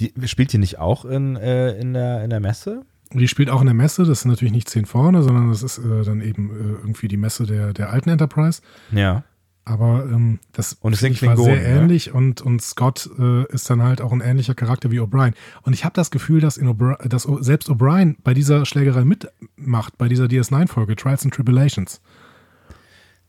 Die 0.00 0.12
spielt 0.26 0.52
die 0.52 0.58
nicht 0.58 0.78
auch 0.78 1.04
in, 1.04 1.36
äh, 1.36 1.72
in, 1.78 1.94
der, 1.94 2.24
in 2.24 2.30
der 2.30 2.40
Messe? 2.40 2.84
Die 3.12 3.28
spielt 3.28 3.50
auch 3.50 3.60
in 3.60 3.66
der 3.66 3.74
Messe, 3.74 4.04
das 4.04 4.20
ist 4.20 4.24
natürlich 4.24 4.52
nicht 4.52 4.68
10 4.68 4.86
vorne, 4.86 5.22
sondern 5.22 5.50
das 5.50 5.62
ist 5.62 5.78
äh, 5.78 6.02
dann 6.04 6.22
eben 6.22 6.50
äh, 6.50 6.78
irgendwie 6.80 7.08
die 7.08 7.16
Messe 7.16 7.44
der, 7.44 7.72
der 7.72 7.90
alten 7.90 8.08
Enterprise. 8.08 8.62
Ja. 8.90 9.24
Aber 9.64 10.04
ähm, 10.10 10.40
das 10.52 10.72
und 10.74 10.92
es 10.92 11.02
war 11.22 11.36
sehr 11.36 11.64
ähnlich 11.64 12.06
ja? 12.06 12.14
und, 12.14 12.40
und 12.40 12.60
Scott 12.62 13.08
äh, 13.16 13.46
ist 13.52 13.70
dann 13.70 13.80
halt 13.82 14.00
auch 14.00 14.10
ein 14.10 14.20
ähnlicher 14.20 14.54
Charakter 14.54 14.90
wie 14.90 14.98
O'Brien. 14.98 15.34
Und 15.62 15.72
ich 15.72 15.84
habe 15.84 15.94
das 15.94 16.10
Gefühl, 16.10 16.40
dass, 16.40 16.56
in 16.56 16.76
dass 17.04 17.22
selbst 17.22 17.70
O'Brien 17.70 18.16
bei 18.24 18.34
dieser 18.34 18.66
Schlägerei 18.66 19.04
mitmacht, 19.04 19.98
bei 19.98 20.08
dieser 20.08 20.24
DS9-Folge, 20.24 20.96
Trials 20.96 21.24
and 21.24 21.34
Tribulations. 21.34 22.00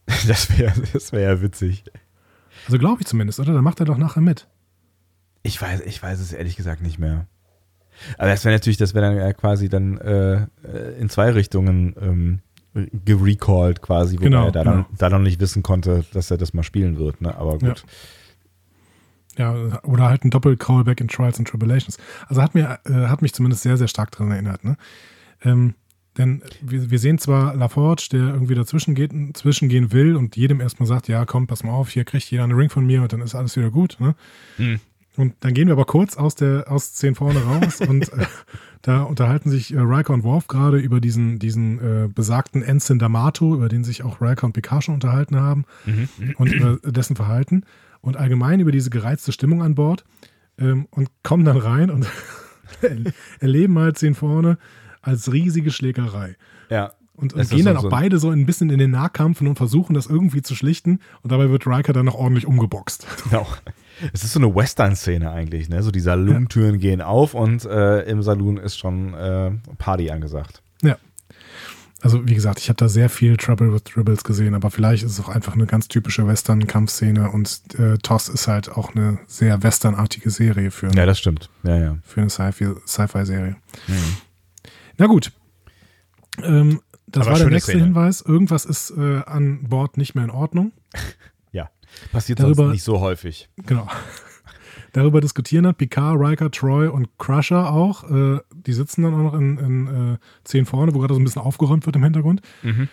Das 0.28 0.58
wäre 0.58 0.74
das 0.92 1.14
wär 1.14 1.22
ja 1.22 1.42
witzig. 1.42 1.86
Also 2.66 2.78
glaube 2.78 3.02
ich 3.02 3.08
zumindest, 3.08 3.40
oder? 3.40 3.54
Dann 3.54 3.64
macht 3.64 3.80
er 3.80 3.86
doch 3.86 3.98
nachher 3.98 4.20
mit. 4.20 4.48
Ich 5.44 5.62
weiß, 5.62 5.80
ich 5.82 6.04
weiß 6.04 6.20
es 6.20 6.34
ehrlich 6.34 6.58
gesagt 6.58 6.82
nicht 6.82 7.00
mehr. 7.00 7.28
Aber 8.18 8.28
das 8.28 8.44
wäre 8.44 8.56
natürlich, 8.56 8.78
das 8.78 8.94
wäre 8.94 9.06
dann 9.06 9.16
ja 9.16 9.32
quasi 9.34 9.70
dann 9.70 9.98
äh, 10.00 10.48
in 11.00 11.10
zwei 11.10 11.32
Richtungen 11.32 11.96
ähm, 12.02 12.40
gerecalled 12.74 13.82
quasi, 13.82 14.16
wobei 14.18 14.26
genau, 14.26 14.46
er 14.46 14.52
da, 14.52 14.64
genau. 14.64 14.76
dann, 14.76 14.86
da 14.98 15.10
noch 15.10 15.20
nicht 15.20 15.40
wissen 15.40 15.64
konnte, 15.64 16.06
dass 16.14 16.32
er 16.32 16.38
das 16.38 16.54
mal 16.54 16.64
spielen 16.64 16.98
wird. 16.98 17.22
Ne? 17.22 17.36
Aber 17.36 17.60
gut. 17.60 17.86
Ja. 19.38 19.54
ja 19.54 19.84
oder 19.84 20.06
halt 20.10 20.26
ein 20.26 20.32
Doppel-Callback 20.32 21.00
in 21.00 21.08
Trials 21.08 21.38
and 21.38 21.48
Tribulations. 21.48 21.98
Also 22.28 22.42
hat, 22.42 22.56
mir, 22.56 22.80
äh, 22.86 23.08
hat 23.08 23.22
mich 23.22 23.34
zumindest 23.34 23.64
sehr, 23.64 23.78
sehr 23.78 23.88
stark 23.88 24.12
daran 24.12 24.32
erinnert. 24.32 24.64
Ne? 24.64 24.78
Ähm, 25.44 25.76
denn 26.18 26.44
wir, 26.62 26.92
wir 26.92 27.00
sehen 27.00 27.18
zwar 27.18 27.56
LaForge, 27.56 28.08
der 28.12 28.22
irgendwie 28.22 28.56
dazwischen 28.56 28.96
geht, 28.96 29.12
zwischengehen 29.36 29.92
will 29.92 30.16
und 30.16 30.36
jedem 30.36 30.62
erstmal 30.62 30.88
sagt, 30.88 31.08
ja, 31.08 31.26
komm, 31.26 31.48
pass 31.48 31.64
mal 31.64 31.72
auf, 31.72 31.90
hier 31.90 32.06
kriegt 32.06 32.30
jeder 32.30 32.44
einen 32.44 32.54
Ring 32.54 32.70
von 32.70 32.86
mir 32.86 33.02
und 33.02 33.14
dann 33.14 33.22
ist 33.22 33.36
alles 33.36 33.56
wieder 33.56 33.72
gut. 33.72 33.98
Ne? 34.00 34.16
Mhm. 34.58 34.80
Und 35.16 35.36
dann 35.42 35.54
gehen 35.54 35.68
wir 35.68 35.74
aber 35.74 35.86
kurz 35.86 36.18
aus 36.18 36.36
der 36.36 36.72
aus 36.72 36.94
10 36.94 37.16
vorne 37.16 37.44
raus 37.44 37.80
und 37.88 38.12
äh, 38.14 38.26
da 38.82 39.04
unterhalten 39.04 39.50
sich 39.50 39.74
äh, 39.74 39.80
Riker 39.80 40.14
und 40.14 40.24
Worf 40.24 40.48
gerade 40.48 40.78
über 40.78 41.00
diesen, 41.00 41.40
diesen 41.40 41.80
äh, 41.80 42.08
besagten 42.08 42.64
Ensign 42.64 43.00
D'Amato, 43.00 43.56
über 43.56 43.70
den 43.70 43.84
sich 43.84 44.04
auch 44.04 44.22
Riker 44.22 44.46
und 44.46 44.54
Picard 44.54 44.84
schon 44.84 44.96
unterhalten 44.96 45.36
haben 45.36 45.66
mhm. 45.86 46.10
und 46.38 46.52
über 46.52 46.78
dessen 46.92 47.16
Verhalten 47.16 47.64
und 48.02 48.18
allgemein 48.18 48.60
über 48.60 48.72
diese 48.72 48.90
gereizte 48.90 49.32
Stimmung 49.32 49.62
an 49.62 49.76
Bord 49.76 50.04
ähm, 50.58 50.88
und 50.92 51.10
kommen 51.22 51.46
dann 51.46 51.58
rein 51.58 51.90
und 51.90 52.08
erleben 53.40 53.78
halt 53.78 53.98
10 53.98 54.16
vorne 54.16 54.58
als 55.02 55.32
riesige 55.32 55.72
Schlägerei. 55.72 56.36
Ja. 56.70 56.94
Und, 57.16 57.34
und 57.34 57.50
gehen 57.50 57.66
dann 57.66 57.78
auch 57.78 57.84
so 57.84 57.90
beide 57.90 58.18
so 58.18 58.32
ein 58.32 58.48
bisschen 58.48 58.72
in 58.72 58.80
den 58.80 58.90
Nahkampf 58.90 59.40
und 59.40 59.56
versuchen 59.56 59.94
das 59.94 60.08
irgendwie 60.08 60.42
zu 60.42 60.56
schlichten 60.56 61.00
und 61.22 61.32
dabei 61.32 61.50
wird 61.52 61.68
Riker 61.68 61.94
dann 61.94 62.06
noch 62.06 62.16
ordentlich 62.16 62.48
umgeboxt. 62.48 63.06
Genau. 63.30 63.48
Es 64.12 64.24
ist 64.24 64.34
so 64.34 64.40
eine 64.40 64.54
Western-Szene 64.54 65.32
eigentlich, 65.32 65.70
ne? 65.70 65.84
So 65.84 65.92
die 65.92 66.00
Salontüren 66.00 66.76
ja. 66.76 66.80
gehen 66.80 67.02
auf 67.02 67.34
und 67.34 67.66
äh, 67.66 68.02
im 68.04 68.24
Saloon 68.24 68.58
ist 68.58 68.78
schon 68.78 69.14
äh, 69.14 69.52
Party 69.78 70.10
angesagt. 70.10 70.62
Ja. 70.82 70.98
Also 72.02 72.28
wie 72.28 72.36
gesagt, 72.36 72.60
ich 72.60 72.68
habe 72.68 72.76
da 72.76 72.90
sehr 72.90 73.10
viel 73.10 73.38
Trouble 73.38 73.74
with 73.74 73.86
Dribbles 73.86 74.26
gesehen, 74.26 74.56
aber 74.56 74.70
vielleicht 74.72 75.04
ist 75.04 75.12
es 75.12 75.20
auch 75.22 75.30
einfach 75.30 75.54
eine 75.54 75.66
ganz 75.66 75.88
typische 75.88 76.28
Western-Kampfszene 76.28 77.32
und 77.32 77.62
äh, 77.80 77.98
TOS 77.98 78.28
ist 78.28 78.50
halt 78.50 78.70
auch 78.70 78.94
eine 78.94 79.20
sehr 79.26 79.64
Westernartige 79.64 80.30
Serie 80.30 80.70
für 80.70 80.88
eine, 80.88 80.98
Ja, 80.98 81.06
das 81.06 81.20
stimmt. 81.20 81.50
Ja, 81.64 81.78
ja. 81.78 81.98
Für 82.04 82.20
eine 82.20 82.30
Sci-Fi-Serie. 82.30 83.56
Mhm. 83.88 84.18
Na 84.98 85.06
gut. 85.06 85.32
Ähm, 86.42 86.82
das 87.08 87.28
aber 87.28 87.34
war 87.34 87.40
der 87.40 87.50
nächste 87.52 87.72
Szene. 87.72 87.86
Hinweis. 87.86 88.22
Irgendwas 88.22 88.66
ist 88.66 88.92
äh, 88.98 89.22
an 89.26 89.64
Bord 89.70 89.98
nicht 89.98 90.14
mehr 90.14 90.26
in 90.26 90.32
Ordnung. 90.32 90.74
Passiert 92.12 92.40
darüber, 92.40 92.72
nicht 92.72 92.84
so 92.84 93.00
häufig. 93.00 93.50
Genau. 93.66 93.88
Darüber 94.94 95.22
diskutieren 95.22 95.66
hat 95.66 95.78
Picard, 95.80 96.20
Riker, 96.20 96.52
Troy 96.52 96.88
und 96.88 97.18
Crusher 97.18 97.74
auch. 97.74 98.10
Äh, 98.10 98.40
die 98.52 98.74
sitzen 98.74 99.02
dann 99.02 99.16
auch 99.16 99.32
noch 99.32 99.34
in, 99.34 99.58
in 99.58 100.14
äh, 100.14 100.18
10 100.44 100.66
vorne, 100.66 100.94
wo 100.94 101.00
gerade 101.00 101.16
so 101.16 101.20
ein 101.20 101.24
bisschen 101.24 101.42
aufgeräumt 101.42 101.86
wird 101.88 101.96
im 101.96 102.04
Hintergrund. 102.04 102.42
Mhm. 102.62 102.90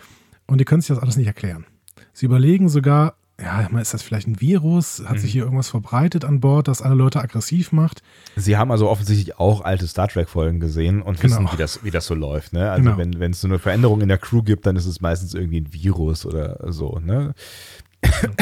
Und 0.47 0.57
die 0.57 0.65
können 0.65 0.81
sich 0.81 0.89
das 0.89 0.97
alles 0.97 1.15
nicht 1.15 1.27
erklären. 1.27 1.65
Sie 2.11 2.25
überlegen 2.25 2.69
sogar, 2.69 3.15
ja, 3.39 3.61
ist 3.79 3.93
das 3.93 4.01
vielleicht 4.01 4.27
ein 4.27 4.41
Virus? 4.41 5.03
Hat 5.05 5.17
mhm. 5.17 5.19
sich 5.19 5.31
hier 5.31 5.43
irgendwas 5.43 5.69
verbreitet 5.69 6.25
an 6.25 6.39
Bord, 6.39 6.67
das 6.67 6.81
alle 6.81 6.95
Leute 6.95 7.21
aggressiv 7.21 7.71
macht? 7.71 8.01
Sie 8.35 8.57
haben 8.57 8.71
also 8.71 8.89
offensichtlich 8.89 9.39
auch 9.39 9.61
alte 9.61 9.87
Star 9.87 10.07
Trek-Folgen 10.07 10.59
gesehen 10.59 11.03
und 11.03 11.21
wissen, 11.21 11.37
genau. 11.37 11.53
wie, 11.53 11.57
das, 11.57 11.83
wie 11.83 11.91
das 11.91 12.07
so 12.07 12.15
läuft. 12.15 12.53
Ne? 12.53 12.71
Also 12.71 12.95
genau. 12.95 12.97
wenn 12.97 13.31
es 13.31 13.41
so 13.41 13.47
eine 13.47 13.59
Veränderung 13.59 14.01
in 14.01 14.07
der 14.07 14.17
Crew 14.17 14.41
gibt, 14.41 14.65
dann 14.65 14.75
ist 14.75 14.85
es 14.87 15.01
meistens 15.01 15.35
irgendwie 15.35 15.61
ein 15.61 15.71
Virus 15.71 16.25
oder 16.25 16.71
so. 16.71 16.99
Ne? 16.99 17.33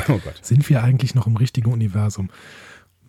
Oh 0.07 0.20
Sind 0.41 0.70
wir 0.70 0.84
eigentlich 0.84 1.16
noch 1.16 1.28
im 1.28 1.38
richtigen 1.38 1.72
Universum? 1.72 2.30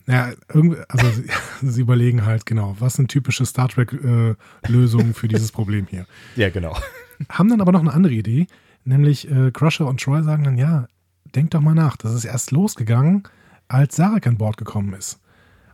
Ja, 0.06 0.32
irgendwie, 0.52 0.78
also 0.88 1.08
sie, 1.10 1.30
sie, 1.62 1.80
überlegen 1.80 2.26
halt 2.26 2.46
genau, 2.46 2.76
was 2.80 2.94
sind 2.94 3.08
typische 3.08 3.46
Star 3.46 3.68
Trek-Lösungen 3.68 5.10
äh, 5.10 5.14
für 5.14 5.28
dieses 5.28 5.52
Problem 5.52 5.86
hier. 5.88 6.06
Ja, 6.36 6.50
genau. 6.50 6.76
Haben 7.28 7.48
dann 7.48 7.60
aber 7.60 7.72
noch 7.72 7.80
eine 7.80 7.92
andere 7.92 8.14
Idee, 8.14 8.46
nämlich 8.84 9.30
äh, 9.30 9.50
Crusher 9.52 9.86
und 9.86 10.00
Troy 10.00 10.22
sagen 10.22 10.44
dann, 10.44 10.56
ja, 10.56 10.88
denk 11.34 11.50
doch 11.50 11.60
mal 11.60 11.74
nach, 11.74 11.96
das 11.96 12.14
ist 12.14 12.24
erst 12.24 12.50
losgegangen, 12.50 13.24
als 13.68 13.96
Sarek 13.96 14.26
an 14.26 14.38
Bord 14.38 14.56
gekommen 14.56 14.94
ist. 14.94 15.20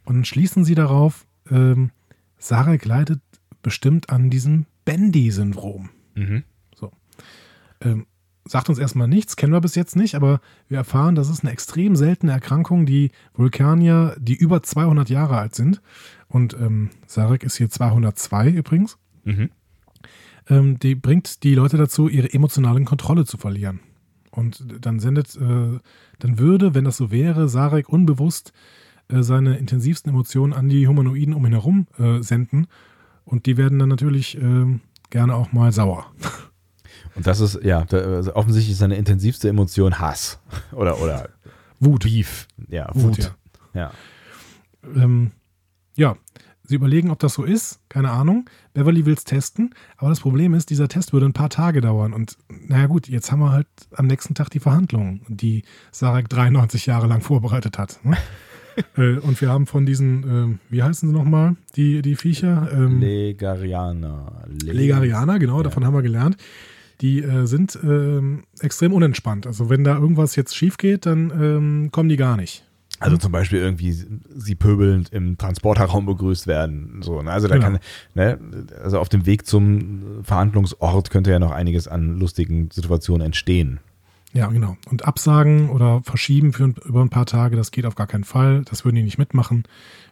Und 0.05 0.17
dann 0.17 0.25
schließen 0.25 0.65
sie 0.65 0.75
darauf, 0.75 1.27
ähm, 1.51 1.91
Sarek 2.39 2.85
leidet 2.85 3.21
bestimmt 3.63 4.11
an 4.11 4.29
diesem 4.29 4.67
Bendy-Syndrom. 4.85 5.91
Mhm. 6.15 6.45
So. 6.75 6.93
Ähm, 7.81 8.07
sagt 8.47 8.69
uns 8.69 8.79
erstmal 8.79 9.09
nichts, 9.09 9.37
kennen 9.37 9.53
wir 9.53 9.61
bis 9.61 9.75
jetzt 9.75 9.97
nicht, 9.97 10.15
aber 10.15 10.41
wir 10.69 10.79
erfahren, 10.79 11.15
das 11.15 11.29
ist 11.29 11.43
eine 11.43 11.53
extrem 11.53 11.97
seltene 11.97 12.33
Erkrankung, 12.33 12.87
die 12.87 13.11
Vulkanier, 13.35 14.17
die 14.19 14.35
über 14.35 14.63
200 14.63 15.09
Jahre 15.09 15.39
alt 15.39 15.55
sind, 15.55 15.81
und 16.29 16.55
ähm, 16.55 16.91
Sarek 17.07 17.45
ist 17.45 17.57
hier 17.57 17.71
202 17.71 18.51
übrigens, 18.51 18.99
mhm. 19.25 19.51
ähm, 20.49 20.79
die 20.79 20.95
bringt 20.95 21.43
die 21.45 21.55
Leute 21.55 21.77
dazu, 21.77 22.09
ihre 22.09 22.33
emotionale 22.33 22.83
Kontrolle 22.85 23.25
zu 23.25 23.39
verlieren. 23.39 23.81
Und 24.31 24.65
dann 24.85 25.01
sendet, 25.01 25.37
äh, 25.37 25.79
dann 26.19 26.39
würde, 26.39 26.75
wenn 26.75 26.85
das 26.85 26.97
so 26.97 27.11
wäre, 27.11 27.49
Sarek 27.49 27.89
unbewusst 27.89 28.53
äh, 29.09 29.23
seine 29.23 29.57
intensivsten 29.57 30.11
Emotionen 30.11 30.53
an 30.53 30.69
die 30.69 30.89
Humanoiden 30.89 31.33
um 31.33 31.47
ihn 31.47 31.53
herum 31.53 31.87
äh, 31.99 32.21
senden. 32.23 32.67
Und 33.25 33.47
die 33.47 33.57
werden 33.57 33.79
dann 33.79 33.89
natürlich 33.89 34.37
ähm, 34.37 34.81
gerne 35.11 35.35
auch 35.35 35.53
mal 35.53 35.73
sauer. 35.73 36.07
Und 37.17 37.27
das 37.27 37.41
ist, 37.41 37.65
ja, 37.65 37.85
da, 37.85 37.97
also 37.97 38.35
offensichtlich 38.35 38.73
ist 38.73 38.79
seine 38.79 38.97
intensivste 38.97 39.49
Emotion 39.49 39.99
Hass. 39.99 40.39
Oder, 40.73 41.01
oder 41.01 41.31
Wut. 41.81 42.05
Beef. 42.05 42.47
Ja, 42.69 42.89
Wut. 42.95 43.19
Wut 43.19 43.33
ja. 43.75 43.91
Ja. 44.95 45.03
Ähm, 45.03 45.33
ja, 45.97 46.17
sie 46.63 46.75
überlegen, 46.75 47.11
ob 47.11 47.19
das 47.19 47.35
so 47.35 47.45
ist. 47.45 47.81
Keine 47.89 48.11
Ahnung. 48.11 48.49
Beverly 48.75 49.07
will 49.07 49.15
es 49.15 49.25
testen. 49.25 49.75
Aber 49.97 50.11
das 50.11 50.21
Problem 50.21 50.55
ist, 50.55 50.71
dieser 50.71 50.89
Test 50.89 51.13
würde 51.13 51.27
ein 51.27 51.33
paar 51.33 51.51
Tage 51.51 51.81
dauern. 51.81 52.13
Und 52.13 52.37
naja, 52.49 52.87
gut, 52.87 53.09
jetzt 53.09 53.33
haben 53.33 53.41
wir 53.41 53.53
halt 53.53 53.69
am 53.95 54.07
nächsten 54.07 54.35
Tag 54.35 54.51
die 54.51 54.61
Verhandlungen, 54.61 55.23
die 55.29 55.63
Sarek 55.93 56.29
93 56.29 56.87
Jahre 56.87 57.07
lang 57.07 57.23
vorbereitet 57.23 57.79
hat. 57.79 57.99
Ne? 58.05 58.17
äh, 58.97 59.19
und 59.19 59.41
wir 59.41 59.49
haben 59.49 59.67
von 59.67 59.87
diesen, 59.87 60.59
äh, 60.59 60.73
wie 60.73 60.83
heißen 60.83 61.09
sie 61.09 61.15
nochmal, 61.15 61.57
die, 61.77 62.03
die 62.03 62.17
Viecher? 62.17 62.69
Ähm, 62.73 63.01
Legarianer. 63.01 64.45
Legarianer, 64.63 65.39
genau, 65.39 65.59
ja. 65.59 65.63
davon 65.65 65.85
haben 65.85 65.95
wir 65.95 66.03
gelernt 66.03 66.37
die 67.01 67.23
äh, 67.23 67.47
sind 67.47 67.79
ähm, 67.83 68.45
extrem 68.61 68.93
unentspannt. 68.93 69.47
Also 69.47 69.69
wenn 69.71 69.85
da 69.85 69.97
irgendwas 69.97 70.37
jetzt 70.37 70.57
schief 70.57 70.77
geht, 70.79 71.07
dann 71.07 71.31
ähm, 71.31 71.91
kommen 71.93 72.09
die 72.09 72.17
gar 72.17 72.37
nicht. 72.37 72.65
Also 72.99 73.19
zum 73.19 73.31
Beispiel 73.31 73.59
irgendwie 73.59 73.93
sie 73.93 74.55
pöbelnd 74.55 75.13
im 75.13 75.37
Transporterraum 75.37 76.07
begrüßt 76.07 76.47
werden. 76.47 77.01
So, 77.03 77.21
ne? 77.21 77.31
Also 77.31 77.47
da 77.47 77.57
genau. 77.57 77.67
kann, 77.67 77.79
ne, 78.15 78.39
also 78.83 78.99
auf 78.99 79.11
dem 79.11 79.27
Weg 79.27 79.47
zum 79.47 80.23
Verhandlungsort 80.23 81.11
könnte 81.11 81.31
ja 81.31 81.39
noch 81.39 81.51
einiges 81.51 81.89
an 81.89 82.19
lustigen 82.19 82.71
Situationen 82.71 83.27
entstehen. 83.27 83.81
Ja, 84.33 84.47
genau. 84.49 84.77
Und 84.91 85.05
absagen 85.07 85.71
oder 85.71 86.03
verschieben 86.05 86.53
für 86.53 86.75
über 86.85 87.03
ein 87.03 87.11
paar 87.11 87.27
Tage, 87.27 87.57
das 87.57 87.71
geht 87.71 87.87
auf 87.87 87.95
gar 87.95 88.07
keinen 88.07 88.25
Fall. 88.25 88.63
Das 88.69 88.85
würden 88.85 88.97
die 88.97 89.03
nicht 89.03 89.19
mitmachen, 89.19 89.65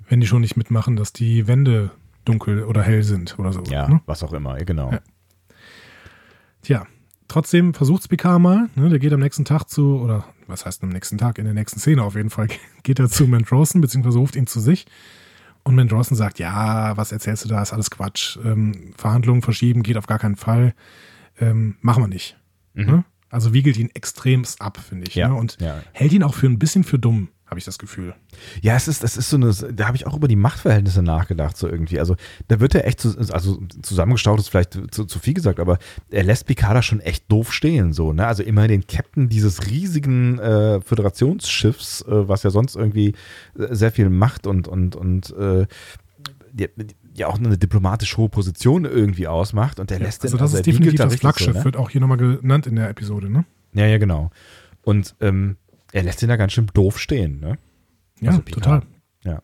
wenn 0.08 0.20
die 0.20 0.26
schon 0.26 0.42
nicht 0.42 0.56
mitmachen, 0.56 0.96
dass 0.96 1.12
die 1.12 1.46
Wände 1.46 1.90
dunkel 2.24 2.64
oder 2.64 2.82
hell 2.82 3.02
sind 3.02 3.38
oder 3.38 3.52
so. 3.52 3.62
Ja, 3.70 3.88
ne? 3.88 4.00
was 4.06 4.22
auch 4.22 4.32
immer, 4.32 4.56
genau. 4.58 4.92
Ja. 4.92 5.00
Tja, 6.64 6.86
trotzdem 7.28 7.74
versucht 7.74 8.02
es 8.02 8.08
Picard 8.08 8.40
mal. 8.40 8.68
Ne? 8.74 8.88
Der 8.88 8.98
geht 8.98 9.12
am 9.12 9.20
nächsten 9.20 9.44
Tag 9.44 9.68
zu, 9.68 10.00
oder 10.00 10.24
was 10.46 10.66
heißt 10.66 10.82
am 10.82 10.88
nächsten 10.88 11.18
Tag, 11.18 11.38
in 11.38 11.44
der 11.44 11.54
nächsten 11.54 11.78
Szene 11.78 12.02
auf 12.02 12.16
jeden 12.16 12.30
Fall, 12.30 12.48
geht 12.82 12.98
er 12.98 13.08
zu 13.08 13.26
Mandrosen, 13.26 13.80
beziehungsweise 13.80 14.18
ruft 14.18 14.34
ihn 14.34 14.46
zu 14.46 14.60
sich. 14.60 14.86
Und 15.62 15.76
Mandrosen 15.76 16.16
sagt, 16.16 16.38
ja, 16.38 16.96
was 16.96 17.12
erzählst 17.12 17.44
du 17.44 17.48
da, 17.48 17.62
ist 17.62 17.72
alles 17.72 17.90
Quatsch. 17.90 18.38
Ähm, 18.44 18.92
Verhandlungen 18.96 19.42
verschieben 19.42 19.82
geht 19.82 19.96
auf 19.96 20.06
gar 20.06 20.18
keinen 20.18 20.36
Fall. 20.36 20.74
Ähm, 21.38 21.76
machen 21.80 22.02
wir 22.02 22.08
nicht. 22.08 22.36
Mhm. 22.74 22.84
Ne? 22.84 23.04
Also 23.30 23.52
wiegelt 23.52 23.76
ihn 23.78 23.90
extremst 23.94 24.60
ab, 24.60 24.78
finde 24.78 25.06
ich. 25.08 25.14
Ja, 25.14 25.28
ne? 25.28 25.34
Und 25.34 25.58
ja. 25.60 25.82
hält 25.92 26.12
ihn 26.12 26.22
auch 26.22 26.34
für 26.34 26.46
ein 26.46 26.58
bisschen 26.58 26.84
für 26.84 26.98
dumm 26.98 27.28
habe 27.54 27.60
ich 27.60 27.64
das 27.64 27.78
Gefühl. 27.78 28.14
Ja, 28.62 28.74
es 28.74 28.88
ist, 28.88 29.04
es 29.04 29.16
ist 29.16 29.30
so 29.30 29.36
eine, 29.36 29.52
da 29.52 29.86
habe 29.86 29.96
ich 29.96 30.08
auch 30.08 30.16
über 30.16 30.26
die 30.26 30.34
Machtverhältnisse 30.34 31.04
nachgedacht, 31.04 31.56
so 31.56 31.68
irgendwie. 31.68 32.00
Also 32.00 32.16
da 32.48 32.58
wird 32.58 32.74
er 32.74 32.84
echt, 32.84 33.00
zu, 33.00 33.16
also 33.30 33.62
zusammengestaut 33.80 34.40
ist 34.40 34.48
vielleicht 34.48 34.76
zu, 34.92 35.04
zu 35.04 35.18
viel 35.20 35.34
gesagt, 35.34 35.60
aber 35.60 35.78
er 36.10 36.24
lässt 36.24 36.46
Picard 36.46 36.84
schon 36.84 36.98
echt 36.98 37.30
doof 37.30 37.52
stehen, 37.52 37.92
so, 37.92 38.12
ne? 38.12 38.26
Also 38.26 38.42
immer 38.42 38.66
den 38.66 38.88
Captain 38.88 39.28
dieses 39.28 39.70
riesigen 39.70 40.40
äh, 40.40 40.80
Föderationsschiffs, 40.80 42.02
äh, 42.02 42.28
was 42.28 42.42
ja 42.42 42.50
sonst 42.50 42.74
irgendwie 42.74 43.14
äh, 43.56 43.72
sehr 43.72 43.92
viel 43.92 44.10
Macht 44.10 44.48
und, 44.48 44.66
und, 44.66 44.96
und 44.96 45.30
äh, 45.36 45.66
die, 46.50 46.68
ja 47.14 47.28
auch 47.28 47.38
eine 47.38 47.56
diplomatisch 47.56 48.16
hohe 48.16 48.28
Position 48.28 48.84
irgendwie 48.84 49.28
ausmacht 49.28 49.78
und 49.78 49.90
der 49.90 49.98
ja, 49.98 50.06
lässt 50.06 50.24
also 50.24 50.36
den, 50.36 50.40
das 50.40 50.50
also 50.50 50.56
ist 50.56 50.66
definitiv 50.66 50.98
da 50.98 51.04
das 51.04 51.14
Flaggschiff, 51.14 51.52
so, 51.52 51.58
ne? 51.60 51.64
wird 51.64 51.76
auch 51.76 51.90
hier 51.90 52.00
nochmal 52.00 52.18
genannt 52.18 52.66
in 52.66 52.74
der 52.74 52.90
Episode, 52.90 53.30
ne? 53.30 53.44
Ja, 53.74 53.86
ja, 53.86 53.98
genau. 53.98 54.30
Und 54.82 55.14
ähm, 55.20 55.56
er 55.94 56.02
lässt 56.02 56.22
ihn 56.22 56.28
da 56.28 56.36
ganz 56.36 56.52
schön 56.52 56.66
doof 56.74 56.98
stehen, 56.98 57.38
ne? 57.38 57.56
Ja, 58.20 58.30
also 58.30 58.42
total. 58.42 58.82
Ja. 59.22 59.40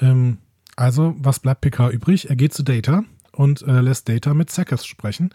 Ähm, 0.00 0.38
also, 0.76 1.16
was 1.18 1.40
bleibt 1.40 1.62
PK 1.62 1.90
übrig? 1.90 2.30
Er 2.30 2.36
geht 2.36 2.54
zu 2.54 2.62
Data 2.62 3.02
und 3.32 3.62
äh, 3.62 3.80
lässt 3.80 4.08
Data 4.08 4.32
mit 4.32 4.48
Sackers 4.48 4.86
sprechen. 4.86 5.30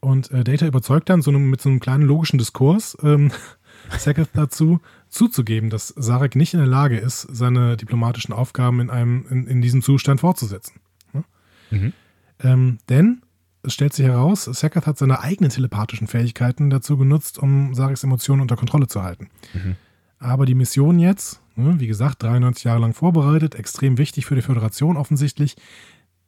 Und 0.00 0.30
äh, 0.30 0.44
Data 0.44 0.66
überzeugt 0.66 1.08
dann 1.08 1.22
so 1.22 1.30
einem, 1.30 1.48
mit 1.48 1.62
so 1.62 1.70
einem 1.70 1.80
kleinen 1.80 2.02
logischen 2.02 2.36
Diskurs 2.36 2.98
ähm, 3.02 3.32
Sackers 3.98 4.28
dazu, 4.34 4.80
zuzugeben, 5.08 5.70
dass 5.70 5.88
Sarek 5.88 6.36
nicht 6.36 6.52
in 6.52 6.60
der 6.60 6.68
Lage 6.68 6.98
ist, 6.98 7.22
seine 7.30 7.78
diplomatischen 7.78 8.34
Aufgaben 8.34 8.78
in, 8.78 8.90
einem, 8.90 9.26
in, 9.30 9.46
in 9.46 9.62
diesem 9.62 9.80
Zustand 9.80 10.20
fortzusetzen. 10.20 10.80
Ne? 11.14 11.24
Mhm. 11.70 11.92
Ähm, 12.40 12.78
denn 12.90 13.22
es 13.62 13.74
stellt 13.74 13.92
sich 13.92 14.06
heraus, 14.06 14.44
Sackett 14.44 14.86
hat 14.86 14.98
seine 14.98 15.20
eigenen 15.20 15.50
telepathischen 15.50 16.06
Fähigkeiten 16.06 16.70
dazu 16.70 16.96
genutzt, 16.96 17.38
um 17.38 17.74
Sareks 17.74 18.02
Emotionen 18.04 18.42
unter 18.42 18.56
Kontrolle 18.56 18.88
zu 18.88 19.02
halten. 19.02 19.28
Mhm. 19.54 19.76
Aber 20.18 20.46
die 20.46 20.54
Mission 20.54 20.98
jetzt, 20.98 21.40
ne, 21.56 21.78
wie 21.78 21.86
gesagt, 21.86 22.22
93 22.22 22.64
Jahre 22.64 22.80
lang 22.80 22.94
vorbereitet, 22.94 23.54
extrem 23.54 23.98
wichtig 23.98 24.26
für 24.26 24.34
die 24.34 24.42
Föderation 24.42 24.96
offensichtlich, 24.96 25.56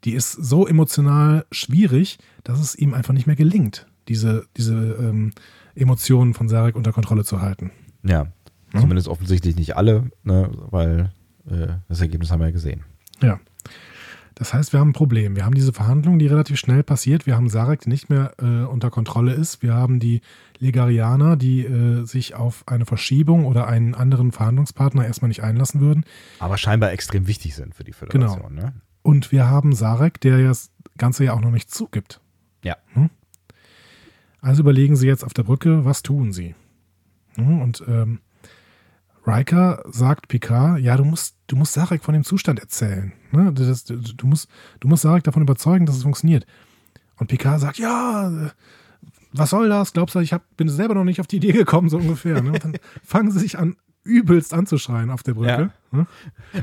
die 0.05 0.13
ist 0.13 0.33
so 0.33 0.67
emotional 0.67 1.47
schwierig, 1.51 2.19
dass 2.43 2.61
es 2.61 2.75
ihm 2.75 2.95
einfach 2.95 3.15
nicht 3.15 3.27
mehr 3.27 3.37
gelingt, 3.37 3.87
diese, 4.09 4.47
diese 4.57 4.75
ähm, 4.75 5.33
Emotionen 5.75 6.35
von 6.35 6.49
Sarek 6.49 6.77
unter 6.77 6.93
Kontrolle 6.93 7.25
zu 7.25 7.41
halten. 7.41 7.71
Ja, 8.03 8.27
ja? 8.73 8.81
zumindest 8.81 9.09
offensichtlich 9.09 9.57
nicht 9.57 9.77
alle, 9.77 10.11
ne, 10.23 10.51
weil 10.71 11.13
äh, 11.49 11.75
das 11.89 12.01
Ergebnis 12.01 12.31
haben 12.31 12.41
wir 12.41 12.47
ja 12.47 12.53
gesehen. 12.53 12.85
Ja. 13.23 13.41
Das 14.35 14.53
heißt, 14.53 14.73
wir 14.73 14.81
haben 14.81 14.91
ein 14.91 14.95
Problem. 14.95 15.37
Wir 15.37 15.45
haben 15.45 15.55
diese 15.55 15.73
Verhandlung, 15.73 16.19
die 16.19 16.27
relativ 16.27 16.59
schnell 16.59 16.83
passiert. 16.83 17.25
Wir 17.27 17.37
haben 17.37 17.49
Sarek, 17.49 17.81
die 17.83 17.89
nicht 17.89 18.11
mehr 18.11 18.33
äh, 18.43 18.65
unter 18.65 18.91
Kontrolle 18.91 19.33
ist. 19.33 19.63
Wir 19.63 19.75
haben 19.75 20.01
die 20.01 20.23
Legarianer, 20.59 21.37
die 21.37 21.65
äh, 21.65 22.05
sich 22.05 22.35
auf 22.35 22.65
eine 22.67 22.85
Verschiebung 22.85 23.47
oder 23.47 23.69
einen 23.69 23.95
anderen 23.95 24.33
Verhandlungspartner 24.33 25.07
erstmal 25.07 25.29
nicht 25.29 25.45
einlassen 25.45 25.81
würden. 25.81 26.05
Aber 26.41 26.59
scheinbar 26.59 26.91
extrem 26.93 27.29
wichtig 27.29 27.55
sind 27.55 27.75
für 27.75 27.85
die 27.85 27.93
Föderation. 27.93 28.57
Genau. 28.57 28.63
Ne? 28.63 28.73
Und 29.03 29.31
wir 29.31 29.49
haben 29.49 29.73
Sarek, 29.73 30.21
der 30.21 30.39
ja 30.39 30.49
das 30.49 30.71
Ganze 30.99 31.25
ja 31.25 31.35
auch 31.35 31.41
noch 31.41 31.51
nicht 31.51 31.71
zugibt. 31.71 32.21
Ja. 32.65 32.77
Hm? 32.95 33.11
Also 34.41 34.63
überlegen 34.63 34.97
Sie 34.97 35.07
jetzt 35.07 35.25
auf 35.25 35.35
der 35.35 35.45
Brücke, 35.45 35.85
was 35.85 36.03
tun 36.03 36.33
Sie? 36.33 36.55
Hm? 37.35 37.61
Und 37.61 37.85
ähm, 37.87 38.21
Riker 39.27 39.83
sagt 39.87 40.29
Picard, 40.29 40.81
ja, 40.81 40.97
du 40.97 41.05
musst, 41.05 41.37
du 41.47 41.57
musst 41.57 41.73
Sarek 41.73 42.05
von 42.05 42.15
dem 42.15 42.25
Zustand 42.25 42.61
erzählen. 42.61 43.13
Ne? 43.33 43.53
Das, 43.53 43.85
du, 43.85 43.97
du, 43.97 44.27
musst, 44.27 44.49
du 44.81 44.89
musst 44.89 45.03
Sarek 45.03 45.25
davon 45.25 45.43
überzeugen, 45.43 45.87
dass 45.87 45.97
es 45.97 46.03
funktioniert. 46.03 46.47
Und 47.17 47.29
Picard 47.29 47.61
sagt, 47.61 47.79
ja, 47.79 48.51
was 49.33 49.51
soll 49.51 49.69
das? 49.69 49.93
Glaubst 49.93 50.15
du, 50.15 50.21
ich 50.21 50.33
hab, 50.33 50.43
bin 50.57 50.69
selber 50.69 50.95
noch 50.95 51.05
nicht 51.05 51.21
auf 51.21 51.27
die 51.27 51.37
Idee 51.37 51.53
gekommen, 51.53 51.89
so 51.89 51.97
ungefähr. 51.97 52.43
Ne? 52.43 52.53
Und 52.53 52.65
dann 52.65 52.77
fangen 53.05 53.31
sie 53.31 53.41
sich 53.41 53.59
an, 53.59 53.77
übelst 54.05 54.53
anzuschreien 54.53 55.11
auf 55.11 55.23
der 55.23 55.35
Brücke. 55.35 55.71
Ja. 55.93 55.99
Hm? 55.99 56.07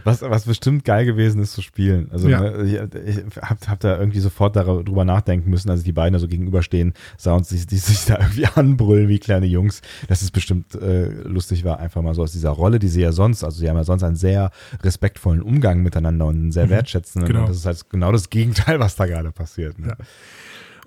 Was, 0.03 0.22
was 0.22 0.45
bestimmt 0.45 0.85
geil 0.85 1.05
gewesen 1.05 1.41
ist 1.41 1.53
zu 1.53 1.61
spielen. 1.61 2.09
Also 2.11 2.30
ja. 2.30 2.41
ne, 2.41 2.63
ich, 2.63 3.18
ich 3.18 3.38
hab, 3.41 3.68
hab 3.68 3.80
da 3.80 3.97
irgendwie 3.97 4.19
sofort 4.19 4.55
darüber 4.55 5.05
nachdenken 5.05 5.49
müssen, 5.49 5.69
als 5.69 5.84
die 5.84 5.91
beiden 5.91 6.13
da 6.13 6.19
so 6.19 6.27
gegenüberstehen, 6.27 6.93
sah 7.18 7.34
uns 7.34 7.49
die, 7.49 7.65
die 7.65 7.77
sich 7.77 8.05
da 8.05 8.19
irgendwie 8.19 8.45
anbrüllen 8.55 9.07
wie 9.07 9.19
kleine 9.19 9.47
Jungs, 9.47 9.81
dass 10.07 10.22
es 10.22 10.31
bestimmt 10.31 10.76
äh, 10.76 11.09
lustig 11.23 11.63
war, 11.63 11.80
einfach 11.80 12.01
mal 12.01 12.13
so 12.13 12.22
aus 12.22 12.31
dieser 12.31 12.51
Rolle, 12.51 12.77
die 12.77 12.89
sie 12.89 13.01
ja 13.01 13.11
sonst, 13.11 13.43
also 13.43 13.59
sie 13.59 13.69
haben 13.69 13.77
ja 13.77 13.84
sonst 13.84 14.03
einen 14.03 14.15
sehr 14.15 14.51
respektvollen 14.84 15.41
Umgang 15.41 15.81
miteinander 15.81 16.27
und 16.27 16.35
einen 16.35 16.51
sehr 16.51 16.65
mhm. 16.65 16.72
wertschätzenden. 16.72 17.27
Genau. 17.27 17.41
Und 17.41 17.49
das 17.49 17.57
ist 17.57 17.65
halt 17.65 17.89
genau 17.89 18.11
das 18.11 18.30
Gegenteil, 18.30 18.80
was 18.80 18.95
da 18.95 19.07
gerade 19.07 19.31
passiert. 19.31 19.80
Ne? 19.80 19.88
Ja. 19.88 20.05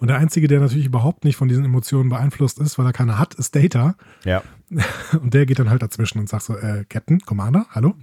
Und 0.04 0.08
der 0.08 0.18
Einzige, 0.18 0.48
der 0.48 0.60
natürlich 0.60 0.84
überhaupt 0.84 1.24
nicht 1.24 1.36
von 1.36 1.48
diesen 1.48 1.64
Emotionen 1.64 2.10
beeinflusst 2.10 2.58
ist, 2.58 2.76
weil 2.76 2.84
er 2.84 2.92
keine 2.92 3.18
hat, 3.18 3.32
ist 3.36 3.56
Data. 3.56 3.94
Ja. 4.26 4.42
Und 5.18 5.32
der 5.32 5.46
geht 5.46 5.58
dann 5.58 5.70
halt 5.70 5.80
dazwischen 5.80 6.18
und 6.18 6.28
sagt 6.28 6.42
so, 6.42 6.54
äh, 6.58 6.84
Captain, 6.86 7.20
Commander, 7.20 7.64
hallo? 7.70 7.94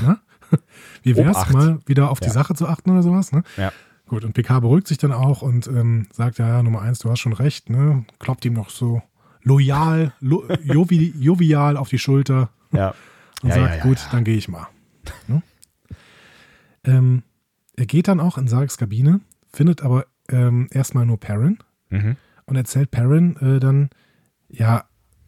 Na? 0.00 0.22
Wie 1.02 1.14
wär's, 1.14 1.36
Obacht. 1.36 1.52
mal 1.52 1.78
wieder 1.84 2.10
auf 2.10 2.20
die 2.20 2.28
ja. 2.28 2.32
Sache 2.32 2.54
zu 2.54 2.66
achten 2.66 2.90
oder 2.90 3.02
sowas? 3.02 3.32
Ne? 3.32 3.42
Ja. 3.58 3.70
Gut, 4.06 4.24
und 4.24 4.32
PK 4.32 4.60
beruhigt 4.60 4.88
sich 4.88 4.96
dann 4.96 5.12
auch 5.12 5.42
und 5.42 5.66
ähm, 5.66 6.06
sagt, 6.10 6.38
ja, 6.38 6.48
ja, 6.48 6.62
Nummer 6.62 6.80
eins, 6.80 7.00
du 7.00 7.10
hast 7.10 7.20
schon 7.20 7.34
recht, 7.34 7.68
ne? 7.68 8.06
Kloppt 8.18 8.46
ihm 8.46 8.54
noch 8.54 8.70
so 8.70 9.02
loyal, 9.42 10.14
lo 10.20 10.48
jovi 10.64 11.12
jovial 11.18 11.76
auf 11.76 11.90
die 11.90 11.98
Schulter. 11.98 12.48
Ja. 12.72 12.94
Und 13.42 13.50
ja, 13.50 13.56
sagt, 13.56 13.82
gut, 13.82 13.98
dann 14.10 14.24
gehe 14.24 14.38
ich 14.38 14.48
mal. 14.48 14.68
Ne? 15.26 15.42
Ähm, 16.84 17.22
er 17.76 17.86
geht 17.86 18.08
dann 18.08 18.20
auch 18.20 18.38
in 18.38 18.48
Sareks 18.48 18.76
Kabine, 18.78 19.20
findet 19.52 19.82
aber 19.82 20.06
ähm, 20.32 20.68
erstmal 20.70 21.06
nur 21.06 21.20
Perrin 21.20 21.58
mhm. 21.90 22.16
und 22.46 22.56
erzählt 22.56 22.90
Perrin 22.90 23.36
äh, 23.36 23.60
dann, 23.60 23.90
ja, 24.48 24.84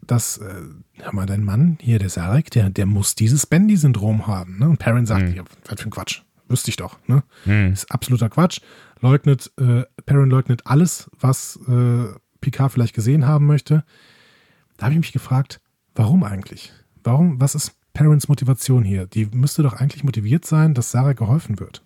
dass, 0.07 0.39
äh, 0.39 0.63
hör 0.99 1.15
mal, 1.15 1.27
dein 1.27 1.45
Mann 1.45 1.79
hier, 1.81 1.99
der 1.99 2.09
Sarek, 2.09 2.51
der, 2.51 2.71
der 2.71 2.87
muss 2.87 3.15
dieses 3.15 3.47
Bendy-Syndrom 3.47 4.27
haben. 4.27 4.59
Ne? 4.59 4.69
Und 4.69 4.79
Perrin 4.79 5.07
sagt, 5.07 5.29
mhm. 5.29 5.35
ja, 5.35 5.45
was 5.67 5.81
für 5.81 5.89
ein 5.89 5.91
Quatsch. 5.91 6.23
Wüsste 6.49 6.71
ich 6.71 6.77
doch. 6.77 6.99
Ne? 7.07 7.23
Mhm. 7.47 7.73
Ist 7.73 7.91
absoluter 7.91 8.29
Quatsch. 8.29 8.61
Leugnet, 9.01 9.53
äh, 9.59 9.85
Perrin 10.05 10.31
leugnet 10.31 10.67
alles, 10.67 11.11
was 11.19 11.59
äh, 11.69 12.05
Picard 12.41 12.73
vielleicht 12.73 12.95
gesehen 12.95 13.27
haben 13.27 13.47
möchte. 13.47 13.85
Da 14.77 14.87
habe 14.87 14.95
ich 14.95 15.01
mich 15.01 15.13
gefragt, 15.13 15.61
warum 15.95 16.25
eigentlich? 16.25 16.73
Warum, 17.03 17.41
was 17.41 17.55
ist 17.55 17.73
Perrins 17.93 18.29
Motivation 18.29 18.85
hier? 18.85 19.07
Die 19.07 19.27
müsste 19.27 19.63
doch 19.63 19.75
eigentlich 19.75 20.05
motiviert 20.05 20.45
sein, 20.45 20.75
dass 20.75 20.91
Sarah 20.91 21.13
geholfen 21.13 21.61
wird. 21.61 21.83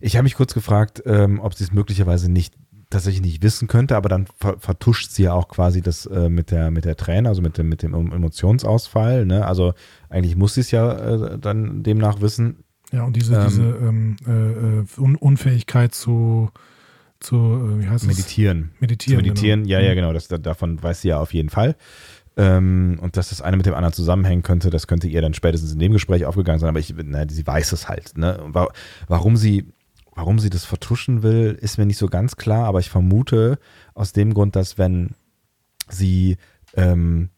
Ich 0.00 0.16
habe 0.16 0.24
mich 0.24 0.34
kurz 0.34 0.54
gefragt, 0.54 1.02
ähm, 1.06 1.40
ob 1.40 1.54
sie 1.54 1.64
es 1.64 1.72
möglicherweise 1.72 2.30
nicht 2.30 2.54
tatsächlich 2.90 3.22
nicht 3.22 3.42
wissen 3.42 3.68
könnte, 3.68 3.96
aber 3.96 4.08
dann 4.08 4.26
vertuscht 4.38 5.10
sie 5.10 5.24
ja 5.24 5.34
auch 5.34 5.48
quasi 5.48 5.82
das 5.82 6.06
äh, 6.06 6.28
mit 6.28 6.50
der 6.50 6.70
mit 6.70 6.84
der 6.84 6.96
Träne, 6.96 7.28
also 7.28 7.42
mit 7.42 7.58
dem 7.58 7.68
mit 7.68 7.82
dem 7.82 7.94
Emotionsausfall. 7.94 9.26
Ne? 9.26 9.46
Also 9.46 9.74
eigentlich 10.08 10.36
muss 10.36 10.54
sie 10.54 10.62
es 10.62 10.70
ja 10.70 10.92
äh, 10.92 11.38
dann 11.38 11.82
demnach 11.82 12.20
wissen. 12.20 12.64
Ja 12.90 13.04
und 13.04 13.14
diese 13.14 13.34
ähm, 13.34 13.46
diese 13.48 13.62
ähm, 13.62 14.86
äh, 14.96 15.00
Un 15.00 15.16
Unfähigkeit 15.16 15.94
zu 15.94 16.50
zu 17.20 17.36
äh, 17.36 17.82
wie 17.82 17.88
heißt 17.88 18.06
meditieren. 18.06 18.70
Es? 18.76 18.80
Meditieren. 18.80 19.20
Zu 19.20 19.28
meditieren, 19.28 19.62
genau. 19.64 19.72
ja 19.74 19.80
ja 19.80 19.90
mhm. 19.90 19.96
genau. 19.96 20.12
Das 20.14 20.28
davon 20.28 20.82
weiß 20.82 21.02
sie 21.02 21.08
ja 21.08 21.20
auf 21.20 21.34
jeden 21.34 21.50
Fall. 21.50 21.76
Ähm, 22.38 22.98
und 23.02 23.16
dass 23.16 23.30
das 23.30 23.42
eine 23.42 23.56
mit 23.56 23.66
dem 23.66 23.74
anderen 23.74 23.92
zusammenhängen 23.92 24.44
könnte, 24.44 24.70
das 24.70 24.86
könnte 24.86 25.08
ihr 25.08 25.20
dann 25.20 25.34
spätestens 25.34 25.72
in 25.72 25.80
dem 25.80 25.92
Gespräch 25.92 26.24
aufgegangen 26.24 26.60
sein, 26.60 26.68
aber 26.68 26.78
ich, 26.78 26.94
na, 26.96 27.28
sie 27.28 27.44
weiß 27.44 27.72
es 27.72 27.88
halt. 27.88 28.16
Ne? 28.16 28.38
Warum 29.08 29.36
sie 29.36 29.72
Warum 30.18 30.40
sie 30.40 30.50
das 30.50 30.64
vertuschen 30.64 31.22
will, 31.22 31.56
ist 31.60 31.78
mir 31.78 31.86
nicht 31.86 31.96
so 31.96 32.08
ganz 32.08 32.34
klar, 32.34 32.66
aber 32.66 32.80
ich 32.80 32.90
vermute 32.90 33.56
aus 33.94 34.12
dem 34.12 34.34
Grund, 34.34 34.56
dass 34.56 34.76
wenn 34.76 35.10
sie, 35.88 36.38
ähm, 36.74 37.28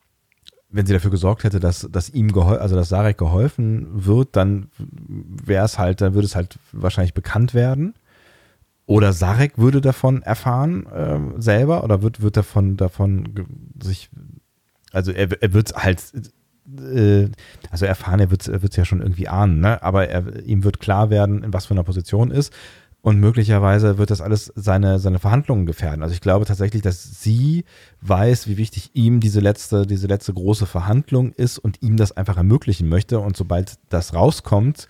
wenn 0.71 0.87
sie 0.87 0.95
dafür 0.95 1.11
gesorgt 1.11 1.45
hätte, 1.45 1.61
dass, 1.61 1.87
dass 1.93 2.09
ihm 2.09 2.33
geholfen, 2.33 2.63
also 2.63 2.77
dass 2.77 2.89
Sarek 2.89 3.19
geholfen 3.19 3.87
wird, 4.07 4.35
dann 4.35 4.71
wäre 4.79 5.67
es 5.67 5.79
halt, 5.79 6.01
dann 6.01 6.15
würde 6.15 6.25
es 6.25 6.35
halt 6.35 6.59
wahrscheinlich 6.73 7.13
bekannt 7.13 7.53
werden. 7.53 7.93
oder 8.87 9.13
Sarek 9.13 9.59
würde 9.59 9.83
davon 9.83 10.23
erfahren 10.23 10.87
äh, 10.87 11.19
selber 11.37 11.85
oder 11.85 12.01
wird, 12.01 12.23
wird 12.23 12.39
davon, 12.39 12.79
davon 12.79 13.47
sich, 13.79 14.09
also 14.91 15.13
er, 15.13 15.31
er 15.43 15.53
wird 15.53 15.75
halt, 15.75 16.01
äh, 16.79 17.29
also 17.71 17.87
erfahren, 17.87 18.21
er 18.21 18.31
wird 18.31 18.49
es 18.49 18.77
ja 18.77 18.85
schon 18.85 19.01
irgendwie 19.01 19.29
ahnen, 19.29 19.61
ne? 19.61 19.83
aber 19.83 20.09
er, 20.09 20.45
ihm 20.45 20.65
wird 20.65 20.81
klar 20.81 21.11
werden, 21.11 21.43
in 21.43 21.53
was 21.53 21.67
für 21.67 21.75
einer 21.75 21.85
Position 21.85 22.31
ist 22.31 22.53
und 23.03 23.19
möglicherweise 23.19 23.97
wird 23.99 24.11
das 24.11 24.21
alles 24.21 24.53
seine, 24.57 24.99
seine 24.99 25.19
Verhandlungen 25.19 25.65
gefährden. 25.65 26.03
Also 26.03 26.15
ich 26.15 26.21
glaube 26.21 26.45
tatsächlich, 26.45 26.83
dass 26.83 27.23
sie 27.23 27.65
weiß, 28.03 28.47
wie 28.47 28.59
wichtig 28.59 28.91
ihm 28.93 29.21
diese 29.21 29.41
letzte, 29.41 29.87
diese 29.87 30.07
letzte 30.07 30.35
große 30.35 30.67
Verhandlung 30.67 31.33
ist 31.33 31.59
und 31.59 31.83
ihm 31.83 31.97
das 31.97 32.13
einfach 32.13 32.37
ermöglichen 32.37 32.89
möchte. 32.89 33.21
Und 33.21 33.37
sobald 33.37 33.79
das 33.89 34.15
rauskommt, 34.15 34.87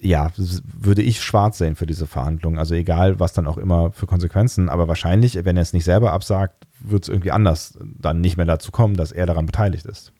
ja, 0.00 0.32
würde 0.36 1.02
ich 1.02 1.22
schwarz 1.22 1.58
sehen 1.58 1.76
für 1.76 1.86
diese 1.86 2.06
Verhandlungen. 2.06 2.58
Also 2.58 2.74
egal, 2.74 3.20
was 3.20 3.34
dann 3.34 3.46
auch 3.46 3.58
immer 3.58 3.92
für 3.92 4.06
Konsequenzen. 4.06 4.70
Aber 4.70 4.88
wahrscheinlich, 4.88 5.44
wenn 5.44 5.56
er 5.56 5.62
es 5.62 5.74
nicht 5.74 5.84
selber 5.84 6.12
absagt, 6.12 6.66
wird 6.80 7.04
es 7.04 7.08
irgendwie 7.10 7.30
anders 7.30 7.78
dann 7.82 8.22
nicht 8.22 8.38
mehr 8.38 8.46
dazu 8.46 8.72
kommen, 8.72 8.96
dass 8.96 9.12
er 9.12 9.26
daran 9.26 9.46
beteiligt 9.46 9.84
ist. 9.84 10.12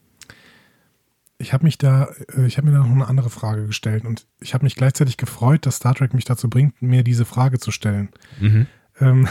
Ich 1.42 1.52
habe 1.52 1.64
mich 1.64 1.76
da, 1.76 2.08
äh, 2.36 2.46
ich 2.46 2.56
habe 2.56 2.68
mir 2.68 2.72
da 2.72 2.78
noch 2.78 2.90
eine 2.90 3.08
andere 3.08 3.28
Frage 3.28 3.66
gestellt 3.66 4.04
und 4.04 4.26
ich 4.40 4.54
habe 4.54 4.64
mich 4.64 4.76
gleichzeitig 4.76 5.16
gefreut, 5.16 5.66
dass 5.66 5.76
Star 5.76 5.94
Trek 5.94 6.14
mich 6.14 6.24
dazu 6.24 6.48
bringt, 6.48 6.80
mir 6.80 7.02
diese 7.02 7.24
Frage 7.24 7.58
zu 7.58 7.72
stellen. 7.72 8.10
Mhm. 8.40 8.66
Ähm, 9.00 9.28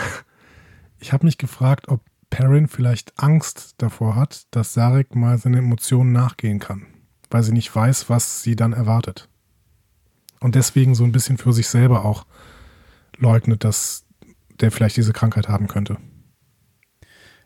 ich 0.99 1.13
habe 1.13 1.25
mich 1.25 1.37
gefragt, 1.37 1.87
ob 1.87 2.01
Perrin 2.29 2.67
vielleicht 2.67 3.17
Angst 3.17 3.75
davor 3.77 4.15
hat, 4.15 4.43
dass 4.51 4.73
Sarek 4.73 5.15
mal 5.15 5.37
seine 5.37 5.59
Emotionen 5.59 6.11
nachgehen 6.11 6.59
kann, 6.59 6.85
weil 7.29 7.43
sie 7.43 7.53
nicht 7.53 7.73
weiß, 7.73 8.09
was 8.09 8.43
sie 8.43 8.55
dann 8.55 8.73
erwartet 8.73 9.29
und 10.41 10.55
deswegen 10.55 10.95
so 10.95 11.05
ein 11.05 11.13
bisschen 11.13 11.37
für 11.37 11.53
sich 11.53 11.69
selber 11.69 12.03
auch 12.03 12.25
leugnet, 13.17 13.63
dass 13.63 14.05
der 14.59 14.71
vielleicht 14.71 14.97
diese 14.97 15.13
Krankheit 15.13 15.47
haben 15.47 15.67
könnte. 15.67 15.97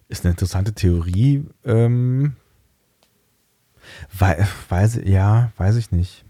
Ist 0.07 0.23
eine 0.23 0.31
interessante 0.31 0.73
Theorie. 0.73 1.45
Ähm, 1.63 2.35
weiß, 4.69 5.01
ja, 5.05 5.51
weiß 5.57 5.75
ich 5.75 5.91
nicht. 5.91 6.25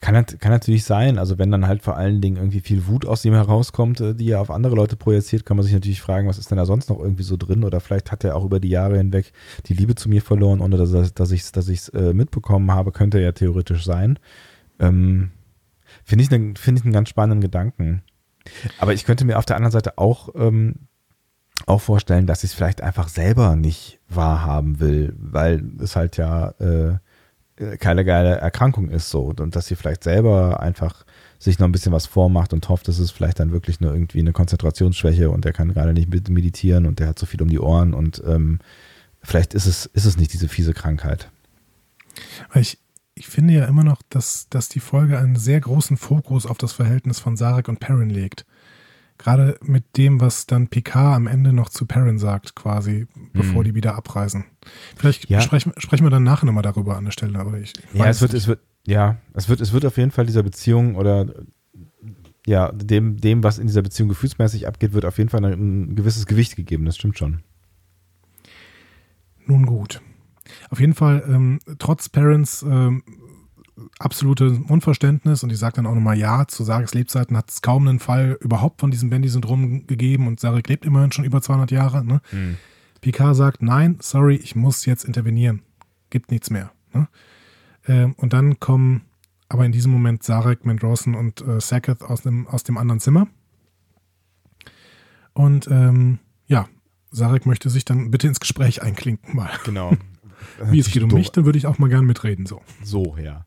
Kann, 0.00 0.24
kann 0.24 0.52
natürlich 0.52 0.84
sein. 0.84 1.18
Also 1.18 1.38
wenn 1.38 1.50
dann 1.50 1.66
halt 1.66 1.82
vor 1.82 1.96
allen 1.96 2.20
Dingen 2.20 2.36
irgendwie 2.36 2.60
viel 2.60 2.86
Wut 2.86 3.04
aus 3.04 3.24
ihm 3.24 3.34
herauskommt, 3.34 4.00
äh, 4.00 4.14
die 4.14 4.30
er 4.30 4.40
auf 4.40 4.50
andere 4.50 4.76
Leute 4.76 4.96
projiziert, 4.96 5.44
kann 5.44 5.56
man 5.56 5.64
sich 5.64 5.74
natürlich 5.74 6.00
fragen, 6.00 6.28
was 6.28 6.38
ist 6.38 6.50
denn 6.50 6.58
da 6.58 6.66
sonst 6.66 6.88
noch 6.88 7.00
irgendwie 7.00 7.24
so 7.24 7.36
drin? 7.36 7.64
Oder 7.64 7.80
vielleicht 7.80 8.12
hat 8.12 8.24
er 8.24 8.36
auch 8.36 8.44
über 8.44 8.60
die 8.60 8.68
Jahre 8.68 8.96
hinweg 8.96 9.32
die 9.66 9.74
Liebe 9.74 9.94
zu 9.94 10.08
mir 10.08 10.22
verloren, 10.22 10.60
ohne 10.60 10.76
dass, 10.76 11.12
dass 11.12 11.30
ich 11.30 11.40
es 11.40 11.52
dass 11.52 11.88
äh, 11.88 12.12
mitbekommen 12.14 12.70
habe. 12.72 12.92
Könnte 12.92 13.20
ja 13.20 13.32
theoretisch 13.32 13.84
sein. 13.84 14.18
Ähm, 14.78 15.30
Finde 16.04 16.24
ich, 16.24 16.30
ne, 16.30 16.54
find 16.56 16.78
ich 16.78 16.84
einen 16.84 16.92
ganz 16.92 17.08
spannenden 17.08 17.40
Gedanken. 17.40 18.02
Aber 18.78 18.92
ich 18.92 19.04
könnte 19.04 19.24
mir 19.24 19.38
auf 19.38 19.46
der 19.46 19.56
anderen 19.56 19.72
Seite 19.72 19.98
auch, 19.98 20.28
ähm, 20.36 20.76
auch 21.64 21.80
vorstellen, 21.80 22.26
dass 22.26 22.44
ich 22.44 22.50
es 22.50 22.54
vielleicht 22.54 22.82
einfach 22.82 23.08
selber 23.08 23.56
nicht 23.56 23.98
wahrhaben 24.08 24.78
will, 24.78 25.14
weil 25.18 25.64
es 25.80 25.96
halt 25.96 26.16
ja 26.16 26.50
äh, 26.60 26.98
keine 27.78 28.04
geile 28.04 28.36
Erkrankung 28.36 28.90
ist 28.90 29.08
so 29.08 29.32
und 29.38 29.56
dass 29.56 29.66
sie 29.66 29.76
vielleicht 29.76 30.04
selber 30.04 30.60
einfach 30.60 31.06
sich 31.38 31.58
noch 31.58 31.66
ein 31.66 31.72
bisschen 31.72 31.92
was 31.92 32.06
vormacht 32.06 32.52
und 32.52 32.68
hofft, 32.68 32.88
dass 32.88 32.98
es 32.98 33.10
vielleicht 33.10 33.40
dann 33.40 33.52
wirklich 33.52 33.80
nur 33.80 33.92
irgendwie 33.92 34.20
eine 34.20 34.32
Konzentrationsschwäche 34.32 35.30
und 35.30 35.44
der 35.44 35.52
kann 35.52 35.72
gerade 35.72 35.94
nicht 35.94 36.10
meditieren 36.28 36.86
und 36.86 36.98
der 36.98 37.08
hat 37.08 37.18
so 37.18 37.26
viel 37.26 37.40
um 37.40 37.48
die 37.48 37.58
Ohren 37.58 37.94
und 37.94 38.22
ähm, 38.26 38.58
vielleicht 39.22 39.54
ist 39.54 39.66
es, 39.66 39.86
ist 39.86 40.04
es 40.04 40.18
nicht 40.18 40.32
diese 40.32 40.48
fiese 40.48 40.74
Krankheit. 40.74 41.30
Ich, 42.54 42.78
ich 43.14 43.26
finde 43.26 43.54
ja 43.54 43.64
immer 43.64 43.84
noch, 43.84 44.02
dass, 44.10 44.48
dass 44.50 44.68
die 44.68 44.80
Folge 44.80 45.18
einen 45.18 45.36
sehr 45.36 45.60
großen 45.60 45.96
Fokus 45.96 46.46
auf 46.46 46.58
das 46.58 46.72
Verhältnis 46.72 47.18
von 47.18 47.36
Sarek 47.36 47.68
und 47.68 47.80
Perrin 47.80 48.10
legt. 48.10 48.44
Gerade 49.18 49.58
mit 49.62 49.96
dem, 49.96 50.20
was 50.20 50.46
dann 50.46 50.68
Picard 50.68 51.16
am 51.16 51.26
Ende 51.26 51.52
noch 51.52 51.68
zu 51.68 51.86
Perrin 51.86 52.18
sagt, 52.18 52.54
quasi, 52.54 53.06
bevor 53.32 53.58
hm. 53.58 53.64
die 53.64 53.74
wieder 53.74 53.94
abreisen. 53.94 54.44
Vielleicht 54.96 55.28
ja. 55.30 55.40
sprechen, 55.40 55.72
sprechen 55.78 56.04
wir 56.04 56.10
dann 56.10 56.24
nachher 56.24 56.46
nochmal 56.46 56.62
darüber 56.62 56.96
an 56.96 57.04
der 57.04 57.12
Stelle, 57.12 57.38
aber 57.38 57.58
ich, 57.58 57.72
ja, 57.92 58.06
es 58.06 58.20
wird, 58.20 58.34
es 58.34 58.46
wird, 58.46 58.60
ja, 58.86 59.16
es 59.32 59.48
wird, 59.48 59.60
es 59.60 59.72
wird 59.72 59.86
auf 59.86 59.96
jeden 59.96 60.10
Fall 60.10 60.26
dieser 60.26 60.42
Beziehung 60.42 60.96
oder 60.96 61.26
ja, 62.46 62.70
dem, 62.72 63.16
dem, 63.16 63.42
was 63.42 63.58
in 63.58 63.66
dieser 63.66 63.82
Beziehung 63.82 64.08
gefühlsmäßig 64.08 64.68
abgeht, 64.68 64.92
wird 64.92 65.04
auf 65.04 65.18
jeden 65.18 65.30
Fall 65.30 65.44
ein, 65.44 65.90
ein 65.90 65.96
gewisses 65.96 66.26
Gewicht 66.26 66.54
gegeben, 66.54 66.84
das 66.84 66.96
stimmt 66.96 67.18
schon. 67.18 67.40
Nun 69.46 69.66
gut. 69.66 70.00
Auf 70.70 70.78
jeden 70.78 70.94
Fall, 70.94 71.24
ähm, 71.28 71.58
trotz 71.78 72.08
Parents 72.08 72.62
ähm, 72.62 73.02
absolute 73.98 74.60
Unverständnis 74.68 75.42
und 75.42 75.50
ich 75.50 75.58
sage 75.58 75.76
dann 75.76 75.86
auch 75.86 75.94
nochmal 75.94 76.18
ja, 76.18 76.46
zu 76.46 76.64
Sareks 76.64 76.94
Lebzeiten 76.94 77.36
hat 77.36 77.50
es 77.50 77.62
kaum 77.62 77.86
einen 77.86 77.98
Fall 77.98 78.38
überhaupt 78.40 78.80
von 78.80 78.90
diesem 78.90 79.10
Bandy-Syndrom 79.10 79.86
gegeben 79.86 80.26
und 80.26 80.40
Sarek 80.40 80.68
lebt 80.68 80.84
immerhin 80.84 81.12
schon 81.12 81.24
über 81.24 81.42
200 81.42 81.70
Jahre. 81.70 82.04
Ne? 82.04 82.20
Mhm. 82.32 82.56
Picard 83.00 83.36
sagt, 83.36 83.62
nein, 83.62 83.98
sorry, 84.00 84.36
ich 84.36 84.56
muss 84.56 84.86
jetzt 84.86 85.04
intervenieren. 85.04 85.62
Gibt 86.10 86.30
nichts 86.30 86.50
mehr. 86.50 86.72
Ne? 86.92 87.08
Ähm, 87.86 88.14
und 88.16 88.32
dann 88.32 88.58
kommen 88.60 89.02
aber 89.48 89.64
in 89.64 89.72
diesem 89.72 89.92
Moment 89.92 90.22
Sarek, 90.22 90.64
Mendrosen 90.64 91.14
und 91.14 91.40
äh, 91.42 91.60
Sacketh 91.60 92.02
aus 92.02 92.22
dem, 92.22 92.46
aus 92.48 92.64
dem 92.64 92.78
anderen 92.78 93.00
Zimmer. 93.00 93.28
Und 95.34 95.68
ähm, 95.70 96.18
ja, 96.46 96.68
Sarek 97.10 97.46
möchte 97.46 97.70
sich 97.70 97.84
dann 97.84 98.10
bitte 98.10 98.26
ins 98.26 98.40
Gespräch 98.40 98.82
einklinken 98.82 99.36
mal. 99.36 99.50
Genau. 99.64 99.92
Wie 100.64 100.78
es 100.78 100.90
geht 100.90 101.02
um 101.02 101.12
mich, 101.12 101.30
dann 101.32 101.44
würde 101.44 101.58
ich 101.58 101.66
auch 101.66 101.78
mal 101.78 101.88
gern 101.88 102.04
mitreden. 102.04 102.46
So. 102.46 102.62
So, 102.82 103.16
ja. 103.18 103.45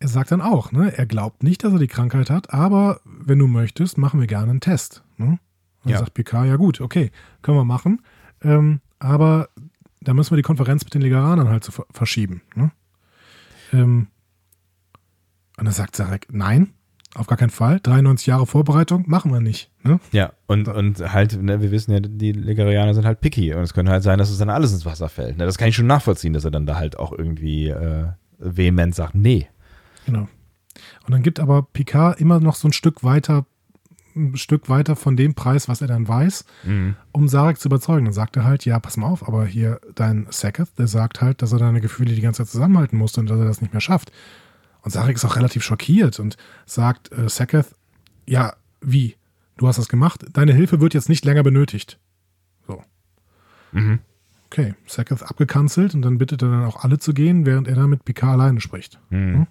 Er 0.00 0.08
sagt 0.08 0.30
dann 0.30 0.40
auch, 0.40 0.70
ne, 0.70 0.96
er 0.96 1.06
glaubt 1.06 1.42
nicht, 1.42 1.64
dass 1.64 1.72
er 1.72 1.78
die 1.78 1.88
Krankheit 1.88 2.30
hat, 2.30 2.52
aber 2.52 3.00
wenn 3.04 3.38
du 3.38 3.48
möchtest, 3.48 3.98
machen 3.98 4.20
wir 4.20 4.26
gerne 4.26 4.50
einen 4.50 4.60
Test. 4.60 5.02
Ne? 5.16 5.40
Dann 5.82 5.92
ja. 5.92 5.98
sagt 5.98 6.14
Picard, 6.14 6.46
ja 6.46 6.56
gut, 6.56 6.80
okay, 6.80 7.10
können 7.42 7.58
wir 7.58 7.64
machen. 7.64 8.02
Ähm, 8.42 8.80
aber 9.00 9.48
da 10.00 10.14
müssen 10.14 10.30
wir 10.30 10.36
die 10.36 10.42
Konferenz 10.42 10.84
mit 10.84 10.94
den 10.94 11.02
Legaranern 11.02 11.48
halt 11.48 11.64
so 11.64 11.72
verschieben. 11.90 12.42
Ne? 12.54 12.70
Ähm, 13.72 14.08
und 15.58 15.64
dann 15.64 15.74
sagt 15.74 15.96
Sarek, 15.96 16.28
nein, 16.30 16.72
auf 17.14 17.26
gar 17.26 17.38
keinen 17.38 17.50
Fall. 17.50 17.80
93 17.80 18.26
Jahre 18.26 18.46
Vorbereitung 18.46 19.04
machen 19.06 19.32
wir 19.32 19.40
nicht. 19.40 19.70
Ne? 19.82 19.98
Ja, 20.12 20.32
und, 20.46 20.68
und 20.68 21.12
halt, 21.12 21.42
ne, 21.42 21.60
wir 21.60 21.70
wissen 21.70 21.92
ja, 21.92 22.00
die 22.00 22.32
Legarianer 22.32 22.94
sind 22.94 23.06
halt 23.06 23.20
picky. 23.20 23.54
Und 23.54 23.62
es 23.62 23.74
könnte 23.74 23.90
halt 23.90 24.02
sein, 24.02 24.18
dass 24.18 24.30
es 24.30 24.38
dann 24.38 24.50
alles 24.50 24.72
ins 24.72 24.86
Wasser 24.86 25.08
fällt. 25.08 25.38
Ne? 25.38 25.44
Das 25.44 25.58
kann 25.58 25.68
ich 25.68 25.76
schon 25.76 25.86
nachvollziehen, 25.86 26.32
dass 26.32 26.44
er 26.44 26.50
dann 26.50 26.66
da 26.66 26.76
halt 26.76 26.98
auch 26.98 27.12
irgendwie 27.12 27.68
äh, 27.68 28.08
vehement 28.38 28.94
sagt, 28.94 29.14
nee. 29.14 29.48
Genau. 30.08 30.26
Und 31.04 31.12
dann 31.12 31.22
gibt 31.22 31.38
aber 31.38 31.62
Picard 31.62 32.18
immer 32.18 32.40
noch 32.40 32.54
so 32.54 32.66
ein 32.66 32.72
Stück 32.72 33.04
weiter, 33.04 33.44
ein 34.16 34.36
Stück 34.36 34.70
weiter 34.70 34.96
von 34.96 35.16
dem 35.16 35.34
Preis, 35.34 35.68
was 35.68 35.82
er 35.82 35.86
dann 35.86 36.08
weiß, 36.08 36.46
mhm. 36.64 36.96
um 37.12 37.28
Sarek 37.28 37.58
zu 37.60 37.68
überzeugen. 37.68 38.06
Dann 38.06 38.14
sagt 38.14 38.36
er 38.36 38.44
halt, 38.44 38.64
ja, 38.64 38.80
pass 38.80 38.96
mal 38.96 39.06
auf, 39.06 39.28
aber 39.28 39.44
hier 39.44 39.80
dein 39.94 40.26
Sacketh, 40.30 40.78
der 40.78 40.86
sagt 40.86 41.20
halt, 41.20 41.42
dass 41.42 41.52
er 41.52 41.58
deine 41.58 41.82
Gefühle 41.82 42.14
die 42.14 42.22
ganze 42.22 42.42
Zeit 42.42 42.50
zusammenhalten 42.50 42.96
muss 42.96 43.18
und 43.18 43.28
dass 43.28 43.38
er 43.38 43.44
das 43.44 43.60
nicht 43.60 43.74
mehr 43.74 43.82
schafft. 43.82 44.10
Und 44.82 44.92
Sarek 44.92 45.16
ist 45.16 45.24
auch 45.26 45.36
relativ 45.36 45.62
schockiert 45.62 46.18
und 46.20 46.38
sagt, 46.64 47.12
äh, 47.12 47.28
Seketh, 47.28 47.74
ja, 48.26 48.54
wie? 48.80 49.16
Du 49.58 49.68
hast 49.68 49.78
das 49.78 49.88
gemacht? 49.88 50.24
Deine 50.32 50.54
Hilfe 50.54 50.80
wird 50.80 50.94
jetzt 50.94 51.08
nicht 51.10 51.24
länger 51.26 51.42
benötigt. 51.42 51.98
So. 52.66 52.82
Mhm. 53.72 53.98
Okay, 54.46 54.74
Seketh 54.86 55.22
abgekanzelt 55.22 55.94
und 55.94 56.00
dann 56.02 56.16
bittet 56.16 56.42
er 56.42 56.50
dann 56.50 56.64
auch 56.64 56.82
alle 56.82 56.98
zu 56.98 57.12
gehen, 57.12 57.44
während 57.44 57.68
er 57.68 57.74
dann 57.74 57.90
mit 57.90 58.06
Picard 58.06 58.40
alleine 58.40 58.62
spricht. 58.62 58.98
Mhm. 59.10 59.46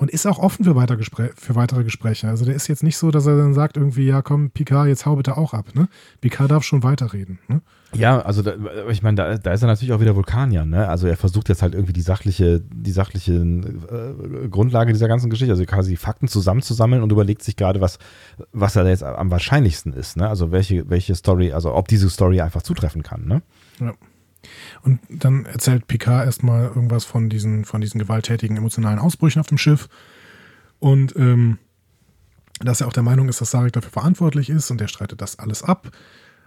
Und 0.00 0.10
ist 0.10 0.26
auch 0.26 0.38
offen 0.38 0.64
für, 0.64 0.74
weiter 0.76 0.96
für 1.36 1.54
weitere 1.56 1.84
Gespräche. 1.84 2.26
Also 2.26 2.46
der 2.46 2.54
ist 2.54 2.68
jetzt 2.68 2.82
nicht 2.82 2.96
so, 2.96 3.10
dass 3.10 3.26
er 3.26 3.36
dann 3.36 3.52
sagt 3.52 3.76
irgendwie, 3.76 4.06
ja 4.06 4.22
komm, 4.22 4.50
Picard, 4.50 4.88
jetzt 4.88 5.04
hau 5.04 5.16
bitte 5.16 5.36
auch 5.36 5.52
ab. 5.52 5.74
Ne? 5.74 5.88
Picard 6.22 6.50
darf 6.50 6.64
schon 6.64 6.82
weiterreden. 6.82 7.38
Ne? 7.48 7.60
Ja, 7.92 8.18
also 8.22 8.40
da, 8.40 8.54
ich 8.88 9.02
meine, 9.02 9.16
da, 9.16 9.36
da 9.36 9.52
ist 9.52 9.60
er 9.60 9.66
natürlich 9.66 9.92
auch 9.92 10.00
wieder 10.00 10.16
Vulkanier. 10.16 10.64
Ne? 10.64 10.88
Also 10.88 11.06
er 11.06 11.18
versucht 11.18 11.50
jetzt 11.50 11.60
halt 11.60 11.74
irgendwie 11.74 11.92
die 11.92 12.00
sachliche, 12.00 12.60
die 12.60 12.92
sachliche 12.92 13.34
äh, 13.34 14.48
Grundlage 14.48 14.94
dieser 14.94 15.06
ganzen 15.06 15.28
Geschichte, 15.28 15.52
also 15.52 15.66
quasi 15.66 15.96
Fakten 15.96 16.28
zusammenzusammeln 16.28 17.02
und 17.02 17.12
überlegt 17.12 17.42
sich 17.42 17.56
gerade, 17.56 17.82
was, 17.82 17.98
was 18.52 18.72
da 18.72 18.88
jetzt 18.88 19.02
am 19.02 19.30
wahrscheinlichsten 19.30 19.92
ist. 19.92 20.16
Ne? 20.16 20.26
Also 20.26 20.50
welche, 20.50 20.88
welche 20.88 21.14
Story, 21.14 21.52
also 21.52 21.74
ob 21.74 21.88
diese 21.88 22.08
Story 22.08 22.40
einfach 22.40 22.62
zutreffen 22.62 23.02
kann. 23.02 23.26
Ne? 23.26 23.42
Ja. 23.80 23.92
Und 24.82 25.00
dann 25.08 25.44
erzählt 25.46 25.86
Picard 25.86 26.26
erstmal 26.26 26.64
irgendwas 26.66 27.04
von 27.04 27.28
diesen, 27.28 27.64
von 27.64 27.80
diesen 27.80 27.98
gewalttätigen 27.98 28.56
emotionalen 28.56 28.98
Ausbrüchen 28.98 29.40
auf 29.40 29.46
dem 29.46 29.58
Schiff. 29.58 29.88
Und 30.78 31.14
ähm, 31.16 31.58
dass 32.60 32.80
er 32.80 32.86
auch 32.86 32.92
der 32.92 33.02
Meinung 33.02 33.28
ist, 33.28 33.40
dass 33.40 33.50
Sarek 33.50 33.72
dafür 33.72 33.90
verantwortlich 33.90 34.50
ist 34.50 34.70
und 34.70 34.80
er 34.80 34.88
streitet 34.88 35.20
das 35.20 35.38
alles 35.38 35.62
ab. 35.62 35.90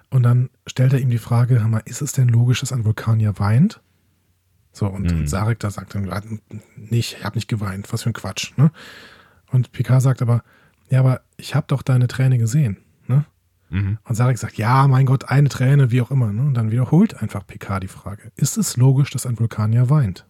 Und 0.09 0.23
dann 0.23 0.49
stellt 0.67 0.93
er 0.93 0.99
ihm 0.99 1.09
die 1.09 1.17
Frage, 1.17 1.59
mal, 1.59 1.81
ist 1.85 2.01
es 2.01 2.11
denn 2.11 2.27
logisch, 2.27 2.59
dass 2.59 2.71
ein 2.71 2.85
Vulkanier 2.85 3.39
weint? 3.39 3.81
So, 4.71 4.87
und, 4.87 5.11
mhm. 5.11 5.21
und 5.21 5.27
Sarek 5.27 5.59
da 5.59 5.71
sagt 5.71 5.95
dann 5.95 6.09
nicht, 6.75 7.17
ich 7.17 7.23
habe 7.23 7.35
nicht 7.35 7.47
geweint, 7.47 7.91
was 7.91 8.03
für 8.03 8.09
ein 8.09 8.13
Quatsch. 8.13 8.53
Ne? 8.57 8.71
Und 9.51 9.71
Picard 9.71 10.01
sagt 10.01 10.21
aber, 10.21 10.43
ja, 10.89 10.99
aber 10.99 11.21
ich 11.37 11.55
habe 11.55 11.65
doch 11.67 11.81
deine 11.81 12.07
Träne 12.07 12.37
gesehen. 12.37 12.77
Ne? 13.07 13.25
Mhm. 13.73 13.97
Und 14.03 14.15
Sarek 14.15 14.37
sagt, 14.37 14.57
ja, 14.57 14.87
mein 14.87 15.07
Gott, 15.07 15.29
eine 15.29 15.49
Träne, 15.49 15.89
wie 15.89 16.01
auch 16.01 16.11
immer. 16.11 16.31
Ne? 16.31 16.43
Und 16.43 16.53
dann 16.53 16.69
wiederholt 16.69 17.21
einfach 17.21 17.45
Picard 17.45 17.81
die 17.81 17.87
Frage, 17.87 18.31
ist 18.35 18.55
es 18.55 18.77
logisch, 18.77 19.09
dass 19.09 19.25
ein 19.25 19.39
Vulkanier 19.39 19.89
weint? 19.89 20.27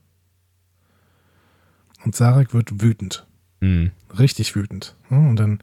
Und 2.06 2.16
Sarek 2.16 2.54
wird 2.54 2.82
wütend. 2.82 3.28
Mhm. 3.60 3.92
Richtig 4.18 4.56
wütend. 4.56 4.96
Ne? 5.10 5.30
Und 5.30 5.36
dann 5.36 5.60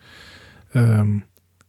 ähm, 0.75 1.23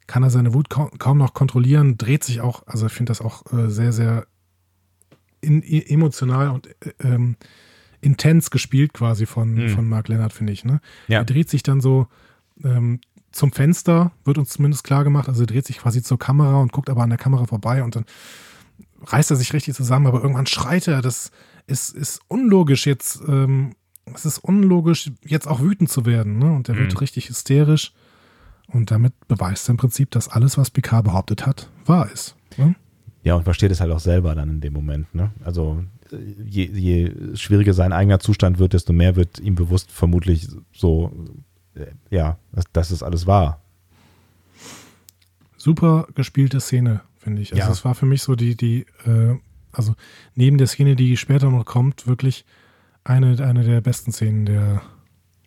kann 0.05 0.23
er 0.23 0.29
seine 0.29 0.53
Wut 0.53 0.69
kaum, 0.69 0.91
kaum, 0.97 1.17
noch 1.17 1.33
kontrollieren, 1.33 1.97
dreht 1.97 2.25
sich 2.25 2.41
auch, 2.41 2.67
also 2.67 2.87
ich 2.87 2.93
finde 2.93 3.11
das 3.11 3.21
auch 3.21 3.45
äh, 3.53 3.69
sehr, 3.69 3.93
sehr 3.93 4.27
in, 5.39 5.63
emotional 5.63 6.49
und 6.49 6.67
äh, 6.67 6.93
ähm, 6.99 7.37
intens 8.01 8.51
gespielt 8.51 8.91
quasi 8.91 9.25
von, 9.25 9.53
mhm. 9.53 9.69
von 9.69 9.87
Mark 9.87 10.09
Leonard, 10.09 10.33
finde 10.33 10.51
ich. 10.51 10.65
Ne? 10.65 10.81
Ja. 11.07 11.19
Er 11.19 11.25
dreht 11.25 11.49
sich 11.49 11.63
dann 11.63 11.79
so 11.79 12.07
ähm, 12.65 12.99
zum 13.31 13.51
Fenster, 13.51 14.11
wird 14.25 14.37
uns 14.37 14.49
zumindest 14.49 14.83
klar 14.83 15.03
gemacht, 15.03 15.27
also 15.27 15.43
er 15.43 15.47
dreht 15.47 15.65
sich 15.65 15.79
quasi 15.79 16.01
zur 16.01 16.19
Kamera 16.19 16.57
und 16.57 16.71
guckt 16.71 16.89
aber 16.89 17.03
an 17.03 17.09
der 17.09 17.17
Kamera 17.17 17.45
vorbei 17.45 17.83
und 17.83 17.95
dann 17.95 18.05
reißt 19.03 19.31
er 19.31 19.37
sich 19.37 19.53
richtig 19.53 19.75
zusammen, 19.75 20.07
aber 20.07 20.21
irgendwann 20.21 20.45
schreit 20.47 20.87
er, 20.87 21.01
das 21.01 21.31
ist, 21.67 21.95
ist 21.95 22.21
unlogisch 22.27 22.85
jetzt, 22.85 23.21
ähm, 23.27 23.75
es 24.13 24.25
ist 24.25 24.39
unlogisch, 24.39 25.11
jetzt 25.23 25.47
auch 25.47 25.61
wütend 25.61 25.89
zu 25.89 26.05
werden, 26.05 26.37
ne? 26.37 26.51
Und 26.51 26.69
er 26.69 26.75
mhm. 26.75 26.79
wird 26.79 27.01
richtig 27.01 27.29
hysterisch 27.29 27.93
und 28.67 28.91
damit 28.91 29.13
beweist 29.27 29.69
er 29.69 29.71
im 29.71 29.77
Prinzip, 29.77 30.11
dass 30.11 30.27
alles, 30.27 30.57
was 30.57 30.69
Picard 30.69 31.05
behauptet 31.05 31.45
hat, 31.45 31.69
wahr 31.85 32.09
ist. 32.11 32.35
Ne? 32.57 32.75
Ja, 33.23 33.35
und 33.35 33.43
versteht 33.43 33.71
es 33.71 33.79
halt 33.79 33.91
auch 33.91 33.99
selber 33.99 34.35
dann 34.35 34.49
in 34.49 34.61
dem 34.61 34.73
Moment, 34.73 35.13
ne? 35.13 35.31
Also 35.43 35.83
je, 36.43 36.65
je 36.65 37.35
schwieriger 37.35 37.73
sein 37.73 37.93
eigener 37.93 38.19
Zustand 38.19 38.59
wird, 38.59 38.73
desto 38.73 38.93
mehr 38.93 39.15
wird 39.15 39.39
ihm 39.39 39.55
bewusst 39.55 39.91
vermutlich 39.91 40.47
so, 40.73 41.11
ja, 42.09 42.37
dass, 42.51 42.65
dass 42.73 42.91
es 42.91 43.03
alles 43.03 43.27
wahr. 43.27 43.61
Super 45.57 46.07
gespielte 46.15 46.59
Szene, 46.59 47.01
finde 47.17 47.41
ich. 47.41 47.53
Also 47.53 47.65
ja. 47.65 47.71
es 47.71 47.85
war 47.85 47.95
für 47.95 48.05
mich 48.05 48.23
so 48.23 48.35
die, 48.35 48.55
die, 48.55 48.85
äh, 49.05 49.35
also 49.71 49.95
neben 50.35 50.57
der 50.57 50.67
Szene, 50.67 50.95
die 50.95 51.17
später 51.17 51.49
noch 51.49 51.65
kommt, 51.65 52.07
wirklich 52.07 52.45
eine, 53.03 53.43
eine 53.45 53.63
der 53.63 53.81
besten 53.81 54.11
Szenen 54.11 54.45
der 54.45 54.81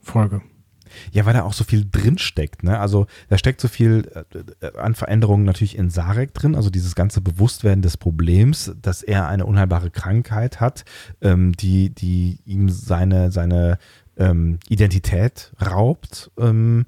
Folge. 0.03 0.43
Ja, 1.13 1.27
weil 1.27 1.35
da 1.35 1.43
auch 1.43 1.53
so 1.53 1.65
viel 1.65 1.87
drin 1.91 2.19
steckt. 2.19 2.63
Ne? 2.63 2.79
Also 2.79 3.07
da 3.29 3.39
steckt 3.39 3.61
so 3.61 3.69
viel 3.69 4.11
äh, 4.61 4.79
an 4.79 4.95
Veränderungen 4.95 5.45
natürlich 5.45 5.77
in 5.77 5.91
Sarek 5.91 6.35
drin. 6.35 6.55
Also 6.55 6.71
dieses 6.71 6.95
ganze 6.95 7.21
Bewusstwerden 7.21 7.83
des 7.83 7.97
Problems, 7.97 8.73
dass 8.81 9.03
er 9.03 9.29
eine 9.29 9.47
unheilbare 9.47 9.91
Krankheit 9.91 10.61
hat, 10.61 10.85
ähm, 11.21 11.53
die, 11.53 11.91
die 11.91 12.39
ihm 12.45 12.69
seine, 12.69 13.31
seine 13.31 13.79
ähm, 14.17 14.59
Identität 14.69 15.53
raubt. 15.65 16.31
Ähm, 16.39 16.85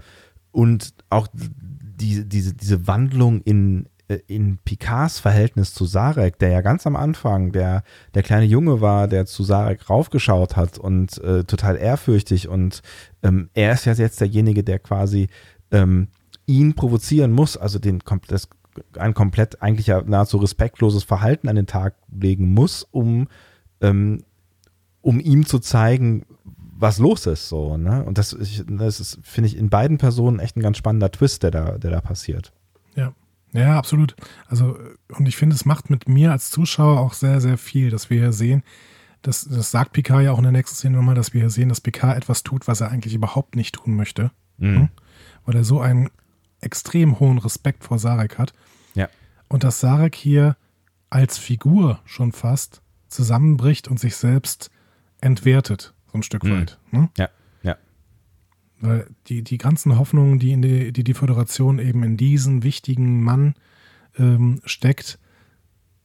und 0.52 0.94
auch 1.10 1.28
die, 1.32 2.28
diese, 2.28 2.54
diese 2.54 2.86
Wandlung 2.86 3.40
in, 3.42 3.88
äh, 4.08 4.18
in 4.26 4.58
Picards 4.64 5.18
Verhältnis 5.18 5.74
zu 5.74 5.84
Sarek, 5.84 6.38
der 6.38 6.50
ja 6.50 6.60
ganz 6.60 6.86
am 6.86 6.96
Anfang 6.96 7.52
der, 7.52 7.82
der 8.14 8.22
kleine 8.22 8.46
Junge 8.46 8.80
war, 8.80 9.08
der 9.08 9.26
zu 9.26 9.42
Sarek 9.42 9.90
raufgeschaut 9.90 10.56
hat 10.56 10.78
und 10.78 11.18
äh, 11.18 11.44
total 11.44 11.76
ehrfürchtig 11.76 12.48
und 12.48 12.82
ähm, 13.22 13.50
er 13.54 13.72
ist 13.72 13.84
ja 13.86 13.94
jetzt 13.94 14.20
derjenige, 14.20 14.62
der 14.62 14.78
quasi 14.78 15.28
ähm, 15.70 16.08
ihn 16.46 16.74
provozieren 16.74 17.32
muss, 17.32 17.56
also 17.56 17.78
den 17.78 18.00
das, 18.28 18.48
ein 18.98 19.14
komplett 19.14 19.62
eigentlich 19.62 19.88
ja 19.88 20.02
nahezu 20.02 20.36
respektloses 20.38 21.04
Verhalten 21.04 21.48
an 21.48 21.56
den 21.56 21.66
Tag 21.66 21.96
legen 22.10 22.52
muss, 22.52 22.82
um, 22.82 23.28
ähm, 23.80 24.22
um 25.00 25.20
ihm 25.20 25.46
zu 25.46 25.58
zeigen, 25.58 26.24
was 26.78 26.98
los 26.98 27.26
ist, 27.26 27.48
so, 27.48 27.76
ne? 27.76 28.04
Und 28.04 28.18
das, 28.18 28.36
das 28.68 29.00
ist, 29.00 29.18
finde 29.22 29.48
ich, 29.48 29.56
in 29.56 29.70
beiden 29.70 29.98
Personen 29.98 30.38
echt 30.38 30.56
ein 30.56 30.62
ganz 30.62 30.76
spannender 30.76 31.10
Twist, 31.10 31.42
der 31.42 31.50
da, 31.50 31.78
der 31.78 31.90
da 31.90 32.00
passiert. 32.00 32.52
Ja. 32.94 33.12
Ja, 33.52 33.78
absolut. 33.78 34.14
Also, 34.48 34.76
und 35.16 35.26
ich 35.26 35.36
finde, 35.36 35.54
es 35.56 35.64
macht 35.64 35.88
mit 35.88 36.08
mir 36.08 36.32
als 36.32 36.50
Zuschauer 36.50 37.00
auch 37.00 37.14
sehr, 37.14 37.40
sehr 37.40 37.56
viel, 37.56 37.90
dass 37.90 38.10
wir 38.10 38.18
hier 38.18 38.32
sehen, 38.32 38.62
das, 39.22 39.44
das 39.44 39.70
sagt 39.70 39.92
Picard 39.92 40.22
ja 40.22 40.32
auch 40.32 40.38
in 40.38 40.44
der 40.44 40.52
nächsten 40.52 40.76
Szene 40.76 40.96
nochmal, 40.96 41.14
dass 41.14 41.32
wir 41.32 41.40
hier 41.40 41.50
sehen, 41.50 41.68
dass 41.68 41.80
Picard 41.80 42.16
etwas 42.16 42.42
tut, 42.42 42.68
was 42.68 42.80
er 42.80 42.90
eigentlich 42.90 43.14
überhaupt 43.14 43.56
nicht 43.56 43.74
tun 43.74 43.96
möchte. 43.96 44.30
Mhm. 44.58 44.76
Hm? 44.76 44.88
Weil 45.44 45.56
er 45.56 45.64
so 45.64 45.80
einen 45.80 46.10
extrem 46.60 47.18
hohen 47.18 47.38
Respekt 47.38 47.82
vor 47.82 47.98
Sarek 47.98 48.38
hat. 48.38 48.52
Ja. 48.94 49.08
Und 49.48 49.64
dass 49.64 49.80
Sarek 49.80 50.14
hier 50.14 50.56
als 51.10 51.38
Figur 51.38 52.00
schon 52.04 52.32
fast 52.32 52.82
zusammenbricht 53.08 53.88
und 53.88 53.98
sich 53.98 54.16
selbst 54.16 54.70
entwertet, 55.20 55.94
so 56.16 56.18
ein 56.18 56.22
Stück 56.22 56.44
mhm. 56.44 56.60
weit. 56.60 56.78
Ne? 56.90 57.08
Ja. 57.16 57.28
Weil 58.80 59.06
die, 59.26 59.42
die 59.42 59.58
ganzen 59.58 59.98
Hoffnungen, 59.98 60.38
die, 60.38 60.52
in 60.52 60.62
die, 60.62 60.92
die 60.92 61.04
die 61.04 61.14
Föderation 61.14 61.78
eben 61.78 62.02
in 62.02 62.16
diesen 62.16 62.62
wichtigen 62.62 63.22
Mann 63.22 63.54
ähm, 64.18 64.60
steckt, 64.64 65.18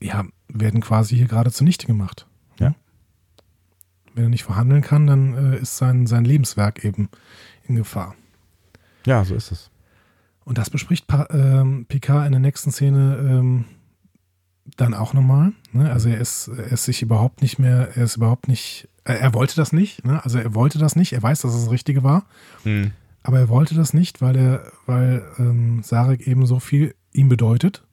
ja, 0.01 0.25
werden 0.47 0.81
quasi 0.81 1.17
hier 1.17 1.27
gerade 1.27 1.51
zunichte 1.51 1.85
gemacht. 1.85 2.27
Ja. 2.59 2.73
Wenn 4.13 4.23
er 4.23 4.29
nicht 4.29 4.43
verhandeln 4.43 4.81
kann, 4.81 5.05
dann 5.05 5.33
äh, 5.33 5.57
ist 5.59 5.77
sein, 5.77 6.07
sein 6.07 6.23
Lebenswerk 6.23 6.85
eben 6.85 7.09
in 7.67 7.75
Gefahr. 7.75 8.15
Ja, 9.05 9.25
so 9.25 9.35
ist 9.35 9.51
es. 9.51 9.69
Und 10.43 10.57
das 10.57 10.69
bespricht 10.69 11.07
pa 11.07 11.27
ähm, 11.31 11.85
Picard 11.88 12.25
in 12.25 12.31
der 12.31 12.41
nächsten 12.41 12.71
Szene 12.71 13.17
ähm, 13.29 13.65
dann 14.77 14.93
auch 14.93 15.13
nochmal. 15.13 15.53
Ne? 15.73 15.91
Also 15.91 16.09
er 16.09 16.19
ist, 16.19 16.47
er 16.47 16.71
ist 16.71 16.85
sich 16.85 17.01
überhaupt 17.01 17.41
nicht 17.41 17.59
mehr, 17.59 17.89
er 17.95 18.03
ist 18.03 18.17
überhaupt 18.17 18.47
nicht 18.47 18.88
er 19.03 19.33
wollte 19.33 19.55
das 19.55 19.73
nicht, 19.73 20.05
ne? 20.05 20.23
also 20.23 20.38
er 20.38 20.53
wollte 20.53 20.77
das 20.77 20.95
nicht, 20.95 21.13
er 21.13 21.23
weiß, 21.23 21.41
dass 21.41 21.53
es 21.53 21.63
das 21.63 21.71
Richtige 21.71 22.03
war, 22.03 22.25
hm. 22.63 22.91
aber 23.23 23.39
er 23.39 23.49
wollte 23.49 23.75
das 23.75 23.93
nicht, 23.93 24.21
weil 24.21 24.35
er, 24.35 24.71
weil 24.85 25.23
ähm, 25.39 25.81
Sarek 25.83 26.27
eben 26.27 26.45
so 26.45 26.59
viel 26.59 26.93
ihm 27.11 27.29
bedeutet. 27.29 27.83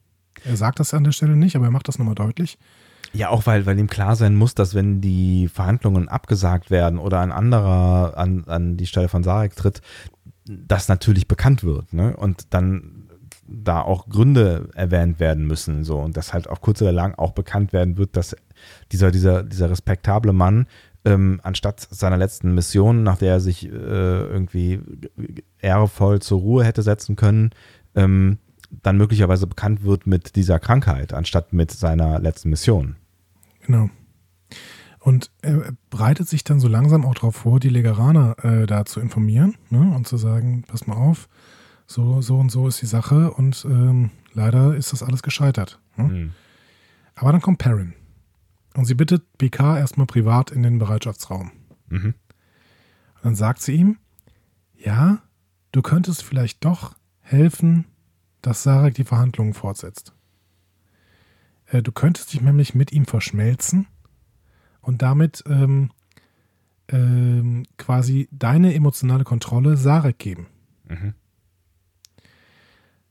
Er 0.45 0.57
sagt 0.57 0.81
das 0.81 0.95
an 0.95 1.05
der 1.05 1.13
Stelle 1.13 1.37
nicht, 1.37 1.57
aber 1.57 1.67
er 1.67 1.71
macht 1.71 1.89
das 1.89 1.99
nochmal 1.99 2.15
deutlich. 2.15 2.59
Ja, 3.13 3.31
auch 3.31 3.47
weil, 3.47 3.65
weil 3.65 3.79
ihm 3.79 3.89
klar 3.89 4.17
sein 4.17 4.35
muss, 4.35 4.55
dass 4.55 4.75
wenn 4.75 5.01
die 5.01 5.49
Verhandlungen 5.49 6.09
abgesagt 6.09 6.71
werden 6.71 6.99
oder 6.99 7.21
ein 7.21 7.33
anderer 7.33 8.17
an, 8.17 8.45
an 8.47 8.77
die 8.77 8.87
Stelle 8.87 9.09
von 9.09 9.25
Sarek 9.25 9.57
tritt, 9.57 9.81
das 10.45 10.89
natürlich 10.89 11.27
bekannt 11.27 11.65
wird, 11.65 11.93
ne? 11.93 12.17
Und 12.17 12.53
dann 12.55 13.08
da 13.49 13.83
auch 13.83 14.09
Gründe 14.09 14.69
erwähnt 14.75 15.21
werden 15.21 15.47
müssen, 15.47 15.85
so 15.85 15.99
und 15.99 16.17
dass 16.17 16.33
halt 16.33 16.49
auch 16.49 16.61
kurz 16.61 16.83
oder 16.83 16.93
lang 16.93 17.15
auch 17.15 17.33
bekannt 17.33 17.73
werden 17.73 17.97
wird, 17.97 18.17
dass 18.17 18.37
dieser, 18.93 19.11
dieser, 19.11 19.43
dieser 19.43 19.71
respektable 19.71 20.33
Mann 20.33 20.67
ähm, 21.05 21.41
anstatt 21.43 21.81
seiner 21.91 22.17
letzten 22.17 22.55
Mission, 22.55 23.03
nach 23.03 23.19
der 23.19 23.35
er 23.35 23.41
sich 23.41 23.67
äh, 23.67 23.71
irgendwie 23.71 24.81
ehrevoll 25.61 26.21
zur 26.21 26.41
Ruhe 26.41 26.65
hätte 26.65 26.83
setzen 26.83 27.17
können, 27.17 27.51
ähm, 27.95 28.39
dann 28.83 28.99
möglicherweise 28.99 29.47
bekannt 29.47 29.83
wird 29.83 30.07
mit 30.07 30.37
dieser 30.37 30.59
Krankheit, 30.59 31.15
anstatt 31.15 31.53
mit 31.53 31.71
seiner 31.71 32.19
letzten 32.19 32.51
Mission. 32.51 32.97
Genau. 33.65 33.89
Und 35.01 35.31
er 35.41 35.73
bereitet 35.91 36.29
sich 36.29 36.45
dann 36.45 36.61
so 36.61 36.69
langsam 36.69 37.07
auch 37.07 37.15
darauf 37.15 37.37
vor, 37.37 37.61
die 37.61 37.71
Legeraner 37.71 38.37
äh, 38.45 38.67
da 38.67 38.85
zu 38.85 39.01
informieren 39.01 39.55
ne, 39.71 39.93
und 39.95 40.07
zu 40.07 40.17
sagen, 40.17 40.65
pass 40.67 40.87
mal 40.87 40.97
auf, 40.97 41.29
so, 41.89 42.21
so 42.21 42.39
und 42.39 42.51
so 42.51 42.69
ist 42.69 42.83
die 42.83 42.87
Sache 42.87 43.33
und 43.33 43.65
ähm, 43.65 44.11
leider 44.35 44.77
ist 44.77 44.93
das 44.93 45.03
alles 45.03 45.23
gescheitert. 45.23 45.81
Ne? 45.97 46.05
Mhm. 46.05 46.33
Aber 47.15 47.33
dann 47.33 47.41
kommt 47.41 47.59
Perrin. 47.59 47.95
Und 48.75 48.85
sie 48.85 48.95
bittet 48.95 49.39
BK 49.39 49.79
erstmal 49.79 50.07
privat 50.07 50.51
in 50.53 50.63
den 50.63 50.79
Bereitschaftsraum. 50.79 51.51
Mhm. 51.89 52.15
Dann 53.23 53.35
sagt 53.35 53.63
sie 53.63 53.73
ihm, 53.73 53.97
ja, 54.77 55.23
du 55.73 55.81
könntest 55.83 56.23
vielleicht 56.23 56.65
doch 56.65 56.95
helfen, 57.21 57.87
dass 58.43 58.63
Sarek 58.63 58.95
die 58.95 59.05
Verhandlungen 59.05 59.55
fortsetzt. 59.55 60.13
Äh, 61.67 61.83
du 61.83 61.91
könntest 61.91 62.35
dich 62.35 62.43
nämlich 62.43 62.75
mit 62.75 62.93
ihm 62.93 63.07
verschmelzen 63.07 63.87
und 64.83 65.01
damit 65.01 65.43
ähm, 65.47 65.91
ähm, 66.89 67.65
quasi 67.79 68.29
deine 68.31 68.75
emotionale 68.75 69.25
Kontrolle 69.25 69.79
Sarek 69.79 70.19
geben. 70.19 70.47
Mhm. 70.87 71.15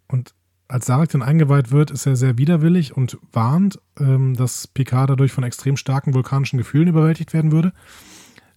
Und 0.07 0.34
als 0.67 0.85
Sarek 0.85 1.09
dann 1.09 1.21
eingeweiht 1.21 1.71
wird, 1.71 1.91
ist 1.91 2.05
er 2.05 2.15
sehr 2.15 2.38
widerwillig 2.38 2.95
und 2.95 3.17
warnt, 3.31 3.79
ähm, 3.99 4.35
dass 4.35 4.67
Picard 4.67 5.09
dadurch 5.09 5.31
von 5.31 5.43
extrem 5.43 5.77
starken 5.77 6.13
vulkanischen 6.13 6.57
Gefühlen 6.57 6.88
überwältigt 6.88 7.34
werden 7.34 7.51
würde. 7.51 7.73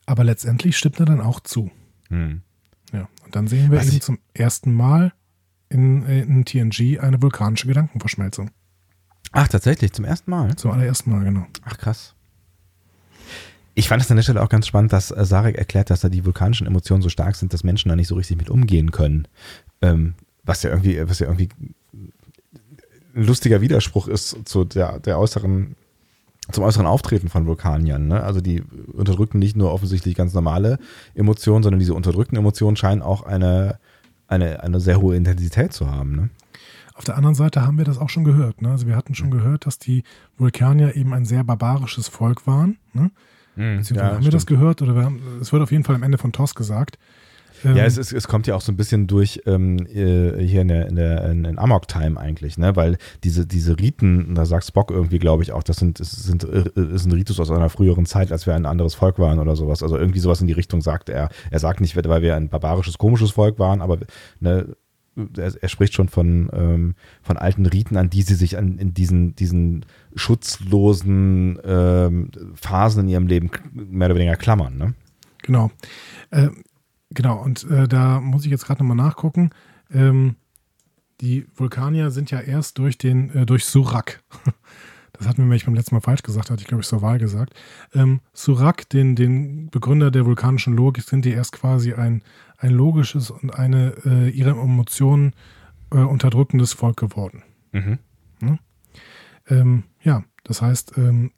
Aber 0.07 0.25
letztendlich 0.25 0.77
stimmt 0.77 0.99
er 0.99 1.07
dann 1.07 1.21
auch 1.21 1.41
zu. 1.41 1.71
Hm. 2.09 2.43
Ja, 2.93 3.09
und 3.25 3.37
dann 3.37 3.47
sehen 3.47 3.71
wir 3.71 3.79
Was 3.79 3.89
eben 3.89 4.01
zum 4.01 4.19
ersten 4.35 4.75
Mal 4.75 5.13
in, 5.69 6.05
in 6.05 6.45
TNG 6.45 6.99
eine 6.99 7.23
vulkanische 7.23 7.69
Gedankenverschmelzung. 7.69 8.51
Ach, 9.33 9.47
tatsächlich, 9.47 9.93
zum 9.93 10.05
ersten 10.05 10.31
Mal? 10.31 10.57
Zum 10.57 10.73
allerersten 10.73 11.13
Mal, 11.13 11.23
genau. 11.23 11.47
Ach, 11.65 11.79
krass. 11.79 12.17
Ich 13.75 13.89
fand 13.89 14.03
es 14.03 14.11
an 14.11 14.17
der 14.17 14.25
Stelle 14.25 14.43
auch 14.43 14.49
ganz 14.49 14.67
spannend, 14.67 14.93
dass 14.93 15.13
äh, 15.13 15.25
Sarek 15.25 15.57
erklärt, 15.57 15.91
dass 15.91 16.01
da 16.01 16.09
die 16.09 16.25
vulkanischen 16.25 16.67
Emotionen 16.67 17.03
so 17.03 17.09
stark 17.09 17.37
sind, 17.37 17.53
dass 17.53 17.63
Menschen 17.63 17.89
da 17.89 17.97
nicht 17.97 18.09
so 18.09 18.17
richtig 18.17 18.37
mit 18.37 18.51
umgehen 18.51 18.91
können. 18.91 19.29
Ähm, 19.81 20.15
was 20.45 20.63
ja 20.63 20.71
irgendwie, 20.71 21.09
was 21.09 21.19
ja 21.19 21.27
irgendwie 21.27 21.49
ein 23.15 23.25
lustiger 23.25 23.61
Widerspruch 23.61 24.09
ist 24.09 24.37
zu 24.45 24.65
der, 24.65 25.01
der 25.01 25.19
äußeren, 25.19 25.77
zum 26.51 26.65
äußeren 26.65 26.87
Auftreten 26.87 27.29
von 27.29 27.47
Vulkaniern. 27.47 28.09
Ne? 28.09 28.23
Also 28.23 28.41
die 28.41 28.63
unterdrücken 28.93 29.39
nicht 29.39 29.57
nur 29.57 29.73
offensichtlich 29.73 30.15
ganz 30.15 30.35
normale 30.35 30.79
Emotionen, 31.15 31.63
sondern 31.63 31.81
diese 31.81 31.95
unterdrückten 31.95 32.39
Emotionen 32.39 32.77
scheinen 32.77 33.03
auch 33.03 33.23
eine, 33.23 33.79
eine, 34.29 34.63
eine 34.63 34.81
sehr 34.81 35.01
hohe 35.01 35.17
Intensität 35.17 35.73
zu 35.73 35.91
haben. 35.91 36.17
Ne? 36.17 36.31
Auf 36.95 37.05
der 37.05 37.17
anderen 37.17 37.35
Seite 37.35 37.63
haben 37.63 37.79
wir 37.79 37.85
das 37.85 37.99
auch 37.99 38.11
schon 38.11 38.25
gehört. 38.25 38.63
Ne? 38.63 38.71
Also 38.71 38.87
wir 38.87 38.97
hatten 38.97 39.15
schon 39.15 39.31
gehört, 39.31 39.67
dass 39.67 39.79
die 39.79 40.05
Vulkanier 40.37 40.97
eben 40.97 41.15
ein 41.15 41.25
sehr 41.25 41.45
barbarisches 41.45 42.09
Volk 42.09 42.47
waren. 42.47 42.79
Ne? 42.93 43.11
Hm, 43.57 43.79
Beziehungsweise 43.79 44.11
ja, 44.11 44.17
haben 44.17 44.25
wir 44.25 44.31
das 44.31 44.47
gehört 44.47 44.83
oder 44.83 45.13
es 45.41 45.53
wird 45.53 45.63
auf 45.63 45.73
jeden 45.73 45.85
Fall 45.85 45.95
am 45.95 46.03
Ende 46.03 46.19
von 46.19 46.33
TOS 46.33 46.55
gesagt. 46.55 46.99
Ähm, 47.65 47.77
ja, 47.77 47.85
es, 47.85 47.99
ist, 47.99 48.13
es 48.13 48.29
kommt 48.29 48.47
ja 48.47 48.55
auch 48.55 48.61
so 48.61 48.73
ein 48.73 48.77
bisschen 48.77 49.07
durch 49.07 49.43
ähm, 49.47 49.79
äh, 49.87 50.43
hier 50.45 50.63
in 50.63 50.69
der, 50.69 50.89
in 50.89 50.97
der 50.97 51.31
in, 51.31 51.45
in 51.45 51.59
Amok 51.59 51.89
Time 51.89 52.19
eigentlich, 52.19 52.59
ne? 52.59 52.77
Weil 52.77 52.99
diese, 53.25 53.47
diese 53.47 53.79
Riten, 53.79 54.35
da 54.35 54.47
sagt 54.47 54.65
Spock 54.65 54.91
irgendwie, 54.91 55.19
glaube 55.19 55.43
ich, 55.43 55.53
auch, 55.53 55.63
das 55.63 55.77
sind, 55.77 56.01
das 56.01 56.11
sind, 56.11 56.45
äh, 56.45 56.71
ist 56.95 57.07
ein 57.07 57.13
Ritus 57.13 57.41
aus 57.41 57.51
einer 57.51 57.69
früheren 57.69 58.07
Zeit, 58.07 58.33
als 58.33 58.47
wir 58.47 58.55
ein 58.55 58.67
anderes 58.67 58.95
Volk 58.95 59.19
waren 59.19 59.39
oder 59.39 59.57
sowas. 59.57 59.83
Also 59.83 59.97
irgendwie 59.97 60.21
sowas 60.21 60.41
in 60.41 60.47
die 60.47 60.53
Richtung 60.53 60.81
sagt 60.81 61.09
er. 61.09 61.29
Er 61.51 61.59
sagt 61.59 61.81
nicht, 61.81 61.97
weil 61.97 62.23
wir 62.23 62.37
ein 62.37 62.49
barbarisches, 62.49 62.99
komisches 62.99 63.33
Volk 63.33 63.59
waren, 63.59 63.83
aber 63.83 63.99
ne, 64.41 64.77
er, 65.37 65.55
er, 65.61 65.69
spricht 65.69 65.95
schon 65.95 66.09
von, 66.09 66.51
ähm, 66.53 66.95
von 67.23 67.37
alten 67.37 67.67
Riten, 67.67 67.97
an 67.97 68.11
die 68.11 68.23
sie 68.23 68.35
sich 68.35 68.57
an, 68.57 68.79
in 68.79 68.95
diesen, 68.95 69.35
diesen 69.35 69.85
schutzlosen 70.15 71.59
ähm, 71.65 72.31
Phasen 72.55 73.05
in 73.05 73.09
ihrem 73.09 73.27
Leben 73.27 73.51
mehr 73.73 74.07
oder 74.07 74.17
weniger 74.17 74.37
klammern. 74.37 74.79
Ne? 74.79 74.95
Genau. 75.43 75.71
Äh, 76.31 76.49
genau, 77.11 77.43
und 77.43 77.65
äh, 77.71 77.89
da 77.89 78.21
muss 78.21 78.45
ich 78.45 78.51
jetzt 78.51 78.67
gerade 78.67 78.83
nochmal 78.83 78.97
nachgucken. 78.97 79.51
Ähm, 79.93 80.37
die 81.21 81.47
Vulkanier 81.55 82.11
sind 82.11 82.31
ja 82.31 82.41
erst 82.41 82.79
durch 82.79 82.99
den, 82.99 83.31
äh, 83.31 83.47
durch 83.47 83.65
Surak. 83.65 84.23
Das 85.13 85.29
hatten 85.29 85.39
wir 85.39 85.45
nämlich 85.45 85.67
beim 85.67 85.75
letzten 85.75 85.95
Mal 85.95 86.01
falsch 86.01 86.23
gesagt, 86.23 86.49
hatte 86.49 86.63
ich 86.63 86.67
glaube 86.67 86.81
ich 86.81 86.89
zur 86.89 87.03
Wahl 87.03 87.19
gesagt. 87.19 87.53
Ähm, 87.93 88.21
Surak, 88.33 88.89
den, 88.89 89.17
den 89.17 89.69
Begründer 89.69 90.11
der 90.11 90.25
vulkanischen 90.25 90.75
Logik, 90.75 91.05
sind 91.05 91.27
die 91.27 91.33
erst 91.33 91.53
quasi 91.53 91.93
ein, 91.93 92.23
ein 92.57 92.71
logisches 92.71 93.31
und 93.31 93.51
eine 93.51 93.93
äh, 94.07 94.31
ihre 94.31 94.53
Emotionen 94.53 95.35
äh, 95.91 95.99
unterdrückendes 95.99 96.73
Volk 96.73 96.97
geworden. 96.97 97.43
Mhm. 97.73 97.99
Ja? 98.41 98.59
Ähm, 99.49 99.83
ja, 100.03 100.25
das 100.43 100.63
heißt, 100.63 100.97
ähm, 100.97 101.33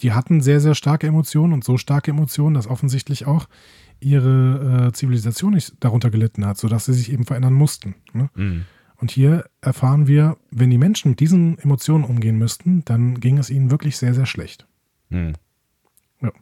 die 0.00 0.12
hatten 0.12 0.40
sehr, 0.40 0.60
sehr 0.60 0.76
starke 0.76 1.08
Emotionen 1.08 1.52
und 1.52 1.64
so 1.64 1.78
starke 1.78 2.12
Emotionen, 2.12 2.54
dass 2.54 2.68
offensichtlich 2.68 3.26
auch 3.26 3.48
ihre 4.00 4.88
äh, 4.88 4.92
Zivilisation 4.92 5.54
nicht 5.54 5.74
darunter 5.80 6.10
gelitten 6.10 6.44
hat, 6.46 6.58
sodass 6.58 6.86
sie 6.86 6.94
sich 6.94 7.12
eben 7.12 7.24
verändern 7.24 7.54
mussten. 7.54 7.94
Ne? 8.12 8.30
Mhm. 8.34 8.64
Und 8.96 9.10
hier 9.10 9.44
erfahren 9.62 10.06
wir, 10.06 10.36
wenn 10.50 10.70
die 10.70 10.78
Menschen 10.78 11.12
mit 11.12 11.20
diesen 11.20 11.58
Emotionen 11.58 12.04
umgehen 12.04 12.36
müssten, 12.36 12.84
dann 12.84 13.18
ging 13.18 13.38
es 13.38 13.48
ihnen 13.48 13.70
wirklich 13.70 13.96
sehr, 13.96 14.12
sehr 14.14 14.26
schlecht. 14.26 14.66
Mhm. 15.08 15.32
Ja. 16.20 16.32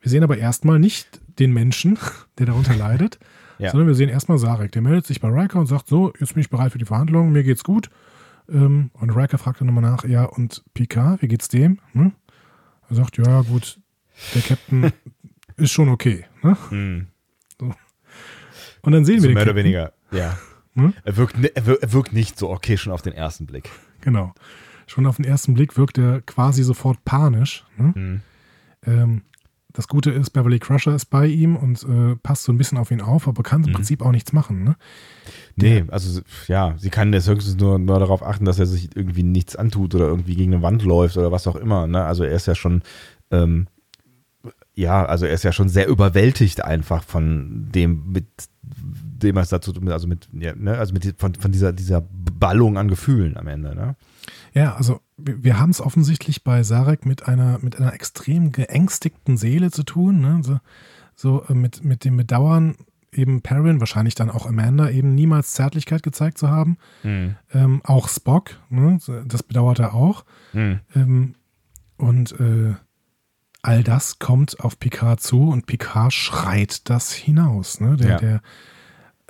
Wir 0.00 0.10
sehen 0.10 0.24
aber 0.24 0.38
erstmal 0.38 0.80
nicht 0.80 1.20
den 1.38 1.52
Menschen, 1.52 1.98
der 2.38 2.46
darunter 2.46 2.74
leidet, 2.74 3.18
ja. 3.58 3.70
sondern 3.70 3.88
wir 3.88 3.94
sehen 3.94 4.08
erstmal 4.08 4.38
Sarek. 4.38 4.72
Der 4.72 4.82
meldet 4.82 5.06
sich 5.06 5.20
bei 5.20 5.28
Riker 5.28 5.60
und 5.60 5.66
sagt: 5.66 5.88
So, 5.88 6.12
jetzt 6.18 6.34
bin 6.34 6.40
ich 6.40 6.50
bereit 6.50 6.72
für 6.72 6.78
die 6.78 6.84
Verhandlungen, 6.84 7.32
mir 7.32 7.44
geht's 7.44 7.64
gut. 7.64 7.90
Ähm, 8.48 8.90
und 8.94 9.10
Riker 9.10 9.38
fragt 9.38 9.60
dann 9.60 9.68
nochmal 9.68 9.84
nach: 9.84 10.04
Ja, 10.04 10.24
und 10.24 10.64
Picard, 10.74 11.22
wie 11.22 11.28
geht's 11.28 11.48
dem? 11.48 11.78
Hm? 11.92 12.12
Er 12.88 12.96
sagt: 12.96 13.16
Ja, 13.16 13.42
gut, 13.42 13.78
der 14.34 14.42
Captain 14.42 14.92
ist 15.62 15.72
schon 15.72 15.88
okay. 15.88 16.24
Ne? 16.42 16.56
Hm. 16.68 17.06
So. 17.58 17.74
Und 18.82 18.92
dann 18.92 19.04
sehen 19.04 19.20
so 19.20 19.24
wir 19.24 19.30
den 19.30 19.34
mehr 19.34 19.44
Captain. 19.44 19.56
oder 19.56 19.64
weniger, 19.64 19.92
ja. 20.10 20.38
Hm? 20.74 20.94
Er, 21.04 21.16
wirkt, 21.16 21.36
er, 21.42 21.66
wirkt, 21.66 21.82
er 21.82 21.92
wirkt 21.92 22.12
nicht 22.12 22.38
so 22.38 22.50
okay 22.50 22.76
schon 22.76 22.92
auf 22.92 23.02
den 23.02 23.12
ersten 23.12 23.46
Blick. 23.46 23.70
Genau. 24.00 24.34
Schon 24.86 25.06
auf 25.06 25.16
den 25.16 25.24
ersten 25.24 25.54
Blick 25.54 25.76
wirkt 25.76 25.98
er 25.98 26.22
quasi 26.22 26.62
sofort 26.62 27.04
panisch. 27.04 27.64
Ne? 27.76 27.92
Hm. 27.94 28.20
Ähm, 28.86 29.22
das 29.72 29.88
Gute 29.88 30.10
ist, 30.10 30.30
Beverly 30.30 30.58
Crusher 30.58 30.94
ist 30.94 31.06
bei 31.06 31.26
ihm 31.26 31.56
und 31.56 31.82
äh, 31.84 32.16
passt 32.16 32.44
so 32.44 32.52
ein 32.52 32.58
bisschen 32.58 32.78
auf 32.78 32.90
ihn 32.90 33.00
auf, 33.00 33.26
aber 33.26 33.42
kann 33.42 33.62
im 33.64 33.70
mhm. 33.70 33.74
Prinzip 33.74 34.02
auch 34.02 34.12
nichts 34.12 34.32
machen. 34.32 34.64
Ne? 34.64 34.76
Nee, 35.56 35.84
also 35.88 36.20
ja, 36.46 36.74
sie 36.76 36.90
kann 36.90 37.12
jetzt 37.12 37.28
höchstens 37.28 37.56
nur, 37.56 37.78
nur 37.78 37.98
darauf 37.98 38.22
achten, 38.22 38.44
dass 38.44 38.58
er 38.58 38.66
sich 38.66 38.94
irgendwie 38.94 39.22
nichts 39.22 39.56
antut 39.56 39.94
oder 39.94 40.06
irgendwie 40.06 40.34
gegen 40.34 40.52
eine 40.52 40.62
Wand 40.62 40.82
läuft 40.82 41.16
oder 41.16 41.32
was 41.32 41.46
auch 41.46 41.56
immer. 41.56 41.86
Ne? 41.86 42.04
Also 42.04 42.24
er 42.24 42.32
ist 42.32 42.46
ja 42.46 42.54
schon, 42.54 42.82
ähm, 43.30 43.66
ja, 44.74 45.04
also 45.04 45.26
er 45.26 45.34
ist 45.34 45.44
ja 45.44 45.52
schon 45.52 45.68
sehr 45.68 45.86
überwältigt 45.88 46.64
einfach 46.64 47.02
von 47.04 47.68
dem, 47.72 48.12
mit 48.12 48.26
dem 49.22 49.36
es 49.36 49.50
dazu, 49.50 49.72
also 49.86 50.08
mit, 50.08 50.28
ja, 50.32 50.54
ne? 50.54 50.78
also 50.78 50.92
mit 50.94 51.14
von, 51.18 51.34
von 51.34 51.52
dieser, 51.52 51.72
dieser 51.72 52.02
Ballung 52.10 52.78
an 52.78 52.88
Gefühlen 52.88 53.36
am 53.36 53.46
Ende. 53.46 53.74
Ne? 53.74 53.96
Ja, 54.54 54.74
also 54.74 55.00
wir 55.16 55.58
haben 55.58 55.70
es 55.70 55.80
offensichtlich 55.80 56.42
bei 56.42 56.62
Sarek 56.62 57.06
mit 57.06 57.28
einer, 57.28 57.58
mit 57.60 57.78
einer 57.78 57.92
extrem 57.92 58.52
geängstigten 58.52 59.36
Seele 59.36 59.70
zu 59.70 59.84
tun. 59.84 60.20
Ne? 60.20 60.40
So, 60.42 60.58
so 61.14 61.44
äh, 61.48 61.54
mit, 61.54 61.84
mit 61.84 62.04
dem 62.04 62.16
Bedauern, 62.16 62.76
eben 63.12 63.42
Perrin, 63.42 63.80
wahrscheinlich 63.80 64.14
dann 64.14 64.30
auch 64.30 64.46
Amanda, 64.46 64.88
eben 64.88 65.14
niemals 65.14 65.52
Zärtlichkeit 65.52 66.02
gezeigt 66.02 66.38
zu 66.38 66.48
haben. 66.48 66.78
Mhm. 67.02 67.36
Ähm, 67.52 67.80
auch 67.84 68.08
Spock, 68.08 68.58
ne? 68.70 68.98
das 69.26 69.42
bedauert 69.42 69.78
er 69.78 69.94
auch. 69.94 70.24
Mhm. 70.52 70.80
Ähm, 70.94 71.34
und 71.98 72.32
äh, 72.40 72.74
all 73.62 73.84
das 73.84 74.18
kommt 74.18 74.60
auf 74.60 74.78
Picard 74.78 75.20
zu 75.20 75.48
und 75.48 75.66
Picard 75.66 76.12
schreit 76.12 76.90
das 76.90 77.12
hinaus. 77.12 77.80
Ne? 77.80 77.96
Der, 77.96 78.08
ja. 78.08 78.18
der 78.18 78.42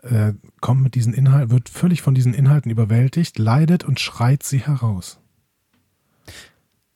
äh, 0.02 0.34
kommt 0.60 0.82
mit 0.82 0.94
diesen 0.94 1.12
Inhalten, 1.12 1.50
wird 1.50 1.68
völlig 1.68 2.02
von 2.02 2.14
diesen 2.14 2.34
Inhalten 2.34 2.70
überwältigt, 2.70 3.38
leidet 3.38 3.84
und 3.84 4.00
schreit 4.00 4.42
sie 4.42 4.60
heraus. 4.60 5.20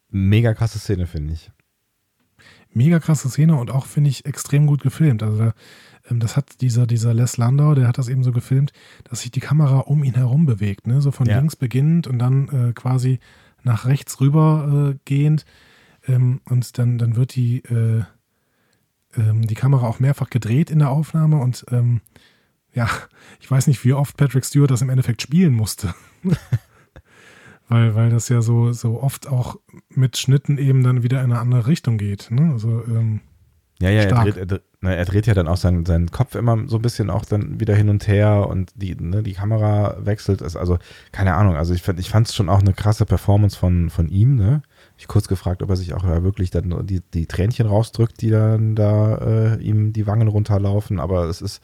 Mega 0.08 0.54
krasse 0.54 0.78
Szene, 0.78 1.06
finde 1.06 1.34
ich. 1.34 1.50
Mega 2.72 2.98
krasse 3.00 3.28
Szene 3.28 3.56
und 3.56 3.70
auch, 3.70 3.86
finde 3.86 4.10
ich, 4.10 4.26
extrem 4.26 4.66
gut 4.66 4.82
gefilmt. 4.82 5.22
Also 5.22 5.52
ähm, 6.10 6.20
das 6.20 6.36
hat 6.36 6.60
dieser, 6.60 6.86
dieser 6.86 7.14
Les 7.14 7.36
Landau, 7.36 7.74
der 7.74 7.88
hat 7.88 7.98
das 7.98 8.08
eben 8.08 8.22
so 8.22 8.32
gefilmt, 8.32 8.72
dass 9.04 9.20
sich 9.20 9.30
die 9.30 9.40
Kamera 9.40 9.80
um 9.80 10.04
ihn 10.04 10.14
herum 10.14 10.46
bewegt, 10.46 10.86
ne? 10.86 11.00
So 11.00 11.10
von 11.10 11.26
ja. 11.26 11.38
links 11.38 11.56
beginnend 11.56 12.06
und 12.06 12.18
dann 12.18 12.48
äh, 12.48 12.72
quasi 12.72 13.18
nach 13.62 13.86
rechts 13.86 14.20
rüber 14.20 14.92
äh, 14.94 14.98
gehend. 15.04 15.44
Ähm, 16.07 16.41
und 16.49 16.78
dann, 16.78 16.99
dann 16.99 17.16
wird 17.16 17.35
die, 17.35 17.59
äh, 17.65 18.05
ähm, 19.16 19.47
die 19.47 19.55
Kamera 19.55 19.87
auch 19.87 20.01
mehrfach 20.01 20.31
gedreht 20.31 20.70
in 20.70 20.78
der 20.78 20.91
Aufnahme 20.91 21.39
und 21.39 21.66
ähm, 21.70 22.01
ja, 22.73 22.89
ich 23.41 23.51
weiß 23.51 23.66
nicht, 23.69 23.85
wie 23.85 23.95
oft 23.95 24.16
Patrick 24.16 24.45
Stewart 24.45 24.70
das 24.70 24.83
im 24.83 24.91
Endeffekt 24.91 25.23
spielen 25.23 25.55
musste. 25.55 25.95
weil, 27.69 27.95
weil 27.95 28.11
das 28.11 28.28
ja 28.28 28.43
so, 28.43 28.73
so 28.73 29.03
oft 29.03 29.27
auch 29.28 29.57
mit 29.89 30.16
Schnitten 30.19 30.59
eben 30.59 30.83
dann 30.83 31.03
wieder 31.03 31.23
in 31.23 31.33
eine 31.33 31.41
andere 31.41 31.66
Richtung 31.66 31.99
geht. 31.99 32.31
Ne? 32.31 32.53
Also, 32.53 32.85
ähm, 32.87 33.20
ja, 33.81 33.91
ja, 33.91 34.03
er 34.03 34.24
dreht, 34.24 34.37
er, 34.83 34.97
er 34.97 35.05
dreht, 35.05 35.27
ja 35.27 35.35
dann 35.35 35.49
auch 35.49 35.59
seinen, 35.59 35.85
seinen 35.85 36.11
Kopf 36.11 36.35
immer 36.35 36.66
so 36.66 36.77
ein 36.77 36.83
bisschen 36.83 37.11
auch 37.11 37.27
dann 37.27 37.61
wieder 37.61 37.74
hin 37.74 37.91
und 37.91 38.07
her 38.09 38.47
und 38.49 38.73
die, 38.74 38.95
ne, 38.95 39.23
die 39.23 39.35
Kamera 39.35 39.97
wechselt. 40.01 40.43
Also, 40.43 40.78
keine 41.12 41.35
Ahnung, 41.35 41.57
also 41.57 41.74
ich, 41.74 41.87
ich 41.87 42.09
fand 42.09 42.28
es 42.28 42.35
schon 42.35 42.49
auch 42.49 42.61
eine 42.61 42.73
krasse 42.73 43.05
Performance 43.05 43.59
von, 43.59 43.91
von 43.91 44.09
ihm, 44.09 44.37
ne? 44.37 44.62
Ich 44.98 45.09
kurz 45.09 45.28
gefragt, 45.28 45.62
ob 45.62 45.70
er 45.70 45.77
sich 45.77 45.94
auch 45.94 46.05
ja, 46.05 46.23
wirklich 46.23 46.51
dann 46.51 46.86
die, 46.86 47.01
die 47.01 47.27
Tränchen 47.27 47.66
rausdrückt, 47.66 48.20
die 48.23 48.31
dann 48.31 48.74
da 48.74 49.16
äh, 49.18 49.62
ihm 49.62 49.93
die 49.93 50.06
Wangen 50.06 50.28
runterlaufen, 50.28 51.01
aber 51.01 51.24
es 51.24 51.43
ist, 51.43 51.62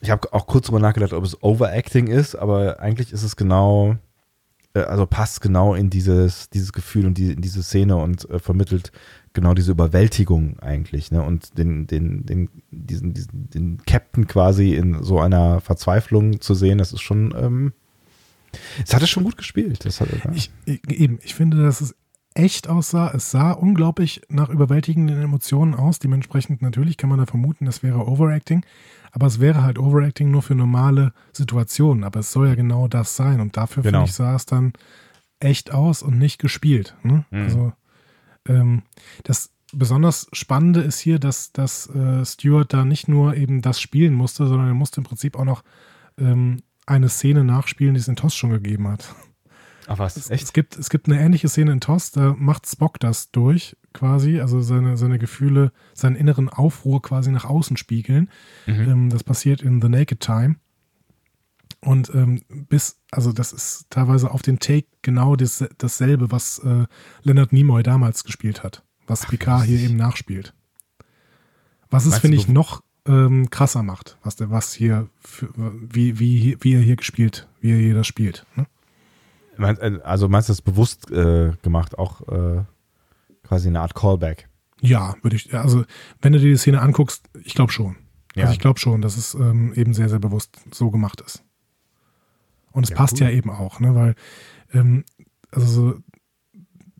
ich 0.00 0.10
habe 0.10 0.32
auch 0.32 0.46
kurz 0.46 0.66
drüber 0.66 0.80
nachgedacht, 0.80 1.12
ob 1.12 1.24
es 1.24 1.42
Overacting 1.42 2.08
ist, 2.08 2.34
aber 2.34 2.80
eigentlich 2.80 3.12
ist 3.12 3.22
es 3.22 3.36
genau, 3.36 3.96
äh, 4.74 4.80
also 4.80 5.06
passt 5.06 5.40
genau 5.40 5.74
in 5.74 5.90
dieses, 5.90 6.50
dieses 6.50 6.72
Gefühl 6.72 7.06
und 7.06 7.18
die, 7.18 7.32
in 7.32 7.40
diese 7.40 7.62
Szene 7.62 7.96
und 7.96 8.28
äh, 8.30 8.38
vermittelt 8.38 8.90
genau 9.32 9.54
diese 9.54 9.72
Überwältigung 9.72 10.58
eigentlich, 10.60 11.12
ne? 11.12 11.22
Und 11.22 11.56
den, 11.56 11.86
den, 11.86 12.26
den, 12.26 12.48
diesen, 12.70 13.14
diesen, 13.14 13.50
den 13.50 13.78
Captain 13.86 14.26
quasi 14.26 14.74
in 14.74 15.02
so 15.02 15.20
einer 15.20 15.60
Verzweiflung 15.60 16.40
zu 16.40 16.54
sehen, 16.54 16.78
das 16.78 16.92
ist 16.92 17.02
schon, 17.02 17.34
ähm, 17.36 17.72
es 18.84 18.94
hat 18.94 19.02
es 19.02 19.10
schon 19.10 19.24
gut 19.24 19.36
gespielt. 19.36 19.84
Das 19.84 20.00
hat, 20.00 20.08
ja. 20.12 20.32
ich, 20.32 20.50
eben, 20.66 21.20
ich 21.22 21.34
finde, 21.34 21.62
dass 21.62 21.80
es 21.80 21.94
echt 22.40 22.68
aussah. 22.68 23.10
Es 23.14 23.30
sah 23.30 23.52
unglaublich 23.52 24.22
nach 24.28 24.48
überwältigenden 24.48 25.20
Emotionen 25.20 25.74
aus. 25.74 25.98
Dementsprechend 25.98 26.62
natürlich 26.62 26.96
kann 26.96 27.10
man 27.10 27.18
da 27.18 27.26
vermuten, 27.26 27.66
das 27.66 27.82
wäre 27.82 28.06
Overacting. 28.06 28.64
Aber 29.12 29.26
es 29.26 29.40
wäre 29.40 29.62
halt 29.62 29.78
Overacting 29.78 30.30
nur 30.30 30.42
für 30.42 30.54
normale 30.54 31.12
Situationen. 31.32 32.02
Aber 32.02 32.20
es 32.20 32.32
soll 32.32 32.48
ja 32.48 32.54
genau 32.54 32.88
das 32.88 33.14
sein. 33.14 33.40
Und 33.40 33.56
dafür, 33.56 33.82
genau. 33.82 33.98
finde 33.98 34.10
ich, 34.10 34.14
sah 34.14 34.34
es 34.34 34.46
dann 34.46 34.72
echt 35.38 35.72
aus 35.72 36.02
und 36.02 36.18
nicht 36.18 36.38
gespielt. 36.38 36.96
Ne? 37.02 37.24
Mhm. 37.30 37.42
Also, 37.42 37.72
ähm, 38.48 38.82
das 39.24 39.50
besonders 39.72 40.26
Spannende 40.32 40.80
ist 40.80 40.98
hier, 40.98 41.18
dass, 41.18 41.52
dass 41.52 41.88
äh, 41.90 42.24
Stewart 42.24 42.72
da 42.72 42.84
nicht 42.84 43.06
nur 43.06 43.36
eben 43.36 43.62
das 43.62 43.80
spielen 43.80 44.14
musste, 44.14 44.46
sondern 44.46 44.68
er 44.68 44.74
musste 44.74 45.00
im 45.00 45.04
Prinzip 45.04 45.36
auch 45.36 45.44
noch 45.44 45.62
ähm, 46.18 46.62
eine 46.86 47.08
Szene 47.08 47.44
nachspielen, 47.44 47.94
die 47.94 48.00
es 48.00 48.08
in 48.08 48.16
TOS 48.16 48.34
schon 48.34 48.50
gegeben 48.50 48.88
hat. 48.88 49.14
Ach 49.90 49.98
was, 49.98 50.16
es, 50.16 50.30
echt? 50.30 50.44
Es 50.44 50.52
gibt, 50.52 50.78
es 50.78 50.88
gibt 50.88 51.08
eine 51.08 51.20
ähnliche 51.20 51.48
Szene 51.48 51.72
in 51.72 51.80
TOS, 51.80 52.12
da 52.12 52.36
macht 52.38 52.64
Spock 52.68 53.00
das 53.00 53.32
durch, 53.32 53.76
quasi, 53.92 54.38
also 54.38 54.60
seine, 54.60 54.96
seine 54.96 55.18
Gefühle, 55.18 55.72
seinen 55.94 56.14
inneren 56.14 56.48
Aufruhr 56.48 57.02
quasi 57.02 57.32
nach 57.32 57.44
außen 57.44 57.76
spiegeln. 57.76 58.30
Mhm. 58.66 58.88
Ähm, 58.88 59.10
das 59.10 59.24
passiert 59.24 59.62
in 59.62 59.82
The 59.82 59.88
Naked 59.88 60.20
Time. 60.20 60.56
Und 61.80 62.14
ähm, 62.14 62.42
bis, 62.68 63.00
also 63.10 63.32
das 63.32 63.52
ist 63.52 63.86
teilweise 63.90 64.30
auf 64.30 64.42
den 64.42 64.60
Take 64.60 64.86
genau 65.02 65.34
das, 65.34 65.64
dasselbe, 65.78 66.30
was 66.30 66.60
äh, 66.60 66.86
Leonard 67.24 67.52
Nimoy 67.52 67.82
damals 67.82 68.22
gespielt 68.22 68.62
hat, 68.62 68.84
was 69.08 69.24
Ach, 69.24 69.30
Picard 69.30 69.64
hier 69.64 69.80
eben 69.80 69.96
nachspielt. 69.96 70.54
Was 71.88 72.06
es, 72.06 72.18
finde 72.18 72.36
ich, 72.36 72.46
noch 72.46 72.84
ähm, 73.06 73.50
krasser 73.50 73.82
macht, 73.82 74.18
was 74.22 74.36
der, 74.36 74.50
was 74.50 74.72
hier, 74.72 75.08
für, 75.18 75.48
wie, 75.56 76.20
wie, 76.20 76.56
wie 76.60 76.74
er 76.74 76.80
hier 76.80 76.94
gespielt, 76.94 77.48
wie 77.60 77.72
er 77.72 77.78
hier 77.78 77.94
das 77.94 78.06
spielt. 78.06 78.46
Ne? 78.54 78.66
Äh, 79.62 80.00
also 80.02 80.28
meinst 80.28 80.48
du 80.48 80.52
das 80.52 80.62
bewusst 80.62 81.10
äh, 81.10 81.52
gemacht, 81.62 81.98
auch 81.98 82.26
äh, 82.28 82.62
quasi 83.42 83.68
eine 83.68 83.80
Art 83.80 83.94
Callback? 83.94 84.48
Ja, 84.80 85.14
würde 85.22 85.36
ich, 85.36 85.54
also 85.54 85.84
wenn 86.22 86.32
du 86.32 86.38
dir 86.38 86.50
die 86.50 86.56
Szene 86.56 86.80
anguckst, 86.80 87.28
ich 87.44 87.54
glaube 87.54 87.72
schon. 87.72 87.96
Ja. 88.34 88.44
Also 88.44 88.54
ich 88.54 88.60
glaube 88.60 88.78
schon, 88.78 89.02
dass 89.02 89.16
es 89.16 89.34
ähm, 89.34 89.72
eben 89.74 89.92
sehr, 89.92 90.08
sehr 90.08 90.20
bewusst 90.20 90.58
so 90.72 90.90
gemacht 90.90 91.20
ist. 91.20 91.44
Und 92.72 92.84
es 92.84 92.90
ja, 92.90 92.96
passt 92.96 93.20
cool. 93.20 93.26
ja 93.26 93.30
eben 93.30 93.50
auch, 93.50 93.80
ne? 93.80 93.94
weil 93.94 94.14
ähm, 94.72 95.04
also 95.50 95.66
so, 95.66 95.98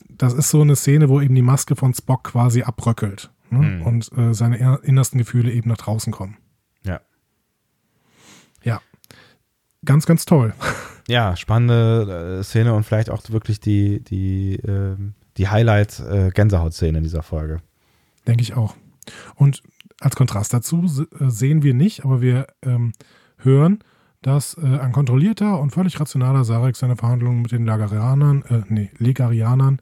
das 0.08 0.34
ist 0.34 0.50
so 0.50 0.60
eine 0.60 0.76
Szene, 0.76 1.08
wo 1.08 1.20
eben 1.20 1.34
die 1.34 1.42
Maske 1.42 1.76
von 1.76 1.94
Spock 1.94 2.24
quasi 2.24 2.62
abbröckelt 2.62 3.30
ne? 3.50 3.58
mhm. 3.58 3.82
und 3.82 4.12
äh, 4.18 4.34
seine 4.34 4.80
innersten 4.82 5.18
Gefühle 5.18 5.52
eben 5.52 5.68
nach 5.68 5.78
draußen 5.78 6.12
kommen. 6.12 6.36
Ja. 6.82 7.00
Ja. 8.62 8.80
Ganz, 9.84 10.06
ganz 10.06 10.24
toll. 10.24 10.54
Ja, 11.08 11.34
spannende 11.34 12.38
äh, 12.38 12.44
Szene 12.44 12.72
und 12.72 12.84
vielleicht 12.84 13.10
auch 13.10 13.20
wirklich 13.30 13.58
die, 13.58 14.00
die, 14.04 14.54
äh, 14.60 14.96
die 15.38 15.48
Highlight-Gänsehaut-Szene 15.48 16.98
in 16.98 17.02
dieser 17.02 17.24
Folge. 17.24 17.62
Denke 18.28 18.42
ich 18.42 18.54
auch. 18.54 18.76
Und 19.34 19.60
als 19.98 20.14
Kontrast 20.14 20.54
dazu 20.54 20.84
äh, 21.18 21.28
sehen 21.28 21.64
wir 21.64 21.74
nicht, 21.74 22.04
aber 22.04 22.20
wir 22.20 22.46
ähm, 22.62 22.92
hören, 23.38 23.80
dass 24.22 24.56
äh, 24.58 24.78
ein 24.78 24.92
kontrollierter 24.92 25.58
und 25.58 25.70
völlig 25.70 25.98
rationaler 25.98 26.44
Sarek 26.44 26.76
seine 26.76 26.94
Verhandlungen 26.94 27.42
mit 27.42 27.50
den 27.50 27.66
Lagarianern, 27.66 28.42
äh, 28.48 28.62
nee, 28.68 28.90
Legarianern 28.98 29.80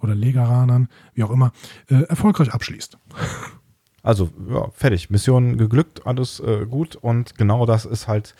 oder 0.00 0.14
Legaranern, 0.14 0.88
wie 1.14 1.24
auch 1.24 1.30
immer, 1.30 1.52
äh, 1.88 2.02
erfolgreich 2.02 2.52
abschließt. 2.52 2.98
Also, 4.02 4.30
ja, 4.48 4.68
fertig. 4.72 5.10
Mission 5.10 5.58
geglückt, 5.58 6.06
alles 6.06 6.40
äh, 6.40 6.66
gut 6.66 6.96
und 6.96 7.36
genau 7.36 7.66
das 7.66 7.84
ist 7.84 8.08
halt 8.08 8.34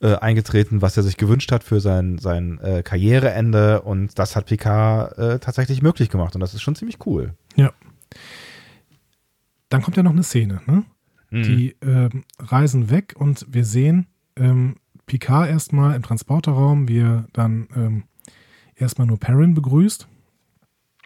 äh, 0.00 0.16
eingetreten, 0.16 0.82
was 0.82 0.96
er 0.96 1.02
sich 1.02 1.16
gewünscht 1.16 1.52
hat 1.52 1.64
für 1.64 1.80
sein, 1.80 2.18
sein 2.18 2.58
äh, 2.58 2.82
Karriereende 2.82 3.82
und 3.82 4.18
das 4.18 4.36
hat 4.36 4.46
Picard 4.46 5.18
äh, 5.18 5.38
tatsächlich 5.38 5.82
möglich 5.82 6.08
gemacht 6.08 6.34
und 6.34 6.40
das 6.40 6.54
ist 6.54 6.62
schon 6.62 6.74
ziemlich 6.74 7.04
cool. 7.06 7.34
Ja. 7.56 7.72
Dann 9.68 9.82
kommt 9.82 9.96
ja 9.96 10.02
noch 10.02 10.12
eine 10.12 10.22
Szene, 10.22 10.60
ne? 10.66 10.84
Mhm. 11.30 11.42
Die 11.44 11.76
ähm, 11.80 12.24
reisen 12.38 12.90
weg 12.90 13.14
und 13.16 13.46
wir 13.48 13.64
sehen 13.64 14.06
ähm, 14.36 14.76
Picard 15.06 15.48
erstmal 15.48 15.94
im 15.94 16.02
Transporterraum, 16.02 16.88
wie 16.88 16.98
er 16.98 17.26
dann 17.32 17.68
ähm, 17.76 18.04
erstmal 18.74 19.06
nur 19.06 19.18
Perrin 19.18 19.54
begrüßt 19.54 20.08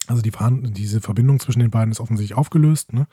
also 0.06 0.22
die 0.22 0.32
diese 0.72 1.00
Verbindung 1.00 1.40
zwischen 1.40 1.60
den 1.60 1.70
beiden 1.70 1.90
ist 1.90 2.00
offensichtlich 2.00 2.36
aufgelöst. 2.36 2.92
Ne? 2.92 3.06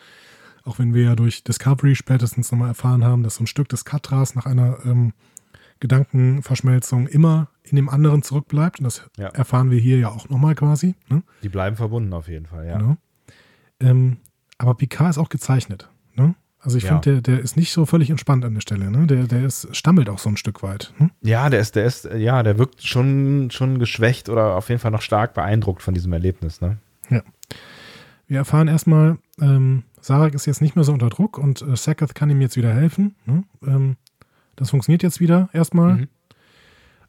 Auch 0.64 0.80
wenn 0.80 0.94
wir 0.94 1.04
ja 1.04 1.16
durch 1.16 1.44
Discovery 1.44 1.96
spätestens 1.96 2.52
nochmal 2.52 2.70
erfahren 2.70 3.04
haben, 3.04 3.24
dass 3.24 3.36
so 3.36 3.44
ein 3.44 3.48
Stück 3.48 3.70
des 3.70 3.86
Katras 3.86 4.36
nach 4.36 4.46
einer 4.46 4.80
ähm, 4.86 5.14
Gedankenverschmelzung 5.82 7.08
immer 7.08 7.50
in 7.64 7.76
dem 7.76 7.90
anderen 7.90 8.24
zurückbleibt. 8.24 8.80
Und 8.80 8.86
das 8.86 9.10
ja. 9.18 9.28
erfahren 9.28 9.70
wir 9.70 9.80
hier 9.80 10.00
ja 10.00 10.08
auch 10.08 10.30
nochmal 10.30 10.56
quasi. 10.56 10.96
Ne? 11.10 11.24
Die 11.44 11.50
bleiben 11.50 11.76
verbunden 11.76 12.14
auf 12.14 12.30
jeden 12.30 12.46
Fall, 12.46 12.66
ja. 12.66 12.78
Genau. 12.78 12.98
Ähm, 13.82 14.18
aber 14.58 14.76
Picard 14.76 15.10
ist 15.10 15.18
auch 15.18 15.30
gezeichnet. 15.30 15.90
Ne? 16.16 16.36
Also 16.60 16.78
ich 16.78 16.84
ja. 16.84 17.02
finde, 17.02 17.22
der, 17.22 17.36
der 17.36 17.44
ist 17.44 17.58
nicht 17.58 17.72
so 17.74 17.86
völlig 17.86 18.12
entspannt 18.12 18.46
an 18.46 18.54
der 18.54 18.62
Stelle, 18.62 18.92
ne? 18.92 19.08
Der, 19.08 19.24
der 19.24 19.44
ist, 19.44 19.76
stammelt 19.76 20.10
auch 20.10 20.20
so 20.20 20.30
ein 20.30 20.38
Stück 20.38 20.62
weit. 20.62 20.94
Hm? 20.98 21.10
Ja, 21.22 21.50
der 21.50 21.60
ist, 21.60 21.76
der 21.76 21.86
ist, 21.86 22.06
ja, 22.06 22.44
der 22.44 22.60
wirkt 22.60 22.84
schon, 22.84 23.50
schon 23.50 23.80
geschwächt 23.80 24.30
oder 24.30 24.56
auf 24.56 24.70
jeden 24.70 24.80
Fall 24.80 24.92
noch 24.92 25.02
stark 25.02 25.34
beeindruckt 25.34 25.82
von 25.82 25.96
diesem 25.96 26.14
Erlebnis, 26.14 26.62
ne? 26.62 26.78
Ja. 27.10 27.24
Wir 28.28 28.38
erfahren 28.38 28.68
erstmal, 28.68 29.18
ähm, 29.42 29.84
Sarek 30.00 30.36
ist 30.36 30.46
jetzt 30.46 30.62
nicht 30.62 30.76
mehr 30.76 30.86
so 30.86 30.94
unter 30.94 31.10
Druck 31.10 31.38
und 31.38 31.62
äh, 31.64 31.76
Sakath 31.76 32.16
kann 32.16 32.30
ihm 32.30 32.40
jetzt 32.42 32.56
wieder 32.56 32.74
helfen. 32.74 33.16
Ne? 33.26 33.44
Ähm, 33.66 33.98
das 34.62 34.70
funktioniert 34.70 35.02
jetzt 35.02 35.20
wieder 35.20 35.50
erstmal. 35.54 35.96
Mhm. 35.96 36.08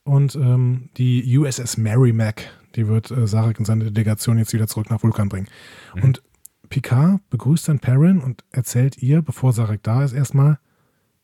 Und 0.05 0.35
ähm, 0.37 0.89
die 0.97 1.37
USS 1.37 1.77
Merrimack, 1.77 2.51
die 2.77 2.89
wird 2.89 3.11
äh, 3.11 3.27
Sarek 3.27 3.59
und 3.59 3.67
seine 3.67 3.93
Delegation 3.93 4.39
jetzt 4.39 4.55
wieder 4.55 4.67
zurück 4.67 4.89
nach 4.89 5.03
Vulkan 5.03 5.29
bringen. 5.29 5.49
Mhm. 5.95 6.03
Und 6.03 6.23
Picard 6.71 7.21
begrüßt 7.29 7.69
dann 7.69 7.79
Perrin 7.79 8.21
und 8.21 8.43
erzählt 8.53 8.97
ihr, 9.03 9.21
bevor 9.21 9.53
Sarek 9.53 9.83
da 9.83 10.03
ist, 10.03 10.15
erstmal, 10.15 10.59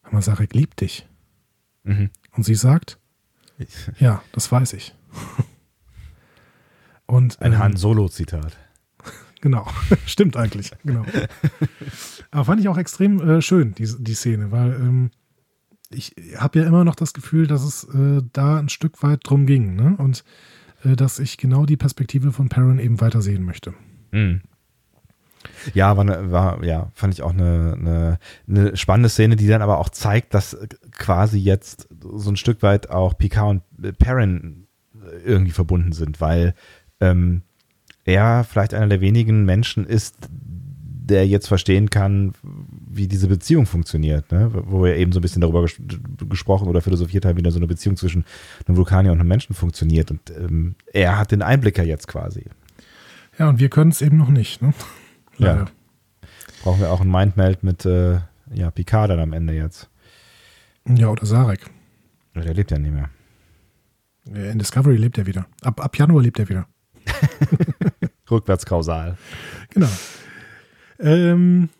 aber 0.02 0.20
Sarek 0.20 0.52
liebt 0.52 0.82
dich. 0.82 1.08
Mhm. 1.84 2.10
Und 2.32 2.42
sie 2.42 2.54
sagt, 2.54 2.98
ja, 3.98 4.22
das 4.32 4.52
weiß 4.52 4.74
ich. 4.74 4.94
Und, 7.06 7.40
Ein 7.40 7.54
ähm, 7.54 7.58
Han 7.58 7.76
Solo-Zitat. 7.76 8.56
Genau, 9.40 9.68
stimmt 10.04 10.36
eigentlich. 10.36 10.72
Genau. 10.84 11.04
Aber 12.32 12.44
fand 12.44 12.60
ich 12.60 12.66
auch 12.66 12.76
extrem 12.76 13.20
äh, 13.20 13.40
schön, 13.40 13.72
die, 13.72 13.88
die 13.96 14.14
Szene, 14.14 14.50
weil 14.50 14.72
ähm, 14.72 15.10
ich 15.90 16.14
habe 16.36 16.60
ja 16.60 16.66
immer 16.66 16.84
noch 16.84 16.94
das 16.94 17.14
Gefühl, 17.14 17.46
dass 17.46 17.62
es 17.62 17.84
äh, 17.84 18.22
da 18.32 18.58
ein 18.58 18.68
Stück 18.68 19.02
weit 19.02 19.20
drum 19.24 19.46
ging. 19.46 19.74
Ne? 19.74 19.96
Und 19.98 20.24
äh, 20.84 20.96
dass 20.96 21.18
ich 21.18 21.38
genau 21.38 21.66
die 21.66 21.76
Perspektive 21.76 22.32
von 22.32 22.48
Perrin 22.48 22.78
eben 22.78 23.00
weiter 23.00 23.22
sehen 23.22 23.44
möchte. 23.44 23.74
Mhm. 24.12 24.42
Ja, 25.72 25.96
war, 25.96 26.02
eine, 26.02 26.30
war, 26.30 26.64
ja, 26.64 26.90
fand 26.94 27.14
ich 27.14 27.22
auch 27.22 27.32
eine, 27.32 27.76
eine, 27.78 28.18
eine, 28.48 28.76
spannende 28.76 29.08
Szene, 29.08 29.36
die 29.36 29.46
dann 29.46 29.62
aber 29.62 29.78
auch 29.78 29.88
zeigt, 29.88 30.34
dass 30.34 30.56
quasi 30.92 31.38
jetzt 31.38 31.88
so 32.00 32.30
ein 32.30 32.36
Stück 32.36 32.62
weit 32.62 32.90
auch 32.90 33.16
Picard 33.16 33.62
und 33.78 33.98
Perrin 33.98 34.66
irgendwie 35.24 35.52
verbunden 35.52 35.92
sind, 35.92 36.20
weil 36.20 36.54
ähm, 37.00 37.42
er 38.04 38.44
vielleicht 38.44 38.74
einer 38.74 38.88
der 38.88 39.00
wenigen 39.00 39.44
Menschen 39.44 39.86
ist, 39.86 40.16
der 40.30 41.26
jetzt 41.26 41.48
verstehen 41.48 41.88
kann, 41.88 42.32
wie 42.98 43.08
diese 43.08 43.28
Beziehung 43.28 43.64
funktioniert, 43.64 44.30
ne? 44.30 44.50
wo 44.52 44.84
wir 44.84 44.96
eben 44.96 45.12
so 45.12 45.20
ein 45.20 45.22
bisschen 45.22 45.40
darüber 45.40 45.62
ges 45.62 45.80
gesprochen 46.28 46.68
oder 46.68 46.82
philosophiert 46.82 47.24
haben, 47.24 47.38
wie 47.38 47.42
da 47.42 47.50
so 47.50 47.58
eine 47.58 47.66
Beziehung 47.66 47.96
zwischen 47.96 48.24
einem 48.66 48.76
Vulkanier 48.76 49.12
und 49.12 49.20
einem 49.20 49.28
Menschen 49.28 49.54
funktioniert. 49.54 50.10
Und 50.10 50.30
ähm, 50.30 50.74
er 50.92 51.16
hat 51.16 51.32
den 51.32 51.40
Einblick 51.40 51.78
ja 51.78 51.84
jetzt 51.84 52.08
quasi. 52.08 52.44
Ja, 53.38 53.48
und 53.48 53.58
wir 53.60 53.70
können 53.70 53.90
es 53.90 54.02
eben 54.02 54.18
noch 54.18 54.28
nicht. 54.28 54.60
Ne? 54.60 54.74
Leider. 55.38 55.60
Ja. 55.60 55.66
Brauchen 56.62 56.80
wir 56.80 56.90
auch 56.90 57.00
ein 57.00 57.10
Mindmeld 57.10 57.62
mit 57.62 57.86
äh, 57.86 58.18
ja, 58.52 58.70
Picard 58.70 59.10
dann 59.10 59.20
am 59.20 59.32
Ende 59.32 59.54
jetzt. 59.54 59.88
Ja, 60.86 61.08
oder 61.08 61.24
Sarek. 61.24 61.60
Der 62.34 62.54
lebt 62.54 62.70
ja 62.70 62.78
nicht 62.78 62.92
mehr. 62.92 63.10
In 64.24 64.58
Discovery 64.58 64.96
lebt 64.96 65.16
er 65.18 65.26
wieder. 65.26 65.46
Ab, 65.62 65.82
ab 65.82 65.96
Januar 65.96 66.22
lebt 66.22 66.38
er 66.38 66.48
wieder. 66.48 66.66
Rückwärtskausal. 68.30 69.16
Genau. 69.70 69.88
Ähm, 71.00 71.70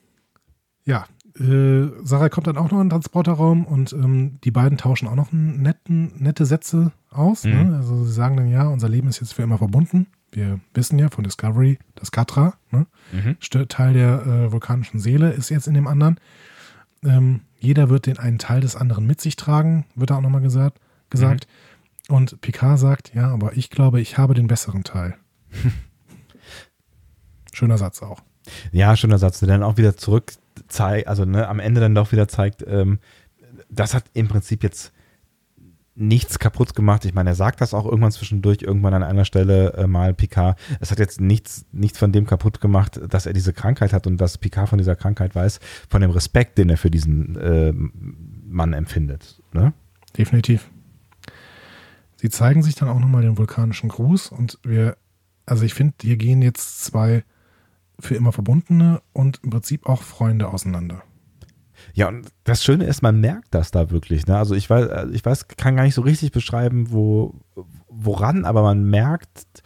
ja, 0.89 1.07
äh, 1.39 1.89
Sarah 2.03 2.29
kommt 2.29 2.47
dann 2.47 2.57
auch 2.57 2.71
noch 2.71 2.81
in 2.81 2.87
den 2.87 2.91
Transporterraum 2.91 3.65
und 3.65 3.93
ähm, 3.93 4.39
die 4.43 4.51
beiden 4.51 4.79
tauschen 4.79 5.07
auch 5.07 5.15
noch 5.15 5.31
netten, 5.31 6.13
nette 6.19 6.47
Sätze 6.47 6.93
aus. 7.11 7.45
Ne? 7.45 7.55
Mhm. 7.55 7.71
Ne? 7.71 7.77
Also 7.77 8.05
sie 8.05 8.13
sagen 8.13 8.37
dann, 8.37 8.49
ja, 8.49 8.67
unser 8.67 8.89
Leben 8.89 9.09
ist 9.09 9.21
jetzt 9.21 9.35
für 9.35 9.43
immer 9.43 9.59
verbunden 9.59 10.09
wir 10.33 10.61
wissen 10.75 10.99
ja 10.99 11.09
von 11.09 11.25
Discovery, 11.25 11.79
das 11.95 12.11
Katra, 12.11 12.55
ne? 12.71 12.87
mhm. 13.13 13.37
Teil 13.69 13.95
der 13.95 14.27
äh, 14.27 14.53
vulkanischen 14.53 15.01
Seele 15.01 15.31
ist 15.33 15.49
jetzt 15.49 15.67
in 15.67 15.75
dem 15.75 15.87
anderen. 15.87 16.19
Ähm, 17.05 17.41
jeder 17.59 17.89
wird 17.89 18.07
den 18.07 18.19
einen 18.19 18.39
Teil 18.39 18.61
des 18.61 18.77
anderen 18.77 19.07
mit 19.07 19.21
sich 19.21 19.37
tragen, 19.37 19.87
wird 19.95 20.11
da 20.11 20.17
auch 20.17 20.21
nochmal 20.21 20.41
gesagt. 20.41 20.81
gesagt. 21.11 21.47
Mhm. 22.09 22.15
Und 22.15 22.41
Picard 22.41 22.79
sagt, 22.79 23.15
ja, 23.15 23.29
aber 23.29 23.57
ich 23.57 23.71
glaube, 23.71 24.01
ich 24.01 24.19
habe 24.19 24.35
den 24.35 24.47
besseren 24.47 24.85
Teil. 24.85 25.17
Schöner 27.53 27.79
Satz 27.79 28.03
auch. 28.03 28.23
Ja, 28.73 28.97
schöner 28.97 29.19
Satz, 29.19 29.41
dann 29.41 29.63
auch 29.63 29.77
wieder 29.77 29.97
zurück 29.97 30.33
zeigt, 30.69 31.09
also 31.09 31.25
ne, 31.25 31.49
am 31.49 31.61
Ende 31.61 31.81
dann 31.81 31.95
doch 31.95 32.13
wieder 32.13 32.29
zeigt, 32.29 32.65
ähm, 32.67 32.99
das 33.71 33.95
hat 33.95 34.05
im 34.15 34.29
Prinzip 34.29 34.63
jetzt 34.63 34.93
nichts 35.99 36.39
kaputt 36.39 36.77
gemacht. 36.77 37.05
Ich 37.05 37.13
meine, 37.13 37.31
er 37.31 37.35
sagt 37.35 37.61
das 37.61 37.75
auch 37.75 37.85
irgendwann 37.85 38.13
zwischendurch, 38.13 38.59
irgendwann 38.63 38.95
an 38.95 39.03
einer 39.03 39.25
Stelle 39.25 39.73
äh, 39.75 39.87
mal 39.89 40.15
Picard. 40.15 40.57
Es 40.79 40.93
hat 40.93 41.01
jetzt 41.01 41.21
nichts, 41.21 41.67
nichts 41.73 41.99
von 41.99 42.13
dem 42.13 42.25
kaputt 42.25 42.61
gemacht, 42.61 43.01
dass 43.09 43.27
er 43.27 43.33
diese 43.33 43.53
Krankheit 43.53 43.93
hat 43.93 44.07
und 44.07 44.17
dass 44.19 44.39
Picard 44.39 44.69
von 44.69 44.79
dieser 44.79 44.95
Krankheit 44.95 45.35
weiß, 45.35 45.59
von 45.89 46.01
dem 46.01 46.13
Respekt, 46.13 46.57
den 46.57 46.71
er 46.71 46.77
für 46.77 46.91
diesen 46.91 47.37
äh, 47.37 47.73
Mann 47.73 48.73
empfindet. 48.75 49.43
Ne? 49.53 49.73
Definitiv. 50.17 50.71
Sie 52.17 52.31
zeigen 52.31 52.63
sich 52.63 52.77
dann 52.77 52.89
auch 52.89 53.01
nochmal 53.01 53.23
den 53.23 53.37
vulkanischen 53.37 53.89
Gruß 53.89 54.29
und 54.29 54.59
wir, 54.63 54.97
also 55.47 55.65
ich 55.65 55.75
finde, 55.75 55.95
hier 56.03 56.17
gehen 56.17 56.43
jetzt 56.43 56.85
zwei 56.85 57.25
für 58.01 58.15
immer 58.15 58.33
Verbundene 58.33 59.03
und 59.13 59.41
im 59.43 59.51
Prinzip 59.51 59.87
auch 59.87 60.03
Freunde 60.03 60.49
auseinander. 60.49 61.03
Ja, 61.95 62.09
und 62.09 62.29
das 62.45 62.65
Schöne 62.65 62.85
ist, 62.85 63.03
man 63.03 63.21
merkt 63.21 63.55
das 63.55 63.71
da 63.71 63.91
wirklich. 63.91 64.27
Ne? 64.27 64.37
Also 64.37 64.55
ich 64.55 64.69
weiß, 64.69 64.87
äh, 64.87 65.07
ich 65.13 65.25
weiß, 65.25 65.49
kann 65.49 65.77
gar 65.77 65.85
nicht 65.85 65.95
so 65.95 66.03
richtig 66.03 66.33
beschreiben, 66.33 66.91
wo, 66.91 67.35
woran, 67.89 68.45
aber 68.45 68.63
man 68.63 68.89
merkt 68.89 69.63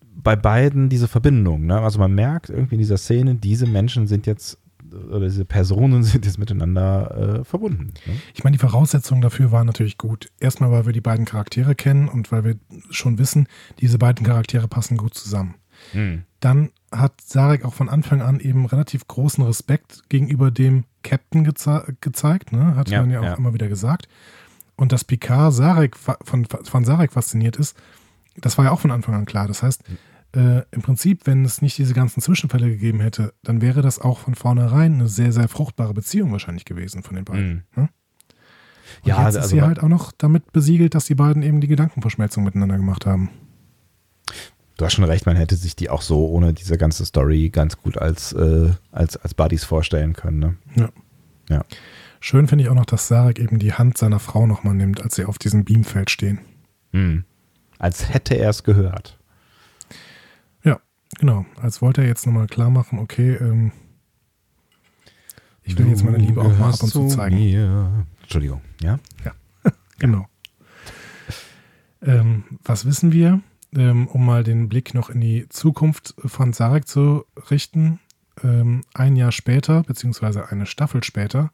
bei 0.00 0.36
beiden 0.36 0.88
diese 0.88 1.08
Verbindung. 1.08 1.66
Ne? 1.66 1.80
Also 1.80 1.98
man 1.98 2.14
merkt 2.14 2.50
irgendwie 2.50 2.74
in 2.74 2.80
dieser 2.80 2.98
Szene, 2.98 3.36
diese 3.36 3.66
Menschen 3.66 4.06
sind 4.06 4.26
jetzt 4.26 4.58
oder 4.92 5.26
diese 5.26 5.44
Personen 5.44 6.02
sind 6.04 6.24
jetzt 6.24 6.38
miteinander 6.38 7.40
äh, 7.40 7.44
verbunden. 7.44 7.92
Ne? 8.06 8.14
Ich 8.34 8.44
meine, 8.44 8.56
die 8.56 8.60
Voraussetzungen 8.60 9.20
dafür 9.20 9.52
waren 9.52 9.66
natürlich 9.66 9.98
gut. 9.98 10.30
Erstmal, 10.40 10.70
weil 10.70 10.86
wir 10.86 10.92
die 10.92 11.00
beiden 11.00 11.24
Charaktere 11.24 11.74
kennen 11.74 12.08
und 12.08 12.32
weil 12.32 12.44
wir 12.44 12.56
schon 12.90 13.18
wissen, 13.18 13.48
diese 13.80 13.98
beiden 13.98 14.24
Charaktere 14.24 14.68
passen 14.68 14.96
gut 14.96 15.14
zusammen. 15.14 15.54
Hm. 15.92 16.24
Dann 16.40 16.70
hat 16.92 17.20
Sarek 17.20 17.64
auch 17.64 17.74
von 17.74 17.88
Anfang 17.88 18.22
an 18.22 18.40
eben 18.40 18.66
relativ 18.66 19.06
großen 19.06 19.44
Respekt 19.44 20.04
gegenüber 20.08 20.50
dem 20.50 20.84
Captain 21.02 21.44
geze 21.44 21.96
gezeigt, 22.00 22.52
ne? 22.52 22.76
hat 22.76 22.88
ja, 22.88 23.00
man 23.00 23.10
ja 23.10 23.20
auch 23.20 23.24
ja. 23.24 23.34
immer 23.34 23.54
wieder 23.54 23.68
gesagt. 23.68 24.08
Und 24.76 24.92
dass 24.92 25.04
Picard 25.04 25.54
Sarek 25.54 25.96
von, 25.96 26.44
von 26.44 26.84
Sarek 26.84 27.12
fasziniert 27.12 27.56
ist, 27.56 27.76
das 28.36 28.58
war 28.58 28.66
ja 28.66 28.70
auch 28.70 28.80
von 28.80 28.90
Anfang 28.90 29.14
an 29.14 29.24
klar. 29.24 29.48
Das 29.48 29.62
heißt, 29.62 29.82
äh, 30.34 30.62
im 30.70 30.82
Prinzip, 30.82 31.26
wenn 31.26 31.44
es 31.44 31.62
nicht 31.62 31.78
diese 31.78 31.94
ganzen 31.94 32.20
Zwischenfälle 32.20 32.68
gegeben 32.68 33.00
hätte, 33.00 33.32
dann 33.42 33.62
wäre 33.62 33.80
das 33.80 33.98
auch 33.98 34.18
von 34.18 34.34
vornherein 34.34 34.94
eine 34.94 35.08
sehr, 35.08 35.32
sehr 35.32 35.48
fruchtbare 35.48 35.94
Beziehung 35.94 36.32
wahrscheinlich 36.32 36.66
gewesen 36.66 37.02
von 37.02 37.16
den 37.16 37.24
beiden. 37.24 37.64
Mhm. 37.74 37.82
Ne? 37.82 37.88
ja, 39.04 39.16
jetzt 39.16 39.24
also 39.24 39.38
ist 39.40 39.48
sie 39.48 39.62
halt 39.62 39.82
auch 39.82 39.88
noch 39.88 40.12
damit 40.12 40.52
besiegelt, 40.52 40.94
dass 40.94 41.06
die 41.06 41.14
beiden 41.14 41.42
eben 41.42 41.60
die 41.60 41.68
Gedankenverschmelzung 41.68 42.44
miteinander 42.44 42.76
gemacht 42.76 43.06
haben. 43.06 43.30
Du 44.76 44.84
hast 44.84 44.94
schon 44.94 45.04
recht, 45.04 45.24
man 45.24 45.36
hätte 45.36 45.56
sich 45.56 45.74
die 45.74 45.88
auch 45.88 46.02
so 46.02 46.28
ohne 46.28 46.52
diese 46.52 46.76
ganze 46.76 47.06
Story 47.06 47.48
ganz 47.48 47.78
gut 47.78 47.96
als, 47.96 48.32
äh, 48.32 48.70
als, 48.92 49.16
als 49.16 49.32
Buddies 49.32 49.64
vorstellen 49.64 50.12
können. 50.12 50.38
Ne? 50.38 50.56
Ja. 50.74 50.88
ja. 51.48 51.64
Schön 52.20 52.46
finde 52.46 52.64
ich 52.64 52.70
auch 52.70 52.74
noch, 52.74 52.86
dass 52.86 53.08
Sarek 53.08 53.38
eben 53.38 53.58
die 53.58 53.72
Hand 53.72 53.96
seiner 53.96 54.18
Frau 54.18 54.46
nochmal 54.46 54.74
nimmt, 54.74 55.00
als 55.00 55.16
sie 55.16 55.24
auf 55.24 55.38
diesem 55.38 55.64
Beamfeld 55.64 56.10
stehen. 56.10 56.40
Mhm. 56.92 57.24
Als 57.78 58.12
hätte 58.12 58.34
er 58.34 58.50
es 58.50 58.64
gehört. 58.64 59.18
Ja, 60.62 60.80
genau. 61.18 61.46
Als 61.60 61.80
wollte 61.80 62.02
er 62.02 62.08
jetzt 62.08 62.26
nochmal 62.26 62.46
klar 62.46 62.70
machen, 62.70 62.98
okay, 62.98 63.34
ähm, 63.34 63.72
ich 65.62 65.76
will 65.76 65.86
du 65.86 65.90
jetzt 65.90 66.04
meine 66.04 66.18
Liebe 66.18 66.40
auch 66.40 66.58
mal 66.58 66.72
ab 66.72 66.82
und 66.82 66.90
zu 66.90 67.08
zeigen. 67.08 67.36
Mir. 67.36 68.06
Entschuldigung, 68.22 68.60
ja? 68.80 68.98
Ja, 69.24 69.32
genau. 69.98 70.26
ähm, 72.02 72.44
was 72.62 72.84
wissen 72.84 73.12
wir? 73.12 73.40
Ähm, 73.76 74.08
um 74.08 74.24
mal 74.24 74.44
den 74.44 74.68
Blick 74.68 74.94
noch 74.94 75.10
in 75.10 75.20
die 75.20 75.48
Zukunft 75.48 76.14
von 76.18 76.52
Sarek 76.52 76.86
zu 76.86 77.24
richten, 77.50 78.00
ähm, 78.42 78.82
ein 78.94 79.16
Jahr 79.16 79.32
später, 79.32 79.82
beziehungsweise 79.82 80.48
eine 80.48 80.66
Staffel 80.66 81.02
später, 81.02 81.50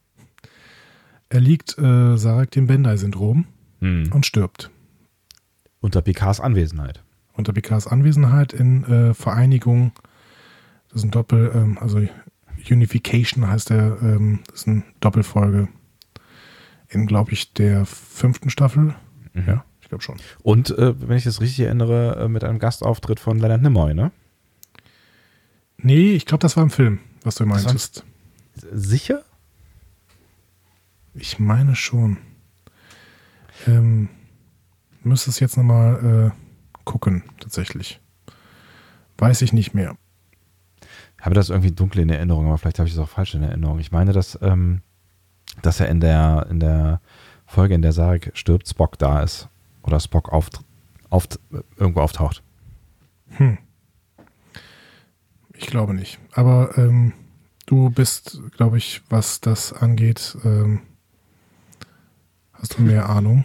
erliegt 1.28 1.78
äh, 1.78 2.16
Sarek 2.16 2.51
dem 2.51 2.66
Bendai-Syndrom 2.66 3.47
hm. 3.81 4.11
und 4.12 4.27
stirbt. 4.27 4.70
Unter 5.81 6.03
Picards 6.03 6.40
Anwesenheit. 6.40 7.03
Unter 7.35 7.53
Picards 7.53 7.86
Anwesenheit 7.86 8.53
in 8.53 8.85
äh, 8.85 9.15
Vereinigung, 9.15 9.93
das 10.89 10.99
ist 10.99 11.05
ein 11.05 11.11
Doppel, 11.11 11.51
ähm, 11.55 11.78
also 11.78 12.01
Unification 12.70 13.49
heißt 13.49 13.70
der, 13.70 13.99
ähm, 14.03 14.40
das 14.47 14.61
ist 14.61 14.69
eine 14.69 14.82
Doppelfolge 15.01 15.69
in, 16.89 17.07
glaube 17.07 17.32
ich, 17.32 17.55
der 17.55 17.86
fünften 17.86 18.51
Staffel. 18.51 18.94
Mhm. 19.32 19.44
Ja 19.47 19.65
glaube 19.93 20.02
schon. 20.02 20.16
Und, 20.43 20.70
äh, 20.70 21.09
wenn 21.09 21.16
ich 21.16 21.24
das 21.24 21.40
richtig 21.40 21.60
erinnere, 21.60 22.16
äh, 22.16 22.28
mit 22.28 22.44
einem 22.44 22.59
Gastauftritt 22.59 23.20
von 23.20 23.39
Leonard 23.39 23.62
Nimoy, 23.62 23.94
ne? 23.94 24.10
Nee, 25.77 26.12
ich 26.12 26.27
glaube, 26.27 26.40
das 26.40 26.56
war 26.56 26.62
im 26.62 26.70
Film, 26.70 27.01
was 27.24 27.35
du 27.35 27.44
meintest. 27.44 28.05
Sicher? 28.55 29.23
Ich 31.14 31.39
meine 31.39 31.77
schon. 31.77 32.19
Ähm, 33.66 34.09
müsste 35.02 35.31
es 35.31 35.40
jetzt 35.40 35.56
nochmal 35.56 36.32
äh, 36.32 36.81
gucken, 36.85 37.24
tatsächlich. 37.39 38.01
Weiß 39.19 39.43
ich 39.43 39.52
nicht 39.52 39.74
mehr. 39.74 39.97
Ich 41.19 41.24
habe 41.24 41.35
das 41.35 41.51
irgendwie 41.51 41.73
dunkel 41.73 42.01
in 42.01 42.09
Erinnerung, 42.09 42.47
aber 42.47 42.59
vielleicht 42.59 42.78
habe 42.78 42.89
ich 42.89 42.94
das 42.94 43.05
auch 43.05 43.10
falsch 43.10 43.35
in 43.35 43.43
Erinnerung. 43.43 43.78
Ich 43.78 43.93
meine, 43.93 44.12
dass, 44.12 44.39
ähm, 44.40 44.81
dass 45.60 45.81
er 45.81 45.89
in 45.89 46.01
der, 46.01 46.47
in 46.51 46.60
der 46.60 47.01
Folge, 47.47 47.74
in 47.74 47.82
der 47.82 47.93
Sarek 47.93 48.31
stirbt, 48.35 48.69
Spock 48.69 48.98
da 48.98 49.23
ist 49.23 49.48
oder 49.82 50.00
Spock 50.00 50.32
auf, 50.32 50.50
auf, 51.10 51.28
irgendwo 51.76 52.00
auftaucht. 52.00 52.42
Hm. 53.36 53.59
Ich 55.54 55.66
glaube 55.66 55.94
nicht. 55.94 56.18
Aber 56.32 56.76
ähm, 56.76 57.12
du 57.66 57.90
bist, 57.90 58.40
glaube 58.56 58.78
ich, 58.78 59.02
was 59.09 59.40
das 59.40 59.72
angeht, 59.72 60.36
ähm, 60.44 60.80
hast 62.52 62.78
du 62.78 62.82
mehr 62.82 63.09
Ahnung? 63.09 63.44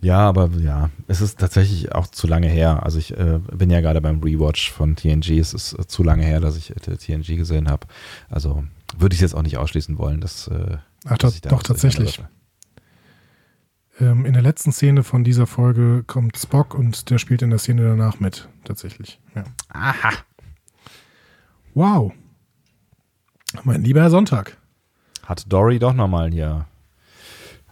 Ja, 0.00 0.28
aber 0.28 0.50
ja, 0.58 0.90
es 1.06 1.20
ist 1.20 1.38
tatsächlich 1.38 1.92
auch 1.94 2.06
zu 2.06 2.26
lange 2.26 2.48
her. 2.48 2.82
Also 2.82 2.98
ich 2.98 3.16
äh, 3.16 3.38
bin 3.52 3.70
ja 3.70 3.80
gerade 3.80 4.00
beim 4.00 4.20
Rewatch 4.22 4.72
von 4.72 4.96
TNG. 4.96 5.38
Es 5.38 5.54
ist 5.54 5.78
äh, 5.78 5.86
zu 5.86 6.02
lange 6.02 6.24
her, 6.24 6.40
dass 6.40 6.56
ich 6.56 6.70
äh, 6.70 6.96
TNG 6.96 7.36
gesehen 7.36 7.68
habe. 7.68 7.86
Also 8.28 8.64
würde 8.96 9.14
ich 9.14 9.20
jetzt 9.20 9.34
auch 9.34 9.42
nicht 9.42 9.58
ausschließen 9.58 9.98
wollen, 9.98 10.20
dass. 10.20 10.48
Äh, 10.48 10.78
Ach, 11.06 11.18
dass 11.18 11.40
da 11.40 11.50
doch, 11.50 11.62
tatsächlich. 11.62 12.20
Ähm, 14.00 14.26
in 14.26 14.32
der 14.32 14.42
letzten 14.42 14.72
Szene 14.72 15.02
von 15.02 15.24
dieser 15.24 15.46
Folge 15.46 16.04
kommt 16.06 16.36
Spock 16.36 16.74
und 16.74 17.10
der 17.10 17.18
spielt 17.18 17.42
in 17.42 17.50
der 17.50 17.58
Szene 17.58 17.82
danach 17.82 18.20
mit, 18.20 18.48
tatsächlich. 18.64 19.20
Ja. 19.34 19.44
Aha. 19.70 20.10
Wow. 21.74 22.12
Mein 23.64 23.82
lieber 23.82 24.02
Herr 24.02 24.10
Sonntag. 24.10 24.56
Hat 25.24 25.52
Dory 25.52 25.78
doch 25.78 25.94
nochmal 25.94 26.30
hier 26.30 26.66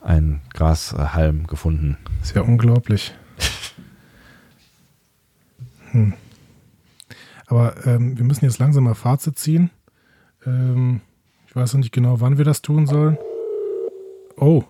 einen 0.01 0.41
Grashalm 0.53 1.47
gefunden. 1.47 1.97
Ist 2.23 2.35
ja 2.35 2.43
unglaublich. 2.43 3.15
hm. 5.93 6.15
Aber 7.47 7.87
ähm, 7.87 8.19
wir 8.19 8.25
müssen 8.25 8.45
jetzt 8.45 8.59
langsam 8.59 8.85
mal 8.85 8.95
Fazit 8.95 9.39
ziehen. 9.39 9.71
Ähm, 10.45 11.03
ich 11.47 11.55
weiß 11.55 11.75
noch 11.75 11.81
nicht 11.81 11.93
genau, 11.93 12.21
wann 12.21 12.39
wir 12.39 12.45
das 12.45 12.63
tun 12.63 12.87
sollen. 12.87 13.17
Oh. 14.37 14.65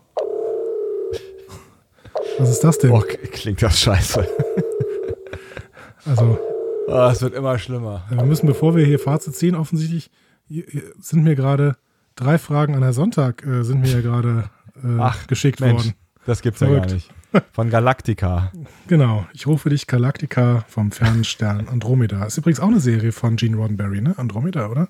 Was 2.39 2.51
ist 2.51 2.65
das 2.65 2.79
denn? 2.79 2.91
Oh, 2.91 3.03
klingt 3.33 3.63
das 3.63 3.81
scheiße. 3.81 4.27
Also. 6.09 6.39
Oh, 6.87 7.09
es 7.11 7.21
wird 7.21 7.35
immer 7.35 7.59
schlimmer. 7.59 8.05
Wir 8.09 8.23
müssen, 8.23 8.47
bevor 8.47 8.77
wir 8.77 8.87
hier 8.87 9.01
Fazit 9.01 9.35
ziehen, 9.35 9.57
offensichtlich 9.57 10.09
sind 11.01 11.25
mir 11.25 11.35
gerade 11.35 11.77
drei 12.15 12.39
Fragen 12.39 12.77
an 12.77 12.81
der 12.81 12.93
Sonntag 12.93 13.45
äh, 13.45 13.65
sind 13.65 13.81
mir 13.81 13.91
ja 13.91 14.01
gerade 14.01 14.51
äh, 14.83 15.11
geschickt 15.27 15.59
Mensch, 15.59 15.85
worden. 15.85 15.95
Das 16.25 16.43
gibt's 16.43 16.59
Verrückt. 16.59 16.77
ja 16.77 16.87
gar 16.87 16.95
nicht. 16.95 17.11
Von 17.53 17.71
Galactica. 17.71 18.53
Genau. 18.87 19.27
Ich 19.33 19.49
rufe 19.49 19.69
dich 19.69 19.89
Galactica 19.89 20.65
vom 20.69 20.93
Fernstern 20.93 21.67
Andromeda. 21.67 22.25
Ist 22.25 22.39
übrigens 22.39 22.61
auch 22.61 22.69
eine 22.69 22.79
Serie 22.79 23.11
von 23.11 23.35
Gene 23.35 23.57
Roddenberry, 23.57 24.01
ne? 24.01 24.15
Andromeda, 24.17 24.69
oder? 24.69 24.89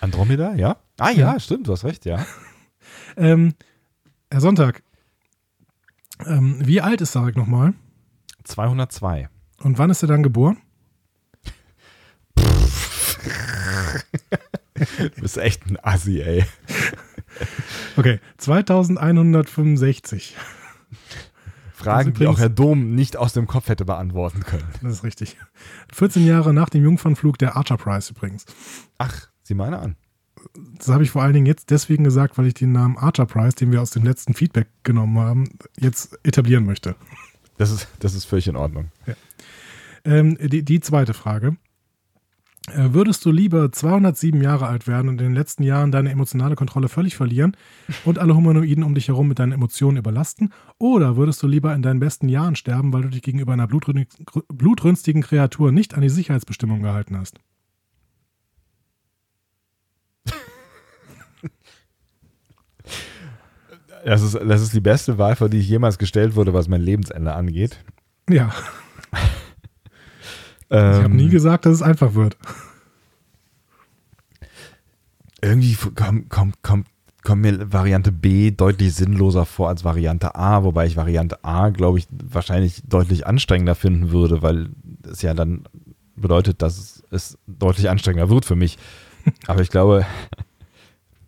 Andromeda, 0.00 0.54
ja? 0.54 0.76
Ah 0.98 1.10
ja, 1.10 1.34
ja. 1.34 1.40
stimmt, 1.40 1.68
du 1.68 1.72
hast 1.72 1.84
recht, 1.84 2.04
ja. 2.04 2.26
ähm, 3.16 3.54
Herr 4.28 4.40
Sonntag, 4.40 4.82
ähm, 6.26 6.58
wie 6.64 6.80
alt 6.80 7.00
ist 7.00 7.12
Sarek 7.12 7.36
nochmal? 7.36 7.74
202. 8.44 9.28
Und 9.62 9.78
wann 9.78 9.90
ist 9.90 10.02
er 10.02 10.08
dann 10.08 10.22
geboren? 10.22 10.58
du 14.74 15.20
bist 15.20 15.38
echt 15.38 15.66
ein 15.66 15.78
Assi, 15.82 16.20
ey. 16.20 16.44
Okay, 17.96 18.20
2165. 18.38 20.36
Fragen, 21.72 22.14
die 22.14 22.26
auch 22.26 22.38
Herr 22.38 22.48
Dom 22.48 22.94
nicht 22.94 23.16
aus 23.16 23.32
dem 23.32 23.46
Kopf 23.46 23.68
hätte 23.68 23.84
beantworten 23.84 24.40
können. 24.40 24.66
Das 24.82 24.92
ist 24.92 25.04
richtig. 25.04 25.36
14 25.92 26.26
Jahre 26.26 26.52
nach 26.52 26.70
dem 26.70 26.82
Jungfernflug 26.82 27.38
der 27.38 27.56
Archer 27.56 27.76
Prize 27.76 28.10
übrigens. 28.10 28.46
Ach, 28.98 29.28
sieh 29.42 29.54
meine 29.54 29.78
an 29.78 29.96
das 30.76 30.88
habe 30.88 31.02
ich 31.02 31.10
vor 31.10 31.22
allen 31.22 31.32
Dingen 31.32 31.46
jetzt 31.46 31.70
deswegen 31.70 32.04
gesagt, 32.04 32.38
weil 32.38 32.46
ich 32.46 32.54
den 32.54 32.72
Namen 32.72 32.96
Archer 32.96 33.26
Prize, 33.26 33.56
den 33.56 33.72
wir 33.72 33.82
aus 33.82 33.90
dem 33.90 34.04
letzten 34.04 34.34
Feedback 34.34 34.68
genommen 34.82 35.18
haben, 35.18 35.48
jetzt 35.78 36.18
etablieren 36.24 36.64
möchte. 36.64 36.94
Das 37.56 37.70
ist, 37.70 37.88
das 37.98 38.14
ist 38.14 38.24
völlig 38.24 38.48
in 38.48 38.56
Ordnung. 38.56 38.90
Ja. 39.06 39.14
Ähm, 40.04 40.38
die, 40.40 40.64
die 40.64 40.80
zweite 40.80 41.12
Frage. 41.12 41.56
Äh, 42.72 42.92
würdest 42.92 43.24
du 43.24 43.30
lieber 43.30 43.72
207 43.72 44.40
Jahre 44.42 44.66
alt 44.66 44.86
werden 44.86 45.08
und 45.08 45.20
in 45.20 45.28
den 45.28 45.34
letzten 45.34 45.62
Jahren 45.62 45.90
deine 45.90 46.10
emotionale 46.10 46.54
Kontrolle 46.54 46.88
völlig 46.88 47.16
verlieren 47.16 47.56
und 48.04 48.18
alle 48.18 48.36
Humanoiden 48.36 48.84
um 48.84 48.94
dich 48.94 49.08
herum 49.08 49.28
mit 49.28 49.38
deinen 49.38 49.52
Emotionen 49.52 49.96
überlasten? 49.96 50.52
Oder 50.78 51.16
würdest 51.16 51.42
du 51.42 51.46
lieber 51.46 51.74
in 51.74 51.82
deinen 51.82 52.00
besten 52.00 52.28
Jahren 52.28 52.56
sterben, 52.56 52.92
weil 52.92 53.02
du 53.02 53.08
dich 53.08 53.22
gegenüber 53.22 53.52
einer 53.52 53.68
blutrünstigen 53.68 55.22
Kreatur 55.22 55.72
nicht 55.72 55.94
an 55.94 56.02
die 56.02 56.08
Sicherheitsbestimmung 56.08 56.82
gehalten 56.82 57.16
hast? 57.16 57.40
Das 64.08 64.22
ist, 64.22 64.32
das 64.34 64.62
ist 64.62 64.72
die 64.72 64.80
beste 64.80 65.18
Wahl, 65.18 65.36
vor 65.36 65.50
die 65.50 65.58
ich 65.58 65.68
jemals 65.68 65.98
gestellt 65.98 66.34
wurde, 66.34 66.54
was 66.54 66.66
mein 66.66 66.80
Lebensende 66.80 67.34
angeht. 67.34 67.84
Ja. 68.26 68.50
ähm, 70.70 70.92
ich 70.92 71.04
habe 71.04 71.14
nie 71.14 71.28
gesagt, 71.28 71.66
dass 71.66 71.74
es 71.74 71.82
einfach 71.82 72.14
wird. 72.14 72.38
Irgendwie 75.42 75.76
kommt, 75.94 76.30
kommt, 76.30 76.62
kommt, 76.62 76.86
kommt 77.22 77.42
mir 77.42 77.70
Variante 77.70 78.10
B 78.10 78.50
deutlich 78.50 78.94
sinnloser 78.94 79.44
vor 79.44 79.68
als 79.68 79.84
Variante 79.84 80.34
A, 80.34 80.64
wobei 80.64 80.86
ich 80.86 80.96
Variante 80.96 81.44
A, 81.44 81.68
glaube 81.68 81.98
ich, 81.98 82.08
wahrscheinlich 82.10 82.80
deutlich 82.88 83.26
anstrengender 83.26 83.74
finden 83.74 84.10
würde, 84.10 84.40
weil 84.40 84.70
es 85.02 85.20
ja 85.20 85.34
dann 85.34 85.64
bedeutet, 86.16 86.62
dass 86.62 87.04
es 87.10 87.36
deutlich 87.46 87.90
anstrengender 87.90 88.30
wird 88.30 88.46
für 88.46 88.56
mich. 88.56 88.78
Aber 89.46 89.60
ich 89.60 89.68
glaube, 89.68 90.06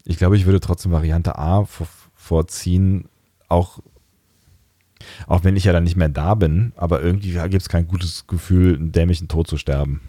ich 0.07 0.16
glaube, 0.16 0.39
ich 0.39 0.47
würde 0.47 0.61
trotzdem 0.61 0.93
Variante 0.93 1.36
A 1.36 1.66
vorziehen, 2.31 3.07
auch, 3.48 3.81
auch 5.27 5.43
wenn 5.43 5.57
ich 5.57 5.65
ja 5.65 5.73
dann 5.73 5.82
nicht 5.82 5.97
mehr 5.97 6.09
da 6.09 6.36
bin, 6.36 6.73
aber 6.77 7.02
irgendwie 7.02 7.32
gibt 7.32 7.62
es 7.62 7.69
kein 7.69 7.89
gutes 7.89 8.28
Gefühl, 8.28 8.77
einen 8.77 8.93
dämlichen 8.93 9.27
Tod 9.27 9.48
zu 9.48 9.57
sterben. 9.57 10.01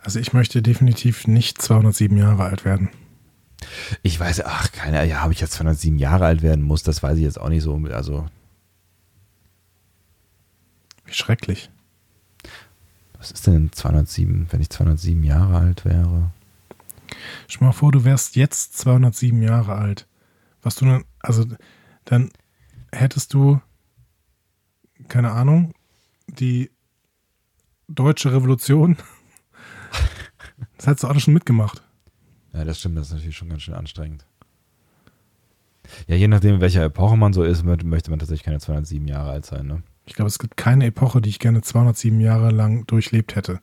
Also 0.00 0.18
ich 0.18 0.32
möchte 0.32 0.60
definitiv 0.60 1.28
nicht 1.28 1.62
207 1.62 2.18
Jahre 2.18 2.42
alt 2.42 2.64
werden. 2.64 2.88
Ich 4.02 4.18
weiß, 4.18 4.44
ach, 4.44 4.72
keine 4.72 5.06
ja, 5.06 5.24
ob 5.24 5.30
ich 5.30 5.40
jetzt 5.40 5.52
207 5.52 6.00
Jahre 6.00 6.26
alt 6.26 6.42
werden 6.42 6.64
muss, 6.64 6.82
das 6.82 7.00
weiß 7.00 7.16
ich 7.16 7.22
jetzt 7.22 7.40
auch 7.40 7.48
nicht 7.48 7.62
so. 7.62 7.76
Also. 7.92 8.26
Wie 11.04 11.14
schrecklich. 11.14 11.70
Was 13.18 13.30
ist 13.30 13.46
denn 13.46 13.70
207, 13.70 14.48
wenn 14.50 14.60
ich 14.60 14.70
207 14.70 15.22
Jahre 15.22 15.58
alt 15.58 15.84
wäre? 15.84 16.32
Stell 17.46 17.68
mal 17.68 17.72
vor, 17.72 17.92
du 17.92 18.02
wärst 18.04 18.34
jetzt 18.34 18.76
207 18.78 19.40
Jahre 19.42 19.76
alt. 19.76 20.07
Was 20.68 20.74
du 20.74 20.84
dann, 20.84 21.04
also 21.20 21.46
dann 22.04 22.28
hättest 22.92 23.32
du, 23.32 23.58
keine 25.08 25.30
Ahnung, 25.30 25.72
die 26.26 26.70
deutsche 27.88 28.34
Revolution. 28.34 28.98
Das 30.76 30.86
hättest 30.86 31.04
du 31.04 31.08
alles 31.08 31.22
schon 31.22 31.34
mitgemacht. 31.34 31.82
Ja, 32.52 32.64
das 32.64 32.80
stimmt, 32.80 32.98
das 32.98 33.06
ist 33.06 33.14
natürlich 33.14 33.36
schon 33.36 33.48
ganz 33.48 33.62
schön 33.62 33.74
anstrengend. 33.74 34.26
Ja, 36.06 36.16
je 36.16 36.28
nachdem, 36.28 36.56
in 36.56 36.60
welcher 36.60 36.84
Epoche 36.84 37.16
man 37.16 37.32
so 37.32 37.44
ist, 37.44 37.64
möchte 37.64 38.10
man 38.10 38.18
tatsächlich 38.18 38.42
keine 38.42 38.60
207 38.60 39.08
Jahre 39.08 39.30
alt 39.30 39.46
sein, 39.46 39.66
ne? 39.66 39.82
Ich 40.04 40.14
glaube, 40.14 40.28
es 40.28 40.38
gibt 40.38 40.56
keine 40.56 40.84
Epoche, 40.86 41.22
die 41.22 41.30
ich 41.30 41.38
gerne 41.38 41.62
207 41.62 42.20
Jahre 42.20 42.50
lang 42.50 42.86
durchlebt 42.86 43.36
hätte. 43.36 43.60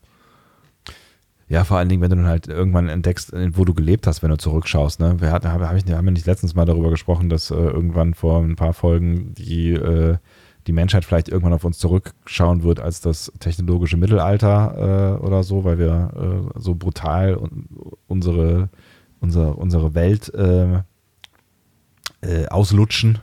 Ja, 1.47 1.63
vor 1.63 1.77
allen 1.77 1.89
Dingen, 1.89 2.01
wenn 2.01 2.09
du 2.09 2.15
dann 2.15 2.26
halt 2.26 2.47
irgendwann 2.47 2.89
entdeckst, 2.89 3.31
wo 3.51 3.65
du 3.65 3.76
gelebt 3.76 4.07
hast, 4.07 4.23
wenn 4.23 4.31
du 4.31 4.38
zurückschaust. 4.38 4.99
Ne? 4.99 5.22
Wir 5.22 5.31
hatten, 5.31 5.51
hab, 5.51 5.61
haben 5.61 5.85
wir 5.85 6.11
nicht 6.11 6.26
letztens 6.26 6.55
mal 6.55 6.65
darüber 6.65 6.89
gesprochen, 6.89 7.30
dass 7.30 7.51
äh, 7.51 7.55
irgendwann 7.55 8.15
vor 8.15 8.41
ein 8.41 8.55
paar 8.55 8.73
Folgen 8.73 9.35
die, 9.35 9.73
äh, 9.73 10.17
die 10.65 10.72
Menschheit 10.72 11.05
vielleicht 11.05 11.30
irgendwann 11.30 11.53
auf 11.53 11.63
uns 11.63 11.77
zurückschauen 11.77 12.63
wird 12.63 12.80
als 12.80 12.99
das 13.01 13.31
technologische 13.39 13.97
Mittelalter 13.97 15.19
äh, 15.19 15.23
oder 15.23 15.43
so, 15.43 15.63
weil 15.63 15.77
wir 15.77 16.49
äh, 16.55 16.59
so 16.59 16.73
brutal 16.73 17.38
unsere, 18.07 18.69
unsere, 19.19 19.53
unsere 19.53 19.93
Welt 19.93 20.34
äh, 20.34 20.81
äh, 22.22 22.47
auslutschen 22.49 23.19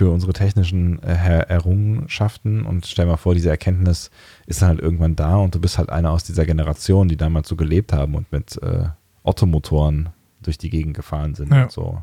für 0.00 0.08
unsere 0.10 0.32
technischen 0.32 1.02
äh, 1.02 1.40
Errungenschaften 1.40 2.64
und 2.64 2.86
stell 2.86 3.04
mal 3.04 3.18
vor, 3.18 3.34
diese 3.34 3.50
Erkenntnis 3.50 4.10
ist 4.46 4.62
dann 4.62 4.70
halt 4.70 4.80
irgendwann 4.80 5.14
da 5.14 5.36
und 5.36 5.54
du 5.54 5.60
bist 5.60 5.76
halt 5.76 5.90
einer 5.90 6.10
aus 6.10 6.24
dieser 6.24 6.46
Generation, 6.46 7.08
die 7.08 7.18
damals 7.18 7.48
so 7.48 7.54
gelebt 7.54 7.92
haben 7.92 8.14
und 8.14 8.32
mit 8.32 8.56
äh, 8.62 8.88
Ottomotoren 9.24 10.08
durch 10.40 10.56
die 10.56 10.70
Gegend 10.70 10.94
gefahren 10.96 11.34
sind 11.34 11.52
ja. 11.52 11.64
und 11.64 11.70
so. 11.70 12.02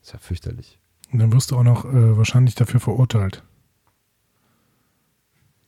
ist 0.00 0.14
ja 0.14 0.18
fürchterlich. 0.18 0.78
Und 1.12 1.18
dann 1.18 1.30
wirst 1.34 1.50
du 1.50 1.58
auch 1.58 1.64
noch 1.64 1.84
äh, 1.84 2.16
wahrscheinlich 2.16 2.54
dafür 2.54 2.80
verurteilt. 2.80 3.42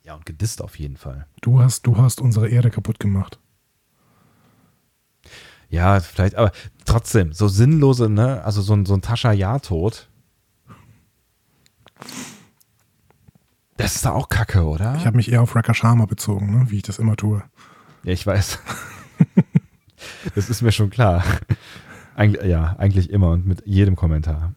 Ja, 0.03 0.15
und 0.15 0.25
gedisst 0.25 0.63
auf 0.63 0.79
jeden 0.79 0.97
Fall. 0.97 1.27
Du 1.43 1.61
hast, 1.61 1.87
du 1.87 1.99
hast 1.99 2.23
unsere 2.23 2.49
Erde 2.49 2.71
kaputt 2.71 3.01
gemacht. 3.01 3.39
Ja, 5.69 6.01
vielleicht, 6.01 6.37
aber 6.37 6.53
trotzdem, 6.87 7.35
so 7.35 7.49
sinnlose, 7.49 8.09
ne, 8.09 8.43
also 8.45 8.63
so 8.63 8.73
ein, 8.73 8.87
so 8.87 8.95
ein 8.95 9.03
Tascha-Ja-Tod, 9.03 10.09
Das 13.77 13.95
ist 13.95 14.05
da 14.05 14.11
auch 14.11 14.29
kacke, 14.29 14.65
oder? 14.65 14.97
Ich 14.97 15.07
habe 15.07 15.17
mich 15.17 15.31
eher 15.31 15.43
auf 15.43 15.55
Wrecker 15.55 15.75
Sharma 15.75 16.07
bezogen, 16.07 16.59
ne? 16.59 16.71
wie 16.71 16.77
ich 16.77 16.83
das 16.83 16.99
immer 16.99 17.17
tue. 17.17 17.43
Ja, 18.03 18.13
ich 18.13 18.27
weiß. 18.27 18.59
das 20.35 20.51
ist 20.51 20.63
mir 20.63 20.73
schon 20.73 20.91
klar. 20.91 21.25
Eig 22.17 22.45
ja, 22.45 22.75
eigentlich 22.79 23.11
immer 23.11 23.31
und 23.31 23.47
mit 23.47 23.65
jedem 23.67 23.95
Kommentar. 23.95 24.53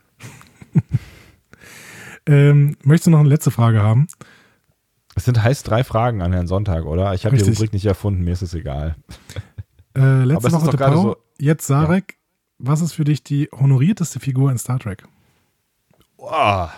ähm, 2.26 2.76
möchtest 2.84 3.08
du 3.08 3.12
noch 3.12 3.20
eine 3.20 3.30
letzte 3.30 3.52
Frage 3.52 3.84
haben? 3.84 4.08
Es 5.16 5.26
sind 5.26 5.42
heißt 5.44 5.70
drei 5.70 5.84
Fragen 5.84 6.22
an 6.22 6.34
Herrn 6.34 6.48
Sonntag, 6.48 6.86
oder? 6.86 7.14
Ich 7.14 7.26
habe 7.26 7.38
die 7.38 7.44
Rubrik 7.44 7.74
nicht 7.74 7.86
erfunden, 7.86 8.24
mir 8.24 8.34
ist 8.34 8.42
es 8.42 8.54
egal. 8.56 8.96
Äh, 9.96 10.24
letzte 10.24 10.52
Woche 10.52 10.76
gerade 10.78 10.96
so, 10.96 11.18
Jetzt 11.38 11.68
Sarek, 11.68 12.14
ja. 12.14 12.18
was 12.60 12.82
ist 12.82 12.94
für 12.94 13.04
dich 13.04 13.24
die 13.24 13.50
honorierteste 13.52 14.20
Figur 14.20 14.52
in 14.52 14.58
Star 14.58 14.80
Trek? 14.80 15.04
Boah. 16.18 16.72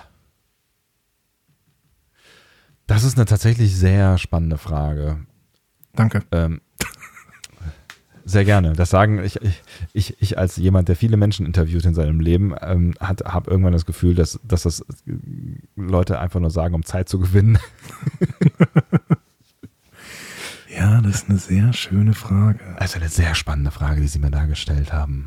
Das 2.88 3.03
ist 3.03 3.18
eine 3.18 3.26
tatsächlich 3.26 3.76
sehr 3.76 4.18
spannende 4.18 4.57
Frage. 4.57 5.26
Danke. 5.95 6.23
Ähm, 6.31 6.61
sehr 8.26 8.45
gerne. 8.45 8.73
Das 8.73 8.89
sagen 8.89 9.23
ich, 9.23 9.39
ich, 9.93 10.22
ich 10.22 10.38
als 10.38 10.57
jemand, 10.57 10.89
der 10.89 10.95
viele 10.95 11.18
Menschen 11.18 11.45
interviewt 11.45 11.85
in 11.85 11.93
seinem 11.93 12.19
Leben, 12.19 12.55
ähm, 12.61 12.93
habe 12.99 13.49
irgendwann 13.49 13.73
das 13.73 13.85
Gefühl, 13.85 14.15
dass, 14.15 14.39
dass 14.43 14.64
das 14.64 14.84
Leute 15.76 16.19
einfach 16.19 16.39
nur 16.39 16.49
sagen, 16.49 16.76
um 16.76 16.84
Zeit 16.84 17.10
zu 17.10 17.19
gewinnen. 17.19 17.60
ja, 20.76 21.01
das 21.01 21.15
ist 21.15 21.30
eine 21.30 21.38
sehr 21.38 21.73
schöne 21.73 22.14
Frage. 22.14 22.60
Also 22.77 22.97
eine 22.97 23.10
sehr 23.10 23.35
spannende 23.35 23.72
Frage, 23.72 24.01
die 24.01 24.07
Sie 24.07 24.19
mir 24.19 24.31
da 24.31 24.45
gestellt 24.45 24.93
haben. 24.93 25.26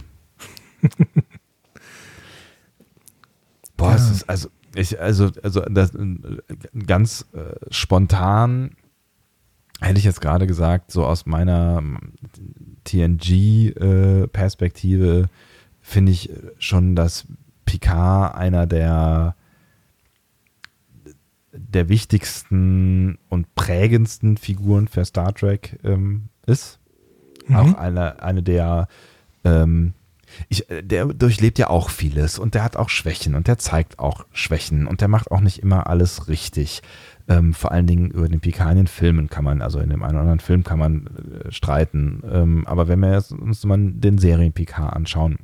Boah, 3.77 3.91
ja. 3.91 3.97
es 3.97 4.11
ist 4.11 4.28
also 4.28 4.49
ich, 4.77 5.01
also, 5.01 5.31
also 5.43 5.62
das, 5.62 5.90
ganz 6.86 7.27
äh, 7.32 7.57
spontan 7.70 8.77
hätte 9.81 9.98
ich 9.98 10.05
jetzt 10.05 10.20
gerade 10.20 10.47
gesagt, 10.47 10.93
so 10.93 11.05
aus 11.05 11.27
meiner 11.27 11.82
TNG-Perspektive 12.85 15.19
äh, 15.19 15.27
finde 15.81 16.12
ich 16.12 16.31
schon, 16.59 16.94
dass 16.97 17.27
Picard 17.65 18.36
einer 18.36 18.66
der 18.66 19.35
der 21.53 21.89
wichtigsten 21.89 23.19
und 23.28 23.55
prägendsten 23.55 24.36
Figuren 24.36 24.89
für 24.89 25.05
Star 25.05 25.32
Trek 25.35 25.78
ähm, 25.85 26.31
ist. 26.47 26.81
Mhm. 27.48 27.57
Auch 27.57 27.74
eine, 27.74 28.23
eine 28.23 28.43
der 28.43 28.89
ähm, 29.44 29.93
ich, 30.49 30.71
äh, 30.71 30.83
der 30.83 31.07
durchlebt 31.07 31.59
ja 31.59 31.69
auch 31.69 31.91
vieles 31.91 32.39
und 32.39 32.55
der 32.55 32.65
hat 32.65 32.77
auch 32.77 32.89
Schwächen 32.89 33.35
und 33.35 33.49
der 33.49 33.59
zeigt 33.59 33.99
auch 33.99 34.25
Schwächen 34.33 34.87
und 34.87 35.01
der 35.01 35.09
macht 35.09 35.31
auch 35.31 35.41
nicht 35.41 35.63
immer 35.63 35.87
alles 35.87 36.29
richtig. 36.29 36.83
Ähm, 37.29 37.55
vor 37.55 37.73
allen 37.73 37.87
Dingen 37.87 38.11
über 38.11 38.29
den 38.29 38.41
Picard 38.41 38.73
in 38.73 38.77
den 38.77 38.87
Filmen 38.87 39.29
kann 39.29 39.45
man, 39.45 39.61
also 39.61 39.81
in 39.81 39.91
dem 39.91 40.03
einen 40.03 40.13
oder 40.13 40.21
anderen 40.21 40.41
Film 40.41 40.63
kann 40.63 40.79
man 40.79 41.07
äh, 41.07 41.51
streiten. 41.51 42.23
Ähm, 42.31 42.67
aber 42.67 42.87
wenn 42.87 43.01
wir 43.01 43.23
uns 43.31 43.65
mal 43.65 43.79
den 43.79 44.19
Serien 44.19 44.53
Picard 44.53 44.95
anschauen, 44.95 45.39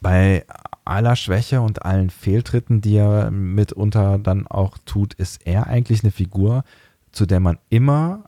bei 0.00 0.44
aller 0.84 1.16
Schwäche 1.16 1.60
und 1.60 1.84
allen 1.84 2.10
Fehltritten, 2.10 2.80
die 2.80 2.96
er 2.96 3.30
mitunter 3.32 4.18
dann 4.18 4.46
auch 4.46 4.78
tut, 4.84 5.14
ist 5.14 5.44
er 5.44 5.66
eigentlich 5.66 6.04
eine 6.04 6.12
Figur, 6.12 6.62
zu 7.10 7.26
der 7.26 7.40
man 7.40 7.58
immer, 7.70 8.24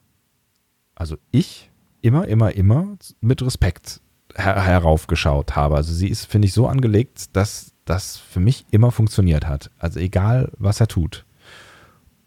also 0.96 1.16
ich, 1.30 1.70
immer, 2.00 2.26
immer, 2.26 2.52
immer 2.52 2.96
mit 3.20 3.42
Respekt 3.42 4.00
her 4.38 4.64
heraufgeschaut 4.64 5.56
habe. 5.56 5.76
Also 5.76 5.92
sie 5.92 6.08
ist, 6.08 6.26
finde 6.26 6.46
ich, 6.46 6.54
so 6.54 6.66
angelegt, 6.66 7.36
dass 7.36 7.72
das 7.84 8.16
für 8.16 8.40
mich 8.40 8.66
immer 8.70 8.90
funktioniert 8.90 9.46
hat. 9.46 9.70
Also 9.78 10.00
egal, 10.00 10.52
was 10.58 10.80
er 10.80 10.88
tut. 10.88 11.24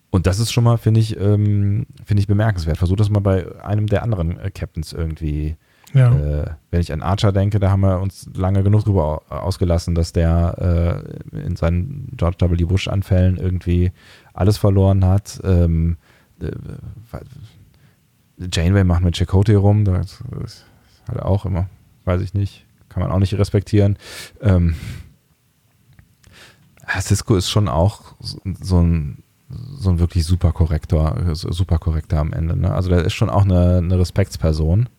Und 0.09 0.27
das 0.27 0.39
ist 0.39 0.51
schon 0.51 0.65
mal, 0.65 0.77
finde 0.77 0.99
ich, 0.99 1.17
ähm, 1.19 1.85
finde 2.03 2.21
ich 2.21 2.27
bemerkenswert. 2.27 2.77
Versuch 2.77 2.97
das 2.97 3.09
mal 3.09 3.21
bei 3.21 3.63
einem 3.63 3.87
der 3.87 4.03
anderen 4.03 4.37
äh, 4.39 4.51
Captains 4.51 4.91
irgendwie. 4.91 5.55
Ja. 5.93 6.13
Äh, 6.15 6.45
wenn 6.69 6.81
ich 6.81 6.91
an 6.91 7.01
Archer 7.01 7.31
denke, 7.31 7.59
da 7.59 7.69
haben 7.69 7.81
wir 7.81 7.99
uns 7.99 8.29
lange 8.33 8.63
genug 8.63 8.85
drüber 8.85 9.23
ausgelassen, 9.29 9.95
dass 9.95 10.13
der 10.13 11.03
äh, 11.33 11.37
in 11.45 11.55
seinen 11.55 12.09
George 12.15 12.37
W. 12.39 12.63
Bush-Anfällen 12.63 13.37
irgendwie 13.37 13.91
alles 14.33 14.57
verloren 14.57 15.05
hat. 15.05 15.39
Ähm, 15.43 15.97
äh, 16.41 16.51
Janeway 18.51 18.83
macht 18.83 19.03
mit 19.03 19.15
Chakotay 19.17 19.55
rum, 19.55 19.85
das, 19.85 20.23
hat 21.07 21.17
er 21.17 21.25
auch 21.25 21.45
immer 21.45 21.67
weiß 22.05 22.21
ich 22.21 22.33
nicht. 22.33 22.65
Kann 22.89 23.01
man 23.03 23.11
auch 23.11 23.19
nicht 23.19 23.33
respektieren. 23.35 23.97
Ähm, 24.41 24.75
Cisco 26.99 27.35
ist 27.35 27.49
schon 27.49 27.69
auch 27.69 28.15
so 28.19 28.81
ein, 28.81 29.23
so 29.49 29.89
ein 29.89 29.99
wirklich 29.99 30.25
super 30.25 30.51
Korrektor, 30.51 31.35
super 31.35 31.77
Korrektor 31.77 32.19
am 32.19 32.33
Ende. 32.33 32.57
Ne? 32.57 32.73
Also 32.73 32.89
der 32.89 33.05
ist 33.05 33.13
schon 33.13 33.29
auch 33.29 33.43
eine, 33.43 33.77
eine 33.77 33.97
Respektsperson. 33.97 34.89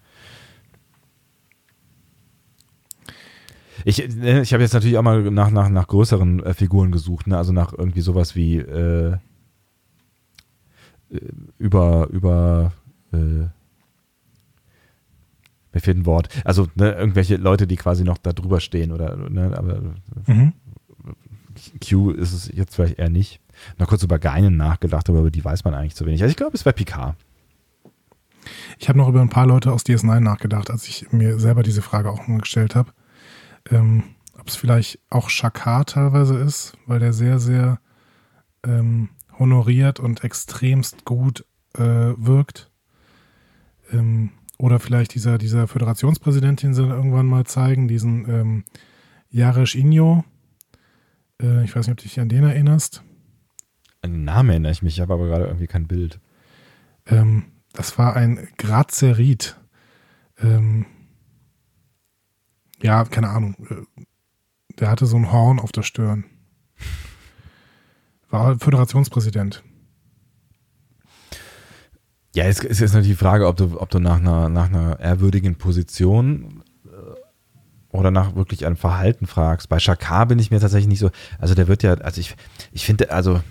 Ich, 3.85 3.99
ne, 4.17 4.43
ich 4.43 4.53
habe 4.53 4.63
jetzt 4.63 4.75
natürlich 4.75 4.97
auch 4.97 5.03
mal 5.03 5.23
nach, 5.31 5.51
nach, 5.51 5.69
nach 5.69 5.89
größeren 5.89 6.45
äh, 6.45 6.55
Figuren 6.55 6.93
gesucht, 6.93 7.27
ne? 7.27 7.37
also 7.37 7.53
nach 7.53 7.73
irgendwie 7.73 8.01
sowas 8.01 8.37
wie 8.37 8.59
äh, 8.59 9.17
äh 11.11 11.21
über, 11.59 12.09
über 12.11 12.73
äh, 13.13 13.49
mir 15.73 15.81
fehlt 15.81 15.99
ein 15.99 16.07
Wort. 16.07 16.29
Also 16.45 16.69
ne, 16.75 16.93
irgendwelche 16.93 17.37
Leute, 17.37 17.67
die 17.67 17.77
quasi 17.77 18.05
noch 18.05 18.19
da 18.19 18.33
drüber 18.33 18.61
stehen 18.61 18.93
oder, 18.93 19.17
ne, 19.17 19.57
aber 19.57 19.81
mhm. 20.27 20.53
Q 21.87 22.11
ist 22.11 22.33
es 22.33 22.51
jetzt 22.53 22.75
vielleicht 22.75 22.99
eher 22.99 23.11
nicht. 23.11 23.41
Noch 23.79 23.89
kurz 23.89 24.03
über 24.03 24.19
Geinen 24.19 24.57
nachgedacht, 24.57 25.09
aber 25.09 25.21
über 25.21 25.31
die 25.31 25.45
weiß 25.45 25.65
man 25.65 25.75
eigentlich 25.75 25.95
zu 25.95 26.07
wenig. 26.07 26.23
Also 26.23 26.31
ich 26.31 26.37
glaube, 26.37 26.55
es 26.55 26.65
wäre 26.65 26.75
Picard. 26.75 27.17
Ich 28.79 28.89
habe 28.89 28.99
noch 28.99 29.09
über 29.09 29.21
ein 29.21 29.29
paar 29.29 29.47
Leute 29.47 29.73
aus 29.73 29.85
DS9 29.85 30.21
nachgedacht, 30.21 30.71
als 30.71 30.89
ich 30.89 31.13
mir 31.13 31.39
selber 31.39 31.63
diese 31.63 31.83
Frage 31.83 32.11
auch 32.11 32.27
mal 32.27 32.41
gestellt 32.41 32.75
habe. 32.75 32.93
Ähm, 33.71 34.03
ob 34.39 34.49
es 34.49 34.57
vielleicht 34.57 34.99
auch 35.11 35.31
Shakar 35.31 35.85
teilweise 35.85 36.37
ist, 36.37 36.77
weil 36.87 36.99
der 36.99 37.13
sehr, 37.13 37.39
sehr 37.39 37.79
ähm, 38.65 39.11
honoriert 39.39 40.01
und 40.01 40.25
extremst 40.25 41.05
gut 41.05 41.45
äh, 41.75 42.15
wirkt. 42.17 42.71
Ähm, 43.93 44.31
oder 44.63 44.79
vielleicht 44.79 45.15
dieser, 45.15 45.39
dieser 45.39 45.67
Föderationspräsident, 45.67 46.63
den 46.63 46.73
sie 46.73 46.85
irgendwann 46.85 47.27
mal 47.27 47.45
zeigen, 47.45 47.89
diesen 47.89 48.31
ähm, 48.31 48.65
Jaresh 49.29 49.75
Inyo. 49.75 50.25
Äh, 51.43 51.65
ich 51.65 51.75
weiß 51.75 51.89
nicht, 51.89 51.95
ob 51.95 51.97
du 51.99 52.05
dich 52.05 52.21
an 52.21 52.29
den 52.29 52.45
erinnerst. 52.45 53.03
An 54.03 54.13
den 54.13 54.25
Namen 54.25 54.51
erinnere 54.51 54.71
ich 54.71 54.81
mich, 54.81 54.95
ich 54.95 55.01
habe 55.01 55.15
aber 55.15 55.27
gerade 55.27 55.47
irgendwie 55.47 55.67
kein 55.67 55.89
Bild. 55.89 56.21
Ähm, 57.07 57.47
das 57.73 57.99
war 57.99 58.15
ein 58.15 58.47
Grazerit. 58.57 59.57
Ähm, 60.41 60.87
ja, 62.81 63.05
keine 63.05 63.31
Ahnung. 63.31 63.57
Äh, 63.69 64.05
der 64.79 64.91
hatte 64.91 65.07
so 65.07 65.17
ein 65.17 65.33
Horn 65.33 65.59
auf 65.59 65.73
der 65.73 65.83
Stirn. 65.83 66.25
War 68.31 68.61
Föderationspräsident. 68.61 69.65
Ja, 72.35 72.45
es 72.45 72.61
ist 72.61 72.81
jetzt 72.81 72.95
natürlich 72.95 73.19
die 73.19 73.25
Frage, 73.25 73.47
ob 73.47 73.57
du, 73.57 73.79
ob 73.81 73.91
du 73.91 73.99
nach 73.99 74.19
einer, 74.19 74.49
nach 74.49 74.69
einer 74.69 74.99
ehrwürdigen 74.99 75.57
Position 75.57 76.63
äh, 76.87 76.91
oder 77.91 78.11
nach 78.11 78.35
wirklich 78.35 78.65
einem 78.65 78.77
Verhalten 78.77 79.27
fragst. 79.27 79.69
Bei 79.69 79.79
Shakar 79.79 80.27
bin 80.27 80.39
ich 80.39 80.51
mir 80.51 80.59
tatsächlich 80.59 80.89
nicht 80.89 81.01
so, 81.01 81.11
also 81.39 81.55
der 81.55 81.69
wird 81.69 81.83
ja, 81.83 81.95
also 81.95 82.21
ich, 82.21 82.35
ich 82.73 82.87
finde, 82.87 83.11
also 83.11 83.43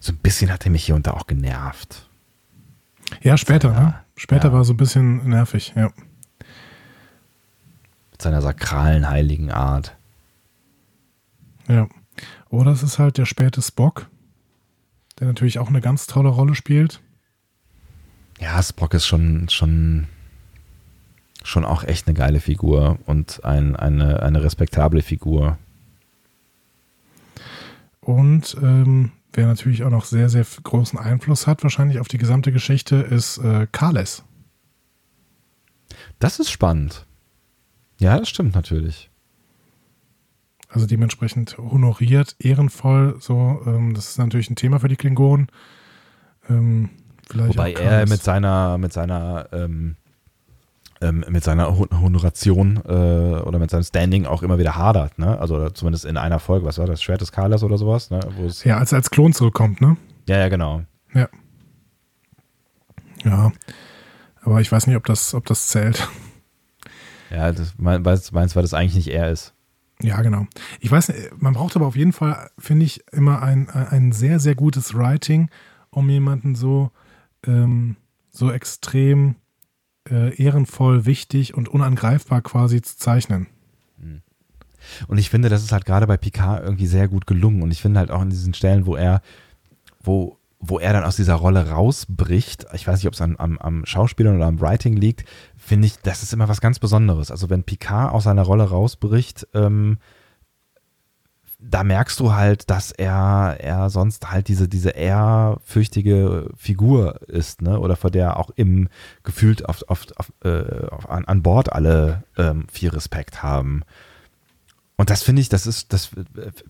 so 0.00 0.12
ein 0.12 0.18
bisschen 0.18 0.50
hat 0.50 0.64
er 0.64 0.70
mich 0.70 0.84
hier 0.84 0.94
und 0.94 1.06
da 1.06 1.12
auch 1.12 1.26
genervt. 1.26 2.08
Ja, 3.20 3.36
später, 3.36 3.72
seiner, 3.72 3.80
ne? 3.80 3.94
Später 4.16 4.48
ja. 4.48 4.54
war 4.54 4.64
so 4.64 4.72
ein 4.72 4.78
bisschen 4.78 5.28
nervig, 5.28 5.74
ja. 5.76 5.90
Mit 8.10 8.22
seiner 8.22 8.42
sakralen, 8.42 9.08
heiligen 9.08 9.50
Art. 9.50 9.96
Ja. 11.68 11.88
Oder 12.48 12.72
es 12.72 12.82
ist 12.82 12.98
halt 12.98 13.18
der 13.18 13.26
späte 13.26 13.60
Spock, 13.60 14.08
der 15.20 15.26
natürlich 15.26 15.58
auch 15.58 15.68
eine 15.68 15.80
ganz 15.80 16.06
tolle 16.06 16.30
Rolle 16.30 16.54
spielt. 16.54 17.00
Ja, 18.40 18.62
Spock 18.62 18.94
ist 18.94 19.06
schon, 19.06 19.48
schon, 19.48 20.06
schon 21.42 21.64
auch 21.64 21.84
echt 21.84 22.06
eine 22.06 22.14
geile 22.14 22.40
Figur 22.40 22.98
und 23.06 23.44
ein, 23.44 23.74
eine, 23.74 24.22
eine 24.22 24.42
respektable 24.42 25.02
Figur. 25.02 25.58
Und 28.00 28.56
ähm, 28.62 29.12
wer 29.32 29.46
natürlich 29.46 29.82
auch 29.84 29.90
noch 29.90 30.04
sehr, 30.04 30.28
sehr 30.28 30.46
großen 30.62 30.98
Einfluss 30.98 31.46
hat, 31.46 31.62
wahrscheinlich 31.62 31.98
auf 31.98 32.08
die 32.08 32.18
gesamte 32.18 32.52
Geschichte, 32.52 32.96
ist 32.96 33.38
äh, 33.38 33.66
Kales. 33.70 34.22
Das 36.18 36.38
ist 36.38 36.50
spannend. 36.50 37.06
Ja, 38.00 38.18
das 38.18 38.28
stimmt 38.28 38.54
natürlich. 38.54 39.10
Also 40.68 40.86
dementsprechend 40.86 41.56
honoriert, 41.58 42.36
ehrenvoll, 42.38 43.16
so, 43.20 43.62
ähm, 43.66 43.94
das 43.94 44.10
ist 44.10 44.18
natürlich 44.18 44.50
ein 44.50 44.56
Thema 44.56 44.80
für 44.80 44.88
die 44.88 44.96
Klingonen. 44.96 45.48
Ähm, 46.48 46.90
Wobei 47.34 47.72
er 47.72 48.06
mit 48.08 48.22
seiner, 48.22 48.78
mit 48.78 48.92
seiner, 48.92 49.48
ähm, 49.52 49.96
ähm, 51.00 51.24
mit 51.28 51.44
seiner 51.44 51.76
Honoration 51.78 52.80
äh, 52.84 53.40
oder 53.40 53.58
mit 53.58 53.70
seinem 53.70 53.84
Standing 53.84 54.26
auch 54.26 54.42
immer 54.42 54.58
wieder 54.58 54.76
hadert, 54.76 55.18
ne? 55.18 55.38
Also 55.38 55.70
zumindest 55.70 56.04
in 56.04 56.16
einer 56.16 56.40
Folge, 56.40 56.66
was 56.66 56.78
war 56.78 56.86
das, 56.86 57.02
Schwert 57.02 57.20
des 57.20 57.32
Kalas 57.32 57.62
oder 57.62 57.78
sowas, 57.78 58.10
ne? 58.10 58.20
ja, 58.64 58.78
als 58.78 58.92
er 58.92 58.96
als 58.96 59.10
Klon 59.10 59.32
zurückkommt, 59.32 59.80
ne? 59.80 59.96
Ja, 60.28 60.38
ja, 60.38 60.48
genau. 60.48 60.82
Ja. 61.14 61.28
Ja. 63.24 63.52
Aber 64.42 64.60
ich 64.60 64.70
weiß 64.70 64.86
nicht, 64.86 64.96
ob 64.96 65.06
das, 65.06 65.34
ob 65.34 65.46
das 65.46 65.68
zählt. 65.68 66.08
Ja, 67.30 67.52
das 67.52 67.74
meinst, 67.76 68.32
meinst 68.32 68.56
weil 68.56 68.62
das 68.62 68.74
eigentlich 68.74 68.94
nicht 68.94 69.08
er 69.08 69.30
ist. 69.30 69.54
Ja, 70.00 70.22
genau. 70.22 70.46
Ich 70.80 70.90
weiß, 70.90 71.12
man 71.36 71.54
braucht 71.54 71.76
aber 71.76 71.86
auf 71.86 71.96
jeden 71.96 72.12
Fall, 72.12 72.50
finde 72.58 72.86
ich, 72.86 73.04
immer 73.12 73.42
ein, 73.42 73.68
ein 73.68 74.12
sehr, 74.12 74.38
sehr 74.38 74.54
gutes 74.54 74.94
Writing, 74.94 75.50
um 75.90 76.08
jemanden 76.08 76.54
so 76.54 76.90
ähm, 77.46 77.96
so 78.30 78.50
extrem 78.50 79.36
äh, 80.10 80.34
ehrenvoll, 80.42 81.06
wichtig 81.06 81.54
und 81.54 81.68
unangreifbar 81.68 82.42
quasi 82.42 82.82
zu 82.82 82.96
zeichnen. 82.96 83.46
Hm. 84.00 84.22
Und 85.06 85.18
ich 85.18 85.30
finde, 85.30 85.48
das 85.48 85.62
ist 85.62 85.72
halt 85.72 85.84
gerade 85.84 86.06
bei 86.06 86.16
Picard 86.16 86.62
irgendwie 86.62 86.86
sehr 86.86 87.08
gut 87.08 87.26
gelungen. 87.26 87.62
Und 87.62 87.70
ich 87.70 87.82
finde 87.82 88.00
halt 88.00 88.10
auch 88.10 88.22
in 88.22 88.30
diesen 88.30 88.54
Stellen, 88.54 88.86
wo 88.86 88.96
er, 88.96 89.22
wo, 90.00 90.38
wo 90.60 90.78
er 90.78 90.92
dann 90.92 91.04
aus 91.04 91.16
dieser 91.16 91.34
Rolle 91.34 91.70
rausbricht, 91.70 92.66
ich 92.72 92.86
weiß 92.86 92.98
nicht, 93.00 93.08
ob 93.08 93.14
es 93.14 93.20
am, 93.20 93.36
am, 93.36 93.58
am 93.58 93.86
Schauspieler 93.86 94.34
oder 94.34 94.46
am 94.46 94.60
Writing 94.60 94.96
liegt, 94.96 95.24
finde 95.56 95.86
ich, 95.86 95.98
das 95.98 96.22
ist 96.22 96.32
immer 96.32 96.48
was 96.48 96.60
ganz 96.60 96.78
Besonderes. 96.78 97.30
Also 97.30 97.50
wenn 97.50 97.64
Picard 97.64 98.12
aus 98.12 98.24
seiner 98.24 98.42
Rolle 98.42 98.64
rausbricht, 98.64 99.46
ähm, 99.54 99.98
da 101.60 101.82
merkst 101.82 102.20
du 102.20 102.34
halt, 102.34 102.70
dass 102.70 102.92
er, 102.92 103.56
er 103.58 103.90
sonst 103.90 104.30
halt 104.30 104.48
diese, 104.48 104.68
diese 104.68 104.90
ehrfürchtige 104.90 106.50
Figur 106.56 107.20
ist, 107.26 107.62
ne? 107.62 107.80
Oder 107.80 107.96
vor 107.96 108.10
der 108.10 108.38
auch 108.38 108.50
im 108.50 108.88
gefühlt 109.24 109.68
auf, 109.68 109.82
auf, 109.88 110.06
auf, 110.16 110.32
äh, 110.44 110.86
auf 110.86 111.10
an, 111.10 111.24
an 111.24 111.42
Bord 111.42 111.72
alle 111.72 112.22
ähm, 112.36 112.66
viel 112.70 112.90
Respekt 112.90 113.42
haben. 113.42 113.82
Und 114.96 115.10
das 115.10 115.22
finde 115.22 115.42
ich, 115.42 115.48
das 115.48 115.66
ist, 115.66 115.92
das 115.92 116.10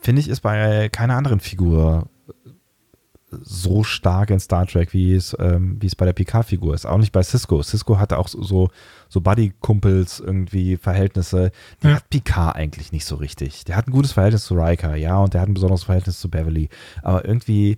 finde 0.01 0.21
ich, 0.21 0.29
ist 0.29 0.41
bei 0.41 0.89
keiner 0.89 1.17
anderen 1.17 1.41
Figur 1.41 2.09
so 3.31 3.85
stark 3.85 4.31
in 4.31 4.41
Star 4.41 4.67
Trek, 4.67 4.93
wie 4.93 5.15
es, 5.15 5.37
ähm, 5.39 5.77
wie 5.81 5.87
es 5.87 5.97
bei 5.97 6.07
der 6.07 6.13
Picard-Figur 6.15 6.75
ist. 6.75 6.87
Auch 6.87 6.99
nicht 6.99 7.13
bei 7.13 7.23
Cisco. 7.23 7.63
Cisco 7.63 7.99
hatte 7.99 8.19
auch 8.19 8.29
so, 8.29 8.71
so 9.09 9.21
Buddy-Kumpels 9.21 10.21
irgendwie 10.21 10.77
Verhältnisse. 10.77 11.51
Der 11.83 11.91
ja. 11.91 11.97
hat 11.97 12.09
Picard 12.09 12.57
eigentlich 12.57 12.93
nicht 12.93 13.05
so 13.05 13.17
richtig. 13.17 13.65
Der 13.65 13.77
hat 13.77 13.87
ein 13.87 13.93
gutes 13.93 14.13
Verhältnis 14.13 14.45
zu 14.45 14.55
Riker, 14.55 14.97
ja, 14.97 15.19
und 15.19 15.35
der 15.35 15.43
hat 15.43 15.49
ein 15.49 15.55
besonderes 15.55 15.85
Verhältnis 15.85 16.21
zu 16.21 16.31
Beverly. 16.31 16.71
Aber 17.03 17.25
irgendwie, 17.25 17.77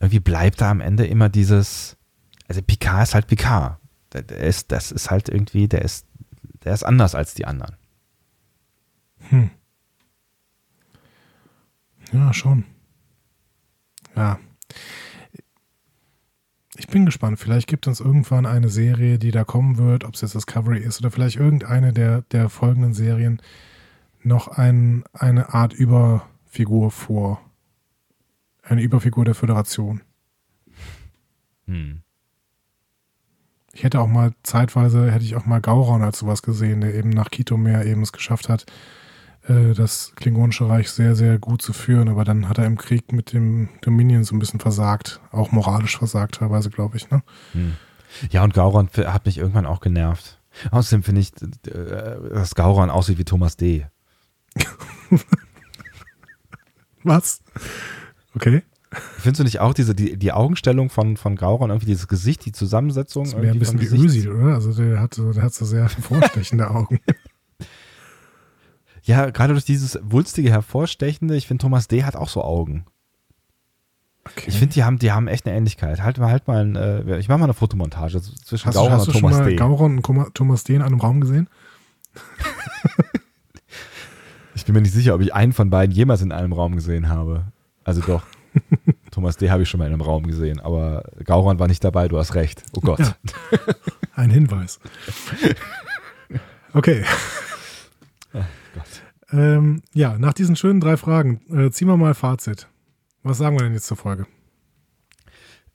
irgendwie 0.00 0.20
bleibt 0.20 0.60
da 0.60 0.70
am 0.70 0.80
Ende 0.80 1.06
immer 1.06 1.28
dieses, 1.28 1.96
also 2.48 2.62
Picard 2.62 3.02
ist 3.02 3.14
halt 3.14 3.26
Picard. 3.26 3.78
Der, 4.12 4.22
der 4.22 4.38
ist, 4.38 4.72
das 4.72 4.90
ist 4.90 5.10
halt 5.10 5.28
irgendwie, 5.28 5.68
der 5.68 5.82
ist, 5.82 6.06
der 6.64 6.72
ist 6.72 6.82
anders 6.82 7.14
als 7.14 7.34
die 7.34 7.44
anderen. 7.44 7.76
Hm. 9.28 9.50
Ja, 12.12 12.32
schon. 12.32 12.64
Ja, 14.14 14.38
ich 16.78 16.88
bin 16.88 17.06
gespannt. 17.06 17.38
Vielleicht 17.38 17.68
gibt 17.68 17.86
es 17.86 18.00
irgendwann 18.00 18.46
eine 18.46 18.68
Serie, 18.68 19.18
die 19.18 19.30
da 19.30 19.44
kommen 19.44 19.78
wird, 19.78 20.04
ob 20.04 20.14
es 20.14 20.20
jetzt 20.20 20.34
Discovery 20.34 20.78
ist 20.78 21.00
oder 21.00 21.10
vielleicht 21.10 21.36
irgendeine 21.36 21.92
der, 21.92 22.22
der 22.32 22.48
folgenden 22.48 22.94
Serien, 22.94 23.40
noch 24.22 24.48
ein, 24.48 25.04
eine 25.12 25.54
Art 25.54 25.72
Überfigur 25.72 26.90
vor. 26.90 27.40
Eine 28.62 28.82
Überfigur 28.82 29.24
der 29.24 29.34
Föderation. 29.34 30.02
Hm. 31.66 32.02
Ich 33.72 33.84
hätte 33.84 34.00
auch 34.00 34.08
mal 34.08 34.32
zeitweise, 34.42 35.12
hätte 35.12 35.24
ich 35.24 35.36
auch 35.36 35.46
mal 35.46 35.60
Gauron 35.60 36.02
als 36.02 36.18
sowas 36.18 36.42
gesehen, 36.42 36.80
der 36.80 36.94
eben 36.94 37.10
nach 37.10 37.30
Kito 37.30 37.56
mehr 37.56 37.84
eben 37.84 38.02
es 38.02 38.12
geschafft 38.12 38.48
hat, 38.48 38.64
äh, 39.48 39.74
das 39.74 40.12
Klingonische 40.16 40.68
Reich 40.68 40.90
sehr, 40.90 41.14
sehr 41.14 41.38
gut 41.38 41.62
zu 41.62 41.72
führen. 41.72 42.08
Aber 42.08 42.24
dann 42.24 42.48
hat 42.48 42.58
er 42.58 42.66
im 42.66 42.76
Krieg 42.76 43.12
mit 43.12 43.32
dem 43.32 43.68
Dominion 43.82 44.24
so 44.24 44.34
ein 44.34 44.38
bisschen 44.38 44.60
versagt. 44.60 45.20
Auch 45.30 45.52
moralisch 45.52 45.98
versagt 45.98 46.36
teilweise, 46.36 46.70
glaube 46.70 46.96
ich. 46.96 47.10
Ne? 47.10 47.22
Hm. 47.52 47.74
Ja, 48.30 48.44
und 48.44 48.54
Gauron 48.54 48.88
hat 48.88 49.26
mich 49.26 49.38
irgendwann 49.38 49.66
auch 49.66 49.80
genervt. 49.80 50.40
Außerdem 50.70 51.02
finde 51.02 51.20
ich, 51.20 51.32
äh, 51.66 52.30
dass 52.30 52.54
Gauron 52.54 52.90
aussieht 52.90 53.18
wie 53.18 53.24
Thomas 53.24 53.56
D. 53.56 53.86
Was? 57.02 57.42
Okay. 58.34 58.62
Findest 59.18 59.40
du 59.40 59.44
nicht 59.44 59.60
auch 59.60 59.74
diese, 59.74 59.94
die, 59.94 60.16
die 60.16 60.32
Augenstellung 60.32 60.90
von, 60.90 61.16
von 61.16 61.36
Gauron, 61.36 61.70
irgendwie 61.70 61.86
dieses 61.86 62.08
Gesicht, 62.08 62.44
die 62.46 62.52
Zusammensetzung? 62.52 63.24
Das 63.24 63.36
wäre 63.36 63.52
ein 63.52 63.58
bisschen 63.58 63.80
wie 63.80 63.86
Ösi, 63.86 64.28
oder? 64.28 64.54
Also 64.54 64.72
der 64.72 65.00
hat, 65.00 65.18
der 65.18 65.42
hat 65.42 65.54
so 65.54 65.64
sehr 65.64 65.88
vorstechende 66.00 66.70
Augen. 66.70 67.00
Ja, 69.06 69.30
gerade 69.30 69.52
durch 69.52 69.64
dieses 69.64 69.98
wulstige, 70.02 70.50
hervorstechende, 70.50 71.36
ich 71.36 71.46
finde, 71.46 71.62
Thomas 71.62 71.86
D. 71.86 72.02
hat 72.02 72.16
auch 72.16 72.28
so 72.28 72.42
Augen. 72.42 72.84
Okay. 74.24 74.46
Ich 74.48 74.58
finde, 74.58 74.74
die 74.74 74.82
haben, 74.82 74.98
die 74.98 75.12
haben 75.12 75.28
echt 75.28 75.46
eine 75.46 75.56
Ähnlichkeit. 75.56 76.02
Halt 76.02 76.18
mal, 76.18 76.28
halt 76.30 76.48
mal, 76.48 76.64
ein, 76.64 76.74
äh, 76.74 77.18
ich 77.18 77.28
mache 77.28 77.38
mal 77.38 77.44
eine 77.44 77.54
Fotomontage 77.54 78.20
zwischen 78.20 78.66
hast 78.66 78.74
Gauron 78.74 78.90
du, 78.90 78.96
hast 78.96 79.06
und 79.06 79.14
du 79.14 79.20
Thomas 79.20 79.36
schon 79.36 79.44
mal 79.44 79.50
D. 79.50 79.56
Gauron 79.56 79.98
und 79.98 80.34
Thomas 80.34 80.64
D. 80.64 80.74
in 80.74 80.82
einem 80.82 80.98
Raum 80.98 81.20
gesehen? 81.20 81.48
ich 84.56 84.64
bin 84.64 84.74
mir 84.74 84.82
nicht 84.82 84.92
sicher, 84.92 85.14
ob 85.14 85.20
ich 85.20 85.32
einen 85.32 85.52
von 85.52 85.70
beiden 85.70 85.94
jemals 85.94 86.22
in 86.22 86.32
einem 86.32 86.52
Raum 86.52 86.74
gesehen 86.74 87.08
habe. 87.08 87.44
Also 87.84 88.00
doch. 88.00 88.24
Thomas 89.12 89.36
D. 89.36 89.50
habe 89.50 89.62
ich 89.62 89.68
schon 89.68 89.78
mal 89.78 89.86
in 89.86 89.92
einem 89.92 90.02
Raum 90.02 90.26
gesehen, 90.26 90.58
aber 90.58 91.04
Gauron 91.22 91.60
war 91.60 91.68
nicht 91.68 91.84
dabei, 91.84 92.08
du 92.08 92.18
hast 92.18 92.34
recht. 92.34 92.64
Oh 92.76 92.80
Gott. 92.80 92.98
Ja. 92.98 93.14
Ein 94.16 94.30
Hinweis. 94.30 94.80
Okay. 96.72 97.04
Ähm, 99.32 99.82
ja, 99.92 100.18
nach 100.18 100.34
diesen 100.34 100.56
schönen 100.56 100.80
drei 100.80 100.96
Fragen 100.96 101.40
äh, 101.50 101.70
ziehen 101.70 101.88
wir 101.88 101.96
mal 101.96 102.14
Fazit. 102.14 102.68
Was 103.22 103.38
sagen 103.38 103.56
wir 103.56 103.64
denn 103.64 103.74
jetzt 103.74 103.86
zur 103.86 103.96
Folge? 103.96 104.26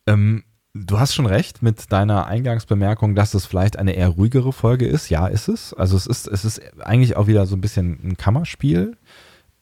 Ähm, 0.07 0.43
du 0.73 0.99
hast 0.99 1.13
schon 1.13 1.25
recht 1.25 1.61
mit 1.61 1.91
deiner 1.91 2.27
Eingangsbemerkung, 2.27 3.13
dass 3.13 3.33
es 3.33 3.45
vielleicht 3.45 3.77
eine 3.77 3.93
eher 3.93 4.09
ruhigere 4.09 4.53
Folge 4.53 4.87
ist. 4.87 5.09
Ja, 5.09 5.27
ist 5.27 5.49
es. 5.49 5.73
Also 5.73 5.97
es 5.97 6.07
ist, 6.07 6.27
es 6.27 6.45
ist 6.45 6.61
eigentlich 6.79 7.17
auch 7.17 7.27
wieder 7.27 7.45
so 7.45 7.55
ein 7.55 7.61
bisschen 7.61 7.99
ein 8.03 8.17
Kammerspiel. 8.17 8.97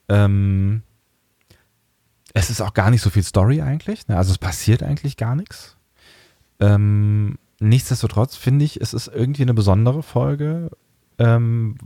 Ähm, 0.07 0.83
es 2.33 2.49
ist 2.49 2.61
auch 2.61 2.73
gar 2.73 2.91
nicht 2.91 3.01
so 3.01 3.09
viel 3.09 3.23
Story 3.23 3.61
eigentlich. 3.61 4.07
Ne? 4.07 4.17
Also 4.17 4.31
es 4.31 4.37
passiert 4.37 4.83
eigentlich 4.83 5.17
gar 5.17 5.35
nichts. 5.35 5.77
Ähm, 6.59 7.37
nichtsdestotrotz 7.59 8.35
finde 8.35 8.65
ich, 8.65 8.79
es 8.79 8.93
ist 8.93 9.07
irgendwie 9.07 9.43
eine 9.43 9.53
besondere 9.53 10.03
Folge, 10.03 10.69
ähm, 11.17 11.77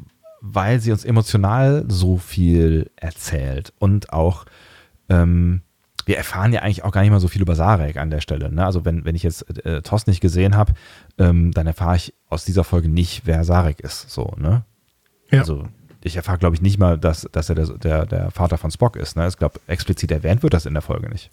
weil 0.45 0.81
sie 0.81 0.91
uns 0.91 1.05
emotional 1.05 1.85
so 1.87 2.17
viel 2.17 2.91
erzählt 2.97 3.71
und 3.79 4.11
auch 4.11 4.45
ähm, 5.07 5.61
wir 6.05 6.17
erfahren 6.17 6.51
ja 6.51 6.61
eigentlich 6.61 6.83
auch 6.83 6.91
gar 6.91 6.99
nicht 6.99 7.11
mal 7.11 7.21
so 7.21 7.29
viel 7.29 7.41
über 7.41 7.55
Sarek 7.55 7.95
an 7.95 8.09
der 8.09 8.19
Stelle. 8.19 8.51
Ne? 8.51 8.65
Also 8.65 8.83
wenn, 8.83 9.05
wenn 9.05 9.15
ich 9.15 9.23
jetzt 9.23 9.65
äh, 9.65 9.81
Toss 9.81 10.05
nicht 10.05 10.19
gesehen 10.19 10.57
habe, 10.57 10.73
ähm, 11.17 11.53
dann 11.53 11.65
erfahre 11.65 11.95
ich 11.95 12.13
aus 12.27 12.43
dieser 12.43 12.65
Folge 12.65 12.89
nicht, 12.89 13.21
wer 13.23 13.45
Sarek 13.45 13.79
ist. 13.79 14.09
So, 14.09 14.33
ne? 14.37 14.65
Ja. 15.31 15.39
Also 15.39 15.63
ich 16.01 16.17
erfahre, 16.17 16.39
glaube 16.39 16.57
ich, 16.57 16.61
nicht 16.61 16.77
mal, 16.77 16.97
dass, 16.97 17.25
dass 17.31 17.47
er 17.47 17.55
der, 17.55 17.67
der, 17.77 18.05
der 18.05 18.31
Vater 18.31 18.57
von 18.57 18.69
Spock 18.69 18.97
ist. 18.97 19.15
Ne? 19.15 19.25
Ich 19.29 19.37
glaube, 19.37 19.61
explizit 19.67 20.11
erwähnt 20.11 20.43
wird 20.43 20.53
das 20.53 20.65
in 20.65 20.73
der 20.73 20.81
Folge 20.81 21.07
nicht. 21.07 21.29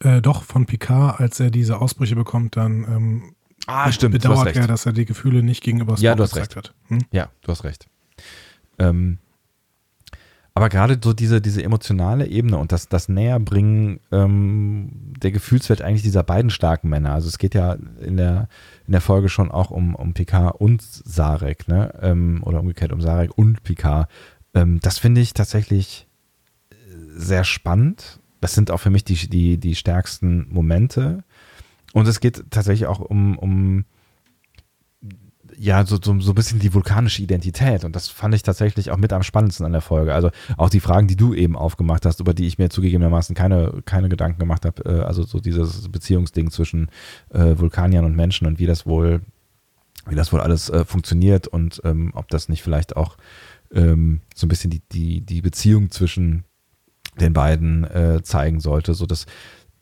Äh, 0.00 0.22
doch, 0.22 0.42
von 0.42 0.64
Picard, 0.64 1.20
als 1.20 1.38
er 1.38 1.50
diese 1.50 1.82
Ausbrüche 1.82 2.16
bekommt, 2.16 2.56
dann 2.56 2.84
ähm, 2.84 3.34
ah, 3.66 3.92
stimmt, 3.92 4.12
bedauert 4.14 4.56
er, 4.56 4.66
dass 4.66 4.86
er 4.86 4.94
die 4.94 5.04
Gefühle 5.04 5.42
nicht 5.42 5.62
gegenüber 5.62 5.98
Spock 5.98 6.04
ja, 6.04 6.14
du 6.14 6.22
hast 6.22 6.36
recht. 6.36 6.56
hat. 6.56 6.72
Hm? 6.88 7.00
Ja, 7.10 7.28
du 7.42 7.48
hast 7.52 7.64
recht. 7.64 7.88
Ähm, 8.78 9.18
aber 10.56 10.68
gerade 10.68 10.98
so 11.02 11.12
diese, 11.12 11.40
diese 11.40 11.64
emotionale 11.64 12.28
Ebene 12.28 12.58
und 12.58 12.70
das, 12.70 12.88
das 12.88 13.08
Näherbringen 13.08 13.98
ähm, 14.12 15.12
der 15.20 15.32
Gefühlswelt 15.32 15.82
eigentlich 15.82 16.02
dieser 16.02 16.22
beiden 16.22 16.50
starken 16.50 16.88
Männer. 16.88 17.12
Also 17.12 17.26
es 17.26 17.38
geht 17.38 17.54
ja 17.54 17.72
in 18.00 18.16
der, 18.16 18.48
in 18.86 18.92
der 18.92 19.00
Folge 19.00 19.28
schon 19.28 19.50
auch 19.50 19.72
um, 19.72 19.96
um 19.96 20.14
Picard 20.14 20.60
und 20.60 20.80
Sarek, 20.80 21.66
ne? 21.66 21.92
Ähm, 22.00 22.40
oder 22.44 22.60
umgekehrt 22.60 22.92
um 22.92 23.00
Sarek 23.00 23.36
und 23.36 23.64
Picard. 23.64 24.08
Ähm, 24.54 24.78
das 24.80 24.98
finde 24.98 25.20
ich 25.20 25.34
tatsächlich 25.34 26.06
äh, 26.70 26.76
sehr 27.16 27.42
spannend. 27.42 28.20
Das 28.40 28.54
sind 28.54 28.70
auch 28.70 28.78
für 28.78 28.90
mich 28.90 29.02
die, 29.02 29.28
die, 29.28 29.58
die 29.58 29.74
stärksten 29.74 30.46
Momente. 30.50 31.24
Und 31.94 32.06
es 32.06 32.20
geht 32.20 32.44
tatsächlich 32.50 32.86
auch 32.86 33.00
um, 33.00 33.36
um 33.38 33.84
ja, 35.58 35.84
so, 35.86 35.98
so, 36.02 36.18
so 36.20 36.32
ein 36.32 36.34
bisschen 36.34 36.58
die 36.58 36.74
vulkanische 36.74 37.22
Identität. 37.22 37.84
Und 37.84 37.94
das 37.94 38.08
fand 38.08 38.34
ich 38.34 38.42
tatsächlich 38.42 38.90
auch 38.90 38.96
mit 38.96 39.12
am 39.12 39.22
spannendsten 39.22 39.66
an 39.66 39.72
der 39.72 39.80
Folge. 39.80 40.14
Also 40.14 40.30
auch 40.56 40.70
die 40.70 40.80
Fragen, 40.80 41.06
die 41.06 41.16
du 41.16 41.34
eben 41.34 41.56
aufgemacht 41.56 42.06
hast, 42.06 42.20
über 42.20 42.34
die 42.34 42.46
ich 42.46 42.58
mir 42.58 42.70
zugegebenermaßen 42.70 43.34
keine, 43.34 43.82
keine 43.84 44.08
Gedanken 44.08 44.38
gemacht 44.38 44.64
habe. 44.64 44.84
Äh, 44.84 45.02
also 45.02 45.22
so 45.22 45.40
dieses 45.40 45.88
Beziehungsding 45.88 46.50
zwischen 46.50 46.88
äh, 47.30 47.58
Vulkaniern 47.58 48.04
und 48.04 48.16
Menschen 48.16 48.46
und 48.46 48.58
wie 48.58 48.66
das 48.66 48.86
wohl, 48.86 49.20
wie 50.06 50.14
das 50.14 50.32
wohl 50.32 50.40
alles 50.40 50.70
äh, 50.70 50.84
funktioniert 50.84 51.46
und 51.46 51.80
ähm, 51.84 52.12
ob 52.14 52.28
das 52.28 52.48
nicht 52.48 52.62
vielleicht 52.62 52.96
auch 52.96 53.16
ähm, 53.72 54.20
so 54.34 54.46
ein 54.46 54.48
bisschen 54.48 54.70
die, 54.70 54.82
die, 54.92 55.20
die 55.20 55.42
Beziehung 55.42 55.90
zwischen 55.90 56.44
den 57.20 57.32
beiden 57.32 57.84
äh, 57.84 58.22
zeigen 58.22 58.60
sollte. 58.60 58.94
So 58.94 59.06
das 59.06 59.26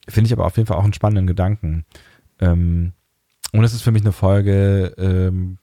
finde 0.08 0.26
ich 0.26 0.32
aber 0.32 0.46
auf 0.46 0.56
jeden 0.56 0.66
Fall 0.66 0.76
auch 0.76 0.84
einen 0.84 0.92
spannenden 0.92 1.26
Gedanken. 1.26 1.84
Ähm, 2.40 2.92
und 3.52 3.64
es 3.64 3.74
ist 3.74 3.82
für 3.82 3.92
mich 3.92 4.02
eine 4.02 4.12
Folge, 4.12 4.94
ähm, 4.96 5.58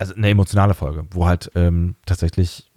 also 0.00 0.14
eine 0.14 0.28
emotionale 0.28 0.74
Folge, 0.74 1.04
wo 1.10 1.26
halt 1.26 1.50
ähm, 1.54 1.94
tatsächlich 2.06 2.70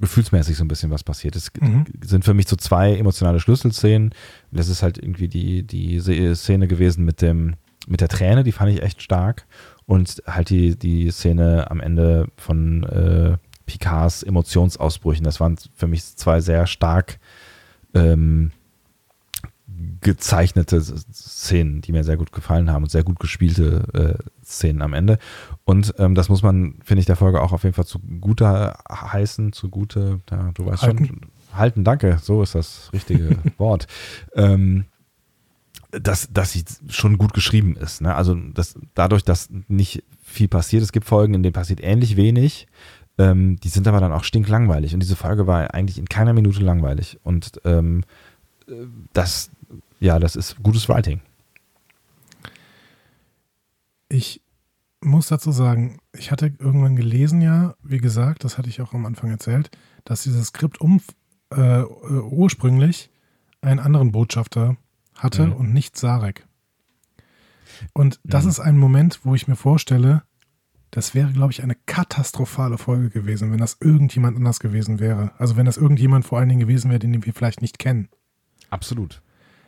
gefühlsmäßig 0.00 0.56
so 0.56 0.64
ein 0.64 0.68
bisschen 0.68 0.90
was 0.90 1.04
passiert. 1.04 1.36
Es 1.36 1.50
mhm. 1.60 1.84
sind 2.02 2.24
für 2.24 2.34
mich 2.34 2.48
so 2.48 2.56
zwei 2.56 2.96
emotionale 2.96 3.40
Schlüsselszenen. 3.40 4.14
Das 4.52 4.68
ist 4.68 4.82
halt 4.82 4.98
irgendwie 4.98 5.28
die, 5.28 5.64
die 5.64 6.00
Szene 6.34 6.68
gewesen 6.68 7.04
mit 7.04 7.20
dem, 7.20 7.54
mit 7.86 8.00
der 8.00 8.08
Träne, 8.08 8.44
die 8.44 8.52
fand 8.52 8.70
ich 8.70 8.82
echt 8.82 9.02
stark. 9.02 9.46
Und 9.84 10.22
halt 10.26 10.50
die, 10.50 10.76
die 10.76 11.10
Szene 11.10 11.70
am 11.70 11.80
Ende 11.80 12.28
von 12.36 12.84
äh, 12.84 13.38
Picards 13.66 14.22
Emotionsausbrüchen. 14.22 15.24
Das 15.24 15.40
waren 15.40 15.56
für 15.74 15.86
mich 15.86 16.04
zwei 16.16 16.40
sehr 16.40 16.66
stark 16.66 17.18
ähm, 17.94 18.52
gezeichnete 20.06 20.80
Szenen, 20.80 21.80
die 21.80 21.90
mir 21.90 22.04
sehr 22.04 22.16
gut 22.16 22.30
gefallen 22.30 22.70
haben 22.70 22.84
und 22.84 22.90
sehr 22.90 23.02
gut 23.02 23.18
gespielte 23.18 24.18
äh, 24.22 24.44
Szenen 24.44 24.80
am 24.80 24.92
Ende. 24.92 25.18
Und 25.64 25.94
ähm, 25.98 26.14
das 26.14 26.28
muss 26.28 26.44
man, 26.44 26.76
finde 26.84 27.00
ich, 27.00 27.06
der 27.06 27.16
Folge 27.16 27.42
auch 27.42 27.52
auf 27.52 27.64
jeden 27.64 27.74
Fall 27.74 27.86
zugute 27.86 28.74
heißen, 28.88 29.52
zugute, 29.52 30.20
ja, 30.30 30.52
du 30.54 30.66
weißt 30.66 30.84
halten. 30.84 31.06
schon, 31.06 31.20
halten, 31.52 31.82
danke, 31.82 32.18
so 32.22 32.40
ist 32.40 32.54
das 32.54 32.88
richtige 32.92 33.36
Wort. 33.58 33.88
Ähm, 34.36 34.84
dass, 35.90 36.32
dass 36.32 36.52
sie 36.52 36.64
schon 36.88 37.18
gut 37.18 37.34
geschrieben 37.34 37.74
ist. 37.74 38.00
Ne? 38.00 38.14
Also 38.14 38.36
das, 38.36 38.78
dadurch, 38.94 39.24
dass 39.24 39.48
nicht 39.66 40.04
viel 40.22 40.46
passiert, 40.46 40.84
es 40.84 40.92
gibt 40.92 41.06
Folgen, 41.06 41.34
in 41.34 41.42
denen 41.42 41.52
passiert 41.52 41.82
ähnlich 41.82 42.16
wenig, 42.16 42.68
ähm, 43.18 43.56
die 43.56 43.70
sind 43.70 43.88
aber 43.88 43.98
dann 43.98 44.12
auch 44.12 44.22
stinklangweilig. 44.22 44.94
Und 44.94 45.00
diese 45.00 45.16
Folge 45.16 45.48
war 45.48 45.74
eigentlich 45.74 45.98
in 45.98 46.08
keiner 46.08 46.32
Minute 46.32 46.62
langweilig. 46.62 47.18
Und 47.24 47.60
ähm, 47.64 48.04
äh, 48.68 48.72
das, 49.12 49.50
ja, 50.00 50.18
das 50.18 50.36
ist 50.36 50.62
gutes 50.62 50.88
Writing. 50.88 51.20
Ich 54.08 54.42
muss 55.00 55.28
dazu 55.28 55.52
sagen, 55.52 55.98
ich 56.12 56.30
hatte 56.30 56.52
irgendwann 56.58 56.96
gelesen, 56.96 57.40
ja, 57.40 57.74
wie 57.82 57.98
gesagt, 57.98 58.44
das 58.44 58.58
hatte 58.58 58.68
ich 58.68 58.80
auch 58.80 58.92
am 58.92 59.06
Anfang 59.06 59.30
erzählt, 59.30 59.70
dass 60.04 60.22
dieses 60.22 60.48
Skript 60.48 60.80
um, 60.80 61.00
äh, 61.50 61.82
ursprünglich 61.82 63.10
einen 63.60 63.80
anderen 63.80 64.12
Botschafter 64.12 64.76
hatte 65.14 65.46
mhm. 65.46 65.52
und 65.52 65.72
nicht 65.72 65.96
Sarek. 65.96 66.46
Und 67.92 68.20
das 68.24 68.44
mhm. 68.44 68.50
ist 68.50 68.60
ein 68.60 68.78
Moment, 68.78 69.20
wo 69.24 69.34
ich 69.34 69.48
mir 69.48 69.56
vorstelle, 69.56 70.22
das 70.90 71.14
wäre, 71.14 71.32
glaube 71.32 71.52
ich, 71.52 71.62
eine 71.62 71.74
katastrophale 71.74 72.78
Folge 72.78 73.10
gewesen, 73.10 73.52
wenn 73.52 73.58
das 73.58 73.76
irgendjemand 73.80 74.36
anders 74.36 74.60
gewesen 74.60 74.98
wäre. 74.98 75.32
Also 75.36 75.56
wenn 75.56 75.66
das 75.66 75.76
irgendjemand 75.76 76.24
vor 76.24 76.38
allen 76.38 76.48
Dingen 76.48 76.60
gewesen 76.60 76.90
wäre, 76.90 77.00
den 77.00 77.24
wir 77.24 77.34
vielleicht 77.34 77.60
nicht 77.60 77.78
kennen. 77.78 78.08
Absolut 78.70 79.20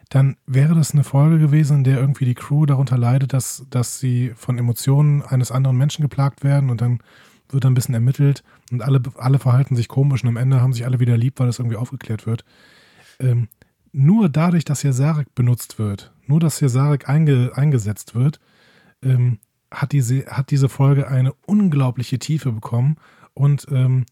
dann 0.09 0.37
wäre 0.47 0.75
das 0.75 0.93
eine 0.93 1.05
Folge 1.05 1.39
gewesen, 1.39 1.79
in 1.79 1.85
der 1.85 1.99
irgendwie 1.99 2.25
die 2.25 2.35
Crew 2.35 2.65
darunter 2.65 2.97
leidet, 2.97 3.33
dass, 3.33 3.67
dass 3.71 4.01
sie 4.01 4.33
von 4.37 4.57
Emotionen 4.57 5.23
eines 5.23 5.53
anderen 5.53 5.77
Menschen 5.77 6.03
geplagt 6.03 6.45
werden 6.45 6.71
und 6.71 6.81
dann 6.81 7.01
wird 7.51 7.67
ein 7.67 7.75
bisschen 7.75 7.95
ermittelt 7.95 8.43
und 8.71 8.83
alle, 8.83 9.03
alle 9.17 9.39
verhalten 9.39 9.77
sich 9.77 9.89
komisch 9.89 10.23
und 10.23 10.29
am 10.29 10.37
Ende 10.37 10.61
haben 10.61 10.73
sich 10.73 10.85
alle 10.85 11.01
wieder 11.01 11.17
lieb, 11.17 11.39
weil 11.39 11.47
das 11.47 11.59
irgendwie 11.59 11.77
aufgeklärt 11.77 12.27
wird. 12.27 12.45
Ähm, 13.21 13.49
nur 13.93 14.29
dadurch, 14.29 14.65
dass 14.65 14.83
hier 14.83 14.93
Sarek 14.93 15.35
benutzt 15.35 15.79
wird, 15.79 16.13
nur 16.27 16.41
dass 16.41 16.59
hier 16.59 16.69
Sarek 16.69 17.09
einge, 17.09 17.53
eingesetzt 17.55 18.15
wird, 18.15 18.41
ähm, 19.03 19.39
hat, 19.71 19.93
diese, 19.93 20.27
hat 20.27 20.51
diese 20.51 20.69
Folge 20.69 21.09
eine 21.09 21.33
unglaubliche 21.47 22.19
Tiefe 22.19 22.53
bekommen 22.53 22.97
und 23.35 23.67
ähm, 23.71 24.07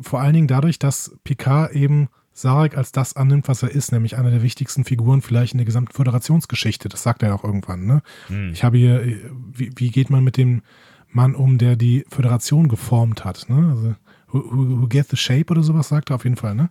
vor 0.00 0.20
allen 0.20 0.34
Dingen 0.34 0.48
dadurch, 0.48 0.78
dass 0.78 1.16
Picard 1.22 1.72
eben 1.72 2.08
Sarek 2.34 2.76
als 2.76 2.90
das 2.92 3.14
annimmt, 3.14 3.46
was 3.48 3.62
er 3.62 3.70
ist, 3.70 3.92
nämlich 3.92 4.18
einer 4.18 4.30
der 4.30 4.42
wichtigsten 4.42 4.84
Figuren 4.84 5.22
vielleicht 5.22 5.54
in 5.54 5.58
der 5.58 5.64
gesamten 5.64 5.92
Föderationsgeschichte. 5.92 6.88
Das 6.88 7.04
sagt 7.04 7.22
er 7.22 7.34
auch 7.34 7.44
irgendwann. 7.44 7.86
Ne? 7.86 8.02
Mhm. 8.28 8.50
Ich 8.52 8.64
habe 8.64 8.76
hier, 8.76 9.06
wie, 9.52 9.70
wie, 9.76 9.90
geht 9.90 10.10
man 10.10 10.24
mit 10.24 10.36
dem 10.36 10.62
Mann 11.08 11.36
um, 11.36 11.58
der 11.58 11.76
die 11.76 12.04
Föderation 12.08 12.68
geformt 12.68 13.24
hat? 13.24 13.48
Ne? 13.48 13.68
Also, 13.70 13.94
who, 14.32 14.80
who 14.80 14.88
get 14.88 15.08
the 15.08 15.16
shape 15.16 15.52
oder 15.52 15.62
sowas 15.62 15.88
sagt 15.88 16.10
er 16.10 16.16
auf 16.16 16.24
jeden 16.24 16.36
Fall. 16.36 16.56
Ne? 16.56 16.70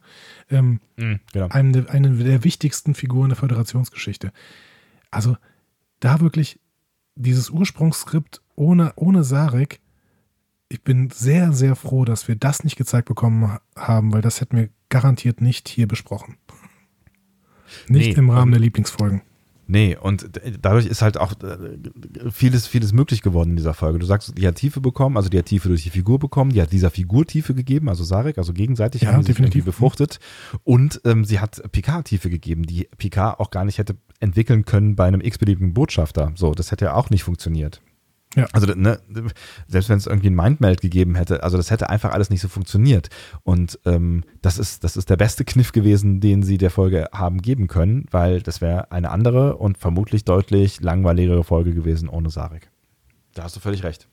Ähm, 0.52 0.81
mhm, 0.98 1.22
genau. 1.31 1.48
eine, 1.48 1.72
der, 1.72 1.90
eine 1.90 2.11
der 2.11 2.44
wichtigsten 2.44 2.94
Figuren 2.94 3.30
der 3.30 3.38
Föderationsgeschichte. 3.38 4.34
Also 5.11 5.38
da 6.02 6.19
wirklich 6.19 6.60
dieses 7.15 7.49
Ursprungsskript 7.49 8.41
ohne, 8.56 8.91
ohne 8.98 9.23
Sarek 9.23 9.80
ich 10.73 10.84
bin 10.84 11.11
sehr, 11.11 11.53
sehr 11.53 11.76
froh, 11.76 12.03
dass 12.03 12.27
wir 12.27 12.35
das 12.35 12.64
nicht 12.64 12.77
gezeigt 12.77 13.07
bekommen 13.07 13.60
haben, 13.77 14.11
weil 14.11 14.23
das 14.23 14.41
hätten 14.41 14.57
wir 14.57 14.69
garantiert 14.94 15.41
nicht 15.41 15.68
hier 15.68 15.88
besprochen. 15.88 16.38
Nicht 17.88 18.10
nee, 18.10 18.14
im 18.14 18.30
Rahmen 18.30 18.52
der 18.52 18.61
Lieblingsfolgen. 18.61 19.24
Nee, 19.65 19.98
und 19.99 20.30
dadurch 20.61 20.86
ist 20.86 21.02
halt 21.02 21.18
auch 21.18 21.32
äh, 21.41 22.30
vieles, 22.32 22.68
vieles 22.68 22.94
möglich 22.94 23.24
geworden 23.24 23.52
in 23.52 23.56
dieser 23.56 23.74
Folge. 23.74 23.98
Du 23.98 24.06
sagst, 24.06 24.38
die 24.38 24.45
hat 24.45 24.56
Tiefe 24.56 24.82
bekommen, 24.82 25.18
also 25.18 25.30
die 25.30 25.40
hat 25.40 25.45
Tiefe 25.45 25.68
durch 25.70 25.82
die 25.82 25.90
Figur 25.90 26.20
bekommen, 26.20 26.52
die 26.52 26.61
hat 26.61 26.72
dieser 26.72 26.91
Figur 26.91 27.26
Tiefe 27.26 27.56
gegeben, 27.56 27.90
also 27.90 28.03
Sarek, 28.03 28.38
also 28.38 28.53
gegenseitig 28.53 29.02
ja, 29.02 29.14
haben 29.14 29.24
sie 29.24 29.32
sich 29.32 29.40
irgendwie 29.40 29.61
befruchtet. 29.61 30.20
Und 30.64 31.02
ähm, 31.06 31.26
sie 31.26 31.40
hat 31.40 31.64
Picard 31.72 32.06
Tiefe 32.06 32.30
gegeben, 32.30 32.64
die 32.64 32.88
Picard 32.98 33.40
auch 33.40 33.49
gar 33.49 33.65
nicht 33.65 33.80
hätte 33.80 33.95
entwickeln 34.20 34.65
können 34.65 34.95
bei 34.95 35.06
einem 35.07 35.22
x-beliebigen 35.22 35.74
Botschafter. 35.74 36.34
So, 36.36 36.53
das 36.53 36.72
hätte 36.72 36.86
ja 36.86 36.94
auch 36.94 37.10
nicht 37.10 37.24
funktioniert. 37.24 37.82
Ja. 38.36 38.48
Also 38.52 38.68
ne, 38.74 39.00
selbst 39.68 39.90
wenn 39.90 39.98
es 39.98 40.08
irgendwie 40.08 40.30
ein 40.30 40.36
Mindmeld 40.36 40.82
gegeben 40.82 41.16
hätte, 41.16 41.44
also 41.44 41.58
das 41.58 41.70
hätte 41.70 41.90
einfach 41.90 42.12
alles 42.12 42.30
nicht 42.30 42.42
so 42.42 42.48
funktioniert. 42.48 43.10
Und 43.44 43.80
ähm, 43.86 44.24
das 44.42 44.58
ist 44.58 44.84
das 44.84 44.98
ist 44.98 45.10
der 45.10 45.18
beste 45.18 45.46
Kniff 45.46 45.72
gewesen, 45.72 46.20
den 46.20 46.44
sie 46.44 46.58
der 46.58 46.72
Folge 46.72 47.08
haben 47.14 47.42
geben 47.42 47.68
können, 47.68 48.06
weil 48.12 48.42
das 48.42 48.62
wäre 48.62 48.92
eine 48.92 49.12
andere 49.12 49.58
und 49.58 49.78
vermutlich 49.78 50.26
deutlich 50.26 50.82
langweiligere 50.82 51.44
Folge 51.44 51.74
gewesen 51.74 52.10
ohne 52.10 52.30
Sarek. 52.30 52.70
Da 53.34 53.44
hast 53.44 53.56
du 53.56 53.60
völlig 53.60 53.84
recht. 53.84 54.08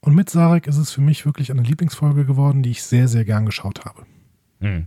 Und 0.00 0.14
mit 0.14 0.30
Sarek 0.30 0.66
ist 0.66 0.78
es 0.78 0.90
für 0.90 1.02
mich 1.02 1.26
wirklich 1.26 1.50
eine 1.50 1.62
Lieblingsfolge 1.62 2.24
geworden, 2.24 2.62
die 2.62 2.70
ich 2.70 2.82
sehr 2.82 3.06
sehr 3.06 3.24
gern 3.24 3.44
geschaut 3.44 3.84
habe. 3.84 4.06
Hm. 4.60 4.86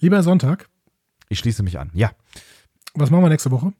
Lieber 0.00 0.22
Sonntag. 0.22 0.68
Ich 1.28 1.38
schließe 1.38 1.62
mich 1.62 1.78
an. 1.78 1.90
Ja. 1.94 2.10
Was 2.94 3.10
machen 3.10 3.22
wir 3.22 3.28
nächste 3.28 3.52
Woche? 3.52 3.72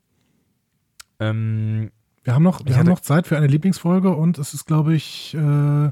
Ähm, 1.21 1.91
wir 2.23 2.35
haben 2.35 2.43
noch, 2.43 2.65
wir 2.65 2.77
haben 2.77 2.87
noch 2.87 2.99
Zeit 2.99 3.27
für 3.27 3.37
eine 3.37 3.47
Lieblingsfolge 3.47 4.09
und 4.09 4.37
es 4.37 4.53
ist, 4.53 4.65
glaube 4.65 4.93
ich, 4.93 5.33
äh, 5.33 5.87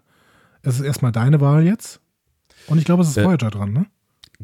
es 0.61 0.75
ist 0.75 0.81
erstmal 0.81 1.11
deine 1.11 1.39
Wahl 1.39 1.65
jetzt. 1.65 2.01
Und 2.67 2.77
ich 2.77 2.85
glaube, 2.85 3.03
es 3.03 3.09
ist 3.09 3.17
äh, 3.17 3.25
Voyager 3.25 3.49
dran, 3.49 3.71
ne? 3.71 3.85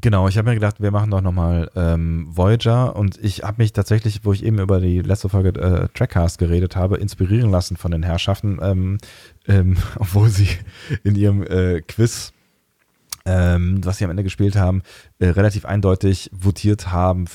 Genau, 0.01 0.27
ich 0.27 0.37
habe 0.37 0.49
mir 0.49 0.55
gedacht, 0.55 0.81
wir 0.81 0.91
machen 0.91 1.09
doch 1.09 1.21
nochmal 1.21 1.71
ähm, 1.75 2.27
Voyager 2.29 2.95
und 2.95 3.17
ich 3.23 3.43
habe 3.43 3.61
mich 3.61 3.71
tatsächlich, 3.71 4.25
wo 4.25 4.33
ich 4.33 4.43
eben 4.43 4.59
über 4.59 4.81
die 4.81 5.01
letzte 5.01 5.29
Folge 5.29 5.49
äh, 5.59 5.87
Trackcast 5.93 6.37
geredet 6.37 6.75
habe, 6.75 6.97
inspirieren 6.97 7.49
lassen 7.49 7.77
von 7.77 7.91
den 7.91 8.03
Herrschaften, 8.03 8.59
ähm, 8.61 8.97
ähm, 9.47 9.77
obwohl 9.99 10.29
sie 10.29 10.49
in 11.03 11.15
ihrem 11.15 11.43
äh, 11.43 11.81
Quiz 11.81 12.33
ähm, 13.25 13.83
was 13.83 13.97
sie 13.97 14.05
am 14.05 14.11
Ende 14.11 14.23
gespielt 14.23 14.55
haben, 14.55 14.83
äh, 15.19 15.27
relativ 15.27 15.65
eindeutig 15.65 16.29
votiert 16.31 16.91
haben 16.91 17.25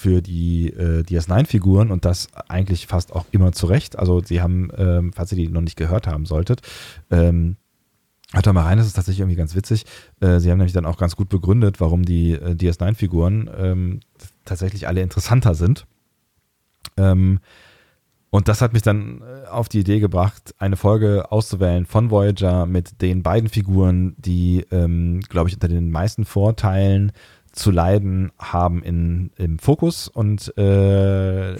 für 0.00 0.22
die 0.22 0.68
äh, 0.70 1.02
DS9-Figuren 1.02 1.90
und 1.90 2.06
das 2.06 2.28
eigentlich 2.48 2.86
fast 2.86 3.12
auch 3.12 3.26
immer 3.32 3.52
zurecht. 3.52 3.98
Also 3.98 4.22
sie 4.24 4.40
haben, 4.40 4.70
ähm, 4.78 5.12
falls 5.12 5.30
ihr 5.32 5.36
die 5.36 5.48
noch 5.48 5.60
nicht 5.60 5.76
gehört 5.76 6.06
haben 6.06 6.24
solltet, 6.24 6.62
ähm, 7.10 7.56
Hört 8.32 8.46
da 8.46 8.52
mal 8.52 8.62
rein, 8.62 8.78
das 8.78 8.86
ist 8.86 8.92
tatsächlich 8.92 9.18
irgendwie 9.18 9.36
ganz 9.36 9.56
witzig. 9.56 9.86
Äh, 10.20 10.38
sie 10.38 10.52
haben 10.52 10.58
nämlich 10.58 10.72
dann 10.72 10.86
auch 10.86 10.98
ganz 10.98 11.16
gut 11.16 11.28
begründet, 11.28 11.80
warum 11.80 12.04
die 12.04 12.34
äh, 12.34 12.54
DS9-Figuren 12.54 13.50
ähm, 13.58 14.00
tatsächlich 14.44 14.86
alle 14.86 15.02
interessanter 15.02 15.56
sind. 15.56 15.84
Ähm, 16.96 17.40
und 18.30 18.46
das 18.46 18.62
hat 18.62 18.72
mich 18.72 18.82
dann 18.82 19.22
äh, 19.22 19.48
auf 19.48 19.68
die 19.68 19.80
Idee 19.80 19.98
gebracht, 19.98 20.54
eine 20.58 20.76
Folge 20.76 21.32
auszuwählen 21.32 21.86
von 21.86 22.12
Voyager 22.12 22.66
mit 22.66 23.02
den 23.02 23.24
beiden 23.24 23.48
Figuren, 23.48 24.14
die, 24.16 24.64
ähm, 24.70 25.18
glaube 25.28 25.48
ich, 25.48 25.56
unter 25.56 25.66
den 25.66 25.90
meisten 25.90 26.24
Vorteilen 26.24 27.10
zu 27.52 27.70
leiden 27.70 28.30
haben 28.38 28.82
in, 28.82 29.30
im 29.36 29.58
Fokus 29.58 30.08
und 30.08 30.56
äh, 30.56 31.56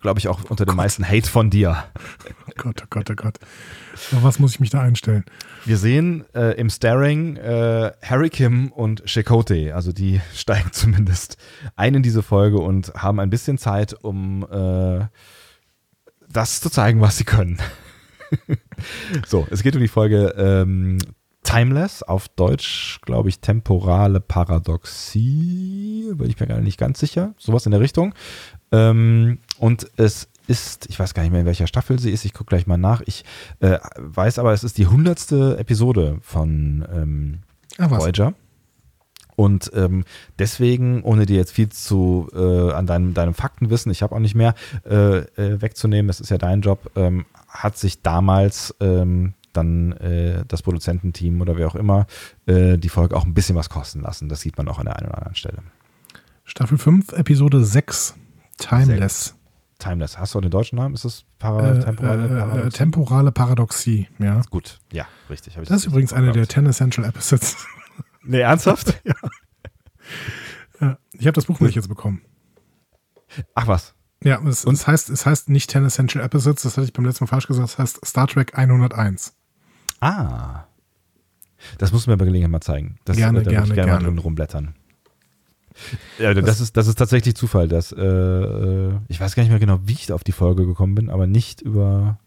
glaube 0.00 0.18
ich 0.18 0.28
auch 0.28 0.44
unter 0.48 0.64
dem 0.64 0.76
meisten 0.76 1.06
Hate 1.06 1.28
von 1.28 1.50
dir. 1.50 1.84
Oh 2.46 2.52
Gott, 2.56 2.82
oh 2.82 2.86
Gott, 2.88 3.10
oh 3.10 3.14
Gott. 3.14 3.38
Auf 4.14 4.22
was 4.22 4.38
muss 4.38 4.52
ich 4.52 4.60
mich 4.60 4.70
da 4.70 4.80
einstellen? 4.80 5.24
Wir 5.64 5.76
sehen 5.76 6.24
äh, 6.34 6.58
im 6.58 6.70
Staring 6.70 7.36
äh, 7.36 7.92
Harry 8.02 8.30
Kim 8.30 8.70
und 8.70 9.02
Shekote, 9.06 9.74
also 9.74 9.92
die 9.92 10.20
steigen 10.34 10.72
zumindest 10.72 11.36
ein 11.74 11.94
in 11.94 12.02
diese 12.02 12.22
Folge 12.22 12.58
und 12.58 12.94
haben 12.94 13.18
ein 13.18 13.30
bisschen 13.30 13.58
Zeit, 13.58 13.92
um 13.92 14.46
äh, 14.50 15.06
das 16.28 16.60
zu 16.60 16.70
zeigen, 16.70 17.00
was 17.00 17.16
sie 17.16 17.24
können. 17.24 17.58
so, 19.26 19.46
es 19.50 19.62
geht 19.62 19.74
um 19.74 19.82
die 19.82 19.88
Folge 19.88 20.34
ähm, 20.36 20.98
Timeless, 21.44 22.02
auf 22.02 22.28
Deutsch, 22.28 23.00
glaube 23.02 23.28
ich, 23.28 23.38
temporale 23.38 24.20
Paradoxie, 24.20 26.10
bin 26.14 26.28
ich 26.28 26.40
mir 26.40 26.46
gar 26.46 26.60
nicht 26.60 26.78
ganz 26.78 26.98
sicher, 26.98 27.34
sowas 27.38 27.66
in 27.66 27.72
der 27.72 27.80
Richtung. 27.80 28.14
Ähm, 28.72 29.38
und 29.58 29.88
es 29.96 30.28
ist, 30.46 30.86
ich 30.90 30.98
weiß 30.98 31.14
gar 31.14 31.22
nicht 31.22 31.32
mehr, 31.32 31.42
in 31.42 31.46
welcher 31.46 31.66
Staffel 31.66 31.98
sie 31.98 32.10
ist, 32.10 32.24
ich 32.24 32.34
gucke 32.34 32.48
gleich 32.48 32.66
mal 32.66 32.76
nach. 32.76 33.02
Ich 33.06 33.24
äh, 33.60 33.78
weiß 33.96 34.38
aber, 34.38 34.52
es 34.52 34.64
ist 34.64 34.78
die 34.78 34.86
hundertste 34.86 35.56
Episode 35.58 36.18
von 36.22 36.84
ähm, 36.92 37.38
Ach, 37.78 37.90
Voyager. 37.90 38.34
Und 39.36 39.70
ähm, 39.74 40.04
deswegen, 40.38 41.02
ohne 41.02 41.26
dir 41.26 41.36
jetzt 41.36 41.52
viel 41.52 41.68
zu 41.68 42.28
äh, 42.34 42.72
an 42.72 42.86
deinem, 42.86 43.14
deinem 43.14 43.34
Faktenwissen, 43.34 43.90
ich 43.90 44.02
habe 44.02 44.14
auch 44.14 44.20
nicht 44.20 44.34
mehr, 44.34 44.54
äh, 44.88 45.18
äh, 45.18 45.60
wegzunehmen, 45.60 46.06
das 46.06 46.20
ist 46.20 46.30
ja 46.30 46.38
dein 46.38 46.60
Job, 46.60 46.90
ähm, 46.94 47.26
hat 47.48 47.76
sich 47.76 48.02
damals 48.02 48.74
ähm, 48.80 49.34
dann 49.56 49.92
äh, 49.92 50.44
das 50.46 50.62
Produzententeam 50.62 51.40
oder 51.40 51.56
wer 51.56 51.66
auch 51.66 51.74
immer 51.74 52.06
äh, 52.46 52.76
die 52.78 52.88
Folge 52.88 53.16
auch 53.16 53.24
ein 53.24 53.34
bisschen 53.34 53.56
was 53.56 53.70
kosten 53.70 54.00
lassen. 54.00 54.28
Das 54.28 54.40
sieht 54.40 54.56
man 54.56 54.68
auch 54.68 54.78
an 54.78 54.86
der 54.86 54.96
einen 54.96 55.08
oder 55.08 55.18
anderen 55.18 55.36
Stelle. 55.36 55.58
Staffel 56.44 56.78
5, 56.78 57.12
Episode 57.12 57.64
6, 57.64 58.16
Timeless. 58.58 59.24
6. 59.26 59.34
Timeless. 59.78 60.18
Hast 60.18 60.34
du 60.34 60.40
den 60.40 60.50
deutschen 60.50 60.76
Namen? 60.76 60.94
Ist 60.94 61.04
das 61.04 61.24
para 61.38 61.76
äh, 61.76 61.80
temporale, 61.80 62.24
äh, 62.24 62.28
Paradoxie? 62.28 62.76
temporale 62.76 63.32
Paradoxie? 63.32 64.08
Ja. 64.18 64.42
Gut, 64.50 64.78
ja, 64.92 65.06
richtig. 65.28 65.54
das, 65.54 65.68
das 65.68 65.78
ist 65.78 65.86
übrigens 65.86 66.12
eine 66.12 66.32
der 66.32 66.48
10 66.48 66.66
Essential 66.66 67.06
Episodes. 67.06 67.56
Nee, 68.26 68.40
ernsthaft? 68.40 68.98
ja. 69.04 69.14
ja. 70.80 70.98
Ich 71.12 71.26
habe 71.26 71.34
das 71.34 71.44
Buch 71.44 71.60
nicht 71.60 71.74
jetzt 71.74 71.88
bekommen. 71.88 72.22
Ach 73.54 73.66
was. 73.66 73.94
Ja, 74.22 74.42
es, 74.46 74.64
es, 74.64 74.86
heißt, 74.86 75.10
es 75.10 75.26
heißt 75.26 75.50
nicht 75.50 75.70
10 75.70 75.84
Essential 75.84 76.24
Episodes, 76.24 76.62
das 76.62 76.78
hatte 76.78 76.86
ich 76.86 76.94
beim 76.94 77.04
letzten 77.04 77.24
Mal 77.24 77.28
falsch 77.28 77.46
gesagt, 77.46 77.68
es 77.68 77.78
heißt 77.78 78.06
Star 78.06 78.26
Trek 78.26 78.56
101. 78.56 79.36
Ah. 80.04 80.66
Das 81.78 81.90
musst 81.92 82.06
du 82.06 82.10
mir 82.10 82.18
bei 82.18 82.26
Gelegenheit 82.26 82.50
mal 82.50 82.60
zeigen. 82.60 82.96
Das, 83.06 83.16
gerne, 83.16 83.42
da 83.42 83.50
gerne, 83.50 83.68
ich 83.68 83.74
gerne. 83.74 83.92
Mal 83.92 84.02
drin 84.02 84.18
rumblättern. 84.18 84.74
Ja, 86.18 86.34
das, 86.34 86.44
das, 86.44 86.60
ist, 86.60 86.76
das 86.76 86.86
ist 86.88 86.96
tatsächlich 86.96 87.34
Zufall, 87.34 87.68
dass 87.68 87.90
äh, 87.90 88.04
äh, 88.04 88.92
ich 89.08 89.18
weiß 89.18 89.34
gar 89.34 89.42
nicht 89.42 89.50
mehr 89.50 89.58
genau, 89.58 89.80
wie 89.84 89.94
ich 89.94 90.12
auf 90.12 90.22
die 90.22 90.32
Folge 90.32 90.66
gekommen 90.66 90.94
bin, 90.94 91.08
aber 91.08 91.26
nicht 91.26 91.62
über. 91.62 92.18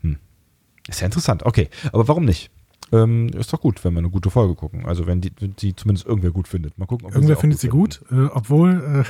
Hm. 0.00 0.16
Ist 0.88 1.00
ja 1.00 1.04
interessant. 1.04 1.44
Okay, 1.44 1.68
aber 1.92 2.08
warum 2.08 2.24
nicht? 2.24 2.50
Ähm, 2.90 3.28
ist 3.28 3.52
doch 3.52 3.60
gut, 3.60 3.84
wenn 3.84 3.92
wir 3.92 3.98
eine 3.98 4.10
gute 4.10 4.30
Folge 4.30 4.54
gucken. 4.54 4.86
Also 4.86 5.06
wenn 5.06 5.20
die, 5.20 5.30
die 5.30 5.76
zumindest 5.76 6.06
irgendwer 6.06 6.30
gut 6.30 6.48
findet. 6.48 6.78
Mal 6.78 6.86
gucken. 6.86 7.06
Ob 7.06 7.14
irgendwer 7.14 7.36
sie 7.36 7.40
findet 7.40 7.60
sie 7.60 7.68
gut, 7.68 8.00
äh, 8.10 8.24
obwohl 8.32 9.04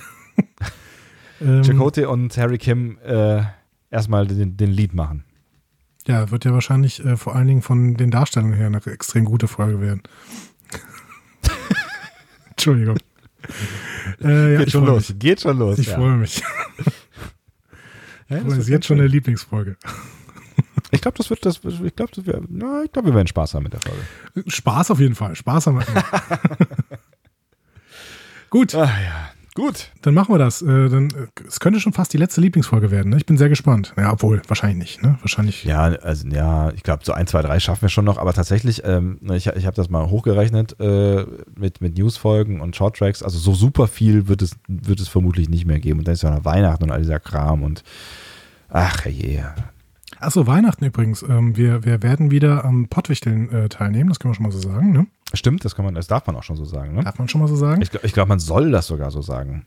äh, 1.40 1.44
ähm, 1.44 1.62
Chakotay 1.62 2.06
und 2.06 2.36
Harry 2.36 2.58
Kim 2.58 2.98
äh, 3.04 3.42
erstmal 3.90 4.26
den, 4.26 4.56
den 4.56 4.70
Lead 4.72 4.94
machen. 4.94 5.24
Ja, 6.06 6.30
wird 6.30 6.44
ja 6.44 6.52
wahrscheinlich 6.52 7.04
äh, 7.04 7.16
vor 7.16 7.36
allen 7.36 7.46
Dingen 7.46 7.62
von 7.62 7.94
den 7.94 8.10
Darstellungen 8.10 8.54
her 8.54 8.66
eine 8.66 8.84
extrem 8.86 9.24
gute 9.24 9.46
Folge 9.48 9.80
werden. 9.80 10.02
Entschuldigung. 12.50 12.98
Äh, 14.20 14.54
ja, 14.54 14.58
Geht 14.60 14.70
schon 14.70 14.86
los. 14.86 15.14
Geht 15.18 15.40
schon 15.40 15.58
los. 15.58 15.78
Ich 15.78 15.86
ja. 15.86 15.96
freue 15.96 16.16
mich. 16.16 16.42
ja, 18.28 18.40
das 18.40 18.58
ist 18.58 18.68
jetzt 18.68 18.86
schon 18.86 18.98
eine 18.98 19.08
Lieblingsfolge. 19.08 19.76
Ich 20.90 21.00
glaube, 21.00 21.16
das 21.18 21.30
wird, 21.30 21.44
das, 21.44 21.60
ich 21.64 21.96
glaube, 21.96 22.26
wär, 22.26 22.40
na, 22.48 22.82
ich 22.84 22.92
glaube, 22.92 23.08
wir 23.08 23.14
werden 23.14 23.26
Spaß 23.26 23.54
haben 23.54 23.64
mit 23.64 23.72
der 23.72 23.80
Folge. 23.80 24.50
Spaß 24.50 24.90
auf 24.92 25.00
jeden 25.00 25.14
Fall. 25.14 25.34
Spaß 25.34 25.66
haben 25.66 25.78
wir. 25.78 25.86
Gut. 28.50 28.74
Ach 28.74 29.00
ja. 29.00 29.31
Gut. 29.54 29.90
Dann 30.00 30.14
machen 30.14 30.34
wir 30.34 30.38
das. 30.38 30.62
Äh, 30.62 30.88
dann, 30.88 31.10
äh, 31.10 31.26
es 31.46 31.60
könnte 31.60 31.78
schon 31.78 31.92
fast 31.92 32.12
die 32.14 32.16
letzte 32.16 32.40
Lieblingsfolge 32.40 32.90
werden. 32.90 33.10
Ne? 33.10 33.18
Ich 33.18 33.26
bin 33.26 33.36
sehr 33.36 33.50
gespannt. 33.50 33.92
Ja, 33.98 34.12
obwohl, 34.12 34.40
wahrscheinlich 34.48 34.78
nicht. 34.78 35.02
Ne? 35.02 35.18
Wahrscheinlich. 35.20 35.64
Ja, 35.64 35.82
also 35.82 36.26
ja, 36.28 36.70
ich 36.70 36.82
glaube, 36.82 37.04
so 37.04 37.12
ein, 37.12 37.26
zwei, 37.26 37.42
drei 37.42 37.60
schaffen 37.60 37.82
wir 37.82 37.88
schon 37.90 38.06
noch. 38.06 38.16
Aber 38.16 38.32
tatsächlich, 38.32 38.82
ähm, 38.84 39.18
ne, 39.20 39.36
ich, 39.36 39.46
ich 39.48 39.66
habe 39.66 39.76
das 39.76 39.90
mal 39.90 40.08
hochgerechnet 40.08 40.80
äh, 40.80 41.26
mit, 41.54 41.82
mit 41.82 41.98
Newsfolgen 41.98 42.60
und 42.62 42.76
Shorttracks. 42.76 43.22
Also 43.22 43.38
so 43.38 43.52
super 43.52 43.88
viel 43.88 44.26
wird 44.26 44.40
es, 44.40 44.56
wird 44.68 45.00
es 45.00 45.08
vermutlich 45.08 45.50
nicht 45.50 45.66
mehr 45.66 45.80
geben. 45.80 45.98
Und 45.98 46.08
dann 46.08 46.14
ist 46.14 46.22
ja 46.22 46.30
noch 46.30 46.46
Weihnachten 46.46 46.84
und 46.84 46.90
all 46.90 47.02
dieser 47.02 47.20
Kram 47.20 47.62
und 47.62 47.82
ach 48.70 49.04
je. 49.04 49.42
Achso, 50.22 50.46
Weihnachten 50.46 50.84
übrigens. 50.84 51.22
Ähm, 51.22 51.56
wir, 51.56 51.84
wir 51.84 52.02
werden 52.02 52.30
wieder 52.30 52.64
am 52.64 52.88
Pottwichteln 52.88 53.50
äh, 53.50 53.68
teilnehmen, 53.68 54.08
das 54.08 54.20
können 54.20 54.32
wir 54.32 54.36
schon 54.36 54.44
mal 54.44 54.52
so 54.52 54.60
sagen, 54.60 54.92
ne? 54.92 55.06
Stimmt, 55.34 55.64
das 55.64 55.74
kann 55.74 55.84
man, 55.84 55.94
das 55.94 56.06
darf 56.06 56.26
man 56.26 56.36
auch 56.36 56.42
schon 56.42 56.56
so 56.56 56.64
sagen, 56.64 56.94
ne? 56.94 57.02
Darf 57.02 57.18
man 57.18 57.28
schon 57.28 57.40
mal 57.40 57.48
so 57.48 57.56
sagen? 57.56 57.82
Ich, 57.82 57.90
ich 58.02 58.12
glaube, 58.12 58.28
man 58.28 58.38
soll 58.38 58.70
das 58.70 58.86
sogar 58.86 59.10
so 59.10 59.22
sagen. 59.22 59.66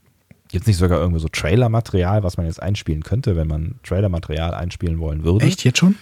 Jetzt 0.52 0.68
nicht 0.68 0.78
sogar 0.78 1.00
irgendwie 1.00 1.20
so 1.20 1.28
Trailer-Material, 1.28 2.24
was 2.24 2.38
man 2.38 2.46
jetzt 2.46 2.62
einspielen 2.62 3.04
könnte, 3.04 3.36
wenn 3.36 3.48
man 3.48 3.76
Trailer-Material 3.84 4.54
einspielen 4.54 5.00
wollen 5.00 5.24
würde. 5.24 5.46
Echt, 5.46 5.64
jetzt 5.64 5.80
schon? 5.80 5.96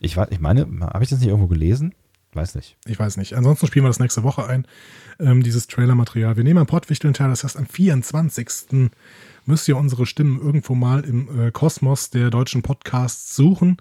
Ich, 0.00 0.16
ich 0.16 0.40
meine, 0.40 0.66
habe 0.80 1.04
ich 1.04 1.10
das 1.10 1.18
nicht 1.18 1.28
irgendwo 1.28 1.48
gelesen? 1.48 1.94
Weiß 2.32 2.54
nicht. 2.54 2.76
Ich 2.86 2.98
weiß 2.98 3.16
nicht. 3.16 3.34
Ansonsten 3.34 3.66
spielen 3.66 3.84
wir 3.84 3.88
das 3.88 3.98
nächste 3.98 4.22
Woche 4.22 4.46
ein, 4.46 4.64
ähm, 5.18 5.42
dieses 5.42 5.66
Trailer-Material. 5.66 6.36
Wir 6.36 6.44
nehmen 6.44 6.60
am 6.60 6.66
Pottwichteln 6.66 7.12
teil, 7.12 7.28
das 7.28 7.42
heißt 7.42 7.56
am 7.56 7.66
24 7.66 9.00
müsst 9.50 9.68
ihr 9.68 9.76
unsere 9.76 10.06
Stimmen 10.06 10.40
irgendwo 10.40 10.74
mal 10.74 11.04
im 11.04 11.28
äh, 11.38 11.50
Kosmos 11.50 12.10
der 12.10 12.30
deutschen 12.30 12.62
Podcasts 12.62 13.36
suchen. 13.36 13.76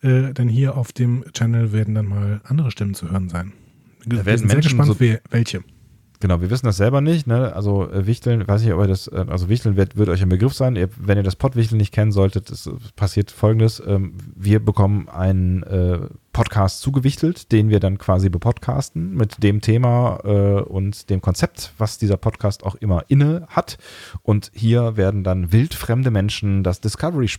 Äh, 0.00 0.32
denn 0.32 0.48
hier 0.48 0.76
auf 0.76 0.92
dem 0.92 1.24
Channel 1.32 1.72
werden 1.72 1.94
dann 1.94 2.06
mal 2.06 2.40
andere 2.44 2.70
Stimmen 2.70 2.94
zu 2.94 3.10
hören 3.10 3.28
sein. 3.28 3.52
Wir 4.06 4.24
werden 4.24 4.38
sehr 4.38 4.56
Menschen 4.56 4.62
gespannt, 4.62 4.88
so, 4.88 5.00
wer, 5.00 5.20
welche. 5.30 5.62
Genau, 6.20 6.40
wir 6.40 6.50
wissen 6.50 6.66
das 6.66 6.76
selber 6.76 7.00
nicht. 7.00 7.28
Ne? 7.28 7.54
Also 7.54 7.88
äh, 7.90 8.06
Wichteln, 8.06 8.46
weiß 8.46 8.62
nicht, 8.62 8.72
ob 8.72 8.80
ihr 8.80 8.88
das, 8.88 9.06
äh, 9.06 9.24
also 9.28 9.48
Wichteln 9.48 9.76
wird, 9.76 9.96
wird 9.96 10.08
euch 10.08 10.20
ein 10.20 10.28
Begriff 10.28 10.52
sein. 10.52 10.74
Ihr, 10.74 10.88
wenn 10.98 11.16
ihr 11.16 11.22
das 11.22 11.36
Pottwichteln 11.36 11.78
nicht 11.78 11.94
kennen 11.94 12.10
solltet, 12.10 12.50
es 12.50 12.68
passiert 12.96 13.30
folgendes. 13.30 13.80
Ähm, 13.86 14.14
wir 14.34 14.58
bekommen 14.58 15.08
einen 15.08 15.62
äh, 15.62 16.00
Podcast 16.32 16.80
zugewichtelt, 16.80 17.52
den 17.52 17.68
wir 17.68 17.78
dann 17.78 17.98
quasi 17.98 18.30
bepodcasten 18.30 19.14
mit 19.14 19.42
dem 19.42 19.60
Thema 19.60 20.18
äh, 20.24 20.60
und 20.62 21.08
dem 21.08 21.20
Konzept, 21.20 21.72
was 21.78 21.98
dieser 21.98 22.16
Podcast 22.16 22.64
auch 22.64 22.74
immer 22.74 23.04
inne 23.06 23.46
hat. 23.48 23.78
Und 24.22 24.50
hier 24.54 24.96
werden 24.96 25.22
dann 25.22 25.52
wildfremde 25.52 26.10
Menschen 26.10 26.64
das 26.64 26.80
Discovery 26.80 27.30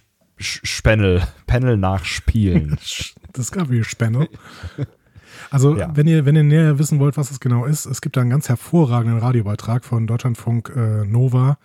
Panel, 0.84 1.22
Panel 1.47 1.76
nachspielen. 1.76 2.77
Discovery 3.35 3.84
Panel. 3.97 4.30
Also, 5.52 5.78
ja. 5.78 5.91
wenn 5.95 6.07
ihr, 6.07 6.26
wenn 6.26 6.36
ihr 6.36 6.44
näher 6.44 6.80
wissen 6.80 6.99
wollt, 6.99 7.18
was 7.18 7.30
das 7.30 7.40
genau 7.40 7.66
ist, 7.66 7.86
es 7.86 8.02
gibt 8.02 8.18
da 8.18 8.22
einen 8.22 8.30
ganz 8.30 8.49
hervorragenden 8.49 9.20
Radiobeitrag 9.20 9.86
von 9.86 10.07
Deutschlandfunk 10.07 10.72
äh, 10.76 11.06
Nova 11.06 11.57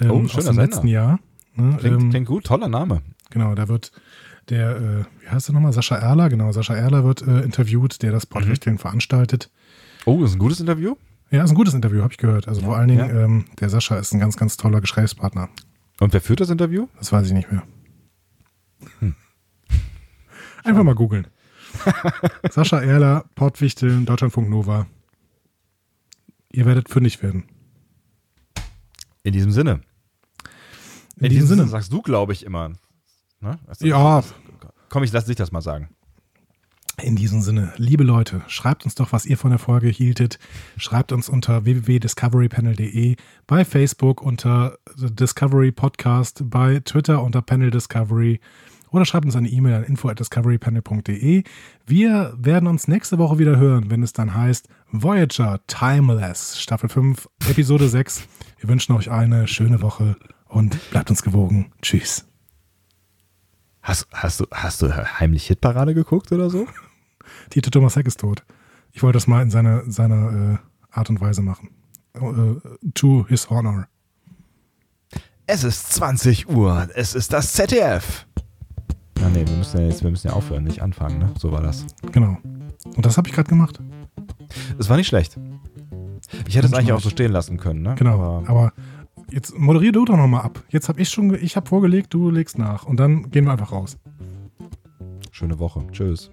ähm, 0.00 0.10
oh, 0.10 0.24
aus 0.24 0.44
dem 0.44 0.56
letzten 0.56 0.86
Jahr. 0.86 1.18
Ne? 1.54 1.76
Klingt, 1.78 2.02
ähm, 2.02 2.10
klingt, 2.10 2.26
gut, 2.26 2.44
toller 2.44 2.68
Name. 2.68 3.02
Genau, 3.30 3.54
da 3.54 3.68
wird 3.68 3.92
der, 4.48 4.76
äh, 4.76 5.04
wie 5.22 5.28
heißt 5.28 5.48
der 5.48 5.54
nochmal? 5.54 5.72
Sascha 5.72 5.96
Erler, 5.96 6.28
genau, 6.28 6.52
Sascha 6.52 6.74
Erler 6.74 7.04
wird 7.04 7.22
äh, 7.22 7.40
interviewt, 7.40 8.02
der 8.02 8.12
das 8.12 8.26
Podcasting 8.26 8.74
mhm. 8.74 8.78
veranstaltet. 8.78 9.50
Oh, 10.04 10.24
ist 10.24 10.34
ein 10.34 10.38
gutes 10.38 10.60
Interview? 10.60 10.96
Ja, 11.30 11.44
ist 11.44 11.50
ein 11.50 11.56
gutes 11.56 11.74
Interview, 11.74 12.02
habe 12.02 12.12
ich 12.12 12.18
gehört. 12.18 12.48
Also 12.48 12.60
ja, 12.60 12.66
vor 12.66 12.76
allen 12.76 12.88
Dingen, 12.88 13.08
ja. 13.08 13.24
ähm, 13.24 13.44
der 13.60 13.70
Sascha 13.70 13.96
ist 13.96 14.12
ein 14.12 14.20
ganz, 14.20 14.36
ganz 14.36 14.56
toller 14.56 14.80
Gesprächspartner. 14.80 15.48
Und 16.00 16.12
wer 16.12 16.20
führt 16.20 16.40
das 16.40 16.50
Interview? 16.50 16.88
Das 16.98 17.12
weiß 17.12 17.26
ich 17.26 17.32
nicht 17.32 17.50
mehr. 17.50 17.62
Hm. 18.98 19.14
Einfach 20.64 20.82
mal 20.82 20.94
googeln. 20.94 21.26
Sascha 22.50 22.80
Erler, 22.80 23.24
Portwichteln, 23.34 24.06
Deutschlandfunk 24.06 24.48
Nova. 24.48 24.86
Ihr 26.52 26.66
werdet 26.66 26.88
fündig 26.88 27.22
werden. 27.22 27.44
In 29.22 29.32
diesem 29.32 29.52
Sinne. 29.52 29.82
In, 31.16 31.24
In 31.24 31.30
diesem, 31.30 31.46
Sinne. 31.46 31.62
Sinne 31.62 31.70
sagst 31.70 31.92
du, 31.92 32.02
glaube 32.02 32.32
ich, 32.32 32.44
immer. 32.44 32.72
Ne? 33.40 33.58
ja. 33.80 34.22
Komm, 34.88 35.02
ich 35.04 35.12
lasse 35.12 35.28
dich 35.28 35.36
das 35.36 35.52
mal 35.52 35.62
sagen. 35.62 35.88
In 37.00 37.16
diesem 37.16 37.40
Sinne, 37.40 37.72
liebe 37.78 38.04
Leute, 38.04 38.42
schreibt 38.48 38.84
uns 38.84 38.94
doch, 38.94 39.12
was 39.12 39.24
ihr 39.24 39.38
von 39.38 39.50
der 39.50 39.58
Folge 39.58 39.88
hieltet. 39.88 40.38
Schreibt 40.76 41.10
uns 41.10 41.28
unter 41.28 41.64
www.discoverypanel.de, 41.64 43.16
bei 43.46 43.64
Facebook 43.64 44.20
unter 44.20 44.76
Discovery 44.96 45.72
Podcast, 45.72 46.42
bei 46.50 46.80
Twitter 46.80 47.22
unter 47.22 47.40
Panel 47.40 47.70
Discovery 47.70 48.40
oder 48.92 49.04
schreibt 49.04 49.24
uns 49.24 49.34
eine 49.34 49.48
E-Mail 49.48 49.74
an 49.74 49.84
info@discoverypanel.de. 49.84 51.42
Wir 51.86 52.34
werden 52.38 52.68
uns 52.68 52.86
nächste 52.86 53.18
Woche 53.18 53.38
wieder 53.38 53.56
hören, 53.56 53.90
wenn 53.90 54.02
es 54.02 54.12
dann 54.12 54.34
heißt 54.34 54.68
Voyager 54.92 55.60
Timeless, 55.66 56.60
Staffel 56.60 56.88
5, 56.88 57.28
Episode 57.48 57.88
6. 57.90 58.28
Wir 58.60 58.68
wünschen 58.68 58.94
euch 58.94 59.10
eine 59.10 59.48
schöne 59.48 59.82
Woche 59.82 60.16
und 60.46 60.78
bleibt 60.90 61.10
uns 61.10 61.22
gewogen. 61.22 61.72
Tschüss. 61.80 62.26
Hast, 63.80 64.06
hast, 64.12 64.40
du, 64.40 64.46
hast 64.52 64.82
du 64.82 65.18
heimlich 65.18 65.46
Hitparade 65.46 65.94
geguckt 65.94 66.30
oder 66.30 66.50
so? 66.50 66.68
Dieter 67.52 67.70
Thomas 67.70 67.96
Heck 67.96 68.06
ist 68.06 68.20
tot. 68.20 68.44
Ich 68.92 69.02
wollte 69.02 69.16
das 69.16 69.26
mal 69.26 69.42
in 69.42 69.50
seiner, 69.50 69.90
seiner 69.90 70.60
äh, 70.60 70.96
Art 70.96 71.10
und 71.10 71.20
Weise 71.20 71.42
machen. 71.42 71.70
Uh, 72.20 72.60
to 72.94 73.26
his 73.28 73.48
honor. 73.48 73.88
Es 75.46 75.64
ist 75.64 75.94
20 75.94 76.48
Uhr. 76.48 76.88
Es 76.94 77.14
ist 77.14 77.32
das 77.32 77.54
ZDF. 77.54 78.26
Na 79.22 79.28
nee, 79.28 79.46
wir 79.46 79.56
müssen 79.56 79.78
ja 79.80 79.86
jetzt 79.86 80.02
wir 80.02 80.10
müssen 80.10 80.26
ja 80.26 80.32
aufhören, 80.32 80.64
nicht 80.64 80.82
anfangen, 80.82 81.18
ne? 81.20 81.30
So 81.38 81.52
war 81.52 81.62
das. 81.62 81.86
Genau. 82.10 82.38
Und 82.96 83.06
das 83.06 83.16
habe 83.16 83.28
ich 83.28 83.34
gerade 83.34 83.48
gemacht. 83.48 83.80
Es 84.78 84.90
war 84.90 84.96
nicht 84.96 85.06
schlecht. 85.06 85.38
Ich 86.48 86.56
hätte 86.56 86.66
es 86.66 86.74
eigentlich 86.74 86.92
auch 86.92 87.00
so 87.00 87.08
stehen 87.08 87.30
lassen 87.30 87.56
können, 87.56 87.82
ne? 87.82 87.94
Genau. 87.96 88.14
Aber, 88.14 88.48
aber 88.48 88.72
jetzt 89.30 89.56
moderier 89.56 89.92
du 89.92 90.04
doch 90.04 90.16
nochmal 90.16 90.42
ab. 90.42 90.64
Jetzt 90.70 90.88
habe 90.88 91.00
ich 91.00 91.08
schon, 91.08 91.32
ich 91.34 91.54
habe 91.54 91.68
vorgelegt, 91.68 92.12
du 92.12 92.30
legst 92.30 92.58
nach. 92.58 92.84
Und 92.84 92.98
dann 92.98 93.30
gehen 93.30 93.44
wir 93.44 93.52
einfach 93.52 93.70
raus. 93.70 93.96
Schöne 95.30 95.60
Woche. 95.60 95.86
Tschüss. 95.92 96.30